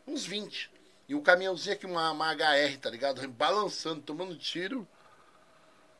uns 0.06 0.24
20. 0.24 0.70
E 1.08 1.14
o 1.14 1.22
caminhãozinho 1.22 1.74
aqui, 1.74 1.86
uma, 1.86 2.10
uma 2.12 2.32
HR, 2.32 2.76
tá 2.80 2.90
ligado? 2.90 3.26
Balançando, 3.28 4.00
tomando 4.02 4.36
tiro. 4.36 4.86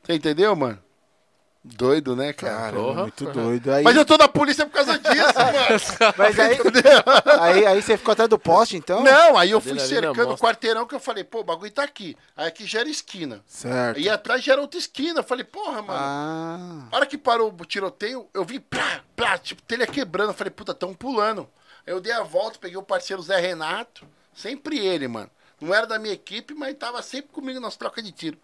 Você 0.02 0.14
entendeu, 0.14 0.54
mano? 0.56 0.82
Doido, 1.64 2.16
né, 2.16 2.32
cara? 2.32 2.56
Cara, 2.56 2.76
Porra. 2.76 3.02
muito 3.02 3.24
doido. 3.26 3.72
Aí, 3.72 3.84
Mas 3.84 3.94
eu 3.94 4.04
tô 4.04 4.16
na 4.16 4.26
polícia 4.26 4.66
por 4.66 4.72
causa 4.72 4.98
disso, 4.98 5.14
mano. 5.14 6.14
mas 6.18 6.40
aí, 6.40 6.58
aí, 7.40 7.66
aí 7.66 7.80
você 7.82 7.96
ficou 7.96 8.10
atrás 8.10 8.28
do 8.28 8.36
poste, 8.36 8.76
então? 8.76 9.00
Não, 9.00 9.38
aí 9.38 9.52
eu 9.52 9.60
fui 9.60 9.78
cercando 9.78 10.32
o 10.34 10.36
quarteirão 10.38 10.86
que 10.88 10.94
eu 10.94 10.98
falei, 10.98 11.22
pô, 11.22 11.38
o 11.38 11.44
bagulho 11.44 11.70
tá 11.70 11.84
aqui. 11.84 12.16
Aí 12.36 12.48
aqui 12.48 12.66
já 12.66 12.80
era 12.80 12.88
esquina. 12.88 13.44
Certo. 13.46 13.96
Aí 13.96 14.08
atrás 14.08 14.42
já 14.42 14.54
era 14.54 14.60
outra 14.60 14.76
esquina. 14.76 15.20
Eu 15.20 15.24
falei, 15.24 15.44
porra, 15.44 15.82
mano. 15.82 16.00
Ah, 16.00 16.88
A 16.90 16.96
hora 16.96 17.06
que 17.06 17.16
parou 17.16 17.54
o 17.56 17.64
tiroteio, 17.64 18.28
eu 18.34 18.44
vi, 18.44 18.58
plá, 18.58 19.00
plá, 19.14 19.38
tipo, 19.38 19.62
telha 19.62 19.86
quebrando. 19.86 20.30
Eu 20.30 20.34
falei, 20.34 20.50
puta, 20.50 20.74
tão 20.74 20.92
pulando. 20.92 21.48
Aí 21.86 21.92
eu 21.92 22.00
dei 22.00 22.12
a 22.12 22.24
volta, 22.24 22.58
peguei 22.58 22.76
o 22.76 22.82
parceiro 22.82 23.22
Zé 23.22 23.38
Renato. 23.38 24.04
Sempre 24.34 24.80
ele, 24.84 25.06
mano. 25.06 25.30
Não 25.60 25.72
era 25.72 25.86
da 25.86 25.96
minha 25.96 26.14
equipe, 26.14 26.54
mas 26.54 26.76
tava 26.76 27.00
sempre 27.02 27.30
comigo 27.30 27.60
nas 27.60 27.76
trocas 27.76 28.02
de 28.02 28.10
tiro. 28.10 28.36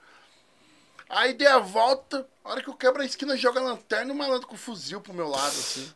Aí 1.08 1.32
dei 1.32 1.46
a 1.46 1.58
volta, 1.58 2.26
a 2.44 2.50
hora 2.50 2.62
que 2.62 2.68
eu 2.68 2.74
quebro 2.74 3.00
a 3.02 3.04
esquina, 3.04 3.36
joga 3.36 3.60
a 3.60 3.62
lanterna 3.62 4.12
e 4.12 4.14
o 4.14 4.18
malandro 4.18 4.46
com 4.46 4.54
o 4.54 4.58
fuzil 4.58 5.00
pro 5.00 5.14
meu 5.14 5.28
lado, 5.28 5.46
assim. 5.46 5.90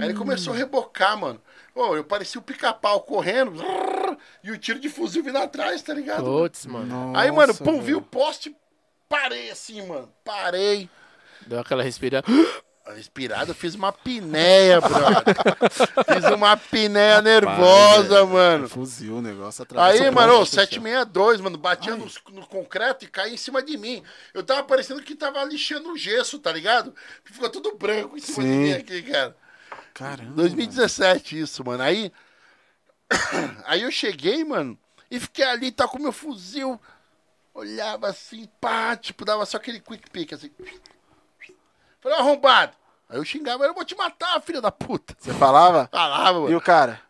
Aí 0.00 0.08
ele 0.08 0.14
começou 0.14 0.52
a 0.52 0.56
rebocar, 0.56 1.16
mano. 1.18 1.40
Ô, 1.74 1.96
eu 1.96 2.04
parecia 2.04 2.40
o 2.40 2.44
pica-pau 2.44 3.00
correndo, 3.00 3.52
brrr, 3.52 4.16
e 4.42 4.50
o 4.50 4.58
tiro 4.58 4.78
de 4.78 4.88
fuzil 4.88 5.22
vindo 5.24 5.38
atrás, 5.38 5.82
tá 5.82 5.92
ligado? 5.92 6.24
Putz, 6.24 6.66
mano. 6.66 7.12
Aí, 7.16 7.30
mano, 7.30 7.48
nossa, 7.48 7.64
pum, 7.64 7.80
vi 7.80 7.94
o 7.94 8.02
poste, 8.02 8.54
parei 9.08 9.50
assim, 9.50 9.84
mano. 9.86 10.12
Parei. 10.24 10.88
Deu 11.46 11.58
aquela 11.60 11.82
respirada. 11.82 12.26
Respirado, 12.86 13.52
eu 13.52 13.54
fiz 13.54 13.74
uma 13.74 13.90
pinéia, 13.90 14.78
brother. 14.78 15.34
fiz 16.04 16.24
uma 16.36 16.54
pinéia 16.54 17.22
nervosa, 17.22 18.26
mano. 18.26 18.68
fuzil 18.68 19.16
o 19.16 19.22
negócio 19.22 19.62
através 19.62 20.02
Aí, 20.02 20.10
mano, 20.10 20.34
ô, 20.34 20.38
poste, 20.40 20.56
762, 20.56 21.40
mano, 21.40 21.56
batia 21.56 21.96
no, 21.96 22.06
no 22.32 22.46
concreto 22.46 23.06
e 23.06 23.08
caía 23.08 23.32
em 23.32 23.38
cima 23.38 23.62
de 23.62 23.78
mim. 23.78 24.02
Eu 24.34 24.42
tava 24.42 24.62
parecendo 24.64 25.02
que 25.02 25.14
tava 25.14 25.42
lixando 25.44 25.92
o 25.92 25.96
gesso, 25.96 26.38
tá 26.38 26.52
ligado? 26.52 26.94
Ficou 27.24 27.48
tudo 27.48 27.74
branco 27.74 28.18
em 28.18 28.20
cima 28.20 28.42
de 28.42 28.50
Sim. 28.50 28.58
mim 28.58 28.72
aqui, 28.72 29.02
cara. 29.02 29.34
Caramba. 29.94 30.32
2017 30.34 31.40
isso, 31.40 31.64
mano. 31.64 31.82
Aí, 31.82 32.12
aí 33.64 33.80
eu 33.80 33.90
cheguei, 33.90 34.44
mano, 34.44 34.78
e 35.10 35.18
fiquei 35.18 35.44
ali, 35.44 35.72
tá 35.72 35.88
com 35.88 35.98
meu 35.98 36.12
fuzil. 36.12 36.78
Olhava 37.54 38.08
assim, 38.08 38.46
pá, 38.60 38.94
tipo, 38.94 39.24
dava 39.24 39.46
só 39.46 39.56
aquele 39.56 39.80
quick 39.80 40.10
pick, 40.10 40.34
assim. 40.34 40.50
Falei, 42.04 42.18
arrombado. 42.18 42.72
Aí 43.08 43.16
eu 43.18 43.24
xingava, 43.24 43.64
eu 43.64 43.74
vou 43.74 43.84
te 43.84 43.96
matar, 43.96 44.40
filha 44.42 44.60
da 44.60 44.70
puta. 44.70 45.16
Você 45.18 45.32
falava? 45.34 45.88
Falava, 45.90 46.38
mano. 46.40 46.52
E 46.52 46.54
o 46.54 46.60
cara? 46.60 47.00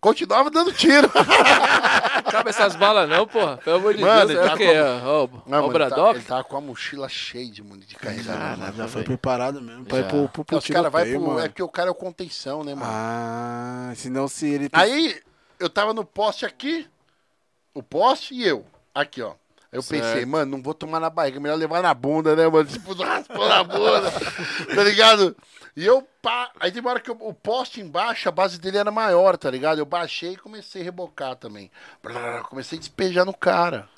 continuava 0.00 0.48
dando 0.48 0.72
tiro. 0.72 1.10
Cabe 2.30 2.50
essas 2.50 2.76
balas 2.76 3.08
não, 3.08 3.26
porra. 3.26 3.56
Pelo 3.58 3.76
amor 3.78 3.94
de 3.94 4.00
Mano, 4.00 4.28
Deus. 4.28 4.30
ele 4.30 4.38
É 4.38 4.48
tá 4.48 4.54
o 4.54 4.56
quê? 4.56 4.66
com- 4.66 4.78
Ó, 4.78 4.78
Não, 4.78 5.04
Ó, 5.04 5.26
mano, 5.28 5.38
o 5.50 5.56
ele, 5.56 5.62
tá, 5.66 5.68
Braddock? 5.72 6.18
ele 6.18 6.24
tava 6.24 6.44
com 6.44 6.56
a 6.56 6.60
mochila 6.60 7.08
cheia 7.08 7.50
de 7.50 7.62
munição 7.62 7.88
de 7.88 7.96
carregar. 7.96 8.56
mano. 8.58 8.76
Já 8.76 8.86
foi 8.88 9.02
preparado 9.02 9.60
mesmo. 9.60 9.84
Pra 9.86 9.98
ir 9.98 10.02
Já. 10.02 10.08
pro, 10.08 10.28
pro, 10.28 10.44
pro 10.44 10.58
Os 10.58 10.66
caras 10.66 10.92
vai 10.92 11.10
pro. 11.10 11.20
mano. 11.20 11.40
É 11.40 11.48
porque 11.48 11.62
o 11.62 11.68
cara 11.68 11.88
é 11.88 11.90
o 11.90 11.94
contenção, 11.96 12.62
né, 12.62 12.74
mano? 12.74 12.86
Ah, 12.92 13.92
senão 13.96 14.28
se 14.28 14.46
ele... 14.48 14.68
Aí, 14.72 15.20
eu 15.58 15.68
tava 15.68 15.92
no 15.92 16.04
poste 16.04 16.46
aqui, 16.46 16.86
o 17.74 17.82
poste 17.82 18.34
e 18.34 18.46
eu. 18.46 18.64
Aqui, 18.94 19.20
ó. 19.20 19.32
Aí 19.70 19.78
eu 19.78 19.82
pensei, 19.82 20.00
Certo. 20.00 20.28
mano, 20.28 20.56
não 20.56 20.62
vou 20.62 20.72
tomar 20.72 20.98
na 20.98 21.10
barriga, 21.10 21.38
melhor 21.38 21.56
levar 21.58 21.82
na 21.82 21.92
bunda, 21.92 22.34
né, 22.34 22.48
mano? 22.48 22.64
Tipo, 22.68 22.94
raspou 22.94 23.48
na 23.48 23.62
bunda, 23.62 24.10
tá 24.74 24.82
ligado? 24.82 25.36
E 25.76 25.84
eu, 25.84 26.02
pá, 26.22 26.50
aí 26.58 26.72
tem 26.72 26.80
uma 26.80 26.90
hora 26.90 27.00
que 27.00 27.10
eu- 27.10 27.18
o 27.20 27.34
poste 27.34 27.80
embaixo, 27.80 28.28
a 28.28 28.32
base 28.32 28.58
dele 28.58 28.78
era 28.78 28.90
maior, 28.90 29.36
tá 29.36 29.50
ligado? 29.50 29.78
Eu 29.78 29.84
baixei 29.86 30.32
e 30.32 30.36
comecei 30.38 30.80
a 30.80 30.84
rebocar 30.84 31.36
também. 31.36 31.70
Brrr, 32.02 32.42
comecei 32.48 32.78
a 32.78 32.80
despejar 32.80 33.24
no 33.26 33.34
cara. 33.34 33.88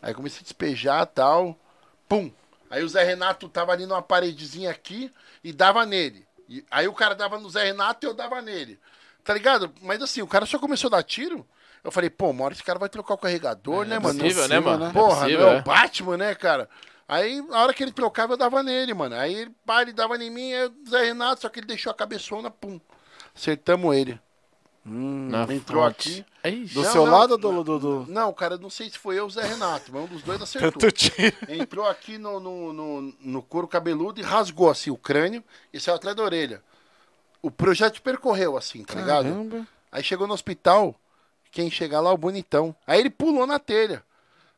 Aí 0.00 0.14
comecei 0.14 0.40
a 0.40 0.44
despejar 0.44 1.02
e 1.02 1.06
tal, 1.06 1.58
pum. 2.08 2.30
Aí 2.70 2.82
o 2.84 2.88
Zé 2.88 3.02
Renato 3.02 3.48
tava 3.48 3.72
ali 3.72 3.84
numa 3.84 4.00
paredezinha 4.00 4.70
aqui 4.70 5.12
e 5.42 5.52
dava 5.52 5.84
nele. 5.84 6.24
E 6.48 6.64
aí 6.70 6.86
o 6.88 6.94
cara 6.94 7.14
dava 7.14 7.38
no 7.38 7.50
Zé 7.50 7.64
Renato 7.64 8.06
e 8.06 8.08
eu 8.08 8.14
dava 8.14 8.40
nele. 8.40 8.78
Tá 9.24 9.34
ligado? 9.34 9.72
Mas 9.82 10.00
assim, 10.00 10.22
o 10.22 10.26
cara 10.26 10.46
só 10.46 10.58
começou 10.58 10.88
a 10.88 10.92
dar 10.92 11.02
tiro. 11.02 11.46
Eu 11.82 11.90
falei, 11.90 12.10
pô, 12.10 12.30
uma 12.30 12.44
hora 12.44 12.54
esse 12.54 12.62
cara 12.64 12.78
vai 12.78 12.88
trocar 12.88 13.14
o 13.14 13.18
carregador, 13.18 13.86
né, 13.86 13.96
É 13.96 13.98
mano? 13.98 14.18
possível, 14.18 14.48
né, 14.48 14.60
possível, 14.60 14.62
mano? 14.62 14.84
né? 14.84 14.90
É 14.90 14.92
Porra, 14.92 15.14
possível, 15.20 15.40
não 15.40 15.48
é 15.48 15.56
é. 15.56 15.60
o 15.60 15.62
Batman, 15.62 16.16
né, 16.16 16.34
cara? 16.34 16.68
Aí, 17.08 17.42
na 17.42 17.62
hora 17.62 17.74
que 17.74 17.82
ele 17.82 17.92
trocava, 17.92 18.34
eu 18.34 18.36
dava 18.36 18.62
nele, 18.62 18.94
mano. 18.94 19.16
Aí, 19.16 19.34
ele, 19.34 19.50
pá, 19.66 19.82
ele 19.82 19.92
dava 19.92 20.16
em 20.16 20.30
mim, 20.30 20.52
o 20.54 20.88
Zé 20.90 21.04
Renato, 21.06 21.40
só 21.42 21.48
que 21.48 21.58
ele 21.60 21.66
deixou 21.66 21.90
a 21.90 21.94
cabeçona, 21.94 22.50
pum. 22.50 22.80
Acertamos 23.34 23.96
ele. 23.96 24.20
Na 24.84 25.42
entrou 25.52 25.84
fonte. 25.84 26.24
aqui. 26.42 26.66
Do 26.72 26.82
Não, 26.82 26.92
seu 26.92 27.04
não, 27.04 27.12
lado 27.12 27.32
ou 27.32 27.38
do... 27.38 27.62
do, 27.64 27.78
do... 27.78 28.06
Não, 28.08 28.32
cara, 28.32 28.56
não 28.56 28.70
sei 28.70 28.88
se 28.88 28.96
foi 28.98 29.18
eu 29.18 29.22
ou 29.24 29.28
o 29.28 29.30
Zé 29.30 29.42
Renato, 29.42 29.92
mas 29.92 30.02
um 30.04 30.06
dos 30.06 30.22
dois 30.22 30.40
acertou. 30.42 30.88
Entrou 31.48 31.86
aqui 31.86 32.16
no, 32.16 32.40
no, 32.40 32.72
no, 32.72 33.14
no 33.20 33.42
couro 33.42 33.68
cabeludo 33.68 34.20
e 34.20 34.22
rasgou, 34.22 34.70
assim, 34.70 34.90
o 34.90 34.96
crânio 34.96 35.44
e 35.72 35.78
saiu 35.78 35.96
atrás 35.96 36.16
da 36.16 36.22
orelha. 36.22 36.62
O 37.42 37.50
projeto 37.50 38.00
percorreu, 38.02 38.56
assim, 38.56 38.84
tá 38.84 38.94
ligado? 38.94 39.24
Caramba. 39.24 39.66
Aí 39.92 40.02
chegou 40.02 40.26
no 40.26 40.34
hospital, 40.34 40.94
quem 41.50 41.70
chegar 41.70 42.00
lá, 42.00 42.12
o 42.12 42.18
bonitão. 42.18 42.74
Aí 42.86 43.00
ele 43.00 43.10
pulou 43.10 43.46
na 43.46 43.58
telha. 43.58 44.02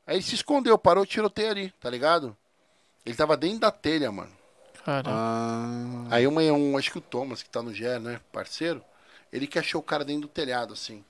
Aí 0.06 0.16
ele 0.16 0.22
se 0.22 0.34
escondeu, 0.34 0.76
parou 0.78 1.04
o 1.04 1.06
tiroteio 1.06 1.50
ali, 1.50 1.70
tá 1.80 1.88
ligado? 1.88 2.36
Ele 3.04 3.16
tava 3.16 3.36
dentro 3.36 3.60
da 3.60 3.70
telha, 3.70 4.10
mano. 4.10 4.32
Cara, 4.84 5.08
Ah, 5.08 6.06
Aí 6.10 6.26
uma, 6.26 6.42
um, 6.42 6.76
acho 6.76 6.90
que 6.90 6.98
o 6.98 7.02
Thomas, 7.02 7.42
que 7.42 7.48
tá 7.48 7.62
no 7.62 7.72
GER, 7.72 8.00
né, 8.00 8.20
parceiro, 8.32 8.82
ele 9.32 9.46
que 9.46 9.58
achou 9.58 9.80
o 9.80 9.84
cara 9.84 10.04
dentro 10.04 10.22
do 10.22 10.28
telhado, 10.28 10.72
assim. 10.72 11.04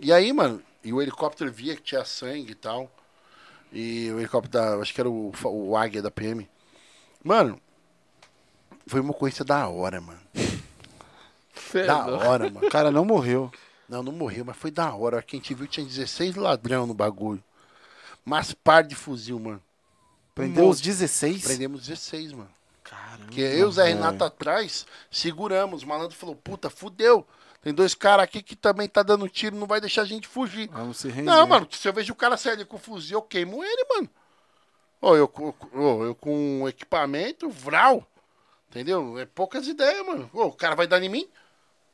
E 0.00 0.12
aí, 0.12 0.32
mano, 0.32 0.62
e 0.82 0.92
o 0.92 1.00
helicóptero 1.00 1.50
via 1.50 1.76
que 1.76 1.82
tinha 1.82 2.04
sangue 2.04 2.52
e 2.52 2.56
tal. 2.56 2.90
E 3.72 4.10
o 4.12 4.18
helicóptero 4.18 4.52
da, 4.52 4.76
acho 4.82 4.94
que 4.94 5.00
era 5.00 5.08
o, 5.08 5.32
o 5.44 5.76
Águia 5.76 6.02
da 6.02 6.10
PM. 6.10 6.48
Mano, 7.22 7.60
foi 8.86 9.00
uma 9.00 9.12
coisa 9.14 9.44
da 9.44 9.68
hora, 9.68 10.00
mano. 10.00 10.20
é 11.74 11.84
Da 11.84 12.06
hora, 12.06 12.50
mano. 12.50 12.66
o 12.66 12.70
cara 12.70 12.90
não 12.90 13.04
morreu. 13.04 13.50
Não, 13.88 14.02
não 14.02 14.12
morreu, 14.12 14.44
mas 14.44 14.56
foi 14.56 14.70
da 14.70 14.92
hora. 14.94 15.22
Quem 15.22 15.40
te 15.40 15.54
viu 15.54 15.66
tinha 15.66 15.86
16 15.86 16.36
ladrão 16.36 16.86
no 16.86 16.94
bagulho. 16.94 17.42
Mas 18.24 18.52
par 18.52 18.82
de 18.84 18.94
fuzil, 18.94 19.38
mano. 19.38 19.62
Prendeu 20.34 20.66
Um 20.66 20.68
os 20.68 20.80
16? 20.80 21.44
Prendemos 21.44 21.86
16, 21.86 22.32
mano. 22.32 22.50
Caramba. 22.84 23.24
Porque 23.24 23.40
eu 23.40 23.58
e 23.58 23.64
o 23.64 23.72
Zé. 23.72 23.88
Renato 23.88 24.22
atrás, 24.24 24.86
seguramos. 25.10 25.82
O 25.82 25.86
malandro 25.86 26.16
falou, 26.16 26.36
puta, 26.36 26.68
fudeu. 26.70 27.26
Tem 27.62 27.72
dois 27.74 27.94
caras 27.94 28.24
aqui 28.24 28.42
que 28.42 28.54
também 28.54 28.88
tá 28.88 29.02
dando 29.02 29.28
tiro, 29.28 29.56
não 29.56 29.66
vai 29.66 29.80
deixar 29.80 30.02
a 30.02 30.06
gente 30.06 30.28
fugir. 30.28 30.68
Vamos 30.70 30.98
se 30.98 31.08
render. 31.08 31.22
Não, 31.30 31.46
mano, 31.46 31.66
se 31.70 31.88
eu 31.88 31.92
vejo 31.92 32.12
o 32.12 32.16
cara 32.16 32.36
sair 32.36 32.52
ali 32.52 32.64
com 32.64 32.76
o 32.76 32.80
fuzil, 32.80 33.18
eu 33.18 33.22
queimo 33.22 33.64
ele, 33.64 33.84
mano. 33.94 34.08
Ou 35.00 35.16
eu, 35.16 35.26
com- 35.28 35.54
ô, 35.74 36.04
eu 36.04 36.14
com 36.14 36.68
equipamento, 36.68 37.48
vral. 37.50 38.06
Entendeu? 38.70 39.18
É 39.18 39.24
poucas 39.26 39.66
ideias, 39.66 40.06
mano. 40.06 40.30
Ô, 40.32 40.44
o 40.44 40.52
cara 40.52 40.76
vai 40.76 40.86
dar 40.86 41.02
em 41.02 41.08
mim? 41.08 41.28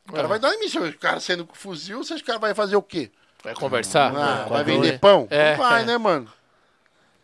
O 0.09 0.13
cara 0.13 0.25
É. 0.25 0.29
vai 0.29 0.39
dar 0.39 0.55
em 0.55 0.61
mim. 0.61 0.69
Se 0.69 0.79
o 0.79 0.99
cara 0.99 1.21
saindo 1.21 1.47
com 1.47 1.55
fuzil, 1.55 1.99
você 2.05 2.15
acha 2.15 2.23
que 2.23 2.31
o 2.31 2.33
cara 2.33 2.39
vai 2.39 2.55
fazer 2.55 2.77
o 2.77 2.83
quê? 2.83 3.11
Vai 3.43 3.55
conversar? 3.55 4.15
Ah, 4.15 4.47
vai 4.49 4.61
a 4.61 4.65
vender 4.65 4.99
pão? 4.99 5.27
É. 5.31 5.53
Não 5.57 5.65
vai, 5.65 5.85
né, 5.85 5.99
mano? 5.99 6.31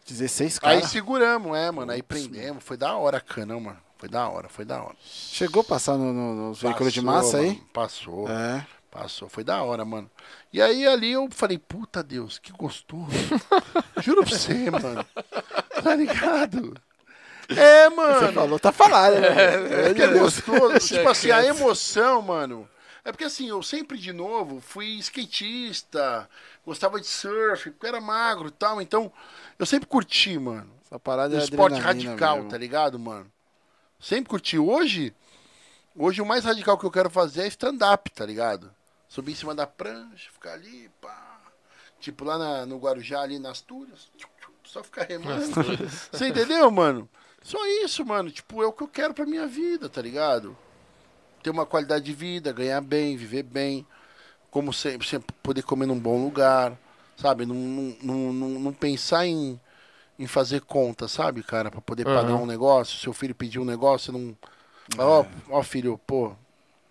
16 0.06 0.58
caras. 0.58 0.82
Aí 0.84 0.88
seguramos, 0.88 1.56
é, 1.56 1.70
mano. 1.70 1.92
Aí 1.92 2.02
prendemos. 2.02 2.62
Foi 2.64 2.76
da 2.76 2.96
hora, 2.96 3.20
cana, 3.20 3.58
mano. 3.58 3.78
Foi 3.96 4.08
da 4.08 4.28
hora, 4.28 4.48
foi 4.48 4.64
da 4.64 4.82
hora. 4.82 4.96
Chegou 5.04 5.60
a 5.60 5.64
passar 5.64 5.96
no, 5.96 6.12
no, 6.12 6.48
nos 6.48 6.60
veículos 6.62 6.92
de 6.92 7.02
massa 7.02 7.36
aí? 7.38 7.48
mano, 7.48 7.60
Passou. 7.72 8.28
É. 8.30 8.66
Passou, 8.90 9.28
foi 9.28 9.44
da 9.44 9.62
hora, 9.62 9.84
mano. 9.84 10.10
E 10.52 10.60
aí 10.60 10.84
ali 10.86 11.12
eu 11.12 11.28
falei, 11.30 11.58
puta 11.58 12.02
Deus, 12.02 12.38
que 12.38 12.50
gostoso. 12.50 13.06
Juro 14.02 14.24
pra 14.24 14.36
você, 14.36 14.70
mano. 14.70 15.04
Tá 15.82 15.94
ligado? 15.94 16.74
É, 17.56 17.88
Você 17.88 17.94
mano. 17.96 18.32
falou, 18.32 18.58
tá 18.58 18.72
falado, 18.72 19.14
né? 19.20 19.90
É 19.90 19.94
que 19.94 20.02
é 20.02 20.06
gostoso. 20.18 20.78
Tipo 20.86 21.08
assim, 21.08 21.30
a 21.30 21.44
emoção, 21.44 22.22
mano. 22.22 22.68
É 23.04 23.10
porque 23.12 23.24
assim, 23.24 23.48
eu 23.48 23.62
sempre 23.62 23.98
de 23.98 24.12
novo 24.12 24.60
fui 24.60 24.98
skatista, 24.98 26.28
gostava 26.64 27.00
de 27.00 27.06
surf, 27.06 27.70
porque 27.70 27.86
era 27.86 28.00
magro 28.00 28.48
e 28.48 28.52
tal. 28.52 28.80
Então, 28.80 29.10
eu 29.58 29.64
sempre 29.66 29.88
curti, 29.88 30.38
mano. 30.38 30.70
Essa 30.84 30.98
parada 30.98 31.34
O 31.34 31.38
é 31.40 31.42
esporte 31.42 31.78
radical, 31.80 32.36
mesmo. 32.36 32.50
tá 32.50 32.58
ligado, 32.58 32.98
mano? 32.98 33.30
Sempre 33.98 34.28
curti. 34.30 34.58
Hoje, 34.58 35.14
hoje 35.96 36.20
o 36.20 36.26
mais 36.26 36.44
radical 36.44 36.76
que 36.78 36.84
eu 36.84 36.90
quero 36.90 37.10
fazer 37.10 37.42
é 37.42 37.46
stand-up, 37.48 38.10
tá 38.10 38.24
ligado? 38.26 38.70
Subir 39.08 39.32
em 39.32 39.36
cima 39.36 39.54
da 39.54 39.66
prancha, 39.66 40.30
ficar 40.32 40.52
ali, 40.52 40.90
pá. 41.00 41.38
Tipo 41.98 42.24
lá 42.24 42.38
na- 42.38 42.66
no 42.66 42.78
Guarujá, 42.78 43.20
ali 43.22 43.38
nas 43.38 43.52
Astúrias. 43.52 44.08
Só 44.64 44.84
ficar 44.84 45.04
remando. 45.04 45.50
Você 46.12 46.28
entendeu, 46.28 46.70
mano? 46.70 47.08
Só 47.42 47.58
isso, 47.84 48.04
mano. 48.04 48.30
Tipo, 48.30 48.62
é 48.62 48.66
o 48.66 48.72
que 48.72 48.82
eu 48.82 48.88
quero 48.88 49.14
pra 49.14 49.26
minha 49.26 49.46
vida, 49.46 49.88
tá 49.88 50.00
ligado? 50.02 50.56
Ter 51.42 51.50
uma 51.50 51.66
qualidade 51.66 52.04
de 52.04 52.12
vida, 52.12 52.52
ganhar 52.52 52.80
bem, 52.80 53.16
viver 53.16 53.42
bem. 53.42 53.86
Como 54.50 54.72
sempre, 54.72 55.06
sempre 55.06 55.34
poder 55.42 55.62
comer 55.62 55.86
num 55.86 55.98
bom 55.98 56.22
lugar, 56.22 56.76
sabe? 57.16 57.46
Não, 57.46 57.54
não, 57.54 58.32
não, 58.32 58.48
não, 58.60 58.72
pensar 58.72 59.24
em, 59.26 59.58
em 60.18 60.26
fazer 60.26 60.60
conta, 60.62 61.06
sabe, 61.06 61.42
cara? 61.42 61.70
Pra 61.70 61.80
poder 61.80 62.06
Aham. 62.06 62.14
pagar 62.14 62.34
um 62.34 62.46
negócio. 62.46 62.98
Seu 62.98 63.12
filho 63.12 63.34
pedir 63.34 63.58
um 63.58 63.64
negócio, 63.64 64.12
você 64.12 64.18
não. 64.18 64.36
Ó, 64.98 65.24
ó, 65.50 65.62
filho, 65.62 65.98
pô, 66.04 66.32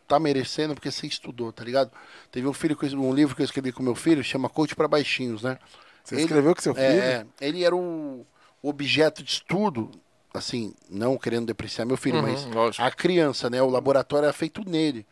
tá 0.08 0.20
merecendo 0.20 0.74
porque 0.74 0.90
você 0.90 1.06
estudou, 1.06 1.52
tá 1.52 1.64
ligado? 1.64 1.92
Teve 2.32 2.48
um 2.48 2.54
filho, 2.54 2.78
um 2.98 3.14
livro 3.14 3.36
que 3.36 3.42
eu 3.42 3.46
escrevi 3.46 3.72
com 3.72 3.84
meu 3.84 3.96
filho, 3.96 4.24
chama 4.24 4.50
Coach 4.50 4.76
para 4.76 4.88
Baixinhos, 4.88 5.44
né? 5.44 5.60
Você 6.04 6.16
Ele- 6.16 6.24
escreveu 6.24 6.56
com 6.56 6.62
seu 6.62 6.74
filho? 6.74 6.88
É, 6.88 7.12
é, 7.12 7.26
ele 7.42 7.64
era 7.64 7.76
o 7.76 8.26
objeto 8.64 9.22
de 9.22 9.32
estudo, 9.32 9.92
assim, 10.34 10.74
não 10.90 11.18
querendo 11.18 11.46
depreciar 11.48 11.86
meu 11.86 11.98
filho, 11.98 12.18
Uhum, 12.18 12.24
mas 12.24 12.46
lógico. 12.46 12.84
a 12.84 12.92
criança, 12.92 13.50
né? 13.50 13.62
O 13.62 13.70
laboratório 13.70 14.26
era 14.26 14.34
feito 14.34 14.68
nele. 14.68 15.06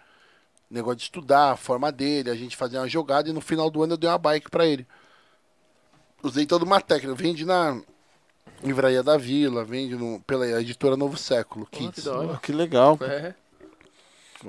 O 0.69 0.73
negócio 0.73 0.97
de 0.97 1.03
estudar, 1.03 1.51
a 1.51 1.57
forma 1.57 1.91
dele, 1.91 2.29
a 2.29 2.35
gente 2.35 2.55
fazia 2.57 2.79
uma 2.79 2.87
jogada 2.89 3.29
e 3.29 3.33
no 3.33 3.41
final 3.41 3.69
do 3.69 3.81
ano 3.83 3.93
eu 3.93 3.97
dei 3.97 4.09
uma 4.09 4.17
bike 4.17 4.49
pra 4.49 4.65
ele. 4.65 4.85
Usei 6.21 6.45
toda 6.45 6.65
uma 6.65 6.81
técnica. 6.81 7.15
Vende 7.15 7.45
na 7.45 7.79
Livraria 8.63 9.01
da 9.03 9.17
Vila, 9.17 9.63
vende 9.63 9.95
no- 9.95 10.19
pela 10.21 10.45
editora 10.59 10.97
Novo 10.97 11.15
Século, 11.17 11.65
Pô, 11.65 11.71
que 11.77 11.85
Kids. 11.87 12.03
Pô, 12.03 12.37
que 12.41 12.51
legal. 12.51 12.97
É. 13.01 13.33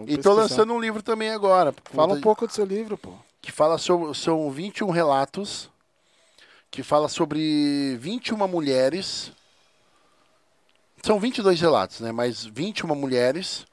E 0.07 0.19
tô 0.19 0.33
lançando 0.35 0.73
um 0.73 0.81
livro 0.81 1.03
também 1.03 1.31
agora. 1.31 1.75
Fala 1.93 2.13
um 2.13 2.17
de- 2.17 2.23
pouco 2.23 2.47
do 2.47 2.53
seu 2.53 2.65
livro, 2.65 2.99
pô. 2.99 3.13
que 3.41 3.53
fala 3.53 3.79
sobre 3.79 4.13
são 4.15 4.51
21 4.51 4.91
relatos 4.91 5.71
que 6.71 6.83
fala 6.83 7.09
sobre 7.09 7.97
21 7.99 8.47
mulheres. 8.49 9.33
São 11.03 11.19
22 11.19 11.61
relatos, 11.61 12.01
né? 12.01 12.13
Mas 12.13 12.45
21 12.45 12.95
mulheres 12.95 13.67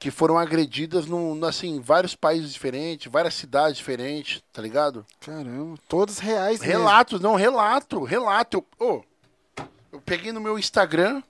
que 0.00 0.10
foram 0.10 0.38
agredidas 0.38 1.04
no, 1.04 1.34
no, 1.34 1.46
assim, 1.46 1.76
em 1.76 1.80
vários 1.80 2.14
países 2.14 2.54
diferentes, 2.54 3.12
várias 3.12 3.34
cidades 3.34 3.76
diferentes, 3.76 4.42
tá 4.50 4.62
ligado? 4.62 5.04
Caramba, 5.20 5.78
todos 5.86 6.18
reais 6.18 6.58
mesmo. 6.60 6.72
Relatos, 6.72 7.20
não, 7.20 7.34
relato, 7.34 8.02
relato. 8.02 8.64
Eu, 8.78 8.86
ô, 8.86 9.04
eu 9.92 10.00
peguei 10.00 10.32
no 10.32 10.40
meu 10.40 10.58
Instagram, 10.58 11.22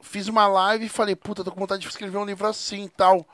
fiz 0.00 0.28
uma 0.28 0.46
live 0.46 0.86
e 0.86 0.88
falei, 0.88 1.16
puta, 1.16 1.42
tô 1.42 1.50
com 1.50 1.58
vontade 1.58 1.82
de 1.82 1.88
escrever 1.88 2.18
um 2.18 2.24
livro 2.24 2.46
assim 2.46 2.84
e 2.84 2.88
tal. 2.88 3.26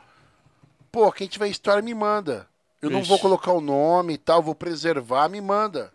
Pô, 0.90 1.12
quem 1.12 1.28
tiver 1.28 1.48
história 1.48 1.82
me 1.82 1.92
manda. 1.92 2.48
Eu 2.80 2.88
não 2.88 3.00
Vixe. 3.00 3.10
vou 3.10 3.18
colocar 3.18 3.52
o 3.52 3.60
nome 3.60 4.14
e 4.14 4.18
tal, 4.18 4.42
vou 4.42 4.54
preservar, 4.54 5.28
me 5.28 5.42
manda. 5.42 5.92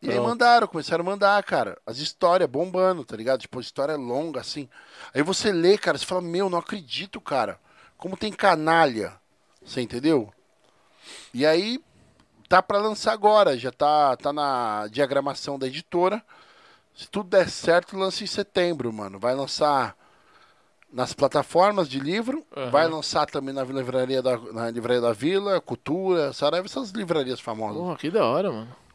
E 0.00 0.10
aí 0.10 0.20
mandaram, 0.20 0.66
começaram 0.68 1.02
a 1.02 1.06
mandar, 1.06 1.42
cara. 1.42 1.76
As 1.84 1.98
histórias 1.98 2.48
bombando, 2.48 3.04
tá 3.04 3.16
ligado? 3.16 3.40
Tipo, 3.40 3.60
história 3.60 3.96
longa, 3.96 4.40
assim. 4.40 4.68
Aí 5.12 5.22
você 5.22 5.50
lê, 5.50 5.76
cara, 5.76 5.98
você 5.98 6.06
fala, 6.06 6.22
meu, 6.22 6.48
não 6.48 6.58
acredito, 6.58 7.20
cara. 7.20 7.58
Como 7.96 8.16
tem 8.16 8.32
canalha. 8.32 9.14
Você 9.64 9.80
entendeu? 9.80 10.32
E 11.34 11.44
aí, 11.44 11.82
tá 12.48 12.62
pra 12.62 12.78
lançar 12.78 13.12
agora, 13.12 13.58
já 13.58 13.72
tá, 13.72 14.16
tá 14.16 14.32
na 14.32 14.86
diagramação 14.86 15.58
da 15.58 15.66
editora. 15.66 16.22
Se 16.94 17.08
tudo 17.08 17.30
der 17.30 17.48
certo, 17.48 17.96
lança 17.96 18.22
em 18.22 18.26
setembro, 18.26 18.92
mano. 18.92 19.18
Vai 19.18 19.34
lançar 19.34 19.96
nas 20.92 21.12
plataformas 21.12 21.88
de 21.88 21.98
livro. 21.98 22.46
Aham. 22.56 22.70
Vai 22.70 22.88
lançar 22.88 23.26
também 23.26 23.52
na 23.52 23.64
livraria 23.64 24.22
da, 24.22 24.38
na 24.38 24.70
livraria 24.70 25.00
da 25.00 25.12
Vila, 25.12 25.60
Cultura, 25.60 26.32
Saraiva, 26.32 26.66
essas 26.66 26.90
livrarias 26.90 27.40
famosas. 27.40 27.76
Porra, 27.76 27.96
que 27.96 28.10
da 28.10 28.24
hora, 28.24 28.50
mano. 28.50 28.87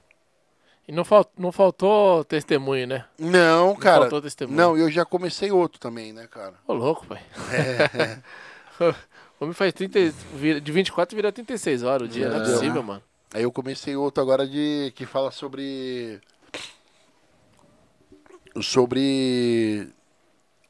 E 0.88 0.92
não, 0.92 1.06
fal... 1.06 1.26
não 1.38 1.52
faltou 1.52 2.24
testemunho, 2.26 2.86
né? 2.88 3.06
Não, 3.18 3.76
cara. 3.76 4.02
faltou 4.02 4.22
testemunho. 4.22 4.58
Não, 4.58 4.78
eu 4.78 4.92
já 4.92 5.06
comecei 5.06 5.52
outro 5.52 5.80
também, 5.80 6.12
né, 6.12 6.28
cara? 6.28 6.56
Ô, 6.68 6.74
louco, 6.74 7.06
pai. 7.08 7.22
É. 7.52 8.20
O 8.80 8.94
homem 9.46 9.54
faz 9.54 9.72
30, 9.74 10.00
vira- 10.34 10.60
de 10.60 10.72
24 10.72 11.16
vira 11.16 11.32
36 11.32 11.84
horas 11.84 12.08
o 12.08 12.12
dia, 12.12 12.28
não 12.30 12.38
é 12.38 12.50
É. 12.50 12.52
possível, 12.52 12.84
mano. 12.84 13.02
Aí 13.34 13.44
eu 13.44 13.52
comecei 13.52 13.96
outro 13.96 14.22
agora 14.22 14.46
de 14.46 14.92
que 14.96 15.06
fala 15.06 15.32
sobre 15.32 16.20
sobre 18.62 19.88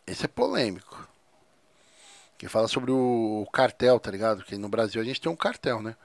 esse 0.08 0.26
é 0.26 0.28
polêmico. 0.28 1.08
Que 2.38 2.48
fala 2.48 2.68
sobre 2.68 2.92
o 2.92 3.48
cartel, 3.52 4.00
tá 4.00 4.12
ligado? 4.12 4.44
Que 4.44 4.58
no 4.58 4.70
Brasil 4.70 5.02
a 5.02 5.06
gente 5.06 5.22
tem 5.22 5.32
um 5.32 5.36
cartel, 5.36 5.82
né? 5.82 5.96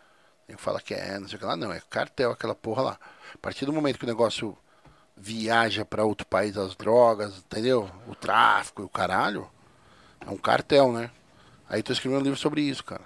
Tem 0.47 0.57
que 0.57 0.63
fala 0.63 0.81
que 0.81 0.95
é, 0.95 1.19
não 1.19 1.29
sei 1.29 1.37
o 1.37 1.39
que 1.41 1.45
lá, 1.45 1.57
não, 1.57 1.73
é 1.73 1.81
cartel 1.91 2.31
aquela 2.31 2.55
porra 2.55 2.83
lá. 2.83 2.99
A 3.35 3.39
partir 3.39 3.65
do 3.67 3.73
momento 3.73 3.99
que 3.99 4.05
o 4.05 4.09
negócio 4.09 4.57
viaja 5.17 5.85
pra 5.85 6.05
outro 6.05 6.27
país 6.27 6.57
as 6.57 6.75
drogas, 6.77 7.39
entendeu? 7.39 7.91
O 8.07 8.15
tráfico 8.15 8.83
e 8.83 8.85
o 8.85 8.89
caralho, 8.89 9.49
é 10.27 10.31
um 10.31 10.37
cartel, 10.37 10.93
né? 10.93 11.11
Aí 11.69 11.83
tô 11.83 11.93
escrevendo 11.93 12.21
um 12.21 12.25
livro 12.25 12.39
sobre 12.39 12.61
isso, 12.63 12.85
cara. 12.85 13.03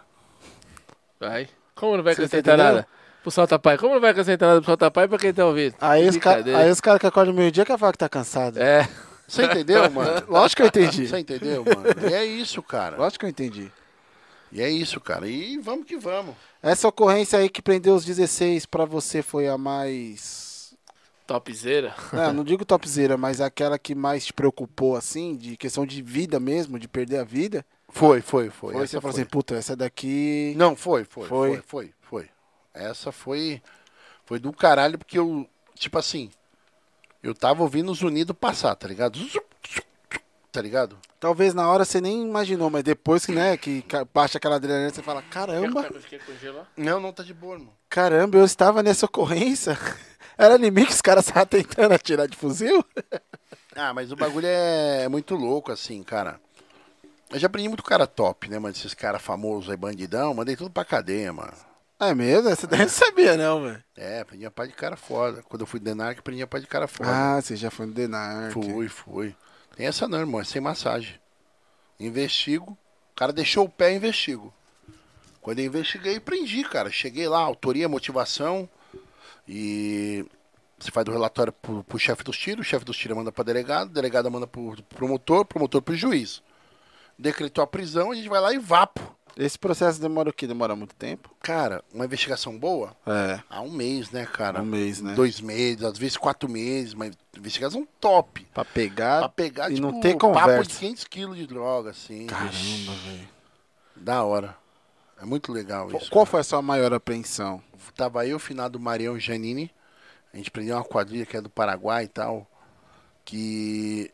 Vai. 1.19 1.49
Como 1.75 1.97
não 1.97 2.05
vai 2.05 2.15
Você 2.15 2.23
tá 2.23 2.27
acrescentar 2.27 2.55
entendendo? 2.55 2.75
nada? 2.75 2.89
Pro 3.23 3.31
Solta 3.31 3.59
Pai. 3.59 3.79
Como 3.79 3.95
não 3.95 4.01
vai 4.01 4.11
acrescentar 4.11 4.49
nada 4.49 4.61
pro 4.61 4.67
Solta 4.71 4.91
Pai 4.91 5.09
pra 5.09 5.19
quem 5.19 5.33
tá 5.33 5.47
ouvindo? 5.47 5.75
Aí 5.81 6.09
os 6.09 6.17
caras 6.17 6.43
Brincadeira. 6.43 6.59
aí 6.59 6.71
os 6.71 6.81
cara 6.81 6.99
que 6.99 7.07
acordam 7.07 7.35
meio-dia 7.35 7.65
quer 7.65 7.79
falar 7.79 7.93
que 7.93 7.99
tá 7.99 8.09
cansado. 8.09 8.61
É. 8.61 8.89
Você 9.27 9.45
entendeu, 9.45 9.91
mano? 9.91 10.27
Lógico 10.29 10.57
que 10.57 10.63
eu 10.63 10.67
entendi. 10.67 11.07
Você 11.09 11.19
entendeu, 11.19 11.65
mano? 11.65 11.87
E 12.11 12.13
é 12.13 12.25
isso, 12.25 12.63
cara. 12.63 12.97
Lógico 12.97 13.21
que 13.21 13.27
eu 13.27 13.31
entendi. 13.31 13.73
E 14.53 14.61
é 14.61 14.71
isso, 14.71 15.01
cara. 15.01 15.27
E 15.27 15.59
vamos 15.59 15.87
que 15.87 15.97
vamos. 15.97 16.35
Essa 16.63 16.87
ocorrência 16.89 17.39
aí 17.39 17.49
que 17.49 17.63
prendeu 17.63 17.95
os 17.95 18.05
16 18.05 18.67
pra 18.67 18.85
você 18.85 19.23
foi 19.23 19.49
a 19.49 19.57
mais. 19.57 20.75
Topzera. 21.27 21.95
Não, 22.13 22.33
não 22.35 22.45
digo 22.45 22.65
topzera, 22.67 23.17
mas 23.17 23.41
aquela 23.41 23.79
que 23.79 23.95
mais 23.95 24.27
te 24.27 24.33
preocupou, 24.33 24.95
assim, 24.95 25.37
de 25.37 25.57
questão 25.57 25.87
de 25.87 26.03
vida 26.03 26.39
mesmo, 26.39 26.79
de 26.79 26.87
perder 26.87 27.19
a 27.19 27.25
vida. 27.25 27.65
Foi, 27.89 28.21
foi, 28.21 28.51
foi. 28.51 28.75
Foi, 28.75 28.83
Essa 28.83 28.93
você 28.93 29.01
falou 29.01 29.17
assim, 29.17 29.25
puta, 29.25 29.55
essa 29.55 29.75
daqui. 29.75 30.55
Não, 30.57 30.77
foi, 30.77 31.05
foi, 31.05 31.27
Foi. 31.27 31.49
foi, 31.49 31.63
foi, 31.67 31.95
foi. 32.03 32.31
Essa 32.75 33.11
foi 33.11 33.63
foi 34.25 34.39
do 34.39 34.53
caralho 34.53 34.99
porque 34.99 35.19
eu, 35.19 35.47
tipo 35.75 35.99
assim, 35.99 36.31
eu 37.23 37.35
tava 37.35 37.63
ouvindo 37.63 37.93
os 37.93 38.03
Unidos 38.03 38.37
passar, 38.39 38.75
tá 38.75 38.89
ligado? 38.89 39.19
Tá 40.53 40.61
ligado? 40.61 40.99
Talvez 41.19 41.55
na 41.55 41.67
hora 41.67 41.83
você 41.83 41.99
nem 41.99 42.23
imaginou, 42.23 42.69
mas 42.69 42.85
depois 42.85 43.25
que, 43.25 43.33
né, 43.33 43.57
que 43.57 43.83
baixa 44.13 44.37
aquela 44.37 44.57
adrenalina, 44.57 44.91
você 44.91 45.03
fala, 45.03 45.23
caramba, 45.23 45.89
Não, 46.77 47.01
não 47.01 47.11
tá 47.11 47.23
de 47.23 47.33
boa, 47.33 47.55
irmão. 47.55 47.73
caramba, 47.89 48.37
eu 48.37 48.45
estava 48.45 48.83
nessa 48.83 49.07
ocorrência. 49.07 49.79
Era 50.37 50.57
em 50.57 50.71
mim 50.71 50.85
que 50.85 50.93
os 50.93 51.01
caras 51.01 51.27
estavam 51.27 51.47
tentando 51.47 51.93
atirar 51.95 52.29
de 52.29 52.37
fuzil? 52.37 52.85
Ah, 53.75 53.95
mas 53.95 54.13
o 54.13 54.17
bagulho 54.17 54.47
é 54.47 55.09
muito 55.09 55.35
louco, 55.35 55.73
assim, 55.73 56.03
cara. 56.03 56.39
Eu 57.31 57.39
já 57.39 57.47
aprendi 57.47 57.69
muito 57.69 57.83
cara 57.83 58.07
top, 58.07 58.47
né, 58.51 58.59
mano? 58.59 58.75
Esses 58.75 58.93
caras 58.93 59.23
famosos 59.23 59.71
aí, 59.71 59.77
bandidão, 59.79 60.35
mandei 60.35 60.55
tudo 60.57 60.69
pra 60.69 60.85
cadeia, 60.85 61.33
mano. 61.33 61.55
É 61.99 62.15
mesmo? 62.15 62.51
Essa 62.51 62.67
daí 62.67 62.81
eu 62.81 62.85
não 62.85 62.91
sabia, 62.93 63.35
não, 63.35 63.63
velho. 63.63 63.83
É, 63.97 64.21
aprendi 64.21 64.45
a 64.45 64.51
pá 64.51 64.67
de 64.67 64.75
cara 64.75 64.95
foda. 64.95 65.43
Quando 65.49 65.63
eu 65.63 65.67
fui 65.67 65.81
de 65.81 65.87
Denarc, 65.87 66.19
aprendi 66.19 66.43
a 66.43 66.47
pá 66.47 66.59
de 66.59 66.67
cara 66.67 66.87
foda. 66.87 67.09
Ah, 67.11 67.41
você 67.41 67.57
já 67.57 67.71
foi 67.71 67.87
no 67.87 67.95
Denark. 67.95 68.53
Fui, 68.53 68.89
fui. 68.89 69.35
Tem 69.77 69.87
essa 69.87 70.07
não, 70.07 70.19
irmão, 70.19 70.41
é 70.41 70.45
sem 70.45 70.61
massagem. 70.61 71.19
Investigo. 71.99 72.73
O 73.13 73.15
cara 73.15 73.33
deixou 73.33 73.65
o 73.65 73.69
pé, 73.69 73.95
investigo. 73.95 74.53
Quando 75.41 75.59
eu 75.59 75.67
investiguei, 75.67 76.21
prendi, 76.21 76.63
cara. 76.65 76.91
Cheguei 76.91 77.29
lá, 77.29 77.41
autoria, 77.41 77.89
motivação. 77.89 78.69
E 79.47 80.25
você 80.79 80.91
faz 80.91 81.07
o 81.07 81.13
relatório 81.13 81.53
pro, 81.53 81.85
pro 81.85 81.99
chefe 81.99 82.25
dos 82.25 82.37
tiros, 82.37 82.67
o 82.67 82.69
chefe 82.69 82.85
dos 82.85 82.97
tiros 82.97 83.17
manda 83.17 83.31
pra 83.31 83.45
delegado, 83.45 83.89
o 83.89 83.93
delegado 83.93 84.31
manda 84.31 84.47
pro 84.47 84.77
promotor, 84.89 85.45
promotor 85.45 85.81
pro 85.83 85.95
juiz. 85.95 86.43
Decretou 87.19 87.63
a 87.63 87.67
prisão, 87.67 88.11
a 88.11 88.15
gente 88.15 88.29
vai 88.29 88.41
lá 88.41 88.53
e 88.53 88.59
vapo. 88.59 89.17
Esse 89.37 89.59
processo 89.59 90.01
demora 90.01 90.31
o 90.31 90.33
quê? 90.33 90.47
Demora 90.47 90.77
muito 90.77 90.95
tempo? 90.95 91.35
Cara, 91.41 91.83
uma 91.93 92.05
investigação 92.05 92.59
boa? 92.59 92.95
É, 93.07 93.41
Há 93.49 93.61
um 93.63 93.71
mês, 93.71 94.11
né, 94.11 94.27
cara? 94.27 94.61
um 94.61 94.67
mês, 94.67 95.01
né? 95.01 95.15
Dois 95.15 95.41
meses, 95.41 95.83
às 95.83 95.97
vezes 95.97 96.17
quatro 96.17 96.49
meses, 96.49 96.95
mas 96.95 97.17
investigação 97.37 97.87
top. 98.01 98.47
Pra 98.53 98.65
pegar. 98.65 99.21
Pra 99.21 99.29
pegar, 99.29 99.71
e 99.71 99.75
tipo, 99.75 99.87
não 99.87 100.01
ter 100.01 100.13
papo 100.15 100.33
conversa. 100.33 100.71
de 100.71 100.77
500 100.77 101.05
quilos 101.05 101.37
de 101.37 101.47
droga, 101.47 101.91
assim. 101.91 102.27
Caramba, 102.27 102.53
velho. 102.53 103.29
Da 103.97 104.23
hora. 104.23 104.57
É 105.21 105.25
muito 105.25 105.53
legal 105.53 105.87
isso. 105.89 106.11
Qual 106.11 106.25
cara. 106.25 106.31
foi 106.31 106.41
a 106.41 106.45
sua 106.45 106.61
maior 106.61 106.93
apreensão? 106.93 107.63
Tava 107.97 108.27
eu, 108.27 108.39
finado 108.39 108.81
Marião 108.81 109.19
Janine. 109.19 109.71
A 110.33 110.37
gente 110.37 110.51
prendeu 110.51 110.77
uma 110.77 110.85
quadrilha 110.85 111.27
que 111.27 111.37
é 111.37 111.41
do 111.41 111.51
Paraguai 111.51 112.05
e 112.05 112.09
tal. 112.09 112.47
Que. 113.25 114.11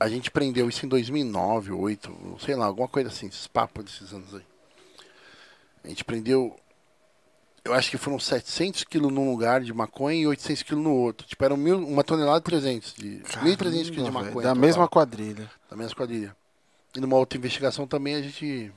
A 0.00 0.08
gente 0.08 0.30
prendeu 0.30 0.66
isso 0.68 0.84
em 0.86 0.88
2009, 0.88 1.68
2008, 1.68 2.36
sei 2.40 2.54
lá, 2.56 2.64
alguma 2.64 2.88
coisa 2.88 3.10
assim, 3.10 3.26
esses 3.26 3.46
papos 3.46 3.84
desses 3.84 4.12
anos 4.14 4.34
aí. 4.34 4.42
A 5.84 5.88
gente 5.88 6.02
prendeu. 6.04 6.56
Eu 7.62 7.74
acho 7.74 7.90
que 7.90 7.98
foram 7.98 8.18
700 8.18 8.84
quilos 8.84 9.12
num 9.12 9.30
lugar 9.30 9.60
de 9.60 9.72
maconha 9.74 10.18
e 10.22 10.26
800 10.26 10.62
quilos 10.62 10.82
no 10.82 10.94
outro. 10.94 11.26
Tipo, 11.26 11.44
eram 11.44 11.58
mil, 11.58 11.78
uma 11.86 12.02
tonelada 12.02 12.38
e 12.38 12.42
300 12.42 12.94
de. 12.94 13.20
1.300 13.20 13.58
quilos 13.58 13.84
de 13.84 13.92
Caramba, 13.96 14.10
maconha. 14.12 14.30
velho, 14.32 14.42
Da 14.42 14.54
mesma 14.54 14.88
quadrilha. 14.88 15.50
da 15.68 15.76
mesma 15.76 15.94
quadrilha. 15.94 16.34
E 16.96 17.00
numa 17.00 17.16
outra 17.16 17.36
investigação 17.38 17.86
também 17.86 18.14
a 18.14 18.22
gente. 18.22 18.72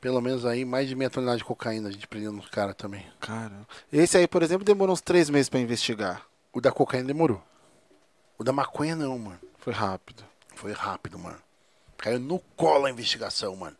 Pelo 0.00 0.20
menos 0.22 0.46
aí, 0.46 0.64
mais 0.64 0.88
de 0.88 0.94
meia 0.94 1.10
tonelada 1.10 1.38
de 1.38 1.44
cocaína 1.44 1.88
a 1.88 1.92
gente 1.92 2.06
prendeu 2.06 2.32
nos 2.32 2.48
caras 2.48 2.74
também. 2.76 3.04
Caramba. 3.20 3.66
Esse 3.92 4.16
aí, 4.16 4.26
por 4.26 4.42
exemplo, 4.42 4.64
demorou 4.64 4.92
uns 4.94 5.00
três 5.02 5.28
meses 5.28 5.48
pra 5.50 5.60
investigar. 5.60 6.22
O 6.52 6.60
da 6.60 6.72
cocaína 6.72 7.06
demorou. 7.08 7.42
O 8.38 8.44
da 8.44 8.52
maconha 8.52 8.96
não, 8.96 9.18
mano. 9.18 9.40
Foi 9.66 9.72
rápido. 9.72 10.22
Foi 10.54 10.70
rápido, 10.70 11.18
mano. 11.18 11.40
Caiu 11.98 12.20
no 12.20 12.38
colo 12.54 12.86
a 12.86 12.90
investigação, 12.90 13.56
mano. 13.56 13.76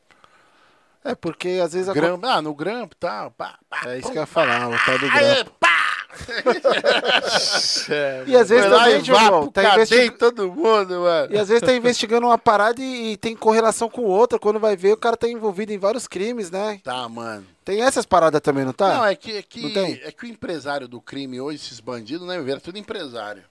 É, 1.04 1.14
porque 1.14 1.60
às 1.62 1.74
vezes... 1.74 1.88
a 1.88 1.92
Grampo, 1.92 2.26
ah, 2.26 2.42
no 2.42 2.52
grampo 2.56 2.96
e 2.96 2.98
tal. 2.98 3.30
Pá, 3.30 3.56
pá, 3.70 3.82
É 3.86 3.98
isso 3.98 4.08
pum, 4.08 4.12
que 4.12 4.18
eu 4.18 4.22
ia 4.22 4.26
falar, 4.26 4.68
o 4.68 4.76
tal 4.84 4.98
do 4.98 5.08
grampo. 5.08 5.50
pá! 5.60 5.76
E 8.26 8.36
às 8.36 8.48
vezes 8.48 8.68
também, 8.68 9.04
João, 9.04 9.48
tá 9.48 9.62
cadê 9.62 9.82
investigando... 9.82 10.18
todo 10.18 10.52
mundo, 10.52 11.02
mano. 11.02 11.32
E 11.32 11.38
às 11.38 11.48
vezes 11.48 11.62
tá 11.62 11.72
investigando 11.72 12.26
uma 12.26 12.38
parada 12.38 12.82
e, 12.82 13.12
e 13.12 13.16
tem 13.16 13.36
correlação 13.36 13.88
com 13.88 14.02
outra. 14.02 14.40
Quando 14.40 14.58
vai 14.58 14.76
ver, 14.76 14.92
o 14.92 14.96
cara 14.96 15.16
tá 15.16 15.28
envolvido 15.28 15.72
em 15.72 15.78
vários 15.78 16.08
crimes, 16.08 16.50
né? 16.50 16.80
Tá, 16.82 17.08
mano. 17.08 17.46
Tem 17.64 17.82
essas 17.82 18.04
paradas 18.04 18.40
também, 18.40 18.64
não 18.64 18.72
tá? 18.72 18.94
Não, 18.94 19.06
é 19.06 19.14
que, 19.14 19.36
é, 19.36 19.42
que, 19.42 19.62
Não 19.62 19.72
tem? 19.72 20.00
é 20.02 20.10
que 20.10 20.24
o 20.24 20.28
empresário 20.28 20.88
do 20.88 21.00
crime 21.00 21.40
hoje, 21.40 21.58
esses 21.58 21.78
bandidos, 21.78 22.26
né, 22.26 22.40
vira 22.40 22.58
tudo 22.58 22.76
empresário. 22.76 23.44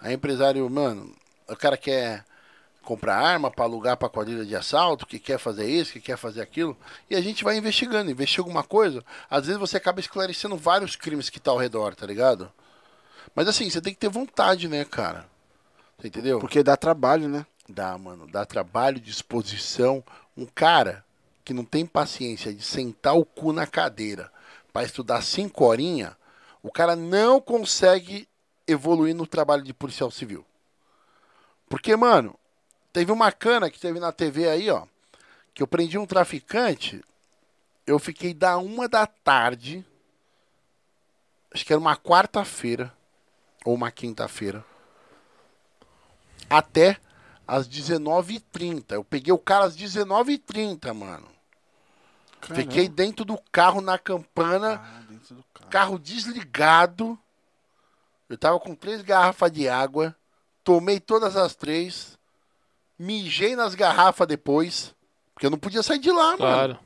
Aí 0.00 0.14
empresário, 0.14 0.68
mano, 0.68 1.12
o 1.48 1.56
cara 1.56 1.76
quer 1.76 2.24
comprar 2.82 3.16
arma 3.16 3.50
pra 3.50 3.64
alugar 3.64 3.96
pra 3.96 4.08
quadrilha 4.08 4.44
de 4.44 4.56
assalto, 4.56 5.06
que 5.06 5.18
quer 5.18 5.38
fazer 5.38 5.66
isso, 5.66 5.92
que 5.92 6.00
quer 6.00 6.16
fazer 6.16 6.40
aquilo, 6.40 6.76
e 7.08 7.14
a 7.14 7.20
gente 7.20 7.44
vai 7.44 7.56
investigando, 7.56 8.10
investiga 8.10 8.42
alguma 8.42 8.64
coisa, 8.64 9.04
às 9.30 9.46
vezes 9.46 9.60
você 9.60 9.76
acaba 9.76 10.00
esclarecendo 10.00 10.56
vários 10.56 10.96
crimes 10.96 11.30
que 11.30 11.38
tá 11.38 11.52
ao 11.52 11.58
redor, 11.58 11.94
tá 11.94 12.06
ligado? 12.06 12.52
Mas 13.34 13.48
assim, 13.48 13.70
você 13.70 13.80
tem 13.80 13.94
que 13.94 14.00
ter 14.00 14.08
vontade, 14.08 14.68
né, 14.68 14.84
cara? 14.84 15.26
Você 15.98 16.08
entendeu? 16.08 16.40
Porque 16.40 16.62
dá 16.62 16.76
trabalho, 16.76 17.28
né? 17.28 17.46
Dá, 17.68 17.96
mano. 17.96 18.26
Dá 18.26 18.44
trabalho, 18.44 19.00
disposição. 19.00 20.04
Um 20.36 20.44
cara 20.44 21.04
que 21.44 21.54
não 21.54 21.64
tem 21.64 21.86
paciência 21.86 22.52
de 22.52 22.62
sentar 22.62 23.16
o 23.16 23.24
cu 23.24 23.52
na 23.52 23.66
cadeira 23.66 24.30
pra 24.72 24.82
estudar 24.82 25.22
cinco 25.22 25.64
horinhas, 25.64 26.12
o 26.62 26.70
cara 26.70 26.96
não 26.96 27.40
consegue 27.40 28.28
evoluir 28.66 29.14
no 29.14 29.26
trabalho 29.26 29.62
de 29.62 29.72
policial 29.72 30.10
civil. 30.10 30.44
Porque, 31.72 31.96
mano, 31.96 32.38
teve 32.92 33.10
uma 33.10 33.32
cana 33.32 33.70
que 33.70 33.80
teve 33.80 33.98
na 33.98 34.12
TV 34.12 34.46
aí, 34.46 34.68
ó, 34.68 34.84
que 35.54 35.62
eu 35.62 35.66
prendi 35.66 35.96
um 35.96 36.04
traficante, 36.04 37.02
eu 37.86 37.98
fiquei 37.98 38.34
da 38.34 38.58
uma 38.58 38.86
da 38.86 39.06
tarde, 39.06 39.82
acho 41.50 41.64
que 41.64 41.72
era 41.72 41.80
uma 41.80 41.96
quarta-feira, 41.96 42.92
ou 43.64 43.74
uma 43.74 43.90
quinta-feira, 43.90 44.62
até 46.50 46.98
às 47.48 47.66
19h30. 47.66 48.92
Eu 48.92 49.02
peguei 49.02 49.32
o 49.32 49.38
cara 49.38 49.64
às 49.64 49.74
19h30, 49.74 50.92
mano. 50.92 51.26
Fiquei 52.54 52.86
dentro 52.86 53.24
do 53.24 53.38
carro 53.50 53.80
na 53.80 53.98
campana, 53.98 54.74
Ah, 54.74 55.02
dentro 55.08 55.36
do 55.36 55.44
carro. 55.54 55.70
carro 55.70 55.98
desligado. 55.98 57.18
Eu 58.28 58.36
tava 58.36 58.60
com 58.60 58.74
três 58.74 59.00
garrafas 59.00 59.50
de 59.50 59.66
água. 59.70 60.14
Tomei 60.64 61.00
todas 61.00 61.36
as 61.36 61.54
três. 61.54 62.18
Mijei 62.98 63.56
nas 63.56 63.74
garrafas 63.74 64.26
depois. 64.26 64.94
Porque 65.34 65.46
eu 65.46 65.50
não 65.50 65.58
podia 65.58 65.82
sair 65.82 65.98
de 65.98 66.10
lá, 66.10 66.28
mano. 66.28 66.36
Claro. 66.36 66.78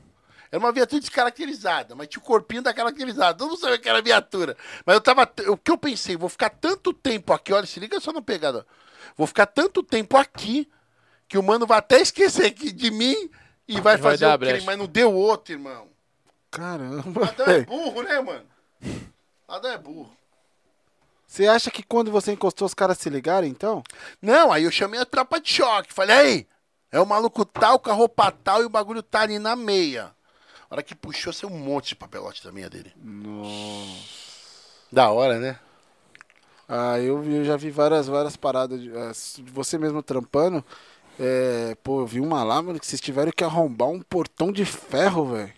Era 0.49 0.59
uma 0.59 0.71
viatura 0.71 1.01
descaracterizada, 1.01 1.93
mas 1.93 2.07
tinha 2.07 2.21
o 2.21 2.25
corpinho 2.25 2.61
da 2.61 2.73
caracterizada. 2.73 3.37
Todo 3.37 3.49
mundo 3.49 3.59
sabia 3.59 3.77
que 3.77 3.89
era 3.89 4.01
viatura. 4.01 4.55
Mas 4.85 4.95
eu 4.95 5.01
tava. 5.01 5.29
O 5.49 5.57
que 5.57 5.69
eu 5.69 5.77
pensei? 5.77 6.15
Vou 6.15 6.29
ficar 6.29 6.49
tanto 6.49 6.93
tempo 6.93 7.33
aqui, 7.33 7.51
olha, 7.51 7.65
se 7.65 7.79
liga 7.79 7.99
só 7.99 8.13
na 8.13 8.21
pegada. 8.21 8.65
Vou 9.17 9.27
ficar 9.27 9.45
tanto 9.45 9.83
tempo 9.83 10.15
aqui 10.15 10.69
que 11.27 11.37
o 11.37 11.43
mano 11.43 11.67
vai 11.67 11.79
até 11.79 11.99
esquecer 11.99 12.51
que 12.51 12.71
de 12.71 12.89
mim 12.89 13.29
e 13.67 13.73
vai 13.73 13.97
vai 13.97 13.97
fazer 13.97 14.25
dar 14.25 14.31
a 14.31 14.35
o 14.35 14.39
crime, 14.39 14.51
brecha. 14.53 14.65
mas 14.65 14.77
não 14.77 14.85
deu 14.87 15.13
outro, 15.13 15.53
irmão. 15.53 15.89
Caramba. 16.49 17.21
Ladrão 17.25 17.53
é 17.53 17.61
burro, 17.65 18.01
né, 18.03 18.21
mano? 18.21 18.45
Ladrão 19.47 19.71
é 19.71 19.77
burro. 19.77 20.16
Você 21.27 21.45
acha 21.45 21.69
que 21.69 21.83
quando 21.83 22.09
você 22.09 22.31
encostou 22.31 22.65
os 22.65 22.73
caras 22.73 22.97
se 22.97 23.09
ligaram, 23.09 23.45
então? 23.45 23.83
Não, 24.21 24.51
aí 24.51 24.63
eu 24.63 24.71
chamei 24.71 24.99
a 24.99 25.05
tropa 25.05 25.41
de 25.41 25.49
choque. 25.49 25.93
Falei, 25.93 26.15
aí, 26.15 26.47
é 26.91 26.99
o 27.01 27.05
maluco 27.05 27.43
tal, 27.43 27.77
com 27.77 27.91
a 27.91 27.93
roupa 27.93 28.31
tal 28.31 28.61
e 28.61 28.65
o 28.65 28.69
bagulho 28.69 29.03
tá 29.03 29.21
ali 29.21 29.37
na 29.37 29.55
meia. 29.55 30.15
A 30.69 30.75
hora 30.75 30.83
que 30.83 30.95
puxou, 30.95 31.33
saiu 31.33 31.53
um 31.53 31.57
monte 31.59 31.89
de 31.89 31.95
papelote 31.95 32.43
da 32.43 32.51
meia 32.51 32.69
dele. 32.69 32.93
Da 34.91 35.09
hora, 35.11 35.37
né? 35.37 35.59
Ah, 36.67 36.99
eu, 36.99 37.23
eu 37.23 37.45
já 37.45 37.55
vi 37.55 37.69
várias, 37.71 38.07
várias 38.07 38.35
paradas 38.35 38.79
de, 38.81 38.89
de 39.43 39.51
você 39.51 39.77
mesmo 39.77 40.01
trampando. 40.01 40.63
É, 41.19 41.75
pô, 41.83 42.01
eu 42.01 42.07
vi 42.07 42.19
uma 42.19 42.43
lá, 42.43 42.61
mano, 42.61 42.79
que 42.79 42.85
vocês 42.85 43.01
tiveram 43.01 43.31
que 43.35 43.43
arrombar 43.43 43.89
um 43.89 44.01
portão 44.01 44.51
de 44.51 44.65
ferro, 44.65 45.25
velho. 45.25 45.53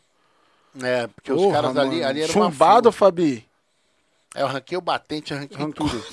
É, 0.82 1.08
porque 1.08 1.32
os 1.32 1.42
Porra, 1.42 1.56
caras 1.56 1.78
ali, 1.78 1.98
mano. 1.98 2.08
ali 2.08 2.22
eram 2.22 2.36
uma 2.36 2.52
Chumbado. 2.52 2.92
Fabi. 2.92 3.49
Aí 4.36 4.42
eu 4.42 4.48
arranquei 4.48 4.78
o 4.78 4.82
batente, 4.82 5.34
arranquei 5.34 5.74
tudo. 5.74 6.04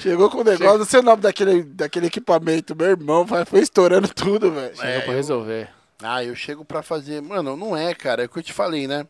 Chegou 0.00 0.28
com 0.28 0.38
o 0.38 0.44
negócio, 0.44 0.78
não 0.78 0.84
sei 0.84 1.00
o 1.00 1.02
nome 1.02 1.22
daquele, 1.22 1.62
daquele 1.62 2.06
equipamento, 2.06 2.76
meu 2.76 2.88
irmão, 2.88 3.26
foi, 3.26 3.44
foi 3.44 3.60
estourando 3.60 4.08
tudo, 4.12 4.50
velho. 4.52 4.74
Chegou 4.76 4.90
É, 4.90 5.00
pra 5.00 5.12
eu- 5.12 5.16
resolver. 5.16 5.70
Ah, 6.02 6.22
eu 6.22 6.34
chego 6.34 6.64
pra 6.64 6.82
fazer. 6.82 7.22
Mano, 7.22 7.56
não 7.56 7.74
é, 7.76 7.94
cara. 7.94 8.22
É 8.22 8.26
o 8.26 8.28
que 8.28 8.38
eu 8.38 8.42
te 8.42 8.52
falei, 8.52 8.86
né? 8.86 9.06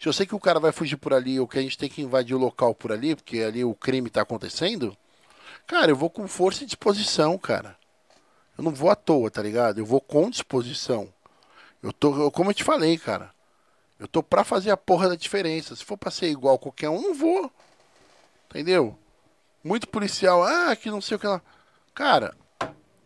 Se 0.00 0.08
eu 0.08 0.12
sei 0.12 0.24
que 0.24 0.34
o 0.34 0.40
cara 0.40 0.58
vai 0.58 0.72
fugir 0.72 0.96
por 0.96 1.12
ali 1.12 1.38
ou 1.38 1.46
que 1.46 1.58
a 1.58 1.62
gente 1.62 1.76
tem 1.76 1.88
que 1.88 2.00
invadir 2.00 2.34
o 2.34 2.38
local 2.38 2.74
por 2.74 2.92
ali, 2.92 3.14
porque 3.14 3.40
ali 3.40 3.62
o 3.64 3.74
crime 3.74 4.08
tá 4.08 4.22
acontecendo, 4.22 4.96
cara, 5.66 5.90
eu 5.90 5.96
vou 5.96 6.08
com 6.08 6.26
força 6.26 6.62
e 6.62 6.66
disposição, 6.66 7.36
cara. 7.36 7.76
Eu 8.56 8.64
não 8.64 8.72
vou 8.72 8.88
à 8.90 8.94
toa, 8.94 9.30
tá 9.30 9.42
ligado? 9.42 9.78
Eu 9.78 9.84
vou 9.84 10.00
com 10.00 10.30
disposição. 10.30 11.08
Eu 11.82 11.92
tô, 11.92 12.16
eu- 12.18 12.30
como 12.30 12.50
eu 12.50 12.54
te 12.54 12.64
falei, 12.64 12.96
cara. 12.96 13.30
Eu 14.00 14.08
tô 14.08 14.22
pra 14.22 14.42
fazer 14.42 14.70
a 14.70 14.76
porra 14.78 15.10
da 15.10 15.14
diferença. 15.14 15.76
Se 15.76 15.84
for 15.84 15.98
pra 15.98 16.10
ser 16.10 16.30
igual 16.30 16.54
a 16.54 16.58
qualquer 16.58 16.88
um, 16.88 17.02
não 17.02 17.14
vou. 17.14 17.52
Entendeu? 18.48 18.96
Muito 19.62 19.86
policial, 19.86 20.42
ah, 20.42 20.74
que 20.74 20.90
não 20.90 21.02
sei 21.02 21.18
o 21.18 21.20
que 21.20 21.26
lá. 21.26 21.42
Cara, 21.94 22.34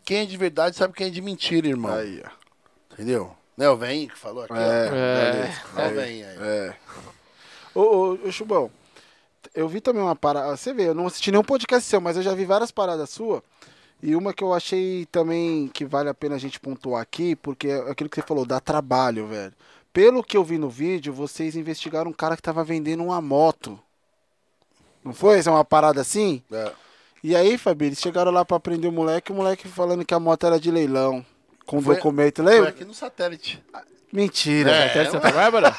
quem 0.05 0.19
é 0.19 0.25
de 0.25 0.37
verdade 0.37 0.77
sabe 0.77 0.93
quem 0.93 1.07
é 1.07 1.09
de 1.09 1.21
mentira, 1.21 1.67
irmão. 1.67 1.93
Aí, 1.93 2.23
ó. 2.25 2.29
Entendeu? 2.93 3.35
Né, 3.57 3.69
o 3.69 3.75
velhinho 3.75 4.09
que 4.09 4.17
falou 4.17 4.43
aqui. 4.43 4.53
É. 4.53 5.53
Ó, 5.75 5.87
o 5.87 5.93
velhinho 5.93 6.27
aí. 6.27 6.37
É. 6.39 6.75
Ô, 7.73 7.81
ô, 7.81 8.19
ô, 8.27 8.31
Chubão, 8.31 8.71
eu 9.53 9.67
vi 9.67 9.81
também 9.81 10.01
uma 10.01 10.15
parada. 10.15 10.55
Você 10.55 10.73
vê, 10.73 10.87
eu 10.87 10.95
não 10.95 11.07
assisti 11.07 11.29
nenhum 11.29 11.43
podcast 11.43 11.89
seu, 11.89 11.99
mas 11.99 12.15
eu 12.15 12.23
já 12.23 12.33
vi 12.33 12.45
várias 12.45 12.71
paradas 12.71 13.09
suas. 13.09 13.41
E 14.01 14.15
uma 14.15 14.33
que 14.33 14.43
eu 14.43 14.53
achei 14.53 15.05
também 15.07 15.67
que 15.67 15.83
vale 15.83 16.07
a 16.07 16.13
pena 16.13 16.35
a 16.35 16.39
gente 16.39 16.59
pontuar 16.59 17.01
aqui, 17.01 17.35
porque 17.35 17.67
é 17.67 17.91
aquilo 17.91 18.09
que 18.09 18.15
você 18.15 18.25
falou, 18.25 18.45
dá 18.45 18.61
trabalho, 18.61 19.27
velho. 19.27 19.53
Pelo 19.95 20.21
que 20.21 20.35
eu 20.35 20.43
vi 20.43 20.57
no 20.57 20.69
vídeo, 20.69 21.13
vocês 21.13 21.55
investigaram 21.55 22.11
um 22.11 22.13
cara 22.13 22.35
que 22.35 22.41
tava 22.41 22.65
vendendo 22.65 23.01
uma 23.01 23.21
moto. 23.21 23.79
Não 25.01 25.13
foi? 25.13 25.39
Isso 25.39 25.47
é 25.47 25.51
uma 25.53 25.63
parada 25.63 26.01
assim? 26.01 26.43
É. 26.51 26.69
E 27.23 27.33
aí, 27.33 27.57
Fabi, 27.57 27.85
eles 27.85 27.99
chegaram 28.01 28.29
lá 28.29 28.43
pra 28.43 28.59
prender 28.59 28.89
o 28.89 28.93
moleque, 28.93 29.31
o 29.31 29.35
moleque 29.35 29.69
falando 29.69 30.03
que 30.03 30.13
a 30.13 30.19
moto 30.19 30.45
era 30.45 30.59
de 30.59 30.69
leilão. 30.69 31.25
Com 31.65 31.81
Foi- 31.81 31.95
documento, 31.95 32.43
Foi 32.43 32.51
lembra? 32.53 32.69
aqui 32.71 32.83
no 32.83 32.93
satélite. 32.93 33.63
Mentira. 34.11 34.69
É, 34.69 34.85
Até 34.91 35.03
de 35.05 35.11
Santa 35.11 35.31
Bárbara? 35.31 35.73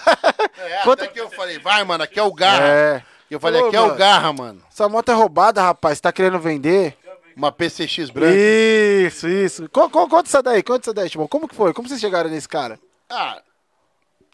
É, 0.56 0.82
Quanto- 0.82 1.02
até 1.04 1.12
que 1.12 1.20
eu 1.20 1.28
falei, 1.28 1.58
vai, 1.58 1.84
mano, 1.84 2.02
aqui 2.02 2.18
é 2.18 2.22
o 2.22 2.32
Garra. 2.32 2.66
É. 2.66 3.02
Eu 3.30 3.38
falei, 3.38 3.60
Falou, 3.60 3.68
aqui 3.68 3.76
é 3.76 3.80
o 3.82 3.86
mano. 3.88 3.98
Garra, 3.98 4.32
mano. 4.32 4.62
Essa 4.72 4.88
moto 4.88 5.10
é 5.10 5.14
roubada, 5.14 5.60
rapaz. 5.60 6.00
Tá 6.00 6.10
querendo 6.10 6.38
vender? 6.38 6.96
Uma 7.36 7.52
PCX 7.52 8.08
branca. 8.08 8.34
Isso, 8.34 9.28
isso. 9.28 9.68
Co- 9.68 9.90
co- 9.90 10.08
Conta 10.08 10.26
isso 10.28 10.42
daí, 10.42 10.62
conta 10.62 10.80
isso 10.86 10.94
daí, 10.94 11.10
Timão. 11.10 11.28
Como 11.28 11.46
que 11.46 11.54
foi? 11.54 11.74
Como 11.74 11.86
vocês 11.86 12.00
chegaram 12.00 12.30
nesse 12.30 12.48
cara? 12.48 12.80
Ah, 13.10 13.42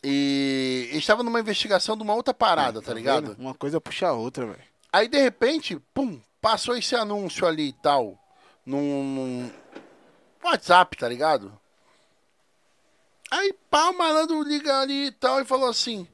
e 0.05 0.89
a 0.91 0.95
gente 0.95 1.07
tava 1.07 1.23
numa 1.23 1.41
investigação 1.41 1.97
de 1.97 2.03
uma 2.03 2.15
outra 2.15 2.35
parada, 2.35 2.83
tá 2.83 2.93
ligado? 2.93 3.37
Uma 3.39 3.55
coisa 3.55 3.81
puxa 3.81 4.09
a 4.09 4.13
outra, 4.13 4.47
velho. 4.47 4.65
Aí, 4.93 5.07
de 5.09 5.19
repente, 5.19 5.79
pum, 5.95 6.21
passou 6.41 6.77
esse 6.77 6.95
anúncio 6.97 7.47
ali 7.47 7.69
e 7.69 7.73
tal, 7.73 8.19
num, 8.67 9.05
num 9.05 9.51
WhatsApp, 10.43 10.97
tá 10.97 11.09
ligado? 11.09 11.57
Aí, 13.31 13.55
pá, 13.71 13.91
o 13.91 13.97
malandro 13.97 14.43
liga 14.43 14.81
ali 14.81 15.07
e 15.07 15.13
tal 15.13 15.41
e 15.41 15.45
falou 15.45 15.69
assim: 15.69 16.07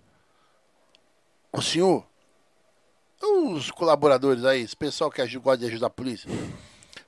Ô 1.51 1.61
senhor, 1.63 2.07
os 3.21 3.71
colaboradores 3.71 4.45
aí, 4.45 4.63
esse 4.63 4.77
pessoal 4.77 5.11
que 5.11 5.25
gosta 5.39 5.59
de 5.59 5.67
ajudar 5.67 5.89
a 5.89 5.91
polícia, 5.91 6.31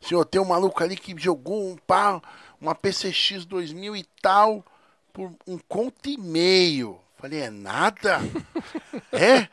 senhor, 0.00 0.24
tem 0.24 0.40
um 0.40 0.46
maluco 0.46 0.82
ali 0.82 0.96
que 0.96 1.14
jogou 1.16 1.70
um 1.70 1.76
pá, 1.76 2.20
uma 2.60 2.74
PCX 2.74 3.44
2000 3.44 3.94
e 3.96 4.04
tal, 4.20 4.64
por 5.12 5.32
um 5.46 5.58
conto 5.58 6.08
e 6.08 6.16
meio. 6.16 6.98
Falei, 7.18 7.40
é 7.40 7.50
nada? 7.50 8.18
é? 9.12 9.48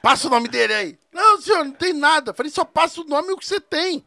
Passa 0.00 0.26
o 0.26 0.30
nome 0.30 0.48
dele 0.48 0.72
aí. 0.72 0.98
Não, 1.12 1.40
senhor, 1.40 1.64
não 1.64 1.72
tem 1.72 1.92
nada. 1.92 2.32
Falei, 2.32 2.50
só 2.50 2.64
passa 2.64 3.00
o 3.00 3.04
nome 3.04 3.28
e 3.28 3.32
o 3.32 3.36
que 3.36 3.46
você 3.46 3.60
tem. 3.60 4.02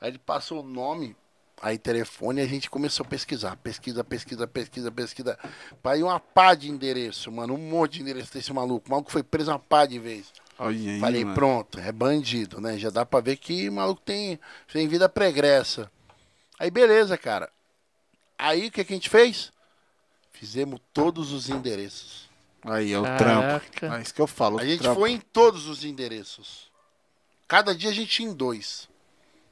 Aí 0.00 0.10
ele 0.10 0.18
passou 0.18 0.60
o 0.60 0.66
nome, 0.66 1.16
aí 1.60 1.78
telefone, 1.78 2.40
e 2.40 2.44
a 2.44 2.46
gente 2.46 2.70
começou 2.70 3.04
a 3.04 3.08
pesquisar. 3.08 3.56
Pesquisa, 3.56 4.04
pesquisa, 4.04 4.46
pesquisa, 4.46 4.90
pesquisa. 4.90 5.38
Pra 5.82 5.96
ir 5.96 6.04
uma 6.04 6.20
pá 6.20 6.54
de 6.54 6.70
endereço, 6.70 7.30
mano. 7.32 7.54
Um 7.54 7.58
monte 7.58 7.94
de 7.94 8.02
endereço 8.02 8.32
desse 8.32 8.52
maluco. 8.52 8.86
O 8.86 8.90
maluco 8.90 9.10
foi 9.10 9.22
preso 9.22 9.50
uma 9.50 9.58
pá 9.58 9.84
de 9.84 9.98
vez. 9.98 10.32
Aí, 10.58 11.00
Falei, 11.00 11.24
mano. 11.24 11.34
pronto, 11.34 11.80
é 11.80 11.90
bandido, 11.90 12.60
né? 12.60 12.78
Já 12.78 12.90
dá 12.90 13.04
pra 13.04 13.20
ver 13.20 13.36
que 13.36 13.68
o 13.68 13.72
maluco 13.72 14.00
tem, 14.00 14.38
tem 14.72 14.86
vida 14.86 15.08
pregressa. 15.08 15.90
Aí 16.58 16.70
beleza, 16.70 17.18
cara. 17.18 17.50
Aí 18.42 18.66
o 18.66 18.70
que, 18.72 18.84
que 18.84 18.92
a 18.92 18.96
gente 18.96 19.08
fez? 19.08 19.52
Fizemos 20.32 20.80
todos 20.92 21.30
os 21.32 21.48
endereços. 21.48 22.28
Aí, 22.64 22.92
é 22.92 22.98
o 22.98 23.02
Caraca. 23.02 23.64
trampo. 23.70 23.94
É 23.96 24.02
isso 24.02 24.12
que 24.12 24.20
eu 24.20 24.26
falo. 24.26 24.58
A 24.58 24.64
gente 24.64 24.82
trampo. 24.82 25.00
foi 25.00 25.12
em 25.12 25.18
todos 25.18 25.68
os 25.68 25.84
endereços. 25.84 26.70
Cada 27.46 27.74
dia 27.74 27.90
a 27.90 27.92
gente 27.92 28.20
ia 28.22 28.28
em 28.28 28.34
dois. 28.34 28.88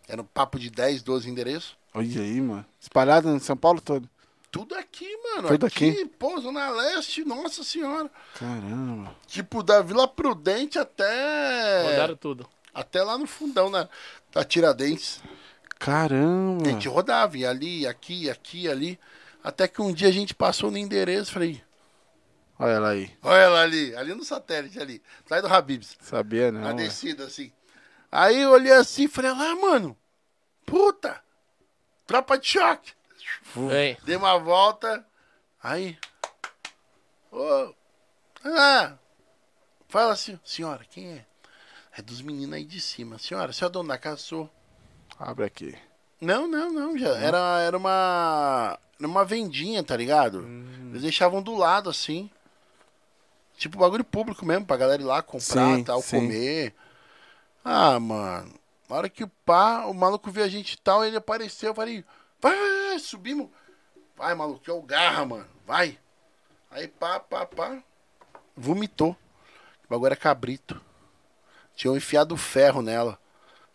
Era 0.08 0.20
um 0.20 0.24
papo 0.24 0.58
de 0.58 0.70
10, 0.70 1.02
12 1.02 1.30
endereços. 1.30 1.76
Olha 1.94 2.20
aí, 2.20 2.40
mano. 2.40 2.66
Espalhado 2.80 3.28
em 3.30 3.38
São 3.38 3.56
Paulo 3.56 3.80
todo. 3.80 4.08
Tudo 4.50 4.74
aqui, 4.74 5.08
mano. 5.22 5.48
Tudo 5.48 5.66
aqui, 5.66 5.90
aqui? 5.90 6.06
pô, 6.06 6.40
Zona 6.40 6.68
Leste, 6.70 7.24
nossa 7.24 7.62
senhora. 7.62 8.10
Caramba. 8.34 9.14
Tipo, 9.28 9.62
da 9.62 9.80
Vila 9.82 10.08
Prudente 10.08 10.78
até. 10.78 11.90
Rodaram 11.90 12.16
tudo. 12.16 12.48
Até 12.74 13.02
lá 13.02 13.16
no 13.16 13.26
fundão, 13.26 13.70
né? 13.70 13.88
Da 14.32 14.42
Tiradentes. 14.42 15.22
Caramba. 15.80 16.68
A 16.68 16.72
gente 16.72 16.86
rodava, 16.86 17.38
ia 17.38 17.48
ali, 17.48 17.86
aqui, 17.86 18.28
aqui, 18.28 18.68
ali. 18.68 19.00
Até 19.42 19.66
que 19.66 19.80
um 19.80 19.92
dia 19.92 20.08
a 20.08 20.12
gente 20.12 20.34
passou 20.34 20.70
no 20.70 20.76
endereço, 20.76 21.32
falei, 21.32 21.64
Olha 22.58 22.72
ela 22.72 22.88
aí. 22.90 23.16
olha 23.22 23.40
ela 23.40 23.62
ali, 23.62 23.96
ali 23.96 24.14
no 24.14 24.22
satélite, 24.22 24.78
ali, 24.78 25.02
atrás 25.20 25.42
do 25.42 25.48
Habibs, 25.48 25.96
Sabia, 25.98 26.52
não. 26.52 26.60
na 26.60 26.66
velho. 26.74 26.76
descida, 26.86 27.24
assim. 27.24 27.50
Aí 28.12 28.42
eu 28.42 28.50
olhei 28.50 28.72
assim 28.72 29.04
e 29.04 29.08
falei, 29.08 29.30
lá, 29.32 29.56
mano, 29.56 29.96
puta, 30.66 31.18
tropa 32.06 32.36
de 32.36 32.46
choque. 32.46 32.92
Vem. 33.56 33.96
Dei 34.04 34.16
uma 34.16 34.38
volta, 34.38 35.02
aí, 35.62 35.98
ô, 37.32 37.72
ah, 38.44 38.98
fala 39.88 40.12
assim, 40.12 40.38
senhora, 40.44 40.84
quem 40.90 41.08
é? 41.14 41.24
É 41.96 42.02
dos 42.02 42.20
meninos 42.20 42.54
aí 42.54 42.64
de 42.66 42.80
cima. 42.80 43.18
Senhora, 43.18 43.50
você 43.52 43.64
é 43.64 43.66
o 43.66 43.70
dono 43.70 43.88
da 43.88 43.96
casa? 43.96 44.18
Sou. 44.18 44.50
Abre 45.20 45.44
aqui. 45.44 45.76
Não, 46.18 46.48
não, 46.48 46.72
não. 46.72 46.96
Já 46.96 47.10
era, 47.18 47.60
era 47.60 47.76
uma. 47.76 48.78
Era 48.98 49.06
uma 49.06 49.22
vendinha, 49.22 49.84
tá 49.84 49.94
ligado? 49.94 50.40
Hum. 50.40 50.88
Eles 50.90 51.02
deixavam 51.02 51.42
do 51.42 51.54
lado, 51.54 51.90
assim. 51.90 52.30
Tipo 53.58 53.78
bagulho 53.78 54.02
público 54.02 54.46
mesmo, 54.46 54.64
pra 54.64 54.78
galera 54.78 55.02
ir 55.02 55.04
lá 55.04 55.22
comprar 55.22 55.76
Sim, 55.76 55.84
tal, 55.84 56.00
sim. 56.00 56.16
comer. 56.16 56.74
Ah, 57.62 58.00
mano. 58.00 58.54
Na 58.88 58.96
hora 58.96 59.08
que 59.10 59.22
o 59.22 59.28
pá, 59.44 59.84
o 59.84 59.92
maluco 59.92 60.30
viu 60.30 60.42
a 60.42 60.48
gente 60.48 60.72
e 60.72 60.78
tal, 60.78 61.04
ele 61.04 61.16
apareceu, 61.16 61.70
eu 61.70 61.74
falei, 61.74 62.02
vai, 62.40 62.56
vai, 62.56 62.88
vai, 62.88 62.98
subimos. 62.98 63.50
Vai, 64.16 64.34
maluco, 64.34 64.60
que 64.60 64.70
é 64.70 64.72
o 64.72 64.82
garra, 64.82 65.26
mano. 65.26 65.46
Vai. 65.66 65.98
Aí 66.70 66.88
pá, 66.88 67.20
pá, 67.20 67.44
pá. 67.44 67.82
Vomitou. 68.56 69.10
O 69.84 69.90
bagulho 69.90 70.06
era 70.06 70.16
cabrito. 70.16 70.80
Tinham 71.76 71.96
enfiado 71.96 72.36
ferro 72.38 72.80
nela 72.80 73.19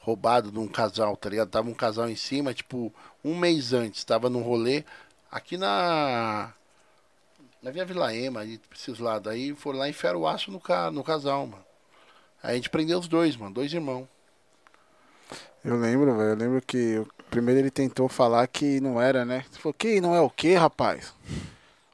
roubado 0.05 0.51
de 0.51 0.59
um 0.59 0.67
casal, 0.67 1.17
tá 1.17 1.27
ligado? 1.29 1.49
Tava 1.49 1.67
um 1.67 1.73
casal 1.73 2.07
em 2.07 2.15
cima, 2.15 2.53
tipo, 2.53 2.93
um 3.23 3.35
mês 3.35 3.73
antes, 3.73 4.03
tava 4.03 4.29
num 4.29 4.43
rolê 4.43 4.83
aqui 5.31 5.57
na. 5.57 6.53
Na 7.61 7.71
Via 7.71 7.83
Vila 7.83 8.15
Ema, 8.15 8.41
ali, 8.41 8.59
pra 8.59 8.77
esses 8.77 8.99
lados. 8.99 9.31
Aí 9.31 9.55
foram 9.55 9.79
lá 9.79 9.87
e 9.87 9.89
enfiaram 9.89 10.19
o 10.19 10.27
aço 10.27 10.51
no, 10.51 10.59
ca... 10.59 10.91
no 10.91 11.03
casal, 11.03 11.47
mano. 11.47 11.65
Aí 12.43 12.51
a 12.51 12.55
gente 12.55 12.69
prendeu 12.69 12.99
os 12.99 13.07
dois, 13.07 13.35
mano, 13.35 13.55
dois 13.55 13.73
irmãos. 13.73 14.07
Eu 15.63 15.75
lembro, 15.75 16.15
velho. 16.15 16.29
Eu 16.29 16.35
lembro 16.35 16.61
que 16.61 17.03
primeiro 17.31 17.59
ele 17.59 17.71
tentou 17.71 18.07
falar 18.07 18.45
que 18.45 18.79
não 18.79 19.01
era, 19.01 19.25
né? 19.25 19.43
Você 19.49 19.59
falou, 19.59 19.73
que 19.73 19.99
não 19.99 20.13
é 20.13 20.21
o 20.21 20.29
quê, 20.29 20.53
rapaz? 20.53 21.11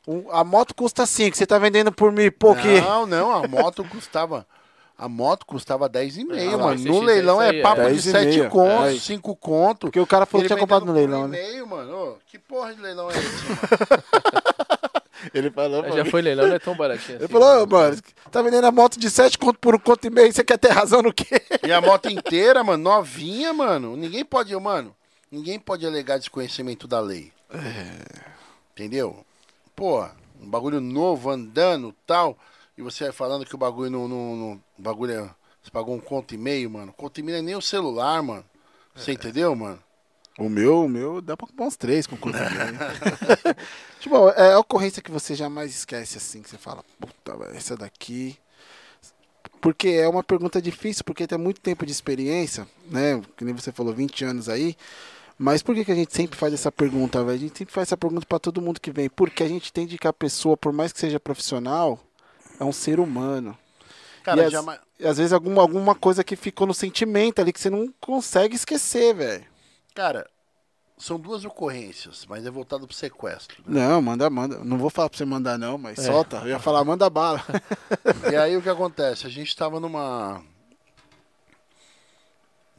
Um- 0.06 0.30
a 0.30 0.44
moto 0.44 0.76
custa 0.76 1.06
5, 1.06 1.38
você 1.38 1.48
tá 1.48 1.58
vendendo 1.58 1.90
por 1.90 2.12
mil 2.12 2.26
e 2.26 2.32
pouco. 2.32 2.62
Não, 2.62 3.06
não, 3.06 3.32
a 3.32 3.48
moto 3.48 3.86
custava. 3.86 4.46
A 5.02 5.10
moto 5.10 5.48
custava 5.48 5.90
10,5, 5.90 6.53
Ah, 6.53 6.57
mano. 6.60 6.80
No 6.86 7.02
leilão 7.02 7.41
é 7.41 7.49
aí, 7.49 7.61
papo 7.64 7.82
é. 7.82 7.86
de 7.86 7.94
10 7.94 8.06
e 8.06 8.11
7 8.11 8.26
meia. 8.38 8.49
conto, 8.52 8.84
É. 8.86 8.94
5 8.99 9.36
conto. 9.36 9.80
Porque 9.88 9.99
o 9.99 10.06
cara 10.06 10.28
falou 10.28 10.44
Ele 10.44 10.48
que 10.48 10.53
tinha 10.53 10.60
comprado 10.61 10.86
no 10.86 10.94
leilão, 10.94 11.28
né? 11.28 11.40
e-mail, 11.40 11.65
mano. 11.65 11.91
Ô, 11.98 12.15
que 12.28 12.38
porra 12.38 12.72
de 12.76 12.80
leilão 12.80 13.10
é 13.10 13.18
esse, 13.18 13.45
mano? 13.49 13.60
Ele 15.34 15.49
falou, 15.49 15.91
Já 15.91 16.06
foi 16.06 16.22
leilão, 16.22 16.48
não 16.48 16.53
é 16.56 16.60
tão 16.60 16.76
baratinho 16.76 17.18
Ele 17.18 17.26
assim. 17.26 17.34
falou, 17.34 17.64
ô, 17.64 17.68
mano, 17.68 17.98
tá 18.30 18.41
vendendo 18.44 18.65
a 18.68 18.72
moto 18.72 18.99
de 18.99 19.10
7 19.10 19.40
conto 19.40 19.57
por 19.60 19.73
um 19.73 19.80
conto 19.80 20.06
e 20.06 20.10
meio, 20.11 20.32
você 20.32 20.44
quer 20.44 20.57
ter 20.60 20.69
razão 20.69 21.02
no 21.02 21.11
quê? 21.11 21.41
E 21.65 21.72
a 21.73 21.82
moto 21.82 22.07
inteira, 22.07 22.64
mano, 22.64 22.84
novinha, 22.84 23.52
mano. 23.53 23.98
Ninguém 23.98 24.23
pode, 24.23 24.56
mano, 24.56 24.95
ninguém 25.32 25.57
pode 25.60 25.84
alegar 25.84 26.19
desconhecimento 26.19 26.88
da 26.88 26.99
lei. 26.99 27.32
Entendeu? 28.73 29.26
Pô, 29.76 30.03
um 30.40 30.48
bagulho 30.48 30.80
novo, 30.80 31.32
andando 31.32 31.91
tal. 32.06 32.38
E 32.77 32.81
você 32.81 33.06
vai 33.06 33.14
falando 33.14 33.45
que 33.45 33.56
o 33.56 33.57
bagulho 33.57 33.89
não. 33.89 34.07
não, 34.07 34.35
não- 34.35 34.64
o 34.77 34.81
bagulho 34.81 35.14
é. 35.14 35.30
Você 35.61 35.69
pagou 35.72 35.93
um 35.95 35.99
conto 35.99 36.34
e 36.34 36.38
meio, 36.38 36.69
mano. 36.72 36.91
Conto 36.93 37.19
e 37.19 37.23
meio 37.23 37.38
não 37.38 37.43
é 37.43 37.45
nem 37.45 37.56
o 37.56 37.61
celular, 37.61 38.22
mano. 38.23 38.43
Você 38.95 39.11
entendeu, 39.11 39.56
mano? 39.56 39.80
O 40.39 40.49
meu, 40.49 40.85
o 40.85 40.89
meu, 40.89 41.22
dá 41.22 41.38
pra 41.38 41.45
comprar 41.45 41.65
uns 41.68 41.76
três 41.76 42.07
com 42.07 42.18
conta 42.18 42.39
de 42.43 42.56
meio. 42.56 42.77
Tipo, 43.99 44.30
é 44.30 44.53
a 44.53 44.60
ocorrência 44.60 45.02
que 45.02 45.11
você 45.11 45.35
jamais 45.35 45.72
esquece, 45.72 46.18
assim, 46.18 46.41
que 46.41 46.49
você 46.49 46.57
fala, 46.57 46.84
puta, 46.99 47.38
essa 47.53 47.77
daqui. 47.77 48.35
Porque 49.60 49.89
é 49.89 50.07
uma 50.07 50.23
pergunta 50.23 50.60
difícil, 50.61 51.03
porque 51.03 51.27
tem 51.27 51.38
muito 51.38 51.61
tempo 51.61 51.85
de 51.85 51.91
experiência, 51.91 52.68
né? 52.89 53.22
Que 53.38 53.45
nem 53.45 53.53
você 53.53 53.72
falou, 53.72 53.93
20 53.93 54.26
anos 54.26 54.49
aí. 54.49 54.76
Mas 55.38 55.61
por 55.61 55.76
que, 55.76 55.85
que 55.85 55.91
a 55.91 55.95
gente 55.95 56.15
sempre 56.15 56.38
faz 56.38 56.53
essa 56.53 56.72
pergunta, 56.72 57.23
velho? 57.23 57.35
A 57.38 57.39
gente 57.39 57.57
sempre 57.57 57.73
faz 57.73 57.88
essa 57.89 57.98
pergunta 57.98 58.26
pra 58.26 58.39
todo 58.39 58.61
mundo 58.61 58.80
que 58.80 58.91
vem. 58.91 59.10
Porque 59.10 59.43
a 59.43 59.48
gente 59.48 59.69
entende 59.69 59.98
que 59.98 60.07
a 60.07 60.14
pessoa, 60.14 60.57
por 60.57 60.73
mais 60.73 60.91
que 60.91 60.99
seja 60.99 61.19
profissional, 61.19 61.99
é 62.62 62.64
um 62.64 62.72
ser 62.72 63.00
humano. 63.00 63.58
Cara, 64.24 64.44
e, 64.44 64.46
às, 64.46 64.52
jamais. 64.52 64.80
às 65.04 65.18
vezes 65.18 65.34
alguma, 65.34 65.64
alguma 65.64 65.96
coisa 65.96 66.24
que 66.24 66.36
ficou 66.36 66.68
no 66.68 66.76
sentimento 66.76 67.42
ali 67.42 67.52
que 67.52 67.60
você 67.60 67.72
não 67.72 67.92
consegue 68.00 68.56
esquecer, 68.56 69.16
velho. 69.16 69.46
Cara, 69.96 70.30
são 70.96 71.20
duas 71.20 71.44
ocorrências, 71.44 72.24
mas 72.30 72.46
é 72.46 72.52
voltado 72.52 72.86
pro 72.86 72.96
sequestro. 72.96 73.64
né? 73.66 73.88
Não, 73.88 74.00
manda, 74.00 74.30
manda. 74.30 74.64
Não 74.64 74.78
vou 74.78 74.92
falar 74.92 75.10
pra 75.10 75.18
você 75.18 75.26
mandar, 75.26 75.58
não, 75.58 75.76
mas 75.76 76.00
solta. 76.00 76.38
Eu 76.38 76.50
ia 76.50 76.60
falar, 76.60 76.84
manda 76.84 77.10
bala. 77.10 77.44
E 78.32 78.36
aí 78.36 78.56
o 78.56 78.62
que 78.62 78.70
acontece? 78.70 79.26
A 79.26 79.30
gente 79.30 79.56
tava 79.56 79.80
numa. 79.80 80.44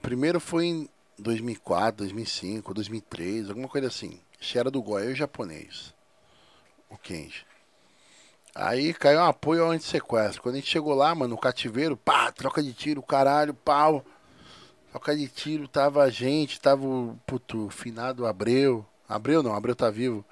Primeiro 0.00 0.38
foi 0.38 0.66
em 0.66 0.88
2004, 1.18 1.98
2005, 1.98 2.72
2003, 2.72 3.48
alguma 3.48 3.68
coisa 3.68 3.88
assim. 3.88 4.20
Acho 4.40 4.52
que 4.52 4.58
era 4.58 4.70
do 4.70 4.80
Goiás 4.80 5.10
e 5.10 5.12
o 5.12 5.16
japonês. 5.16 5.92
O 6.88 6.96
Kenji. 6.96 7.44
Aí 8.54 8.92
caiu 8.92 9.20
um 9.20 9.24
apoio 9.24 9.64
ao 9.64 9.70
antissequestro. 9.70 10.42
Quando 10.42 10.56
a 10.56 10.58
gente 10.58 10.70
chegou 10.70 10.94
lá, 10.94 11.14
mano, 11.14 11.34
no 11.34 11.40
cativeiro, 11.40 11.96
pá, 11.96 12.30
troca 12.30 12.62
de 12.62 12.72
tiro, 12.72 13.02
caralho, 13.02 13.54
pau. 13.54 14.04
Troca 14.90 15.16
de 15.16 15.26
tiro, 15.26 15.66
tava 15.66 16.02
a 16.02 16.10
gente, 16.10 16.60
tava 16.60 16.84
o 16.86 17.18
puto, 17.26 17.70
finado 17.70 18.26
Abreu. 18.26 18.84
Abreu 19.08 19.42
não, 19.42 19.54
Abreu 19.54 19.74
tá 19.74 19.90
vivo. 19.90 20.24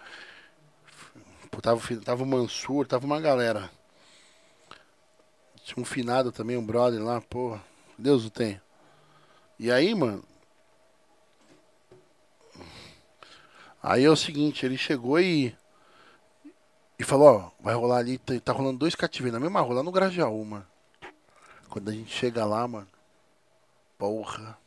Pô, 1.50 1.60
Tava, 1.60 1.80
tava 2.04 2.22
o 2.22 2.26
Mansur, 2.26 2.86
tava 2.86 3.06
uma 3.06 3.20
galera. 3.20 3.70
Tinha 5.64 5.82
um 5.82 5.84
finado 5.84 6.30
também, 6.30 6.56
um 6.56 6.64
brother 6.64 7.02
lá, 7.02 7.20
porra. 7.20 7.62
Deus 7.98 8.24
o 8.24 8.30
tem. 8.30 8.60
E 9.58 9.70
aí, 9.70 9.94
mano. 9.94 10.24
Aí 13.82 14.04
é 14.04 14.10
o 14.10 14.16
seguinte, 14.16 14.64
ele 14.64 14.76
chegou 14.76 15.18
e. 15.18 15.54
E 17.00 17.02
falou, 17.02 17.28
ó, 17.28 17.50
vai 17.62 17.74
rolar 17.74 17.96
ali, 17.96 18.18
tá, 18.18 18.38
tá 18.44 18.52
rolando 18.52 18.80
dois 18.80 18.94
cativeiros 18.94 19.32
na 19.32 19.42
mesma 19.42 19.62
rua, 19.62 19.76
lá 19.76 19.82
no 19.82 19.90
Grajaú, 19.90 20.44
mano. 20.44 20.66
Quando 21.70 21.88
a 21.88 21.92
gente 21.94 22.10
chega 22.10 22.44
lá, 22.44 22.68
mano. 22.68 22.86
Porra. 23.96 24.58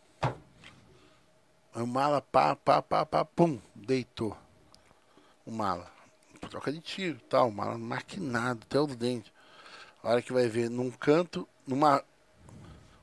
O 1.76 1.86
mala, 1.86 2.24
pá, 2.24 2.56
pá, 2.56 2.82
pá, 2.82 3.06
pá, 3.06 3.24
pum, 3.24 3.60
deitou. 3.76 4.36
O 5.46 5.52
mala. 5.52 5.86
Troca 6.50 6.72
de 6.72 6.80
tiro, 6.80 7.20
tal, 7.30 7.50
o 7.50 7.52
mala 7.52 7.78
maquinado, 7.78 8.62
até 8.64 8.80
o 8.80 8.88
dente. 8.88 9.32
A 10.02 10.10
hora 10.10 10.22
que 10.24 10.34
vai 10.34 10.48
ver 10.48 10.72
num 10.72 10.90
canto, 10.90 11.48
numa 11.68 12.04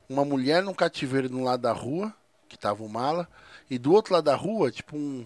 uma 0.08 0.24
mulher 0.24 0.60
num 0.60 0.74
cativeiro 0.74 1.32
um 1.32 1.44
lado 1.44 1.62
da 1.62 1.72
rua, 1.72 2.12
que 2.48 2.58
tava 2.58 2.82
o 2.82 2.88
mala, 2.88 3.28
e 3.70 3.78
do 3.78 3.92
outro 3.92 4.12
lado 4.12 4.24
da 4.24 4.34
rua, 4.34 4.72
tipo 4.72 4.96
um 4.96 5.24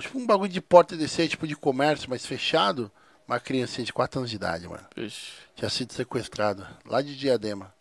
tipo 0.00 0.18
um 0.18 0.26
bagulho 0.26 0.50
de 0.52 0.60
porta 0.60 0.96
descer, 0.96 1.28
tipo 1.28 1.46
de 1.46 1.56
comércio, 1.56 2.08
mas 2.10 2.24
fechado, 2.26 2.90
uma 3.26 3.40
criancinha 3.40 3.84
de 3.84 3.92
4 3.92 4.18
anos 4.20 4.30
de 4.30 4.36
idade, 4.36 4.68
mano. 4.68 4.84
Vixe. 4.96 5.32
Tinha 5.54 5.68
sido 5.70 5.92
sequestrada 5.92 6.68
lá 6.84 7.00
de 7.02 7.16
Diadema, 7.16 7.72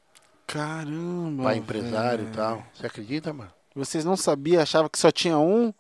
Caramba. 0.48 1.44
pai 1.44 1.58
empresário 1.58 2.28
e 2.28 2.32
tal. 2.32 2.66
Você 2.74 2.86
acredita, 2.86 3.34
mano? 3.34 3.52
Vocês 3.76 4.06
não 4.06 4.16
sabiam, 4.16 4.62
achavam 4.62 4.88
que 4.90 4.98
só 4.98 5.12
tinha 5.12 5.38
um? 5.38 5.74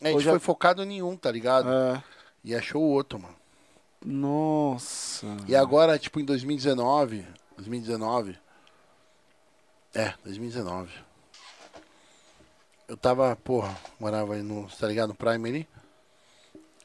A 0.00 0.08
gente 0.08 0.22
já- 0.22 0.30
foi 0.30 0.38
focado 0.40 0.82
em 0.82 0.86
nenhum, 0.86 1.16
tá 1.16 1.30
ligado? 1.32 1.68
É. 1.68 2.02
E 2.44 2.54
achou 2.54 2.82
o 2.82 2.88
outro, 2.90 3.18
mano. 3.18 3.34
Nossa. 4.04 5.26
E 5.48 5.56
agora, 5.56 5.98
tipo, 5.98 6.20
em 6.20 6.24
2019. 6.24 7.26
2019. 7.56 8.38
É, 9.94 10.12
2019. 10.24 10.90
Eu 12.94 12.98
tava, 12.98 13.34
porra, 13.34 13.76
morava 13.98 14.34
aí 14.34 14.42
no, 14.42 14.68
tá 14.68 14.86
ligado, 14.86 15.08
no 15.08 15.14
Prime 15.16 15.48
ali. 15.48 15.68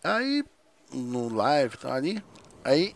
Aí, 0.03 0.43
no 0.91 1.31
live, 1.31 1.77
tá 1.77 1.93
ali. 1.93 2.23
Aí, 2.63 2.95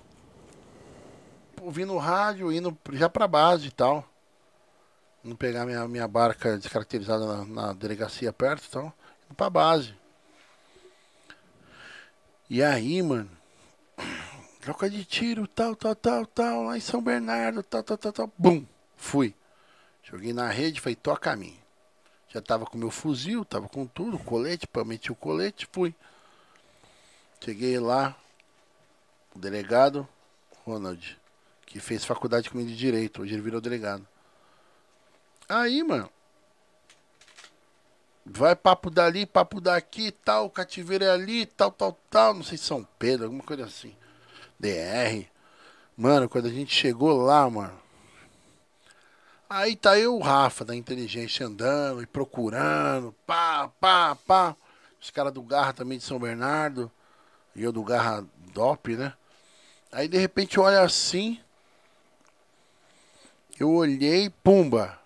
ouvindo 1.61 1.93
o 1.93 1.99
rádio, 1.99 2.51
indo 2.51 2.75
já 2.93 3.07
pra 3.07 3.27
base 3.27 3.67
e 3.67 3.71
tal. 3.71 4.03
Indo 5.23 5.37
pegar 5.37 5.63
minha, 5.63 5.87
minha 5.87 6.07
barca 6.07 6.57
descaracterizada 6.57 7.23
na, 7.23 7.45
na 7.45 7.73
delegacia 7.73 8.33
perto 8.33 8.65
e 8.65 8.69
tal. 8.71 8.85
Indo 9.25 9.35
pra 9.37 9.47
base. 9.47 9.93
E 12.49 12.63
aí, 12.63 12.99
mano, 13.03 13.29
troca 14.59 14.89
de 14.89 15.05
tiro, 15.05 15.45
tal, 15.45 15.75
tal, 15.75 15.95
tal, 15.95 16.25
tal, 16.25 16.63
lá 16.63 16.77
em 16.77 16.81
São 16.81 16.99
Bernardo, 16.99 17.61
tal, 17.61 17.83
tal, 17.83 17.95
tal, 17.95 18.11
tal. 18.11 18.33
Bum! 18.35 18.65
Fui. 18.97 19.35
Joguei 20.01 20.33
na 20.33 20.49
rede, 20.49 20.81
falei, 20.81 20.95
toca 20.95 21.31
a 21.31 21.35
mim. 21.35 21.62
Já 22.33 22.41
tava 22.41 22.65
com 22.65 22.77
meu 22.77 22.89
fuzil, 22.89 23.45
tava 23.45 23.69
com 23.69 23.85
tudo, 23.85 24.17
colete, 24.17 24.65
pá, 24.65 24.83
meti 24.83 25.11
o 25.11 25.15
colete, 25.15 25.67
fui. 25.71 25.93
Cheguei 27.39 27.79
lá, 27.79 28.17
o 29.35 29.39
delegado, 29.39 30.07
Ronald, 30.65 31.19
que 31.65 31.79
fez 31.79 32.03
faculdade 32.03 32.49
comigo 32.49 32.69
de 32.69 32.75
direito, 32.75 33.21
hoje 33.21 33.35
ele 33.35 33.41
virou 33.41 33.61
delegado. 33.61 34.07
Aí, 35.47 35.83
mano, 35.83 36.09
vai 38.25 38.55
papo 38.55 38.89
dali, 38.89 39.27
papo 39.27 39.61
daqui, 39.61 40.11
tal, 40.11 40.49
cativeiro 40.49 41.03
é 41.03 41.11
ali, 41.11 41.45
tal, 41.45 41.71
tal, 41.71 41.99
tal, 42.09 42.33
não 42.33 42.43
sei 42.43 42.57
se 42.57 42.63
São 42.63 42.87
Pedro, 42.97 43.25
alguma 43.25 43.43
coisa 43.43 43.65
assim. 43.65 43.95
DR. 44.59 45.27
Mano, 45.95 46.27
quando 46.27 46.47
a 46.47 46.51
gente 46.51 46.73
chegou 46.73 47.15
lá, 47.21 47.47
mano. 47.47 47.82
Aí 49.55 49.75
tá 49.75 49.99
eu, 49.99 50.15
o 50.15 50.19
Rafa, 50.19 50.65
da 50.65 50.75
inteligência, 50.75 51.45
andando 51.45 52.01
e 52.01 52.07
procurando. 52.07 53.13
Pá, 53.23 53.67
pá, 53.79 54.15
pá. 54.15 54.55
Os 54.99 55.11
caras 55.11 55.31
do 55.31 55.43
Garra 55.43 55.71
também 55.71 55.99
de 55.99 56.03
São 56.03 56.17
Bernardo. 56.17 56.91
E 57.55 57.61
eu 57.61 57.71
do 57.71 57.83
Garra 57.83 58.25
DOP, 58.51 58.97
né? 58.97 59.13
Aí 59.91 60.07
de 60.07 60.17
repente 60.17 60.57
eu 60.57 60.63
olho 60.63 60.81
assim. 60.81 61.39
Eu 63.59 63.71
olhei, 63.71 64.27
pumba. 64.27 64.99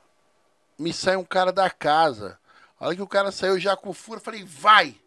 Me 0.80 0.94
sai 0.94 1.18
um 1.18 1.26
cara 1.26 1.52
da 1.52 1.69
casa. 1.69 2.40
A 2.80 2.86
hora 2.86 2.95
que 2.95 3.02
o 3.02 3.07
cara 3.07 3.34
saiu 3.34 3.60
já 3.60 3.76
com 3.76 3.91
fura, 3.91 4.22
falei, 4.22 4.45
vai! 4.45 4.98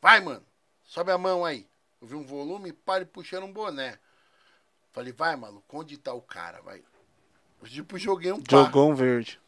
Vai, 0.00 0.20
mano! 0.20 0.46
Sobe 0.84 1.10
a 1.10 1.18
mão 1.18 1.44
aí. 1.44 1.68
Eu 2.00 2.06
vi 2.06 2.14
um 2.14 2.24
volume, 2.24 2.72
ele 2.94 3.04
puxando 3.04 3.46
um 3.46 3.52
boné. 3.52 3.98
Falei, 4.92 5.12
vai, 5.12 5.34
maluco, 5.34 5.76
onde 5.76 5.98
tá 5.98 6.12
o 6.12 6.22
cara? 6.22 6.62
Vai. 6.62 6.84
Eu, 7.62 7.68
tipo, 7.68 7.98
joguei 7.98 8.32
um 8.32 8.40
pá. 8.40 8.44
Jogou 8.50 8.90
um 8.90 8.94
verde. 8.94 9.40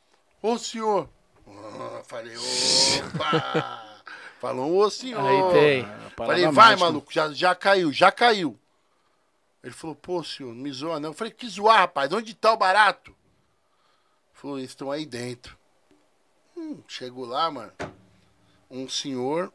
Ô, 0.42 0.56
senhor! 0.58 1.08
Ah, 1.46 2.02
falei, 2.04 2.34
opa! 2.36 3.84
Falou, 4.40 4.76
ô, 4.76 4.88
senhor! 4.88 5.20
Aí 5.20 5.52
tem. 5.52 5.82
A 5.82 5.86
palavra 5.86 6.14
Falei, 6.16 6.44
vai, 6.44 6.52
mágica. 6.52 6.84
maluco, 6.84 7.12
já, 7.12 7.32
já 7.32 7.54
caiu, 7.54 7.92
já 7.92 8.12
caiu. 8.12 8.58
Ele 9.62 9.72
falou, 9.74 9.96
pô, 9.96 10.22
senhor, 10.22 10.54
não 10.54 10.62
me 10.62 10.70
zoa 10.70 11.00
não. 11.00 11.10
Eu 11.10 11.14
falei, 11.14 11.32
que 11.32 11.48
zoar, 11.48 11.78
rapaz, 11.78 12.12
onde 12.12 12.34
tá 12.34 12.52
o 12.52 12.56
barato? 12.56 13.10
Ele 13.10 14.34
falou, 14.34 14.58
eles 14.58 14.70
estão 14.70 14.92
aí 14.92 15.04
dentro. 15.04 15.58
Hum, 16.56 16.80
chegou 16.86 17.26
lá, 17.26 17.50
mano, 17.50 17.72
um 18.70 18.88
senhor 18.88 19.52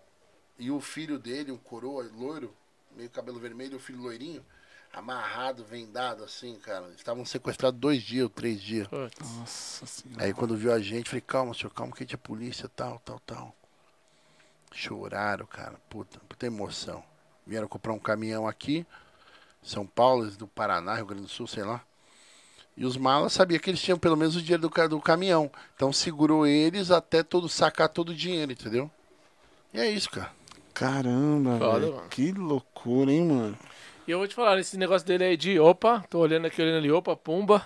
e 0.59 0.69
o 0.69 0.81
filho 0.81 1.17
dele, 1.17 1.51
um 1.51 1.57
coroa 1.57 2.09
loiro, 2.13 2.53
meio 2.91 3.09
cabelo 3.09 3.39
vermelho, 3.39 3.77
o 3.77 3.80
filho 3.80 4.01
loirinho, 4.01 4.45
amarrado, 4.94 5.65
vendado 5.65 6.24
assim, 6.24 6.56
cara. 6.60 6.86
Eles 6.86 6.98
estavam 6.98 7.26
sequestrados 7.26 7.80
dois 7.80 8.02
dias 8.03 8.24
ou 8.24 8.30
três 8.30 8.61
dias. 8.61 8.88
Putz. 8.88 9.38
Nossa 9.38 9.86
senhora. 9.86 10.24
Aí 10.24 10.34
quando 10.34 10.56
viu 10.56 10.72
a 10.72 10.80
gente, 10.80 11.10
falei, 11.10 11.22
calma, 11.22 11.53
senhor, 11.53 11.72
calma 11.72 11.91
que 11.91 12.03
a 12.03 12.06
gente 12.06 12.15
é 12.15 12.18
polícia, 12.18 12.70
tal, 12.76 13.02
tal, 13.03 13.20
tal. 13.26 13.56
Choraram, 14.72 15.45
cara, 15.45 15.76
puta, 15.90 16.20
puta 16.30 16.45
emoção. 16.45 17.03
Vieram 17.45 17.68
comprar 17.68 17.94
um 17.94 17.99
caminhão 17.99 18.48
aqui, 18.48 18.86
São 19.61 19.86
Paulo, 19.86 20.30
do 20.32 20.48
Paraná, 20.48 20.95
Rio 20.95 21.06
Grande 21.06 21.24
do 21.24 21.30
Sul, 21.30 21.48
sei 21.48 21.64
lá. 21.64 21.82
E 22.76 22.86
os 22.86 22.98
malas 22.98 23.34
sabiam 23.34 23.60
que 23.60 23.70
eles 23.70 23.82
tinham 23.82 23.99
pelo 23.99 24.18
menos 24.18 24.36
o 24.36 24.41
dinheiro 24.41 24.68
do, 24.68 24.88
do 24.90 24.99
caminhão. 25.02 25.52
Então 25.76 25.94
segurou 25.94 26.48
eles 26.48 26.90
até 26.90 27.22
todo 27.22 27.48
sacar 27.49 27.90
todo 27.90 28.10
o 28.10 28.15
dinheiro, 28.15 28.52
entendeu? 28.52 28.90
E 29.74 29.80
é 29.80 29.90
isso, 29.90 30.10
cara. 30.10 30.32
Caramba, 30.74 31.60
Foda, 31.60 31.80
velho. 31.80 31.95
mano. 31.95 32.10
Que 32.10 32.32
loucura, 32.32 33.11
hein, 33.11 33.26
mano. 33.26 33.57
E 34.07 34.11
eu 34.11 34.17
vou 34.17 34.27
te 34.27 34.35
falar, 34.35 34.59
esse 34.59 34.77
negócio 34.77 35.07
dele 35.07 35.23
aí 35.23 35.38
de 35.38 35.59
opa, 35.59 36.03
tô 36.09 36.19
olhando 36.19 36.45
aqui, 36.47 36.61
olhando 36.61 36.77
ali, 36.77 36.91
opa, 36.91 37.15
pumba. 37.15 37.65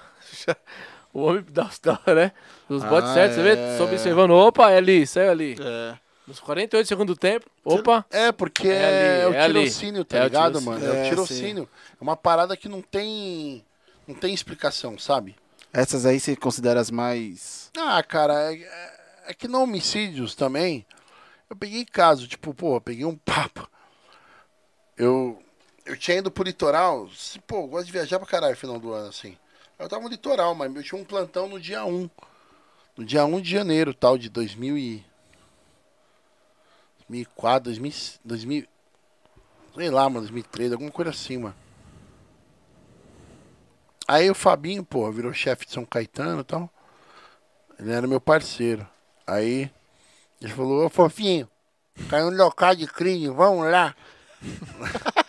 o 1.14 1.22
homem 1.22 1.44
dá 1.50 1.66
os 1.66 1.80
dá, 1.80 2.00
né? 2.14 2.32
Os 2.70 2.84
botes 2.84 3.10
Ah, 3.10 3.14
certos, 3.14 3.36
você 3.38 3.44
vê? 3.44 3.54
é. 3.56 3.78
Tô 3.78 3.84
observando, 3.86 4.32
opa, 4.32 4.70
é 4.72 4.78
ali, 4.78 5.08
saiu 5.08 5.32
ali. 5.32 5.56
É. 5.60 5.98
Nos 6.28 6.40
48 6.40 6.88
segundos 6.88 7.16
do 7.16 7.20
tempo, 7.20 7.50
opa. 7.64 8.06
É, 8.12 8.32
porque 8.32 8.68
É 8.68 8.72
é, 8.72 9.24
ali, 9.24 9.26
o 9.32 9.34
é 9.34 9.42
ali. 9.42 9.54
tirocínio, 9.62 10.06
tá 10.06 10.18
É 10.18 10.22
o 10.22 10.24
ligado, 10.26 10.62
tirocínio. 10.62 10.80
mano? 10.80 10.94
É, 10.94 10.98
É, 10.98 11.06
o 11.06 11.10
tirocínio. 11.10 11.70
É 12.00 12.04
uma 12.04 12.16
parada 12.18 12.56
que 12.58 12.68
não 12.70 12.82
tem. 12.82 13.64
Não 14.08 14.14
tem 14.16 14.34
explicação, 14.34 14.98
sabe? 15.00 15.36
Essas 15.74 16.06
aí 16.06 16.20
você 16.20 16.36
considera 16.36 16.80
as 16.80 16.92
mais. 16.92 17.72
Ah, 17.78 18.02
cara, 18.04 18.54
é, 18.54 18.58
é- 18.62 18.98
é 19.28 19.34
que 19.34 19.48
no 19.48 19.62
homicídios 19.62 20.36
também. 20.36 20.86
Eu 21.50 21.56
peguei 21.56 21.86
caso, 21.86 22.28
tipo, 22.28 22.54
pô, 22.54 22.80
peguei 22.82 23.06
um 23.06 23.16
papo. 23.26 23.68
Eu, 24.98 25.42
eu 25.88 25.98
tinha 25.98 26.18
ido 26.18 26.30
pro 26.32 26.44
litoral. 26.44 27.10
se- 27.10 27.40
Pô, 27.40 27.58
eu 27.62 27.68
gosto 27.68 27.86
de 27.88 27.92
viajar 27.92 28.20
pra 28.20 28.28
caralho 28.28 28.54
no 28.54 28.60
final 28.60 28.80
do 28.80 28.94
ano, 28.94 29.10
assim. 29.10 29.38
Eu 29.80 29.88
tava 29.88 30.04
no 30.04 30.10
litoral, 30.10 30.54
mas 30.56 30.74
eu 30.76 30.84
tinha 30.84 31.00
um 31.02 31.06
plantão 31.06 31.48
no 31.48 31.60
dia 31.60 31.86
1. 31.86 32.10
No 32.98 33.06
dia 33.06 33.26
1 33.26 33.40
de 33.42 33.50
janeiro, 33.50 33.94
tal, 33.94 34.18
de 34.18 34.30
2000 34.30 34.78
e... 34.78 35.06
2004, 37.00 37.64
2000, 37.72 37.94
2000... 38.24 38.68
Sei 39.76 39.90
lá, 39.92 40.10
mano, 40.10 40.22
2003, 40.22 40.72
alguma 40.72 40.92
coisa 40.92 41.12
assim, 41.12 41.38
mano. 41.38 41.56
Aí 44.08 44.30
o 44.30 44.36
Fabinho, 44.36 44.84
pô, 44.84 45.12
virou 45.12 45.34
chefe 45.34 45.66
de 45.66 45.74
São 45.74 45.86
Caetano 45.86 46.42
e 46.42 46.44
tal. 46.44 46.70
Ele 47.78 47.92
era 47.92 48.08
meu 48.08 48.20
parceiro. 48.20 48.88
Aí 49.28 49.70
ele 50.42 50.54
falou, 50.54 50.86
ô 50.86 50.90
fofinho, 50.90 51.48
caiu 52.10 52.32
no 52.32 52.38
local 52.38 52.76
de 52.76 52.88
crime, 52.88 53.30
vamos 53.30 53.70
lá. 53.70 53.96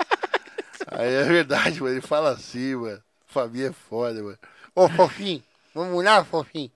Aí 0.90 1.12
é 1.14 1.24
verdade, 1.24 1.80
mano. 1.80 1.94
Ele 1.94 2.00
fala 2.00 2.30
assim, 2.30 2.74
mano. 2.74 3.02
Fabinho 3.26 3.68
é 3.68 3.72
foda, 3.72 4.22
mano. 4.22 4.38
Ô 4.74 4.88
fofinho, 4.88 5.42
vamos 5.74 6.02
lá, 6.02 6.24
fofinho. 6.24 6.70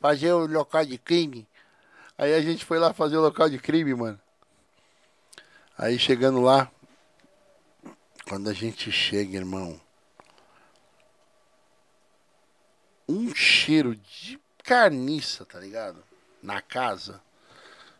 Fazer 0.00 0.32
o 0.32 0.46
local 0.46 0.84
de 0.84 0.98
crime. 0.98 1.46
Aí 2.16 2.32
a 2.34 2.40
gente 2.40 2.64
foi 2.64 2.78
lá 2.78 2.92
fazer 2.92 3.16
o 3.16 3.22
local 3.22 3.48
de 3.48 3.58
crime, 3.58 3.94
mano. 3.94 4.20
Aí 5.76 5.98
chegando 5.98 6.40
lá, 6.40 6.70
quando 8.28 8.48
a 8.48 8.52
gente 8.52 8.90
chega, 8.92 9.36
irmão, 9.36 9.80
um 13.08 13.34
cheiro 13.34 13.96
de 13.96 14.40
carniça, 14.62 15.44
tá 15.44 15.58
ligado? 15.58 16.02
Na 16.42 16.60
casa. 16.62 17.20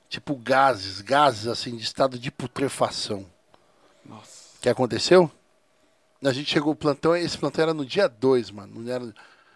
Tipo 0.08 0.36
gases, 0.36 1.00
gases 1.00 1.46
assim, 1.48 1.76
de 1.76 1.82
estado 1.82 2.18
de 2.18 2.30
putrefação. 2.30 3.26
Nossa. 4.04 4.56
O 4.56 4.60
que 4.60 4.68
aconteceu? 4.68 5.30
A 6.24 6.32
gente 6.32 6.50
chegou 6.50 6.72
o 6.72 6.76
plantão, 6.76 7.14
esse 7.14 7.36
plantão 7.36 7.62
era 7.62 7.74
no 7.74 7.84
dia 7.84 8.08
2, 8.08 8.50
mano. 8.50 8.90
Era, 8.90 9.14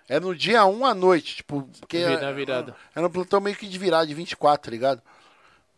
era 0.08 0.20
no 0.20 0.34
dia 0.34 0.64
1 0.64 0.78
um 0.78 0.84
à 0.84 0.94
noite, 0.94 1.36
tipo, 1.36 1.68
porque 1.80 2.04
na 2.04 2.32
virada. 2.32 2.76
era 2.94 3.06
um 3.06 3.10
plantão 3.10 3.40
meio 3.40 3.56
que 3.56 3.66
de 3.66 3.78
virada, 3.78 4.06
de 4.06 4.14
24, 4.14 4.64
tá 4.64 4.70
ligado? 4.70 5.02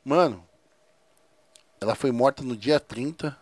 Mano, 0.04 0.44
ela 1.80 1.94
foi 1.94 2.10
morta 2.10 2.42
no 2.42 2.56
dia 2.56 2.80
30 2.80 3.36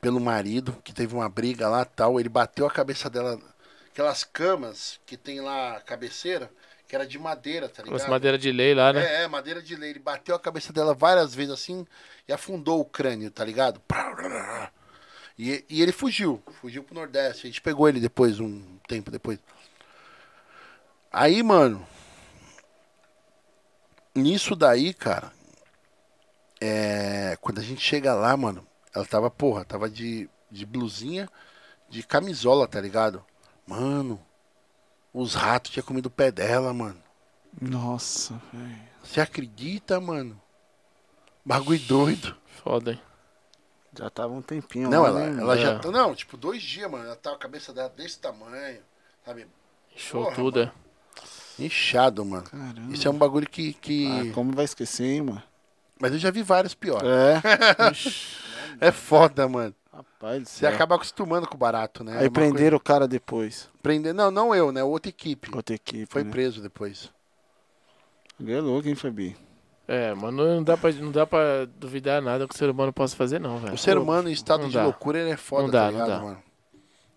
pelo 0.00 0.20
marido, 0.20 0.76
que 0.84 0.92
teve 0.92 1.14
uma 1.14 1.28
briga 1.28 1.68
lá 1.68 1.84
tal. 1.84 2.20
Ele 2.20 2.28
bateu 2.28 2.66
a 2.66 2.70
cabeça 2.70 3.08
dela, 3.08 3.40
aquelas 3.90 4.22
camas 4.22 5.00
que 5.06 5.16
tem 5.16 5.40
lá 5.40 5.76
a 5.76 5.80
cabeceira, 5.80 6.50
que 6.86 6.94
era 6.94 7.06
de 7.06 7.18
madeira, 7.18 7.68
tá 7.68 7.82
ligado? 7.82 7.98
Nossa, 7.98 8.10
madeira 8.10 8.36
de 8.36 8.52
lei 8.52 8.74
lá, 8.74 8.92
né? 8.92 9.02
É, 9.02 9.22
é, 9.22 9.28
madeira 9.28 9.62
de 9.62 9.74
lei. 9.74 9.90
Ele 9.90 9.98
bateu 9.98 10.34
a 10.34 10.38
cabeça 10.38 10.72
dela 10.72 10.94
várias 10.94 11.34
vezes 11.34 11.52
assim 11.52 11.86
e 12.28 12.32
afundou 12.32 12.80
o 12.80 12.84
crânio, 12.84 13.30
tá 13.30 13.44
ligado? 13.44 13.80
E, 15.38 15.64
e 15.68 15.82
ele 15.82 15.92
fugiu, 15.92 16.42
fugiu 16.60 16.84
pro 16.84 16.94
Nordeste. 16.94 17.46
A 17.46 17.50
gente 17.50 17.60
pegou 17.60 17.88
ele 17.88 18.00
depois, 18.00 18.38
um 18.40 18.78
tempo 18.86 19.10
depois. 19.10 19.38
Aí, 21.12 21.42
mano, 21.42 21.86
nisso 24.14 24.54
daí, 24.54 24.94
cara, 24.94 25.32
é, 26.60 27.36
quando 27.40 27.58
a 27.58 27.62
gente 27.62 27.80
chega 27.80 28.14
lá, 28.14 28.36
mano, 28.36 28.66
ela 28.94 29.04
tava, 29.04 29.30
porra, 29.30 29.64
tava 29.64 29.90
de, 29.90 30.28
de 30.50 30.64
blusinha, 30.64 31.28
de 31.88 32.02
camisola, 32.02 32.66
tá 32.66 32.80
ligado? 32.80 33.24
Mano, 33.66 34.20
os 35.12 35.34
ratos 35.34 35.72
tinham 35.72 35.86
comido 35.86 36.06
o 36.06 36.10
pé 36.10 36.30
dela, 36.30 36.72
mano. 36.72 37.02
Nossa, 37.60 38.40
velho. 38.52 38.94
Você 39.02 39.20
acredita, 39.20 40.00
mano? 40.00 40.40
Bagulho 41.44 41.78
doido. 41.80 42.36
Foda, 42.62 42.92
hein? 42.92 43.02
Já 43.96 44.10
tava 44.10 44.32
um 44.32 44.42
tempinho 44.42 44.88
Não, 44.90 45.06
ela, 45.06 45.26
né, 45.30 45.40
ela 45.40 45.54
É. 45.56 45.60
já. 45.60 45.78
tá- 45.78 45.90
Não, 45.90 46.14
tipo, 46.14 46.36
dois 46.36 46.62
dias, 46.62 46.90
mano. 46.90 47.04
Ela 47.04 47.16
tava 47.16 47.36
com 47.36 47.40
a 47.40 47.42
cabeça 47.42 47.72
dela 47.72 47.88
desse 47.88 48.18
tamanho, 48.18 48.80
sabe? 49.24 49.46
Show 49.96 50.24
Porra, 50.24 50.34
tudo, 50.34 50.60
é. 50.60 50.72
Inchado, 51.58 52.24
mano. 52.24 52.42
Caramba. 52.44 52.92
Isso 52.92 53.06
é 53.06 53.10
um 53.10 53.16
bagulho 53.16 53.48
que. 53.48 53.74
que... 53.74 54.08
Ah, 54.30 54.34
como 54.34 54.52
vai 54.52 54.64
esquecer, 54.64 55.04
hein, 55.04 55.22
mano? 55.22 55.42
Mas 56.00 56.12
eu 56.12 56.18
já 56.18 56.30
vi 56.30 56.42
vários 56.42 56.74
piores. 56.74 57.08
É. 57.08 57.40
É 58.80 58.90
foda, 58.90 59.46
mano. 59.48 59.72
Rapaz 59.92 60.48
Você 60.48 60.60
céu. 60.66 60.74
acaba 60.74 60.96
acostumando 60.96 61.46
com 61.46 61.54
o 61.54 61.58
barato, 61.58 62.02
né? 62.02 62.14
É 62.16 62.18
Aí 62.22 62.24
uma 62.26 62.32
prenderam 62.32 62.76
o 62.76 62.80
cara 62.80 63.06
depois. 63.06 63.62
coisa- 63.66 63.78
Prender... 63.80 64.12
Não, 64.12 64.32
não 64.32 64.52
eu, 64.52 64.72
né? 64.72 64.82
Outra 64.82 65.10
equipe. 65.10 65.48
Outra 65.54 65.76
equipe. 65.76 66.06
Foi 66.06 66.24
né? 66.24 66.30
preso 66.32 66.60
depois. 66.60 67.08
Ele 68.40 68.52
é 68.52 68.60
louco, 68.60 68.88
hein, 68.88 68.96
Fabi? 68.96 69.36
É, 69.86 70.14
mano, 70.14 70.44
não 70.56 70.62
dá, 70.62 70.76
pra, 70.76 70.90
não 70.92 71.10
dá 71.12 71.26
pra 71.26 71.66
duvidar 71.76 72.22
nada 72.22 72.48
que 72.48 72.54
o 72.54 72.58
ser 72.58 72.70
humano 72.70 72.92
possa 72.92 73.14
fazer, 73.14 73.38
não, 73.38 73.58
velho. 73.58 73.74
O 73.74 73.78
ser 73.78 73.98
humano 73.98 74.28
em 74.28 74.32
estado 74.32 74.62
não 74.62 74.68
de 74.68 74.74
dá. 74.74 74.84
loucura, 74.84 75.18
ele 75.18 75.30
é 75.30 75.36
foda, 75.36 75.62
Não 75.64 75.70
dá, 75.70 75.78
tá 75.80 75.84
não 75.84 75.92
ligado, 75.92 76.08
dá. 76.08 76.20
mano? 76.24 76.42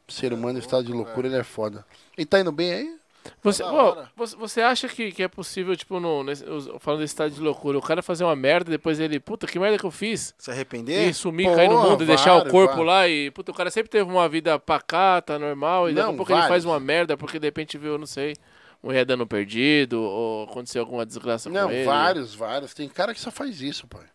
O 0.07 0.11
ser 0.11 0.33
humano 0.33 0.57
em 0.57 0.61
estado 0.61 0.83
de 0.85 0.91
loucura, 0.91 1.27
ele 1.27 1.37
é 1.37 1.43
foda. 1.43 1.85
E 2.17 2.25
tá 2.25 2.39
indo 2.39 2.51
bem 2.51 2.73
aí? 2.73 2.97
Você, 3.43 3.61
pô, 3.61 3.69
hora. 3.71 4.09
você, 4.15 4.35
você 4.37 4.61
acha 4.61 4.87
que, 4.87 5.11
que 5.11 5.21
é 5.21 5.27
possível, 5.27 5.75
tipo, 5.75 5.99
no, 5.99 6.23
nesse- 6.23 6.45
falando 6.79 7.01
desse 7.01 7.11
estado 7.13 7.31
de 7.31 7.41
loucura, 7.41 7.77
o 7.77 7.81
cara 7.81 8.01
fazer 8.01 8.23
uma 8.23 8.35
merda, 8.37 8.71
depois 8.71 9.01
ele, 9.01 9.19
puta, 9.19 9.45
que 9.45 9.59
merda 9.59 9.77
que 9.77 9.85
eu 9.85 9.91
fiz? 9.91 10.33
Se 10.37 10.49
arrepender? 10.49 11.09
E 11.09 11.13
sumir, 11.13 11.43
Porra, 11.43 11.55
cair 11.57 11.69
no 11.69 11.81
mundo, 11.81 12.03
e 12.03 12.07
deixar 12.07 12.35
o 12.37 12.49
corpo 12.49 12.67
vários. 12.77 12.85
lá 12.87 13.07
e, 13.09 13.29
puta, 13.31 13.51
o 13.51 13.53
cara 13.53 13.69
sempre 13.69 13.89
teve 13.89 14.09
uma 14.09 14.29
vida 14.29 14.57
pacata, 14.57 15.37
normal, 15.37 15.89
e 15.89 15.93
daqui 15.93 16.07
a 16.07 16.11
Não, 16.11 16.15
pouco 16.17 16.31
ele 16.31 16.41
faz 16.47 16.63
uma 16.63 16.79
merda 16.79 17.17
porque 17.17 17.37
de 17.37 17.47
repente 17.47 17.77
viu, 17.77 17.97
não 17.97 18.05
sei, 18.05 18.33
mulher 18.81 19.05
dando 19.05 19.25
perdido, 19.27 20.01
ou 20.01 20.43
aconteceu 20.43 20.81
alguma 20.81 21.05
desgraça 21.05 21.49
Não, 21.49 21.67
com 21.67 21.73
ele. 21.73 21.85
vários, 21.85 22.33
vários. 22.35 22.73
Tem 22.73 22.87
cara 22.87 23.13
que 23.13 23.19
só 23.19 23.31
faz 23.31 23.61
isso, 23.61 23.87
pai. 23.87 24.05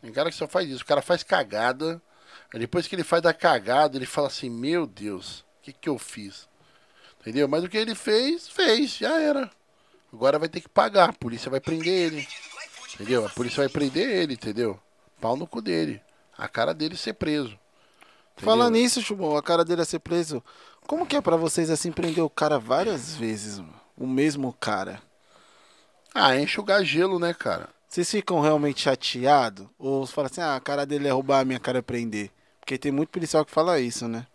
Tem 0.00 0.12
cara 0.12 0.30
que 0.30 0.36
só 0.36 0.46
faz 0.46 0.68
isso. 0.68 0.82
O 0.82 0.86
cara 0.86 1.02
faz 1.02 1.22
cagada. 1.22 2.00
Depois 2.54 2.86
que 2.86 2.94
ele 2.94 3.04
faz 3.04 3.22
da 3.22 3.34
cagada, 3.34 3.96
ele 3.96 4.06
fala 4.06 4.28
assim: 4.28 4.48
Meu 4.48 4.86
Deus, 4.86 5.40
o 5.40 5.44
que, 5.62 5.72
que 5.72 5.88
eu 5.88 5.98
fiz? 5.98 6.48
Entendeu? 7.20 7.48
Mas 7.48 7.64
o 7.64 7.68
que 7.68 7.76
ele 7.76 7.94
fez, 7.94 8.48
fez, 8.48 8.96
já 8.96 9.20
era. 9.20 9.50
Agora 10.12 10.38
vai 10.38 10.48
ter 10.48 10.60
que 10.60 10.68
pagar. 10.68 11.10
A 11.10 11.12
polícia 11.12 11.50
vai 11.50 11.60
prender 11.60 12.12
ele. 12.12 12.28
Entendeu? 12.94 13.26
A 13.26 13.28
polícia 13.28 13.58
vai 13.62 13.68
prender 13.68 14.08
ele, 14.08 14.34
entendeu? 14.34 14.80
Pau 15.20 15.36
no 15.36 15.46
cu 15.46 15.60
dele. 15.60 16.00
A 16.38 16.48
cara 16.48 16.72
dele 16.72 16.96
ser 16.96 17.14
preso. 17.14 17.58
Entendeu? 18.36 18.54
Falando 18.54 18.74
nisso, 18.74 19.00
Chubão, 19.00 19.36
a 19.36 19.42
cara 19.42 19.64
dele 19.64 19.80
a 19.80 19.84
ser 19.84 19.98
preso. 19.98 20.42
Como 20.86 21.06
que 21.06 21.16
é 21.16 21.20
pra 21.20 21.36
vocês 21.36 21.70
assim 21.70 21.90
prender 21.90 22.22
o 22.22 22.30
cara 22.30 22.58
várias 22.58 23.16
vezes, 23.16 23.58
mano? 23.58 23.74
O 23.96 24.06
mesmo 24.06 24.52
cara? 24.52 25.00
Ah, 26.14 26.36
enxugar 26.36 26.84
gelo, 26.84 27.18
né, 27.18 27.32
cara? 27.32 27.68
Vocês 27.88 28.10
ficam 28.10 28.40
realmente 28.40 28.82
chateados? 28.82 29.66
Ou 29.78 30.06
falam 30.06 30.28
assim, 30.30 30.40
ah, 30.42 30.54
a 30.54 30.60
cara 30.60 30.84
dele 30.84 31.08
é 31.08 31.10
roubar, 31.10 31.40
a 31.40 31.44
minha 31.44 31.58
cara 31.58 31.78
é 31.78 31.82
prender? 31.82 32.30
Porque 32.60 32.76
tem 32.76 32.92
muito 32.92 33.08
policial 33.08 33.44
que 33.44 33.50
fala 33.50 33.80
isso, 33.80 34.06
né? 34.06 34.26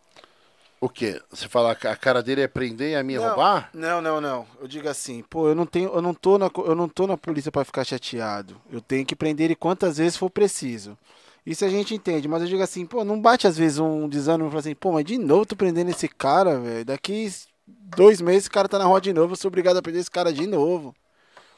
O 0.79 0.89
quê? 0.89 1.21
Você 1.29 1.47
fala 1.47 1.75
que 1.75 1.85
a 1.85 1.95
cara 1.95 2.23
dele 2.23 2.41
é 2.41 2.47
prender 2.47 2.93
e 2.93 2.95
a 2.95 3.03
minha 3.03 3.19
é 3.19 3.21
Não. 3.21 3.27
roubar? 3.29 3.69
Não, 3.71 4.01
não, 4.01 4.19
não. 4.19 4.47
Eu 4.59 4.67
digo 4.67 4.89
assim, 4.89 5.21
pô, 5.29 5.47
eu 5.47 5.53
não 5.53 5.67
tenho, 5.67 5.93
eu 5.93 6.01
não 6.01 6.13
tô 6.13 6.39
na, 6.39 6.49
eu 6.65 6.73
não 6.73 6.89
tô 6.89 7.05
na 7.05 7.15
polícia 7.15 7.51
pra 7.51 7.63
ficar 7.63 7.83
chateado. 7.83 8.59
Eu 8.71 8.81
tenho 8.81 9.05
que 9.05 9.15
prender 9.15 9.45
ele 9.45 9.55
quantas 9.55 9.97
vezes 9.97 10.17
for 10.17 10.29
preciso. 10.31 10.97
Isso 11.45 11.65
a 11.65 11.69
gente 11.69 11.95
entende, 11.95 12.27
mas 12.27 12.43
eu 12.43 12.47
digo 12.47 12.61
assim, 12.61 12.85
pô, 12.85 13.03
não 13.03 13.19
bate 13.19 13.47
às 13.47 13.57
vezes 13.57 13.79
um 13.79 14.07
desânimo 14.07 14.47
e 14.47 14.51
fala 14.51 14.59
assim, 14.59 14.75
pô, 14.75 14.91
mas 14.91 15.03
de 15.03 15.17
novo 15.17 15.45
tô 15.45 15.55
prendendo 15.55 15.89
esse 15.89 16.07
cara, 16.07 16.59
velho. 16.59 16.85
Daqui 16.85 17.31
dois 17.65 18.21
meses 18.21 18.43
esse 18.43 18.49
cara 18.49 18.67
tá 18.69 18.77
na 18.77 18.85
rua 18.85 19.01
de 19.01 19.11
novo, 19.11 19.33
eu 19.33 19.37
sou 19.37 19.49
obrigado 19.49 19.77
a 19.77 19.81
prender 19.81 20.01
esse 20.01 20.11
cara 20.11 20.31
de 20.31 20.45
novo. 20.45 20.93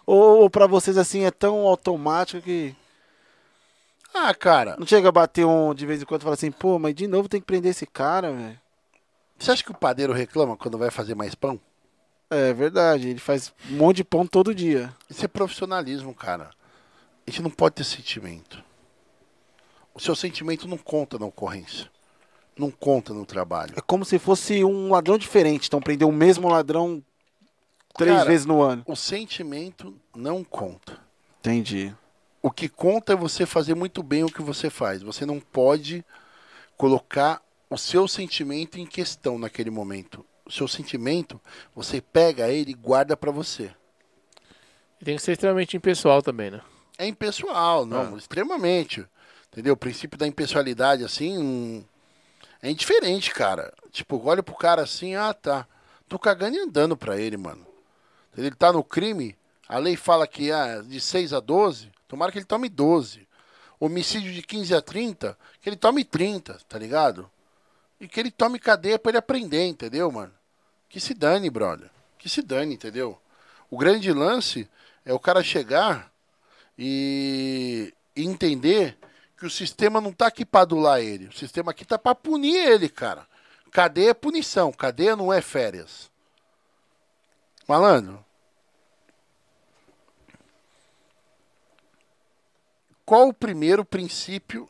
Ou, 0.05 0.41
ou 0.41 0.49
pra 0.49 0.68
vocês 0.68 0.97
assim 0.97 1.26
é 1.26 1.31
tão 1.31 1.68
automático 1.68 2.41
que 2.41 2.73
Ah, 4.14 4.34
cara. 4.34 4.76
não 4.80 4.88
chega 4.88 5.10
a 5.10 5.11
bater 5.11 5.45
um 5.45 5.73
de 5.73 5.85
vez 5.85 6.01
em 6.01 6.05
quando 6.05 6.22
e 6.22 6.23
fala 6.23 6.35
assim, 6.35 6.51
pô, 6.51 6.80
mas 6.80 6.95
de 6.95 7.05
novo 7.07 7.27
tem 7.27 7.41
que 7.41 7.47
prender 7.47 7.72
esse 7.72 7.85
cara, 7.85 8.31
velho. 8.31 8.60
Você 9.38 9.51
acha 9.51 9.64
que 9.64 9.72
o 9.72 9.77
padeiro 9.77 10.14
reclama 10.14 10.55
quando 10.55 10.77
vai 10.77 10.91
fazer 10.91 11.15
mais 11.15 11.35
pão? 11.35 11.60
É 12.30 12.53
verdade, 12.53 13.10
ele 13.10 13.19
faz 13.19 13.53
um 13.69 13.76
monte 13.76 13.97
de 13.97 14.03
pão 14.05 14.26
todo 14.26 14.55
dia. 14.55 14.93
Isso 15.10 15.26
é 15.26 15.27
profissionalismo, 15.27 16.15
cara. 16.15 16.51
A 17.27 17.30
gente 17.30 17.41
não 17.41 17.49
pode 17.49 17.76
ter 17.76 17.84
sentimento. 17.84 18.64
O 19.94 19.99
seu 19.99 20.15
sentimento 20.15 20.68
não 20.68 20.78
conta 20.78 21.20
na 21.20 21.26
ocorrência. 21.26 21.91
não 22.57 22.70
conta 22.70 23.14
no 23.14 23.26
trabalho. 23.26 23.74
É 23.76 23.82
como 23.82 24.06
se 24.06 24.20
fosse 24.20 24.64
um 24.64 24.91
ladrão 24.91 25.18
diferente. 25.18 25.68
Então 25.68 25.82
prender 25.82 26.07
o 26.07 26.11
mesmo 26.11 26.48
ladrão 26.48 27.03
três 27.95 28.18
Cara, 28.18 28.30
vezes 28.30 28.45
no 28.45 28.61
ano. 28.61 28.84
O 28.88 28.95
sentimento 28.95 29.99
não 30.15 30.44
conta. 30.44 30.99
Entendi. 31.40 31.95
O 32.41 32.52
que 32.52 32.70
conta 32.70 33.14
é 33.14 33.15
você 33.15 33.45
fazer 33.45 33.74
muito 33.76 34.03
bem 34.03 34.24
o 34.24 34.32
que 34.32 34.41
você 34.41 34.70
faz. 34.70 35.02
Você 35.02 35.26
não 35.26 35.40
pode 35.40 36.06
colocar 36.78 37.41
o 37.70 37.78
seu 37.78 38.07
sentimento 38.07 38.80
em 38.80 38.86
questão 38.86 39.40
naquele 39.40 39.70
momento. 39.72 40.24
O 40.45 40.52
seu 40.52 40.68
sentimento, 40.68 41.40
você 41.74 42.02
pega 42.02 42.49
ele 42.52 42.72
e 42.72 42.76
guarda 42.76 43.15
pra 43.18 43.32
você. 43.32 43.72
Tem 45.03 45.15
que 45.15 45.22
ser 45.22 45.32
extremamente 45.34 45.76
impessoal 45.76 46.22
também, 46.22 46.52
né? 46.52 46.61
É 46.98 47.07
impessoal, 47.07 47.86
não, 47.86 48.15
extremamente. 48.18 49.06
Entendeu? 49.54 49.76
O 49.76 49.78
princípio 49.78 50.18
da 50.18 50.26
impessoalidade, 50.26 51.04
assim, 51.04 51.86
é 52.60 52.72
indiferente, 52.72 53.32
cara. 53.32 53.72
Tipo, 53.92 54.20
olha 54.26 54.42
pro 54.42 54.56
cara 54.56 54.82
assim, 54.82 55.14
ah, 55.14 55.32
tá. 55.32 55.68
Tô 56.10 56.18
cagando 56.18 56.58
e 56.58 56.60
andando 56.60 56.98
pra 56.98 57.20
ele, 57.20 57.38
mano. 57.38 57.64
Ele 58.36 58.50
tá 58.50 58.74
no 58.74 58.84
crime, 58.84 59.38
a 59.70 59.78
lei 59.78 59.96
fala 59.96 60.28
que 60.28 60.52
é 60.52 60.82
de 60.82 61.00
6 61.00 61.34
a 61.34 61.40
12, 61.40 61.92
tomara 62.08 62.32
que 62.32 62.40
ele 62.40 62.46
tome 62.46 62.68
12. 62.68 63.28
Homicídio 63.80 64.34
de 64.34 64.42
15 64.42 64.74
a 64.74 64.82
30, 64.82 65.38
que 65.62 65.70
ele 65.70 65.76
tome 65.76 66.04
30, 66.04 66.58
tá 66.68 66.80
ligado? 66.80 67.30
E 68.00 68.08
que 68.08 68.20
ele 68.20 68.32
tome 68.32 68.58
cadeia 68.58 68.98
pra 68.98 69.12
ele 69.12 69.18
aprender, 69.20 69.68
entendeu, 69.68 70.12
mano? 70.12 70.34
Que 70.90 71.00
se 71.00 71.14
dane, 71.14 71.48
brother. 71.48 71.92
Que 72.18 72.28
se 72.28 72.42
dane, 72.42 72.74
entendeu? 72.74 73.20
O 73.70 73.78
grande 73.78 74.12
lance 74.12 74.68
é 75.06 75.14
o 75.14 75.20
cara 75.20 75.44
chegar 75.44 76.12
e 76.78 77.94
entender 78.16 78.98
que 79.44 79.48
o 79.48 79.49
sistema 79.49 79.99
não 79.99 80.14
tá 80.14 80.28
aqui 80.28 80.45
pra 80.45 80.61
adular 80.61 81.02
ele. 81.02 81.28
O 81.28 81.34
sistema 81.34 81.72
aqui 81.72 81.84
tá 81.84 81.99
pra 81.99 82.15
punir 82.15 82.56
ele, 82.56 82.88
cara. 82.88 83.28
Cadeia 83.72 84.11
é 84.11 84.14
punição, 84.14 84.72
cadeia 84.72 85.18
não 85.18 85.34
é 85.34 85.41
férias. 85.41 86.10
Malandro. 87.68 88.24
Qual 93.06 93.28
o 93.28 93.34
primeiro 93.34 93.84
princípio 93.84 94.70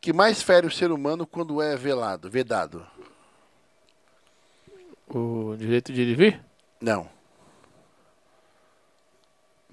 que 0.00 0.12
mais 0.12 0.40
fere 0.40 0.64
o 0.64 0.70
ser 0.70 0.92
humano 0.92 1.26
quando 1.26 1.60
é 1.60 1.76
velado, 1.76 2.30
vedado? 2.30 2.86
O 5.08 5.56
direito 5.56 5.92
de 5.92 6.02
ir 6.02 6.08
e 6.10 6.14
vir? 6.14 6.44
Não. 6.80 7.10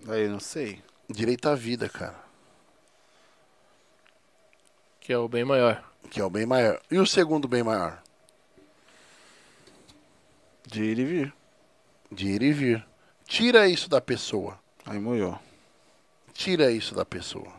Aí 0.08 0.24
eu 0.24 0.32
não 0.32 0.40
sei. 0.40 0.82
Direito 1.08 1.48
à 1.48 1.54
vida, 1.54 1.88
cara. 1.88 2.29
Que 5.10 5.14
é 5.14 5.18
o 5.18 5.28
bem 5.28 5.44
maior. 5.44 5.84
Que 6.12 6.22
é 6.22 6.24
o 6.24 6.30
bem 6.30 6.46
maior. 6.46 6.80
E 6.92 7.00
o 7.00 7.08
segundo 7.08 7.48
bem 7.48 7.64
maior? 7.64 8.00
De 10.68 10.84
ir 10.84 11.00
e 11.00 11.04
vir. 11.04 11.34
De 12.12 12.28
ir 12.28 12.44
e 12.44 12.54
vir. 12.54 12.86
Tira 13.26 13.68
isso 13.68 13.90
da 13.90 14.00
pessoa. 14.00 14.60
Aí 14.86 15.00
moiou. 15.00 15.40
Tira 16.32 16.70
isso 16.70 16.94
da 16.94 17.04
pessoa. 17.04 17.52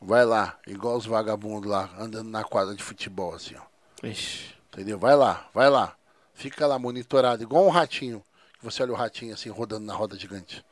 Vai 0.00 0.24
lá, 0.24 0.58
igual 0.66 0.96
os 0.96 1.06
vagabundos 1.06 1.70
lá, 1.70 1.88
andando 1.96 2.28
na 2.28 2.42
quadra 2.42 2.74
de 2.74 2.82
futebol, 2.82 3.36
assim, 3.36 3.54
ó. 3.54 4.04
Ixi. 4.04 4.56
Entendeu? 4.72 4.98
Vai 4.98 5.14
lá, 5.14 5.48
vai 5.54 5.70
lá. 5.70 5.94
Fica 6.34 6.66
lá 6.66 6.80
monitorado, 6.80 7.44
igual 7.44 7.64
um 7.64 7.70
ratinho. 7.70 8.24
Que 8.58 8.64
você 8.64 8.82
olha 8.82 8.90
o 8.90 8.96
ratinho 8.96 9.34
assim, 9.34 9.50
rodando 9.50 9.86
na 9.86 9.94
roda 9.94 10.18
gigante. 10.18 10.64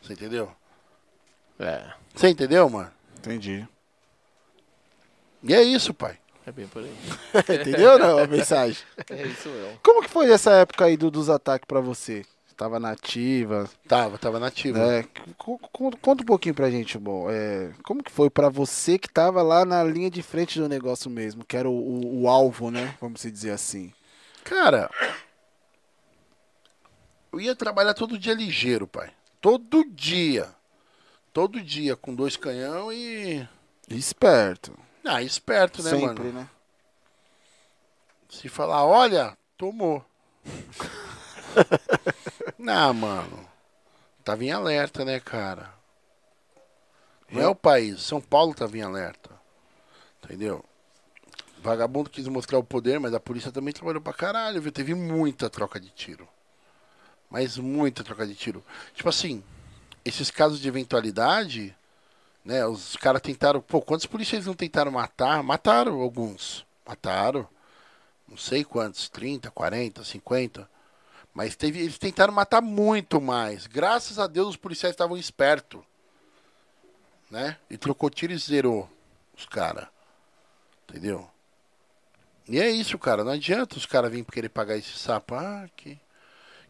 Você 0.00 0.14
entendeu? 0.14 0.50
É, 1.58 1.92
Você 2.14 2.30
entendeu, 2.30 2.70
mano? 2.70 2.90
Entendi. 3.18 3.68
E 5.42 5.54
é 5.54 5.62
isso, 5.62 5.92
pai. 5.92 6.18
é 6.46 6.52
bem 6.52 6.66
por 6.68 6.82
aí. 6.82 6.94
Entendeu 7.60 7.98
não 7.98 8.18
a 8.18 8.26
mensagem? 8.26 8.82
É 9.10 9.26
isso 9.26 9.48
mesmo. 9.48 9.78
Como 9.82 10.02
que 10.02 10.08
foi 10.08 10.30
essa 10.30 10.52
época 10.52 10.84
aí 10.84 10.96
do- 10.96 11.10
dos 11.10 11.28
ataques 11.28 11.66
pra 11.66 11.80
você? 11.80 12.24
Você 12.46 12.54
Tava 12.54 12.78
nativa, 12.78 13.68
Tava, 13.88 14.18
tava 14.18 14.38
nativo. 14.38 14.78
É, 14.78 15.04
co- 15.36 15.58
co- 15.58 15.96
conta 15.96 16.22
um 16.22 16.26
pouquinho 16.26 16.54
pra 16.54 16.70
gente, 16.70 16.96
bom. 16.98 17.28
É, 17.30 17.72
como 17.82 18.02
que 18.04 18.10
foi 18.12 18.30
pra 18.30 18.48
você 18.48 18.98
que 18.98 19.08
tava 19.08 19.42
lá 19.42 19.64
na 19.64 19.82
linha 19.82 20.10
de 20.10 20.22
frente 20.22 20.60
do 20.60 20.68
negócio 20.68 21.10
mesmo, 21.10 21.44
que 21.44 21.56
era 21.56 21.68
o, 21.68 21.72
o- 21.72 22.22
o 22.22 22.28
alvo, 22.28 22.70
né? 22.70 22.94
Vamos 23.00 23.20
se 23.20 23.30
dizer 23.30 23.50
assim. 23.50 23.92
Cara, 24.44 24.88
eu 27.32 27.40
ia 27.40 27.56
trabalhar 27.56 27.94
todo 27.94 28.18
dia 28.18 28.34
ligeiro, 28.34 28.86
pai. 28.86 29.10
Todo 29.40 29.84
dia. 29.90 30.48
Todo 31.32 31.60
dia, 31.60 31.96
com 31.96 32.14
dois 32.14 32.36
canhão 32.36 32.92
e. 32.92 33.46
Esperto. 33.88 34.72
Ah, 35.04 35.22
esperto, 35.22 35.82
né, 35.82 35.90
Sempre, 35.90 36.24
mano? 36.24 36.40
né? 36.40 36.48
Se 38.28 38.48
falar, 38.48 38.84
olha, 38.84 39.36
tomou. 39.58 40.04
Não, 42.58 42.94
mano. 42.94 43.48
Tava 44.24 44.44
em 44.44 44.52
alerta, 44.52 45.04
né, 45.04 45.18
cara? 45.20 45.72
Não 47.30 47.42
é 47.42 47.48
o 47.48 47.54
país. 47.54 48.02
São 48.02 48.20
Paulo 48.20 48.54
tava 48.54 48.76
em 48.76 48.82
alerta. 48.82 49.30
Entendeu? 50.22 50.64
Vagabundo 51.62 52.10
quis 52.10 52.26
mostrar 52.28 52.58
o 52.58 52.64
poder, 52.64 52.98
mas 52.98 53.14
a 53.14 53.20
polícia 53.20 53.52
também 53.52 53.72
trabalhou 53.72 54.00
pra 54.00 54.12
caralho, 54.12 54.60
viu? 54.60 54.72
Teve 54.72 54.94
muita 54.94 55.50
troca 55.50 55.78
de 55.78 55.90
tiro. 55.90 56.28
Mas 57.30 57.56
muita 57.56 58.04
troca 58.04 58.26
de 58.26 58.34
tiro. 58.34 58.64
Tipo 58.94 59.08
assim, 59.08 59.42
esses 60.04 60.30
casos 60.30 60.60
de 60.60 60.68
eventualidade, 60.68 61.74
né? 62.44 62.66
Os 62.66 62.96
caras 62.96 63.22
tentaram. 63.22 63.60
Pô, 63.60 63.80
quantos 63.80 64.06
policiais 64.06 64.46
não 64.46 64.54
tentaram 64.54 64.90
matar? 64.90 65.42
Mataram 65.42 66.00
alguns. 66.00 66.66
Mataram. 66.86 67.46
Não 68.28 68.36
sei 68.36 68.64
quantos, 68.64 69.08
30, 69.08 69.50
40, 69.50 70.04
50. 70.04 70.68
Mas 71.34 71.56
teve, 71.56 71.80
eles 71.80 71.98
tentaram 71.98 72.32
matar 72.32 72.60
muito 72.60 73.20
mais. 73.20 73.66
Graças 73.66 74.18
a 74.18 74.26
Deus 74.26 74.50
os 74.50 74.56
policiais 74.56 74.92
estavam 74.92 75.16
espertos. 75.16 75.82
Né? 77.30 77.56
E 77.70 77.78
trocou 77.78 78.10
tiro 78.10 78.32
e 78.32 78.38
zerou 78.38 78.88
os 79.36 79.46
caras. 79.46 79.86
Entendeu? 80.88 81.28
E 82.48 82.58
é 82.58 82.70
isso, 82.70 82.98
cara. 82.98 83.24
Não 83.24 83.32
adianta 83.32 83.76
os 83.76 83.86
caras 83.86 84.10
virem 84.10 84.24
querer 84.24 84.48
pagar 84.48 84.76
esse 84.76 84.98
sapo. 84.98 85.34
Ah, 85.34 85.68
que. 85.76 85.98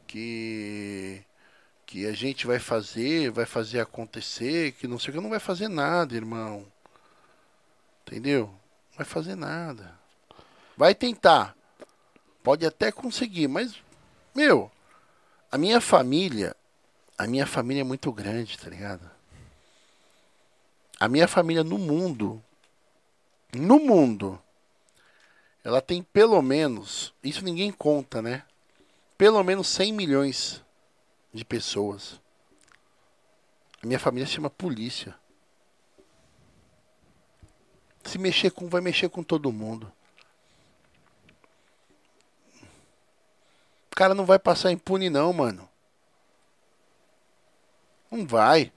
Que. 0.07 1.25
Que 1.93 2.07
a 2.07 2.13
gente 2.15 2.47
vai 2.47 2.59
fazer, 2.59 3.31
vai 3.31 3.45
fazer 3.45 3.79
acontecer, 3.79 4.73
que 4.73 4.89
não 4.89 4.99
sei 4.99 5.11
o 5.11 5.13
que. 5.13 5.21
Não 5.21 5.29
vai 5.29 5.39
fazer 5.39 5.69
nada, 5.69 6.17
irmão. 6.17 6.67
Entendeu? 8.07 8.47
Não 8.47 8.97
vai 8.97 9.05
fazer 9.05 9.35
nada. 9.35 9.93
Vai 10.75 10.95
tentar. 10.95 11.55
Pode 12.43 12.65
até 12.65 12.91
conseguir, 12.91 13.47
mas. 13.47 13.75
Meu. 14.35 14.73
A 15.51 15.59
minha 15.59 15.83
família. 15.83 16.57
A 17.19 17.27
minha 17.27 17.47
família 17.47 17.83
é 17.83 17.85
muito 17.85 18.11
grande, 18.11 18.59
tá 18.59 18.71
ligado? 18.71 19.11
A 20.99 21.07
minha 21.09 21.29
família 21.29 21.63
no 21.63 21.77
mundo. 21.77 22.43
No 23.53 23.79
mundo. 23.79 24.41
Ela 25.63 25.83
tem 25.83 26.03
pelo 26.03 26.41
menos. 26.41 27.13
Isso 27.23 27.45
ninguém 27.45 27.71
conta, 27.71 28.23
né? 28.23 28.45
Pelo 29.19 29.45
menos 29.45 29.69
100 29.69 29.93
milhões 29.93 30.65
de 31.33 31.45
pessoas. 31.45 32.21
A 33.83 33.87
minha 33.87 33.99
família 33.99 34.27
se 34.27 34.35
chama 34.35 34.51
polícia. 34.51 35.15
Se 38.05 38.19
mexer 38.19 38.51
com, 38.51 38.69
vai 38.69 38.81
mexer 38.81 39.09
com 39.09 39.23
todo 39.23 39.53
mundo. 39.53 39.91
O 43.91 43.95
cara 43.95 44.15
não 44.15 44.25
vai 44.25 44.39
passar 44.39 44.73
impune 44.73 45.09
não, 45.11 45.33
mano. 45.33 45.69
Não 48.11 48.27
vai. 48.27 48.73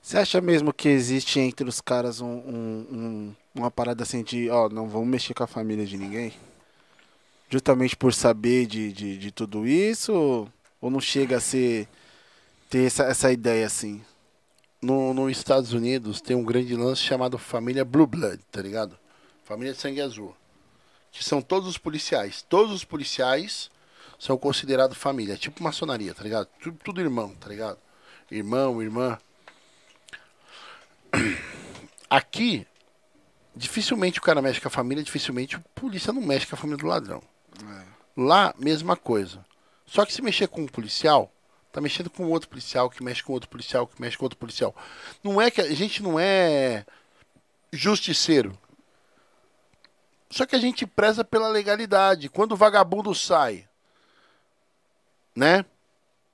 Você 0.00 0.18
acha 0.18 0.40
mesmo 0.40 0.72
que 0.72 0.88
existe 0.88 1.40
entre 1.40 1.68
os 1.68 1.80
caras 1.80 2.20
um, 2.20 2.26
um- 2.28 2.86
um- 2.92 3.36
uma 3.54 3.70
parada 3.70 4.02
assim 4.02 4.22
de, 4.22 4.50
ó, 4.50 4.68
não 4.68 4.88
vamos 4.88 5.08
mexer 5.08 5.32
com 5.34 5.42
a 5.44 5.46
família 5.46 5.86
de 5.86 5.96
ninguém? 5.96 6.32
Justamente 7.48 7.96
por 7.96 8.12
saber 8.12 8.66
de, 8.66 8.92
de, 8.92 9.18
de 9.18 9.30
tudo 9.30 9.66
isso? 9.66 10.46
Ou, 10.84 10.90
não 10.90 11.00
chega 11.00 11.38
a 11.38 11.40
ser. 11.40 11.88
ter 12.68 12.86
essa, 12.86 13.04
essa 13.04 13.32
ideia 13.32 13.64
assim? 13.64 14.04
No, 14.82 15.14
nos 15.14 15.32
Estados 15.32 15.72
Unidos 15.72 16.20
tem 16.20 16.36
um 16.36 16.44
grande 16.44 16.76
lance 16.76 17.00
chamado 17.00 17.38
família 17.38 17.86
Blue 17.86 18.06
Blood, 18.06 18.42
tá 18.52 18.60
ligado? 18.60 18.98
Família 19.44 19.72
de 19.72 19.80
sangue 19.80 20.02
azul. 20.02 20.36
Que 21.10 21.24
são 21.24 21.40
todos 21.40 21.70
os 21.70 21.78
policiais. 21.78 22.44
Todos 22.46 22.70
os 22.70 22.84
policiais 22.84 23.70
são 24.18 24.36
considerados 24.36 24.98
família. 24.98 25.38
Tipo 25.38 25.62
maçonaria, 25.62 26.12
tá 26.12 26.22
ligado? 26.22 26.48
Tudo, 26.62 26.78
tudo 26.84 27.00
irmão, 27.00 27.34
tá 27.34 27.48
ligado? 27.48 27.78
Irmão, 28.30 28.82
irmã. 28.82 29.18
Aqui, 32.10 32.66
dificilmente 33.56 34.18
o 34.18 34.22
cara 34.22 34.42
mexe 34.42 34.60
com 34.60 34.68
a 34.68 34.70
família, 34.70 35.02
dificilmente 35.02 35.56
o 35.56 35.64
polícia 35.74 36.12
não 36.12 36.20
mexe 36.20 36.46
com 36.46 36.56
a 36.56 36.58
família 36.58 36.76
do 36.76 36.86
ladrão. 36.86 37.22
Lá, 38.14 38.54
mesma 38.58 38.96
coisa. 38.96 39.42
Só 39.94 40.04
que 40.04 40.12
se 40.12 40.20
mexer 40.20 40.48
com 40.48 40.62
um 40.62 40.66
policial, 40.66 41.32
tá 41.70 41.80
mexendo 41.80 42.10
com 42.10 42.24
outro 42.24 42.48
policial, 42.48 42.90
que 42.90 43.00
mexe 43.00 43.22
com 43.22 43.32
outro 43.32 43.48
policial, 43.48 43.86
que 43.86 44.00
mexe 44.00 44.18
com 44.18 44.24
outro 44.24 44.36
policial. 44.36 44.74
Não 45.22 45.40
é 45.40 45.52
que 45.52 45.60
a 45.60 45.72
gente 45.72 46.02
não 46.02 46.18
é 46.18 46.84
justiceiro. 47.72 48.58
Só 50.28 50.46
que 50.46 50.56
a 50.56 50.58
gente 50.58 50.84
preza 50.84 51.22
pela 51.24 51.46
legalidade. 51.46 52.28
Quando 52.28 52.52
o 52.52 52.56
vagabundo 52.56 53.14
sai, 53.14 53.68
né? 55.32 55.64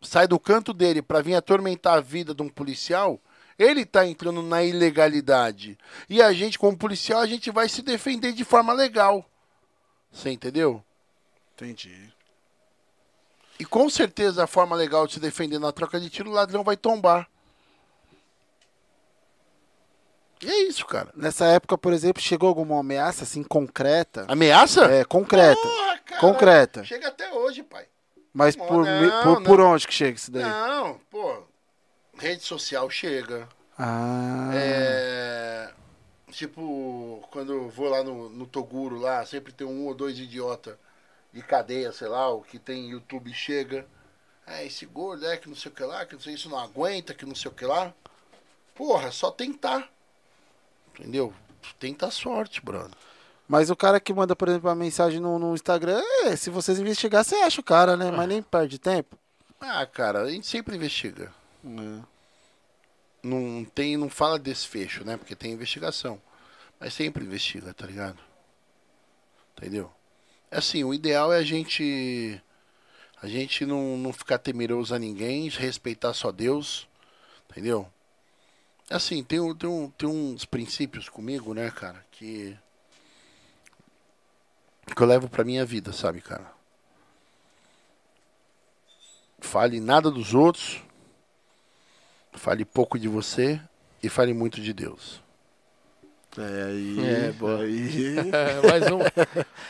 Sai 0.00 0.26
do 0.26 0.40
canto 0.40 0.72
dele 0.72 1.02
para 1.02 1.20
vir 1.20 1.34
atormentar 1.34 1.98
a 1.98 2.00
vida 2.00 2.34
de 2.34 2.40
um 2.40 2.48
policial, 2.48 3.20
ele 3.58 3.84
tá 3.84 4.06
entrando 4.06 4.40
na 4.40 4.64
ilegalidade. 4.64 5.76
E 6.08 6.22
a 6.22 6.32
gente, 6.32 6.58
como 6.58 6.78
policial, 6.78 7.20
a 7.20 7.26
gente 7.26 7.50
vai 7.50 7.68
se 7.68 7.82
defender 7.82 8.32
de 8.32 8.42
forma 8.42 8.72
legal. 8.72 9.22
Você 10.10 10.30
entendeu? 10.30 10.82
Entendi. 11.54 12.10
E 13.60 13.64
com 13.66 13.90
certeza 13.90 14.44
a 14.44 14.46
forma 14.46 14.74
legal 14.74 15.06
de 15.06 15.12
se 15.12 15.20
defender 15.20 15.58
na 15.58 15.70
troca 15.70 16.00
de 16.00 16.08
tiro, 16.08 16.30
o 16.30 16.32
ladrão 16.32 16.64
vai 16.64 16.78
tombar. 16.78 17.28
E 20.40 20.50
é 20.50 20.62
isso, 20.62 20.86
cara. 20.86 21.10
Nessa 21.14 21.44
época, 21.44 21.76
por 21.76 21.92
exemplo, 21.92 22.22
chegou 22.22 22.48
alguma 22.48 22.80
ameaça 22.80 23.24
assim 23.24 23.42
concreta? 23.42 24.24
Ameaça? 24.28 24.86
É, 24.86 25.04
concreta. 25.04 25.60
Porra, 25.60 25.98
cara, 25.98 26.20
concreta. 26.22 26.84
Chega 26.84 27.08
até 27.08 27.30
hoje, 27.34 27.62
pai. 27.62 27.84
Mas 28.32 28.56
Não, 28.56 28.66
por, 28.66 28.86
não, 28.86 29.22
por, 29.22 29.34
não. 29.34 29.42
por 29.42 29.60
onde 29.60 29.86
que 29.86 29.92
chega 29.92 30.16
isso 30.16 30.30
daí? 30.30 30.42
Não, 30.42 30.98
pô. 31.10 31.42
Rede 32.16 32.42
social 32.42 32.88
chega. 32.88 33.46
Ah. 33.78 34.50
É. 34.54 35.70
Tipo, 36.30 37.22
quando 37.30 37.52
eu 37.52 37.68
vou 37.68 37.90
lá 37.90 38.02
no, 38.02 38.30
no 38.30 38.46
Toguro 38.46 38.98
lá, 38.98 39.26
sempre 39.26 39.52
tem 39.52 39.66
um 39.66 39.84
ou 39.86 39.94
dois 39.94 40.18
idiota 40.18 40.78
de 41.32 41.42
cadeia, 41.42 41.92
sei 41.92 42.08
lá, 42.08 42.28
o 42.28 42.42
que 42.42 42.58
tem 42.58 42.90
YouTube 42.90 43.32
chega. 43.32 43.86
Ah, 44.46 44.64
esse 44.64 44.84
gordo 44.84 45.26
é 45.26 45.36
que 45.36 45.48
não 45.48 45.54
sei 45.54 45.70
o 45.70 45.74
que 45.74 45.84
lá, 45.84 46.04
que 46.04 46.14
não 46.14 46.20
sei, 46.20 46.34
isso 46.34 46.48
não 46.48 46.58
aguenta, 46.58 47.14
que 47.14 47.24
não 47.24 47.34
sei 47.34 47.50
o 47.50 47.54
que 47.54 47.64
lá. 47.64 47.94
Porra, 48.74 49.08
é 49.08 49.10
só 49.10 49.30
tentar. 49.30 49.88
Entendeu? 50.94 51.32
Tenta 51.78 52.10
sorte, 52.10 52.64
brother. 52.64 52.96
Mas 53.46 53.70
o 53.70 53.76
cara 53.76 54.00
que 54.00 54.12
manda, 54.12 54.34
por 54.34 54.48
exemplo, 54.48 54.70
a 54.70 54.74
mensagem 54.74 55.20
no, 55.20 55.38
no 55.38 55.54
Instagram, 55.54 56.02
é, 56.24 56.36
se 56.36 56.50
vocês 56.50 56.78
investigar, 56.78 57.24
você 57.24 57.36
acha 57.36 57.60
o 57.60 57.64
cara, 57.64 57.96
né? 57.96 58.10
Mas 58.10 58.28
nem 58.28 58.42
perde 58.42 58.78
tempo. 58.78 59.18
Ah, 59.60 59.84
cara, 59.86 60.22
a 60.22 60.30
gente 60.30 60.46
sempre 60.46 60.76
investiga. 60.76 61.32
Não 63.22 63.64
tem, 63.74 63.96
não 63.96 64.08
fala 64.08 64.38
desfecho, 64.38 65.04
né? 65.04 65.16
Porque 65.16 65.36
tem 65.36 65.52
investigação. 65.52 66.20
Mas 66.78 66.94
sempre 66.94 67.24
investiga, 67.24 67.74
tá 67.74 67.86
ligado? 67.86 68.18
Entendeu? 69.56 69.92
Assim, 70.50 70.82
o 70.82 70.92
ideal 70.92 71.32
é 71.32 71.38
a 71.38 71.44
gente 71.44 72.42
a 73.22 73.28
gente 73.28 73.66
não, 73.66 73.98
não 73.98 74.12
ficar 74.12 74.38
temeroso 74.38 74.94
a 74.94 74.98
ninguém, 74.98 75.48
respeitar 75.48 76.14
só 76.14 76.32
Deus, 76.32 76.88
entendeu? 77.50 77.86
Assim, 78.88 79.22
tem, 79.22 79.54
tem, 79.54 79.68
um, 79.68 79.90
tem 79.90 80.08
uns 80.08 80.44
princípios 80.44 81.08
comigo, 81.08 81.54
né, 81.54 81.70
cara, 81.70 82.04
que 82.10 82.56
que 84.94 85.02
eu 85.02 85.06
levo 85.06 85.28
pra 85.28 85.44
minha 85.44 85.64
vida, 85.64 85.92
sabe, 85.92 86.20
cara? 86.20 86.52
Fale 89.38 89.80
nada 89.80 90.10
dos 90.10 90.34
outros, 90.34 90.82
fale 92.32 92.64
pouco 92.64 92.98
de 92.98 93.06
você 93.06 93.60
e 94.02 94.08
fale 94.08 94.34
muito 94.34 94.60
de 94.60 94.72
Deus. 94.72 95.22
É, 96.38 96.62
aí. 96.64 97.06
É, 97.28 97.32
boa. 97.32 97.62
Aí. 97.62 98.14
mais 98.68 98.90
um. 98.90 98.98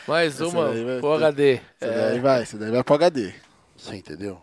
Mais 0.06 0.40
uma. 0.40 0.66
vai- 0.72 1.00
O 1.00 1.12
HD. 1.14 1.54
Isso 1.54 1.62
É, 1.80 2.10
daí 2.10 2.20
vai, 2.20 2.42
isso 2.42 2.58
daí 2.58 2.70
vai 2.70 2.84
pro 2.84 2.94
HD. 2.94 3.32
Você 3.76 3.96
entendeu? 3.96 4.42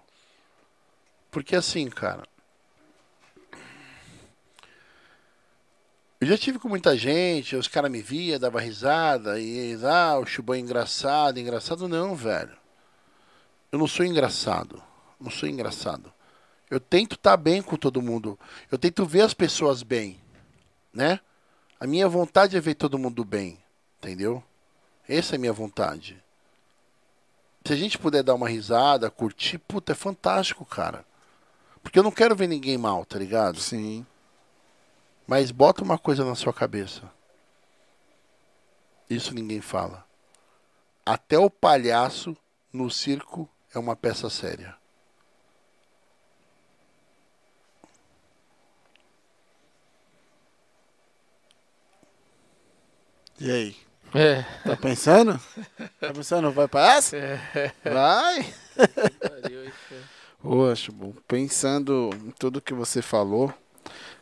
Porque 1.29 1.55
assim, 1.55 1.87
cara. 1.89 2.23
Eu 6.19 6.25
já 6.27 6.35
tive 6.37 6.57
com 6.57 6.67
muita 6.67 6.97
gente, 6.97 7.55
os 7.55 7.67
caras 7.67 7.91
me 7.91 8.01
via, 8.01 8.39
dava 8.39 8.59
risada, 8.59 9.39
e 9.39 9.77
ah, 9.85 10.17
o 10.17 10.25
chubão 10.25 10.55
é 10.55 10.59
engraçado, 10.59 11.39
engraçado 11.39 11.87
não, 11.87 12.15
velho. 12.15 12.57
Eu 13.71 13.77
não 13.77 13.85
sou 13.85 14.03
engraçado. 14.03 14.81
Não 15.19 15.29
sou 15.29 15.47
engraçado. 15.47 16.11
Eu 16.71 16.79
tento 16.79 17.13
estar 17.15 17.37
bem 17.37 17.61
com 17.61 17.75
todo 17.75 18.01
mundo. 18.01 18.37
Eu 18.71 18.79
tento 18.79 19.05
ver 19.05 19.21
as 19.21 19.33
pessoas 19.35 19.83
bem, 19.83 20.19
né? 20.91 21.19
A 21.79 21.85
minha 21.85 22.09
vontade 22.09 22.57
é 22.57 22.59
ver 22.59 22.73
todo 22.73 22.97
mundo 22.97 23.23
bem, 23.23 23.63
entendeu? 23.99 24.43
Essa 25.07 25.35
é 25.35 25.37
a 25.37 25.39
minha 25.39 25.53
vontade. 25.53 26.21
Se 27.63 27.73
a 27.73 27.75
gente 27.75 27.99
puder 27.99 28.23
dar 28.23 28.33
uma 28.33 28.49
risada, 28.49 29.11
curtir, 29.11 29.57
puta, 29.59 29.91
é 29.91 29.95
fantástico, 29.95 30.65
cara. 30.65 31.05
Porque 31.83 31.99
eu 31.99 32.03
não 32.03 32.11
quero 32.11 32.35
ver 32.35 32.47
ninguém 32.47 32.77
mal, 32.77 33.05
tá 33.05 33.19
ligado? 33.19 33.59
Sim. 33.59 34.05
Mas 35.27 35.51
bota 35.51 35.83
uma 35.83 35.99
coisa 35.99 36.25
na 36.25 36.33
sua 36.33 36.53
cabeça. 36.53 37.03
Isso 39.09 39.33
ninguém 39.33 39.61
fala. 39.61 40.05
Até 41.05 41.37
o 41.37 41.49
palhaço 41.49 42.35
no 42.73 42.89
circo 42.89 43.47
é 43.73 43.77
uma 43.77 43.95
peça 43.95 44.29
séria. 44.29 44.75
E 53.39 53.51
aí? 53.51 53.75
É. 54.13 54.43
Tá 54.63 54.75
pensando? 54.75 55.39
Tá 55.99 56.13
pensando? 56.13 56.51
Vai 56.51 56.67
pra 56.67 56.95
essa? 56.95 57.17
Vai! 57.83 58.53
Poxa, 60.41 60.91
bom, 60.91 61.13
pensando 61.27 62.09
em 62.25 62.31
tudo 62.31 62.61
que 62.61 62.73
você 62.73 63.01
falou, 63.01 63.53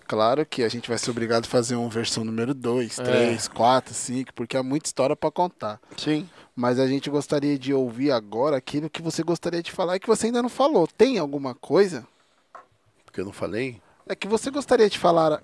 claro 0.08 0.46
que 0.46 0.64
a 0.64 0.70
gente 0.70 0.90
vai 0.90 0.98
ser 0.98 1.12
obrigado 1.12 1.46
a 1.46 1.50
fazer 1.50 1.76
uma 1.76 1.90
versão 1.90 2.24
número 2.24 2.54
2, 2.54 3.00
É. 3.00 3.04
3, 3.04 3.48
4, 3.48 3.94
5, 3.94 4.34
porque 4.34 4.58
há 4.58 4.64
muita 4.64 4.88
história 4.88 5.16
pra 5.16 5.30
contar. 5.30 5.80
Sim. 5.98 6.28
Mas 6.56 6.80
a 6.80 6.88
gente 6.88 7.10
gostaria 7.10 7.60
de 7.60 7.74
ouvir 7.74 8.12
agora 8.12 8.58
aquilo 8.58 8.90
que 8.90 9.02
você 9.02 9.22
gostaria 9.24 9.62
de 9.62 9.72
falar 9.72 9.98
e 9.98 10.00
que 10.00 10.08
você 10.08 10.28
ainda 10.28 10.42
não 10.42 10.50
falou. 10.50 10.88
Tem 10.88 11.20
alguma 11.20 11.54
coisa? 11.54 12.08
Porque 13.06 13.20
eu 13.22 13.26
não 13.26 13.34
falei. 13.34 13.82
É 14.08 14.16
que 14.16 14.28
você 14.28 14.50
gostaria 14.50 14.90
de 14.90 14.98
falar 14.98 15.44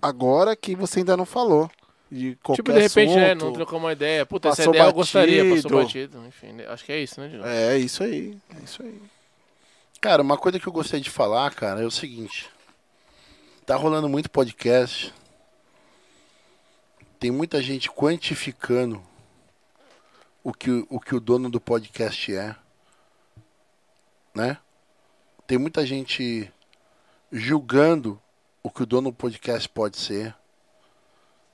agora 0.00 0.54
que 0.54 0.76
você 0.76 1.00
ainda 1.00 1.16
não 1.16 1.26
falou. 1.26 1.70
De 2.10 2.36
qualquer 2.42 2.62
Tipo, 2.62 2.72
de 2.72 2.80
repente, 2.80 3.14
né? 3.14 3.26
assunto. 3.30 3.44
Não 3.44 3.52
trocou 3.52 3.78
uma 3.78 3.92
ideia. 3.92 4.26
Puta, 4.26 4.48
essa 4.48 4.64
ideia 4.64 4.82
eu 4.82 4.92
gostaria, 4.92 5.44
batido. 5.44 5.62
passou 5.62 5.82
batido. 5.82 6.26
Enfim, 6.26 6.52
né, 6.52 6.66
acho 6.66 6.84
que 6.84 6.92
é 6.92 7.00
isso, 7.00 7.20
né, 7.20 7.28
Digão? 7.28 7.46
É 7.46 7.78
isso 7.78 8.02
aí, 8.02 8.36
é 8.58 8.64
isso 8.64 8.82
aí. 8.82 9.00
Cara, 10.00 10.22
uma 10.22 10.36
coisa 10.36 10.58
que 10.58 10.66
eu 10.66 10.72
gostaria 10.72 11.02
de 11.02 11.10
falar, 11.10 11.54
cara, 11.54 11.82
é 11.82 11.86
o 11.86 11.90
seguinte. 11.90 12.50
Tá 13.64 13.76
rolando 13.76 14.08
muito 14.08 14.30
podcast. 14.30 15.14
Tem 17.20 17.30
muita 17.30 17.62
gente 17.62 17.90
quantificando 17.90 19.00
o 20.42 20.52
que, 20.52 20.86
o 20.88 20.98
que 20.98 21.14
o 21.14 21.20
dono 21.20 21.50
do 21.50 21.60
podcast 21.60 22.34
é. 22.34 22.56
Né? 24.34 24.56
Tem 25.46 25.58
muita 25.58 25.84
gente 25.84 26.50
julgando 27.30 28.20
o 28.62 28.70
que 28.70 28.82
o 28.82 28.86
dono 28.86 29.10
do 29.10 29.16
podcast 29.16 29.68
pode 29.68 29.98
ser. 29.98 30.34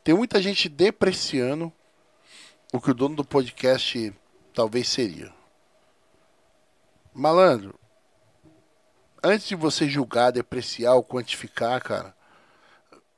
Tem 0.07 0.15
muita 0.15 0.41
gente 0.41 0.69
depreciando 0.69 1.73
o 2.73 2.81
que 2.81 2.93
o 2.93 2.95
dono 2.95 3.16
do 3.16 3.24
podcast 3.24 4.15
talvez 4.55 4.89
seria. 4.89 5.35
Malandro, 7.12 7.77
antes 9.20 9.49
de 9.49 9.57
você 9.57 9.89
julgar, 9.89 10.31
depreciar 10.31 10.95
ou 10.95 11.03
quantificar, 11.03 11.83
cara, 11.83 12.16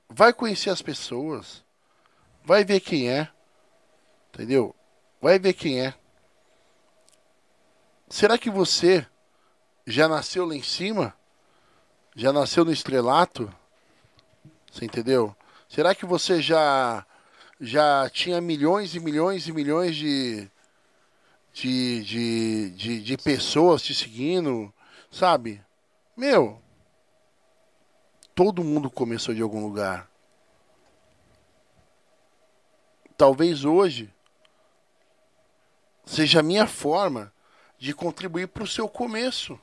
vai 0.09 0.32
conhecer 0.32 0.70
as 0.70 0.81
pessoas. 0.81 1.62
Vai 2.43 2.65
ver 2.65 2.81
quem 2.81 3.10
é. 3.10 3.31
Entendeu? 4.32 4.74
Vai 5.20 5.39
ver 5.39 5.52
quem 5.52 5.85
é. 5.85 5.94
Será 8.09 8.39
que 8.39 8.48
você 8.48 9.06
já 9.86 10.09
nasceu 10.09 10.47
lá 10.47 10.55
em 10.55 10.62
cima? 10.62 11.15
Já 12.16 12.32
nasceu 12.32 12.65
no 12.65 12.73
estrelato? 12.73 13.55
Você 14.73 14.86
entendeu? 14.86 15.36
Será 15.68 15.94
que 15.94 16.06
você 16.06 16.40
já 16.40 17.04
já 17.60 18.08
tinha 18.10 18.40
milhões 18.40 18.94
e 18.94 19.00
milhões 19.00 19.46
e 19.48 19.52
milhões 19.52 19.96
de 19.96 20.50
de, 21.52 22.04
de, 22.04 22.70
de, 22.70 23.02
de 23.02 23.16
pessoas 23.16 23.82
te 23.82 23.94
seguindo, 23.94 24.72
sabe? 25.10 25.60
Meu, 26.16 26.62
todo 28.34 28.62
mundo 28.62 28.90
começou 28.90 29.34
de 29.34 29.42
algum 29.42 29.64
lugar. 29.64 30.08
Talvez 33.16 33.64
hoje 33.64 34.14
seja 36.06 36.40
a 36.40 36.42
minha 36.42 36.66
forma 36.66 37.32
de 37.76 37.92
contribuir 37.92 38.46
para 38.48 38.62
o 38.62 38.66
seu 38.66 38.88
começo. 38.88 39.60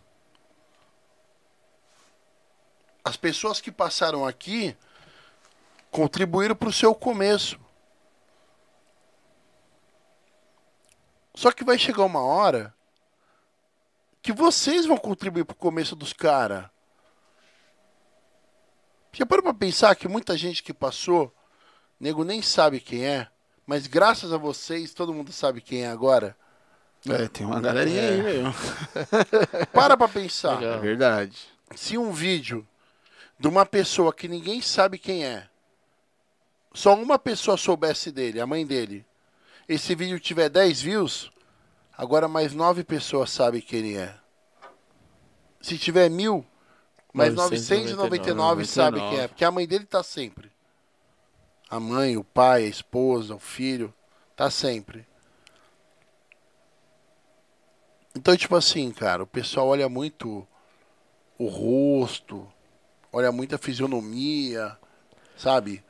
As 3.03 3.15
pessoas 3.15 3.61
que 3.61 3.71
passaram 3.71 4.27
aqui 4.27 4.75
contribuíram 5.95 6.53
para 6.53 6.67
o 6.67 6.73
seu 6.73 6.93
começo. 6.93 7.57
Só 11.33 11.53
que 11.53 11.63
vai 11.63 11.79
chegar 11.79 12.03
uma 12.03 12.19
hora 12.19 12.75
que 14.21 14.33
vocês 14.33 14.85
vão 14.85 14.97
contribuir 14.97 15.45
para 15.45 15.53
o 15.53 15.57
começo 15.57 15.95
dos 15.95 16.11
caras. 16.11 16.65
Já 19.13 19.25
parou 19.25 19.41
para 19.41 19.53
pensar 19.53 19.95
que 19.95 20.05
muita 20.05 20.37
gente 20.37 20.61
que 20.61 20.73
passou 20.73 21.33
nego 21.97 22.25
nem 22.25 22.41
sabe 22.41 22.81
quem 22.81 23.05
é, 23.05 23.29
mas 23.65 23.87
graças 23.87 24.33
a 24.33 24.37
vocês 24.37 24.93
todo 24.93 25.13
mundo 25.13 25.31
sabe 25.31 25.61
quem 25.61 25.83
é 25.83 25.87
agora. 25.87 26.35
É, 27.07 27.29
tem 27.29 27.45
uma 27.45 27.61
galerinha 27.61 28.01
É. 28.01 28.09
aí, 28.09 28.21
meu. 28.21 28.53
Para 29.71 29.95
pra 29.95 30.09
pensar. 30.09 30.61
É 30.61 30.77
verdade. 30.77 31.47
Se 31.73 31.97
um 31.97 32.11
vídeo 32.11 32.67
de 33.39 33.47
uma 33.47 33.65
pessoa 33.65 34.13
que 34.13 34.27
ninguém 34.27 34.61
sabe 34.61 34.97
quem 34.97 35.23
é, 35.23 35.47
só 36.75 36.93
uma 36.93 37.17
pessoa 37.17 37.55
soubesse 37.55 38.11
dele, 38.11 38.41
a 38.41 38.45
mãe 38.45 38.65
dele, 38.65 39.05
esse 39.67 39.95
vídeo 39.95 40.19
tiver 40.19 40.49
10 40.49 40.81
views, 40.81 41.31
agora 41.97 42.27
mais 42.27 42.53
9 42.53 42.83
pessoas 42.83 43.31
sabem 43.31 43.61
quem 43.61 43.79
ele 43.79 43.97
é. 43.97 44.15
Se 45.61 45.77
tiver 45.77 46.09
mil, 46.09 46.45
mais 47.13 47.33
999 47.33 48.65
sabem 48.65 49.09
quem 49.09 49.19
é, 49.19 49.27
porque 49.27 49.45
a 49.45 49.51
mãe 49.51 49.65
dele 49.65 49.85
tá 49.85 50.03
sempre. 50.03 50.51
A 51.69 51.79
mãe, 51.79 52.17
o 52.17 52.23
pai, 52.23 52.65
a 52.65 52.67
esposa, 52.67 53.33
o 53.33 53.39
filho, 53.39 53.93
tá 54.35 54.51
sempre. 54.51 55.07
Então, 58.13 58.35
tipo 58.35 58.55
assim, 58.55 58.91
cara, 58.91 59.23
o 59.23 59.27
pessoal 59.27 59.69
olha 59.69 59.87
muito 59.87 60.45
o 61.37 61.47
rosto, 61.47 62.47
olha 63.11 63.31
muito 63.31 63.55
a 63.55 63.57
fisionomia, 63.57 64.77
sabe? 65.37 65.83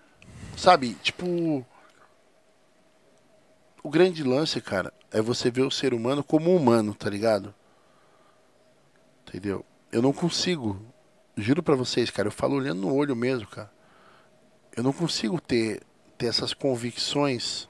Sabe, 0.58 0.94
tipo. 0.96 1.66
O 3.84 3.90
grande 3.90 4.24
lance, 4.24 4.60
cara, 4.60 4.92
é 5.12 5.22
você 5.22 5.52
ver 5.52 5.62
o 5.62 5.70
ser 5.70 5.94
humano 5.94 6.24
como 6.24 6.56
humano, 6.56 6.96
tá 6.96 7.10
ligado? 7.10 7.54
Entendeu? 9.28 9.64
Eu 9.92 10.02
não 10.02 10.12
consigo, 10.12 10.82
juro 11.38 11.62
pra 11.62 11.76
vocês, 11.76 12.10
cara, 12.10 12.30
eu 12.30 12.32
falo 12.32 12.56
olhando 12.56 12.82
no 12.82 12.94
olho 12.96 13.16
mesmo, 13.16 13.48
cara. 13.48 13.72
Eu 14.76 14.82
não 14.82 14.92
consigo 14.92 15.40
ter, 15.40 15.84
ter 16.18 16.28
essas 16.28 16.54
convicções. 16.54 17.70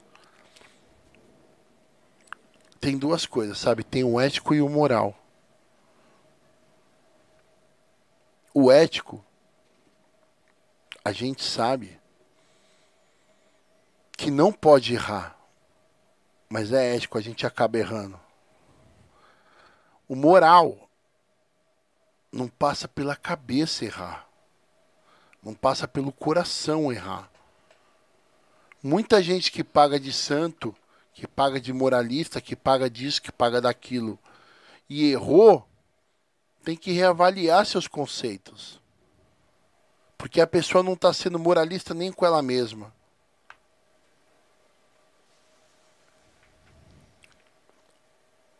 Tem 2.80 2.96
duas 2.96 3.26
coisas, 3.26 3.58
sabe? 3.58 3.84
Tem 3.84 4.02
o 4.02 4.18
ético 4.18 4.54
e 4.54 4.62
o 4.62 4.68
moral. 4.68 5.14
O 8.54 8.72
ético, 8.72 9.22
a 11.04 11.12
gente 11.12 11.44
sabe 11.44 12.00
que 14.16 14.30
não 14.30 14.52
pode 14.52 14.94
errar, 14.94 15.38
mas 16.48 16.72
é 16.72 16.96
ético, 16.96 17.18
a 17.18 17.20
gente 17.20 17.46
acaba 17.46 17.78
errando. 17.78 18.18
O 20.08 20.14
moral 20.14 20.88
não 22.32 22.48
passa 22.48 22.88
pela 22.88 23.14
cabeça 23.14 23.84
errar, 23.84 24.26
não 25.42 25.54
passa 25.54 25.86
pelo 25.86 26.12
coração 26.12 26.92
errar. 26.92 27.30
Muita 28.82 29.22
gente 29.22 29.50
que 29.50 29.64
paga 29.64 29.98
de 29.98 30.12
santo, 30.12 30.74
que 31.12 31.26
paga 31.26 31.60
de 31.60 31.72
moralista, 31.72 32.40
que 32.40 32.54
paga 32.54 32.88
disso, 32.88 33.20
que 33.20 33.32
paga 33.32 33.60
daquilo, 33.60 34.18
e 34.88 35.10
errou, 35.10 35.66
tem 36.64 36.76
que 36.76 36.92
reavaliar 36.92 37.66
seus 37.66 37.86
conceitos. 37.88 38.80
Porque 40.16 40.40
a 40.40 40.46
pessoa 40.46 40.82
não 40.82 40.94
está 40.94 41.12
sendo 41.12 41.38
moralista 41.38 41.92
nem 41.92 42.12
com 42.12 42.24
ela 42.24 42.42
mesma. 42.42 42.95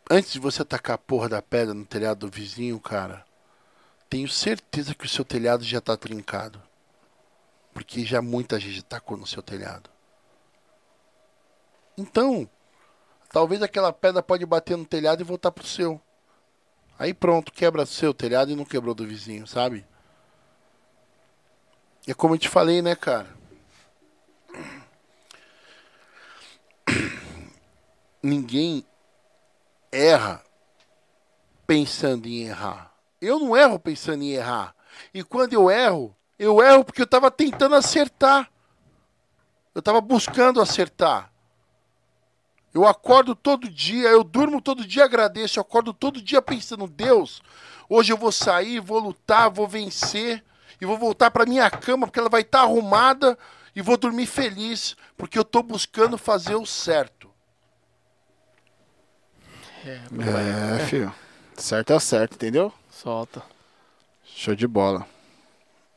Antes 0.08 0.32
de 0.32 0.38
você 0.38 0.64
tacar 0.64 0.94
a 0.94 0.98
porra 0.98 1.28
da 1.28 1.42
pedra 1.42 1.74
no 1.74 1.84
telhado 1.84 2.20
do 2.20 2.32
vizinho, 2.32 2.78
cara, 2.78 3.26
tenho 4.08 4.28
certeza 4.28 4.94
que 4.94 5.04
o 5.04 5.08
seu 5.08 5.24
telhado 5.24 5.64
já 5.64 5.78
está 5.78 5.96
trincado. 5.96 6.62
Porque 7.74 8.04
já 8.04 8.22
muita 8.22 8.60
gente 8.60 8.84
tacou 8.84 9.16
no 9.16 9.26
seu 9.26 9.42
telhado. 9.42 9.90
Então, 11.98 12.48
talvez 13.32 13.60
aquela 13.62 13.92
pedra 13.92 14.22
pode 14.22 14.46
bater 14.46 14.76
no 14.76 14.86
telhado 14.86 15.22
e 15.22 15.24
voltar 15.24 15.50
pro 15.50 15.66
seu. 15.66 16.00
Aí 16.96 17.12
pronto, 17.12 17.52
quebra 17.52 17.82
o 17.82 17.86
seu 17.86 18.14
telhado 18.14 18.52
e 18.52 18.56
não 18.56 18.64
quebrou 18.64 18.94
do 18.94 19.04
vizinho, 19.04 19.44
sabe? 19.44 19.84
É 22.06 22.14
como 22.14 22.34
eu 22.34 22.38
te 22.38 22.48
falei, 22.48 22.80
né, 22.80 22.94
cara? 22.94 23.34
Ninguém 28.22 28.86
erra 29.96 30.42
pensando 31.66 32.26
em 32.26 32.42
errar. 32.42 32.92
Eu 33.20 33.38
não 33.38 33.56
erro 33.56 33.78
pensando 33.78 34.22
em 34.22 34.32
errar. 34.32 34.74
E 35.12 35.22
quando 35.22 35.52
eu 35.52 35.70
erro, 35.70 36.14
eu 36.38 36.62
erro 36.62 36.84
porque 36.84 37.00
eu 37.00 37.06
estava 37.06 37.30
tentando 37.30 37.74
acertar. 37.74 38.50
Eu 39.74 39.80
estava 39.80 40.00
buscando 40.00 40.60
acertar. 40.60 41.32
Eu 42.72 42.86
acordo 42.86 43.34
todo 43.34 43.70
dia, 43.70 44.08
eu 44.08 44.22
durmo 44.22 44.60
todo 44.60 44.86
dia, 44.86 45.04
agradeço. 45.04 45.58
Eu 45.58 45.62
acordo 45.62 45.94
todo 45.94 46.20
dia 46.20 46.42
pensando, 46.42 46.86
Deus, 46.86 47.42
hoje 47.88 48.12
eu 48.12 48.18
vou 48.18 48.30
sair, 48.30 48.80
vou 48.80 48.98
lutar, 48.98 49.50
vou 49.50 49.66
vencer 49.66 50.44
e 50.78 50.84
vou 50.84 50.98
voltar 50.98 51.30
para 51.30 51.46
minha 51.46 51.70
cama 51.70 52.06
porque 52.06 52.18
ela 52.18 52.28
vai 52.28 52.42
estar 52.42 52.60
arrumada 52.60 53.38
e 53.74 53.80
vou 53.80 53.96
dormir 53.96 54.26
feliz 54.26 54.94
porque 55.16 55.38
eu 55.38 55.42
estou 55.42 55.62
buscando 55.62 56.18
fazer 56.18 56.54
o 56.54 56.66
certo. 56.66 57.15
É, 59.90 60.78
filho. 60.86 61.12
Certo 61.56 61.92
é 61.92 61.96
o 61.96 62.00
certo, 62.00 62.34
entendeu? 62.34 62.72
Solta. 62.90 63.42
Show 64.24 64.54
de 64.54 64.66
bola. 64.66 65.06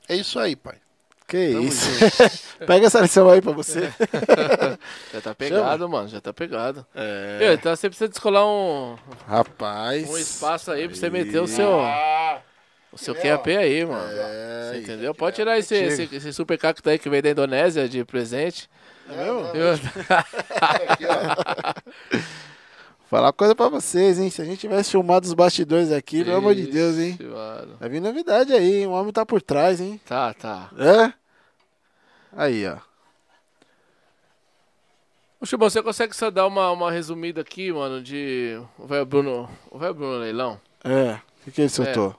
É 0.08 0.16
isso 0.16 0.40
aí, 0.40 0.56
pai. 0.56 0.76
Que 1.28 1.52
Tamo 1.54 1.68
isso. 1.68 1.86
Pega 2.66 2.88
essa 2.88 3.00
lição 3.02 3.30
aí 3.30 3.42
pra 3.42 3.52
você. 3.52 3.94
Já 5.14 5.22
tá 5.22 5.36
pegado, 5.36 5.88
mano. 5.88 6.08
Já 6.08 6.20
tá 6.20 6.34
pegado. 6.34 6.86
É. 6.96 7.38
Eu, 7.42 7.54
então 7.54 7.76
você 7.76 7.88
precisa 7.88 8.10
descolar 8.10 8.46
um, 8.48 8.98
Rapaz. 9.28 10.10
um 10.10 10.18
espaço 10.18 10.72
aí 10.72 10.88
pra 10.88 10.98
você 10.98 11.10
meter 11.10 11.40
o 11.40 11.48
seu, 11.48 11.82
o 12.92 12.98
seu 12.98 13.14
QAP 13.14 13.56
aí, 13.56 13.86
mano. 13.86 14.10
É, 14.12 14.72
Você 14.72 14.80
entendeu? 14.80 15.14
Pode 15.14 15.36
tirar 15.36 15.60
esse, 15.60 15.76
esse, 15.76 16.10
esse 16.16 16.34
super 16.34 16.58
cacto 16.58 16.90
aí 16.90 16.98
que 16.98 17.10
veio 17.10 17.22
da 17.22 17.30
Indonésia 17.30 17.88
de 17.88 18.04
presente. 18.04 18.68
Eu- 19.54 19.74
aqui, 20.90 21.06
ó. 21.06 22.20
Falar 23.10 23.28
uma 23.28 23.34
coisa 23.34 23.56
pra 23.56 23.68
vocês, 23.70 24.20
hein? 24.20 24.30
Se 24.30 24.40
a 24.40 24.46
gente 24.46 24.60
tivesse 24.60 24.92
filmado 24.92 25.26
os 25.26 25.34
bastidores 25.34 25.92
aqui, 25.92 26.24
pelo 26.24 26.38
amor 26.38 26.54
de 26.54 26.68
Deus, 26.68 26.96
hein? 26.96 27.18
Ixi, 27.20 27.24
mano. 27.24 27.76
Vai 27.80 27.90
vir 27.90 28.00
novidade 28.00 28.54
aí, 28.54 28.82
hein? 28.82 28.88
O 28.88 28.92
homem 28.92 29.12
tá 29.12 29.26
por 29.26 29.42
trás, 29.42 29.82
hein? 29.82 30.00
Tá, 30.06 30.32
tá. 30.36 30.70
É? 30.78 31.12
Aí, 32.32 32.68
ó. 32.68 32.78
Ô, 35.42 35.46
Chubão, 35.48 35.68
você 35.68 35.82
consegue 35.82 36.16
só 36.16 36.30
dar 36.30 36.46
uma, 36.46 36.70
uma 36.70 36.92
resumida 36.92 37.42
aqui, 37.42 37.72
mano, 37.72 38.00
de. 38.00 38.62
O 38.78 38.86
velho 38.86 39.08
Bruno. 39.08 39.50
O 39.72 39.80
velho 39.80 39.96
Bruno 39.96 40.20
Leilão? 40.20 40.62
É. 40.84 41.14
O 41.14 41.46
que, 41.46 41.52
que 41.52 41.62
ele 41.62 41.70
soltou? 41.70 42.16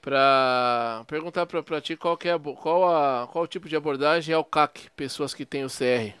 Pra 0.00 1.02
perguntar 1.08 1.44
pra, 1.46 1.60
pra 1.60 1.80
ti 1.80 1.96
qual, 1.96 2.16
que 2.16 2.28
é 2.28 2.34
a, 2.34 2.38
qual, 2.38 2.88
a, 2.88 3.26
qual 3.26 3.42
o 3.42 3.48
tipo 3.48 3.68
de 3.68 3.74
abordagem 3.74 4.32
é 4.32 4.38
o 4.38 4.44
CAC, 4.44 4.90
pessoas 4.94 5.34
que 5.34 5.44
têm 5.44 5.64
o 5.64 5.68
CR. 5.68 6.14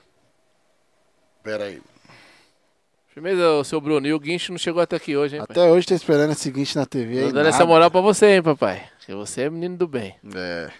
Pera 1.44 1.64
aí. 1.66 1.80
Firmeza, 3.12 3.50
o 3.50 3.64
seu 3.64 3.80
Bruno. 3.80 4.06
E 4.06 4.12
o 4.12 4.20
Guincho 4.20 4.52
não 4.52 4.58
chegou 4.58 4.80
até 4.80 4.96
aqui 4.96 5.16
hoje, 5.16 5.36
hein, 5.36 5.42
pai? 5.44 5.48
Até 5.50 5.70
hoje 5.70 5.86
tá 5.86 5.94
esperando 5.94 6.30
a 6.30 6.34
seguinte 6.34 6.76
na 6.76 6.86
TV 6.86 7.18
aí. 7.18 7.26
Tô 7.26 7.32
dando 7.32 7.48
essa 7.48 7.66
moral 7.66 7.90
pra 7.90 8.00
você, 8.00 8.36
hein, 8.36 8.42
papai. 8.42 8.88
Porque 8.98 9.14
você 9.14 9.42
é 9.42 9.50
menino 9.50 9.76
do 9.76 9.88
bem. 9.88 10.14
É. 10.34 10.70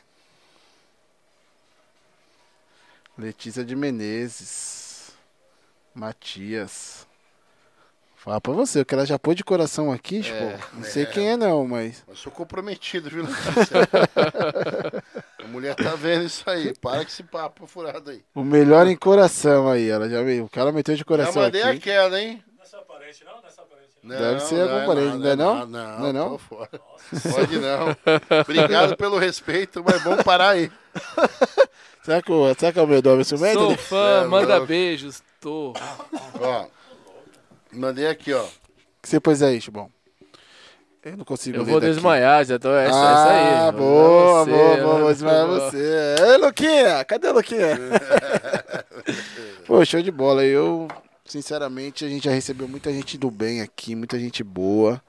Letícia 3.18 3.64
de 3.64 3.74
Menezes. 3.74 5.10
Matias. 5.92 7.04
Fala 8.16 8.40
pra 8.40 8.52
você, 8.52 8.80
o 8.80 8.84
que 8.84 8.94
ela 8.94 9.06
já 9.06 9.18
pôs 9.18 9.34
de 9.34 9.42
coração 9.42 9.90
aqui, 9.90 10.20
tipo, 10.20 10.44
não 10.74 10.84
sei 10.84 11.06
quem 11.06 11.30
é 11.30 11.36
não, 11.38 11.66
mas. 11.66 12.04
Eu 12.06 12.14
sou 12.14 12.30
comprometido, 12.30 13.08
viu? 13.08 13.24
a 15.50 15.52
mulher 15.52 15.74
tá 15.74 15.94
vendo 15.96 16.24
isso 16.24 16.48
aí. 16.48 16.72
Para 16.78 16.98
com 17.04 17.08
esse 17.10 17.22
papo 17.24 17.66
furado 17.66 18.10
aí. 18.10 18.22
O 18.34 18.44
melhor 18.44 18.86
em 18.86 18.96
coração 18.96 19.68
aí, 19.68 19.88
ela 19.90 20.08
já 20.08 20.22
veio. 20.22 20.44
O 20.44 20.48
cara 20.48 20.70
meteu 20.70 20.94
de 20.94 21.00
Já 21.00 21.04
coração 21.04 21.42
mandei 21.42 21.62
aqui. 21.62 21.78
aquela, 21.78 22.20
hein? 22.20 22.42
Não 22.56 22.62
é 22.62 22.66
sua 22.66 22.80
parente, 22.82 23.24
não? 23.24 23.32
Não 23.32 23.38
é 23.38 23.50
parente, 23.64 23.94
não. 24.02 24.18
Deve 24.18 24.40
ser 24.40 24.60
algum 24.68 24.86
parente, 24.86 25.16
não 25.18 25.28
é 25.30 25.36
não? 25.36 25.66
Não, 25.66 25.98
Não 25.98 26.06
é 26.06 26.12
não? 26.12 26.38
fora. 26.38 26.70
Pode 27.32 27.58
não. 27.58 27.96
Obrigado 28.42 28.96
pelo 28.96 29.18
respeito, 29.18 29.82
mas 29.84 30.02
vamos 30.02 30.22
parar 30.22 30.50
aí. 30.50 30.70
Será 32.02 32.22
que, 32.22 32.32
o- 32.32 32.54
será 32.54 32.72
que 32.72 32.78
é 32.78 32.82
o 32.82 32.86
meu 32.86 33.02
Alves 33.04 33.28
Sou 33.28 33.38
fã, 33.76 34.22
É, 34.22 34.26
manda 34.26 34.54
louco. 34.54 34.66
beijos. 34.68 35.22
Tô. 35.38 35.74
Ó, 36.40 36.66
mandei 37.72 38.06
aqui, 38.06 38.32
ó. 38.32 38.42
O 38.42 38.48
que 39.02 39.08
você 39.08 39.20
pôs 39.20 39.42
aí, 39.42 39.60
Chubão? 39.60 39.90
Eu 41.02 41.16
não 41.16 41.24
consigo 41.24 41.56
Eu 41.56 41.64
vou 41.64 41.80
daqui. 41.80 41.94
desmaiar, 41.94 42.44
já 42.44 42.58
tô. 42.58 42.74
Essa, 42.74 42.94
ah, 42.94 43.12
essa 43.12 43.66
aí. 43.68 43.72
boa, 43.72 44.44
Você, 44.44 44.50
boa, 44.50 44.76
né? 44.76 44.82
boa, 44.82 44.98
vou 45.00 45.12
desmaiar 45.12 45.46
Boa. 45.46 45.70
você. 45.70 46.14
Ei, 46.20 46.36
Luquinha, 46.36 47.04
cadê 47.06 47.28
o 47.28 47.32
Luquinha? 47.32 47.78
Pô, 49.66 49.84
show 49.84 50.02
de 50.02 50.10
bola. 50.10 50.44
Eu, 50.44 50.88
sinceramente, 51.24 52.04
a 52.04 52.08
gente 52.08 52.24
já 52.24 52.30
recebeu 52.32 52.68
muita 52.68 52.92
gente 52.92 53.16
do 53.16 53.30
bem 53.30 53.62
aqui, 53.62 53.94
muita 53.96 54.18
gente 54.18 54.42
boa. 54.44 55.02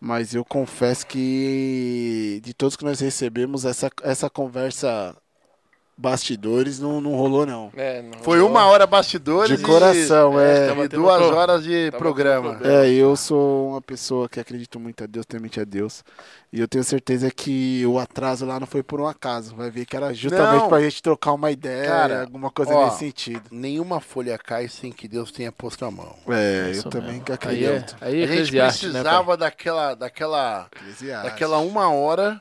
Mas 0.00 0.34
eu 0.34 0.44
confesso 0.44 1.06
que 1.06 2.40
de 2.44 2.54
todos 2.54 2.76
que 2.76 2.84
nós 2.84 3.00
recebemos, 3.00 3.64
essa, 3.64 3.90
essa 4.02 4.30
conversa 4.30 5.14
bastidores 5.98 6.78
não, 6.78 7.00
não 7.00 7.16
rolou, 7.16 7.44
não. 7.44 7.70
É, 7.76 8.00
não 8.02 8.18
Foi 8.20 8.38
rolou. 8.38 8.52
uma 8.52 8.66
hora 8.66 8.86
bastidores 8.86 9.58
De 9.58 9.62
coração, 9.64 10.38
É, 10.38 10.68
é. 10.68 10.84
e 10.84 10.88
duas 10.88 11.16
pro- 11.26 11.34
horas 11.36 11.62
de 11.64 11.90
tava 11.90 11.98
programa. 12.02 12.60
É, 12.62 12.88
eu 12.88 13.16
sou 13.16 13.70
uma 13.70 13.82
pessoa 13.82 14.28
que 14.28 14.38
acredito 14.38 14.78
muito 14.78 15.02
a 15.02 15.06
Deus, 15.06 15.26
temente 15.26 15.60
a 15.60 15.64
Deus. 15.64 16.04
E 16.50 16.60
eu 16.60 16.68
tenho 16.68 16.82
certeza 16.82 17.30
que 17.30 17.84
o 17.84 17.98
atraso 17.98 18.46
lá 18.46 18.58
não 18.58 18.66
foi 18.66 18.82
por 18.82 19.00
um 19.00 19.06
acaso. 19.06 19.54
Vai 19.54 19.70
ver 19.70 19.84
que 19.84 19.94
era 19.96 20.14
justamente 20.14 20.62
Não. 20.62 20.68
pra 20.68 20.80
gente 20.80 21.02
trocar 21.02 21.32
uma 21.34 21.50
ideia, 21.50 21.86
Cara, 21.86 22.20
alguma 22.22 22.50
coisa 22.50 22.72
ó, 22.74 22.84
nesse 22.86 23.00
sentido. 23.00 23.42
Nenhuma 23.50 24.00
folha 24.00 24.38
cai 24.38 24.66
sem 24.68 24.90
que 24.90 25.06
Deus 25.06 25.30
tenha 25.30 25.52
posto 25.52 25.84
a 25.84 25.90
mão. 25.90 26.14
É, 26.28 26.70
Isso 26.70 26.86
eu 26.86 26.90
também 26.90 27.20
mesmo. 27.20 27.24
que 27.24 27.32
Aí 27.32 27.64
é, 27.64 27.68
acredito. 27.76 27.96
aí 28.00 28.20
é 28.22 28.24
a 28.24 28.26
gente 28.28 28.52
né, 28.54 28.66
precisava 28.66 29.36
daquela, 29.36 29.94
daquela, 29.94 30.68
Eclesiastes. 30.74 31.30
daquela 31.30 31.58
uma 31.58 31.90
hora 31.92 32.40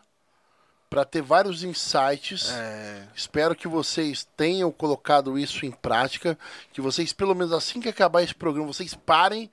para 0.89 1.03
ter 1.05 1.22
vários 1.22 1.64
insights. 1.64 2.49
É, 2.51 3.03
Espero 3.15 3.55
que 3.55 3.68
vocês 3.68 4.27
tenham 4.35 4.72
colocado 4.72 5.38
isso 5.38 5.65
em 5.65 5.72
prática, 5.72 6.38
que 6.72 6.81
vocês 6.81 7.14
pelo 7.14 7.35
menos 7.35 7.51
assim 7.51 7.80
que 7.80 7.89
acabar 7.89 8.23
esse 8.23 8.34
programa, 8.35 8.68
vocês 8.68 8.93
parem, 8.93 9.51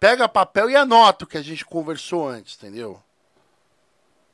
pega 0.00 0.28
papel 0.28 0.70
e 0.70 0.76
anota 0.76 1.24
o 1.24 1.28
que 1.28 1.38
a 1.38 1.42
gente 1.42 1.64
conversou 1.64 2.28
antes, 2.28 2.56
entendeu? 2.56 3.02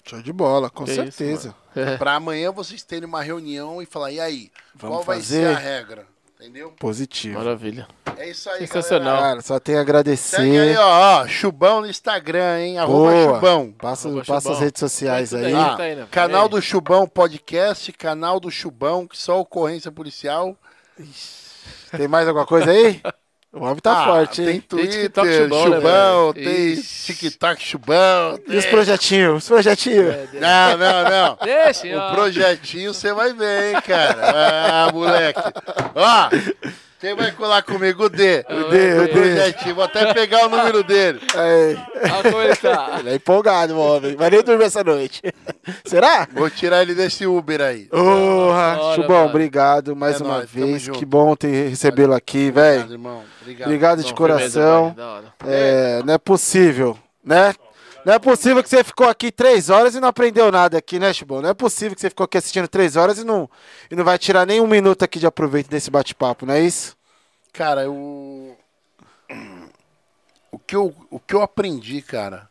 show 0.09 0.23
de 0.23 0.33
bola, 0.33 0.71
com 0.71 0.85
isso, 0.85 0.95
certeza. 0.95 1.55
É. 1.77 1.99
Pra 1.99 2.15
amanhã 2.15 2.51
vocês 2.51 2.83
terem 2.83 3.07
uma 3.07 3.23
reunião 3.23 3.83
e 3.83 3.87
falar, 3.87 4.11
e 4.11 4.19
aí, 4.19 4.51
Vamos 4.75 4.97
qual 4.97 5.05
vai 5.05 5.19
fazer? 5.19 5.43
ser 5.43 5.55
a 5.55 5.59
regra? 5.59 6.07
Entendeu? 6.41 6.71
Positivo. 6.79 7.37
Maravilha. 7.39 7.89
É 8.17 8.31
isso 8.31 8.49
aí, 8.51 8.61
Sensacional. 8.61 9.07
galera. 9.17 9.29
Cara, 9.31 9.41
só 9.43 9.59
tenho 9.59 9.79
a 9.79 9.81
agradecer. 9.81 10.37
Segue 10.37 10.59
aí, 10.59 10.77
ó, 10.77 11.23
ó, 11.23 11.27
Chubão 11.27 11.81
no 11.81 11.87
Instagram, 11.89 12.61
hein? 12.61 12.79
Arroba 12.79 13.11
Boa. 13.11 13.35
Chubão. 13.35 13.73
Passa, 13.73 14.09
Arroba 14.09 14.25
passa 14.25 14.41
Chubão. 14.43 14.53
as 14.57 14.61
redes 14.61 14.81
sociais 14.81 15.35
aí. 15.35 15.51
tudo 15.53 15.57
Ah, 15.61 15.77
tá 15.77 15.83
aí, 15.83 15.95
né? 15.97 16.07
canal 16.11 16.45
Aí. 16.45 16.49
do 16.51 16.63
Chubão 16.63 17.07
Podcast, 17.09 17.93
canal 17.93 18.39
do 18.41 18.51
Chubão, 18.51 19.07
que 19.07 19.19
só 19.19 19.41
ocorrência 19.41 19.91
policial. 19.91 20.57
Tem 21.97 22.07
mais 22.09 22.27
alguma 22.29 22.47
coisa 22.47 22.71
aí? 22.71 23.01
O 23.51 23.65
homem 23.65 23.77
tá 23.77 24.03
Ah, 24.03 24.05
forte, 24.05 24.45
Tem 24.45 24.57
hein? 24.57 24.61
Twitter, 24.61 25.01
TikTok 25.05 25.33
Chubão, 25.37 25.63
Chubão, 25.65 26.27
né, 26.35 26.45
tem. 26.45 26.83
TikTok 26.83 27.63
Chubão. 27.63 28.39
E 28.47 28.57
os 28.57 28.67
projetinhos? 28.67 29.43
Os 29.43 29.49
projetinhos? 29.49 30.15
Não, 30.35 30.77
não, 30.77 31.05
não. 31.11 31.39
Deixa, 31.43 31.87
O 31.87 31.99
ó. 31.99 32.13
projetinho 32.15 32.93
você 32.93 33.11
vai 33.13 33.33
ver, 33.33 33.75
hein, 33.75 33.81
cara. 33.87 34.87
Ah, 34.87 34.93
moleque. 34.93 35.41
Ó, 35.95 36.29
quem 37.01 37.15
vai 37.15 37.33
colar 37.33 37.63
comigo? 37.63 38.05
O 38.05 38.09
D. 38.09 38.45
O 38.49 38.71
D, 38.71 38.99
O 38.99 39.03
o 39.05 39.07
D. 39.09 39.73
Vou 39.75 39.85
até 39.85 40.13
pegar 40.13 40.47
o 40.47 40.49
número 40.49 40.83
dele. 40.83 41.21
Aí. 41.35 41.79
Olha 42.13 42.31
como 42.31 42.43
ele 42.43 42.57
tá. 42.57 42.97
Ele 42.99 43.11
é 43.11 43.15
empolgado, 43.15 43.75
o 43.75 43.79
homem. 43.79 44.17
Vai 44.17 44.31
nem 44.31 44.43
dormir 44.43 44.65
essa 44.65 44.83
noite. 44.83 45.23
Será? 45.85 46.27
Vou 46.33 46.51
tirar 46.51 46.83
ele 46.83 46.95
desse 46.95 47.27
Uber 47.27 47.61
aí. 47.61 47.85
Porra, 47.85 48.79
Chubão, 48.95 49.17
mano. 49.19 49.29
obrigado 49.31 49.95
mais 49.97 50.21
É 50.21 50.25
uma 50.25 50.35
nóis, 50.39 50.51
vez. 50.51 50.89
Que 50.89 51.05
bom 51.05 51.35
ter 51.37 51.69
recebê-lo 51.71 52.15
aqui, 52.15 52.49
Obrigado, 52.49 52.65
velho. 52.81 52.93
irmão. 52.93 53.23
Obrigado. 53.43 53.67
Obrigado 53.69 54.03
de 54.03 54.11
Bom, 54.11 54.17
coração. 54.17 54.97
É, 55.47 56.03
não 56.05 56.15
é 56.15 56.19
possível, 56.19 56.99
né? 57.25 57.55
Não 58.05 58.15
é 58.15 58.19
possível 58.19 58.63
que 58.63 58.69
você 58.69 58.83
ficou 58.85 59.09
aqui 59.09 59.31
três 59.31 59.69
horas 59.71 59.95
e 59.95 60.01
não 60.01 60.09
aprendeu 60.09 60.51
nada 60.51 60.79
aqui, 60.79 60.99
né, 60.99 61.13
Chubão? 61.13 61.43
Não 61.43 61.51
é 61.51 61.55
possível 61.55 61.95
que 61.95 62.01
você 62.01 62.09
ficou 62.09 62.25
aqui 62.25 62.39
assistindo 62.39 62.69
três 62.69 62.97
horas 62.97 63.19
e 63.19 63.25
não, 63.25 63.51
e 63.91 63.97
não 63.97 64.05
vai 64.05 64.19
tirar 64.19 64.47
nem 64.47 64.61
um 64.61 64.67
minuto 64.67 65.03
aqui 65.03 65.19
de 65.19 65.27
aproveito 65.27 65.69
desse 65.69 65.91
bate-papo, 65.91 66.47
não 66.47 66.55
é 66.55 66.61
isso? 66.61 66.97
Cara, 67.53 67.83
eu... 67.83 68.57
O 70.51 70.59
que 70.59 70.75
eu, 70.75 70.95
o 71.11 71.21
que 71.21 71.35
eu 71.35 71.43
aprendi, 71.43 72.01
cara, 72.01 72.49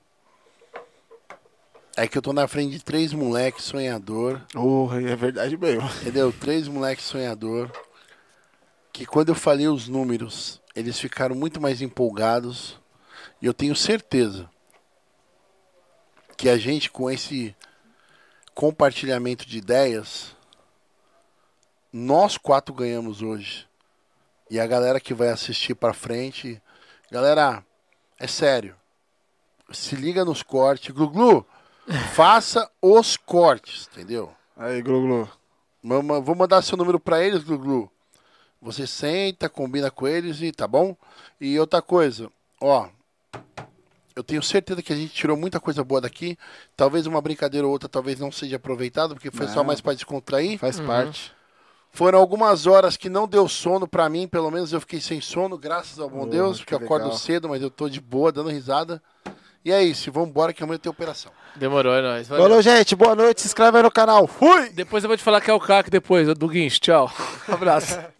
é 1.95 2.07
que 2.07 2.15
eu 2.15 2.21
tô 2.21 2.31
na 2.31 2.47
frente 2.47 2.73
de 2.73 2.83
três 2.83 3.11
moleques 3.11 3.65
sonhador, 3.65 4.39
Porra, 4.53 5.01
é 5.01 5.15
verdade 5.15 5.57
mesmo. 5.57 5.89
entendeu? 6.01 6.31
Três 6.31 6.67
moleques 6.67 7.05
sonhador, 7.05 7.71
que 8.93 9.05
quando 9.05 9.29
eu 9.29 9.35
falei 9.35 9.67
os 9.67 9.87
números, 9.87 10.61
eles 10.75 10.99
ficaram 10.99 11.35
muito 11.35 11.59
mais 11.59 11.81
empolgados, 11.81 12.79
e 13.41 13.47
eu 13.47 13.53
tenho 13.53 13.75
certeza 13.75 14.47
que 16.37 16.47
a 16.47 16.57
gente, 16.57 16.89
com 16.91 17.09
esse 17.09 17.55
compartilhamento 18.53 19.45
de 19.45 19.57
ideias, 19.57 20.35
nós 21.91 22.37
quatro 22.37 22.73
ganhamos 22.73 23.21
hoje. 23.21 23.67
E 24.49 24.59
a 24.59 24.67
galera 24.67 24.99
que 24.99 25.13
vai 25.13 25.29
assistir 25.29 25.75
pra 25.75 25.93
frente. 25.93 26.61
Galera, 27.11 27.63
é 28.19 28.27
sério. 28.27 28.75
Se 29.71 29.95
liga 29.95 30.23
nos 30.23 30.41
cortes. 30.43 30.93
Glu-glu, 30.93 31.45
faça 32.13 32.69
os 32.81 33.17
cortes, 33.17 33.89
entendeu? 33.91 34.33
Aí, 34.55 34.81
Glu-Glu. 34.81 35.29
Mama- 35.83 36.19
Vou 36.21 36.35
mandar 36.35 36.61
seu 36.61 36.77
número 36.77 36.99
pra 36.99 37.21
eles, 37.21 37.43
Glu-glu. 37.43 37.91
Você 38.61 38.87
senta, 38.87 39.49
combina 39.49 39.91
com 39.91 40.07
eles 40.07 40.41
e 40.41 40.51
tá 40.51 40.67
bom? 40.67 40.95
E 41.39 41.59
outra 41.59 41.81
coisa, 41.81 42.31
ó. 42.61 42.89
Eu 44.17 44.23
tenho 44.23 44.41
certeza 44.41 44.81
que 44.81 44.91
a 44.91 44.95
gente 44.95 45.13
tirou 45.13 45.37
muita 45.37 45.59
coisa 45.59 45.83
boa 45.83 46.01
daqui. 46.01 46.35
Talvez 46.75 47.05
uma 47.05 47.21
brincadeira 47.21 47.67
ou 47.67 47.71
outra 47.71 47.87
talvez 47.87 48.19
não 48.19 48.31
seja 48.31 48.55
aproveitado, 48.55 49.13
porque 49.13 49.29
foi 49.29 49.47
só 49.47 49.57
Não. 49.57 49.65
mais 49.65 49.79
pra 49.79 49.93
descontrair. 49.93 50.57
Faz 50.57 50.79
parte. 50.79 51.31
Foram 51.91 52.17
algumas 52.19 52.65
horas 52.65 52.97
que 52.97 53.09
não 53.09 53.27
deu 53.27 53.47
sono 53.47 53.87
pra 53.87 54.09
mim, 54.09 54.27
pelo 54.27 54.49
menos 54.49 54.73
eu 54.73 54.79
fiquei 54.81 54.99
sem 54.99 55.21
sono, 55.21 55.57
graças 55.57 55.99
ao 55.99 56.09
bom 56.09 56.23
Oh, 56.23 56.25
Deus, 56.25 56.57
que 56.57 56.65
porque 56.65 56.73
eu 56.73 56.85
acordo 56.85 57.03
legal. 57.05 57.17
cedo, 57.17 57.47
mas 57.49 57.61
eu 57.61 57.69
tô 57.69 57.87
de 57.87 58.01
boa, 58.01 58.31
dando 58.31 58.49
risada. 58.49 59.01
E 59.63 59.71
é 59.71 59.83
isso, 59.83 60.11
vamos 60.11 60.29
embora 60.29 60.51
que 60.53 60.63
amanhã 60.63 60.79
tem 60.79 60.89
operação. 60.89 61.31
Demorou, 61.55 61.93
é 61.93 62.01
nóis. 62.01 62.27
Valeu. 62.27 62.43
Falou, 62.43 62.61
gente. 62.61 62.95
Boa 62.95 63.13
noite. 63.15 63.41
Se 63.41 63.47
inscreve 63.47 63.77
aí 63.77 63.83
no 63.83 63.91
canal. 63.91 64.25
Fui! 64.25 64.69
Depois 64.69 65.03
eu 65.03 65.07
vou 65.09 65.17
te 65.17 65.23
falar 65.23 65.41
que 65.41 65.51
é 65.51 65.53
o 65.53 65.59
CAC 65.59 65.89
depois, 65.91 66.27
do 66.35 66.47
Guincho. 66.47 66.79
Tchau. 66.79 67.11
Abraço. 67.47 67.99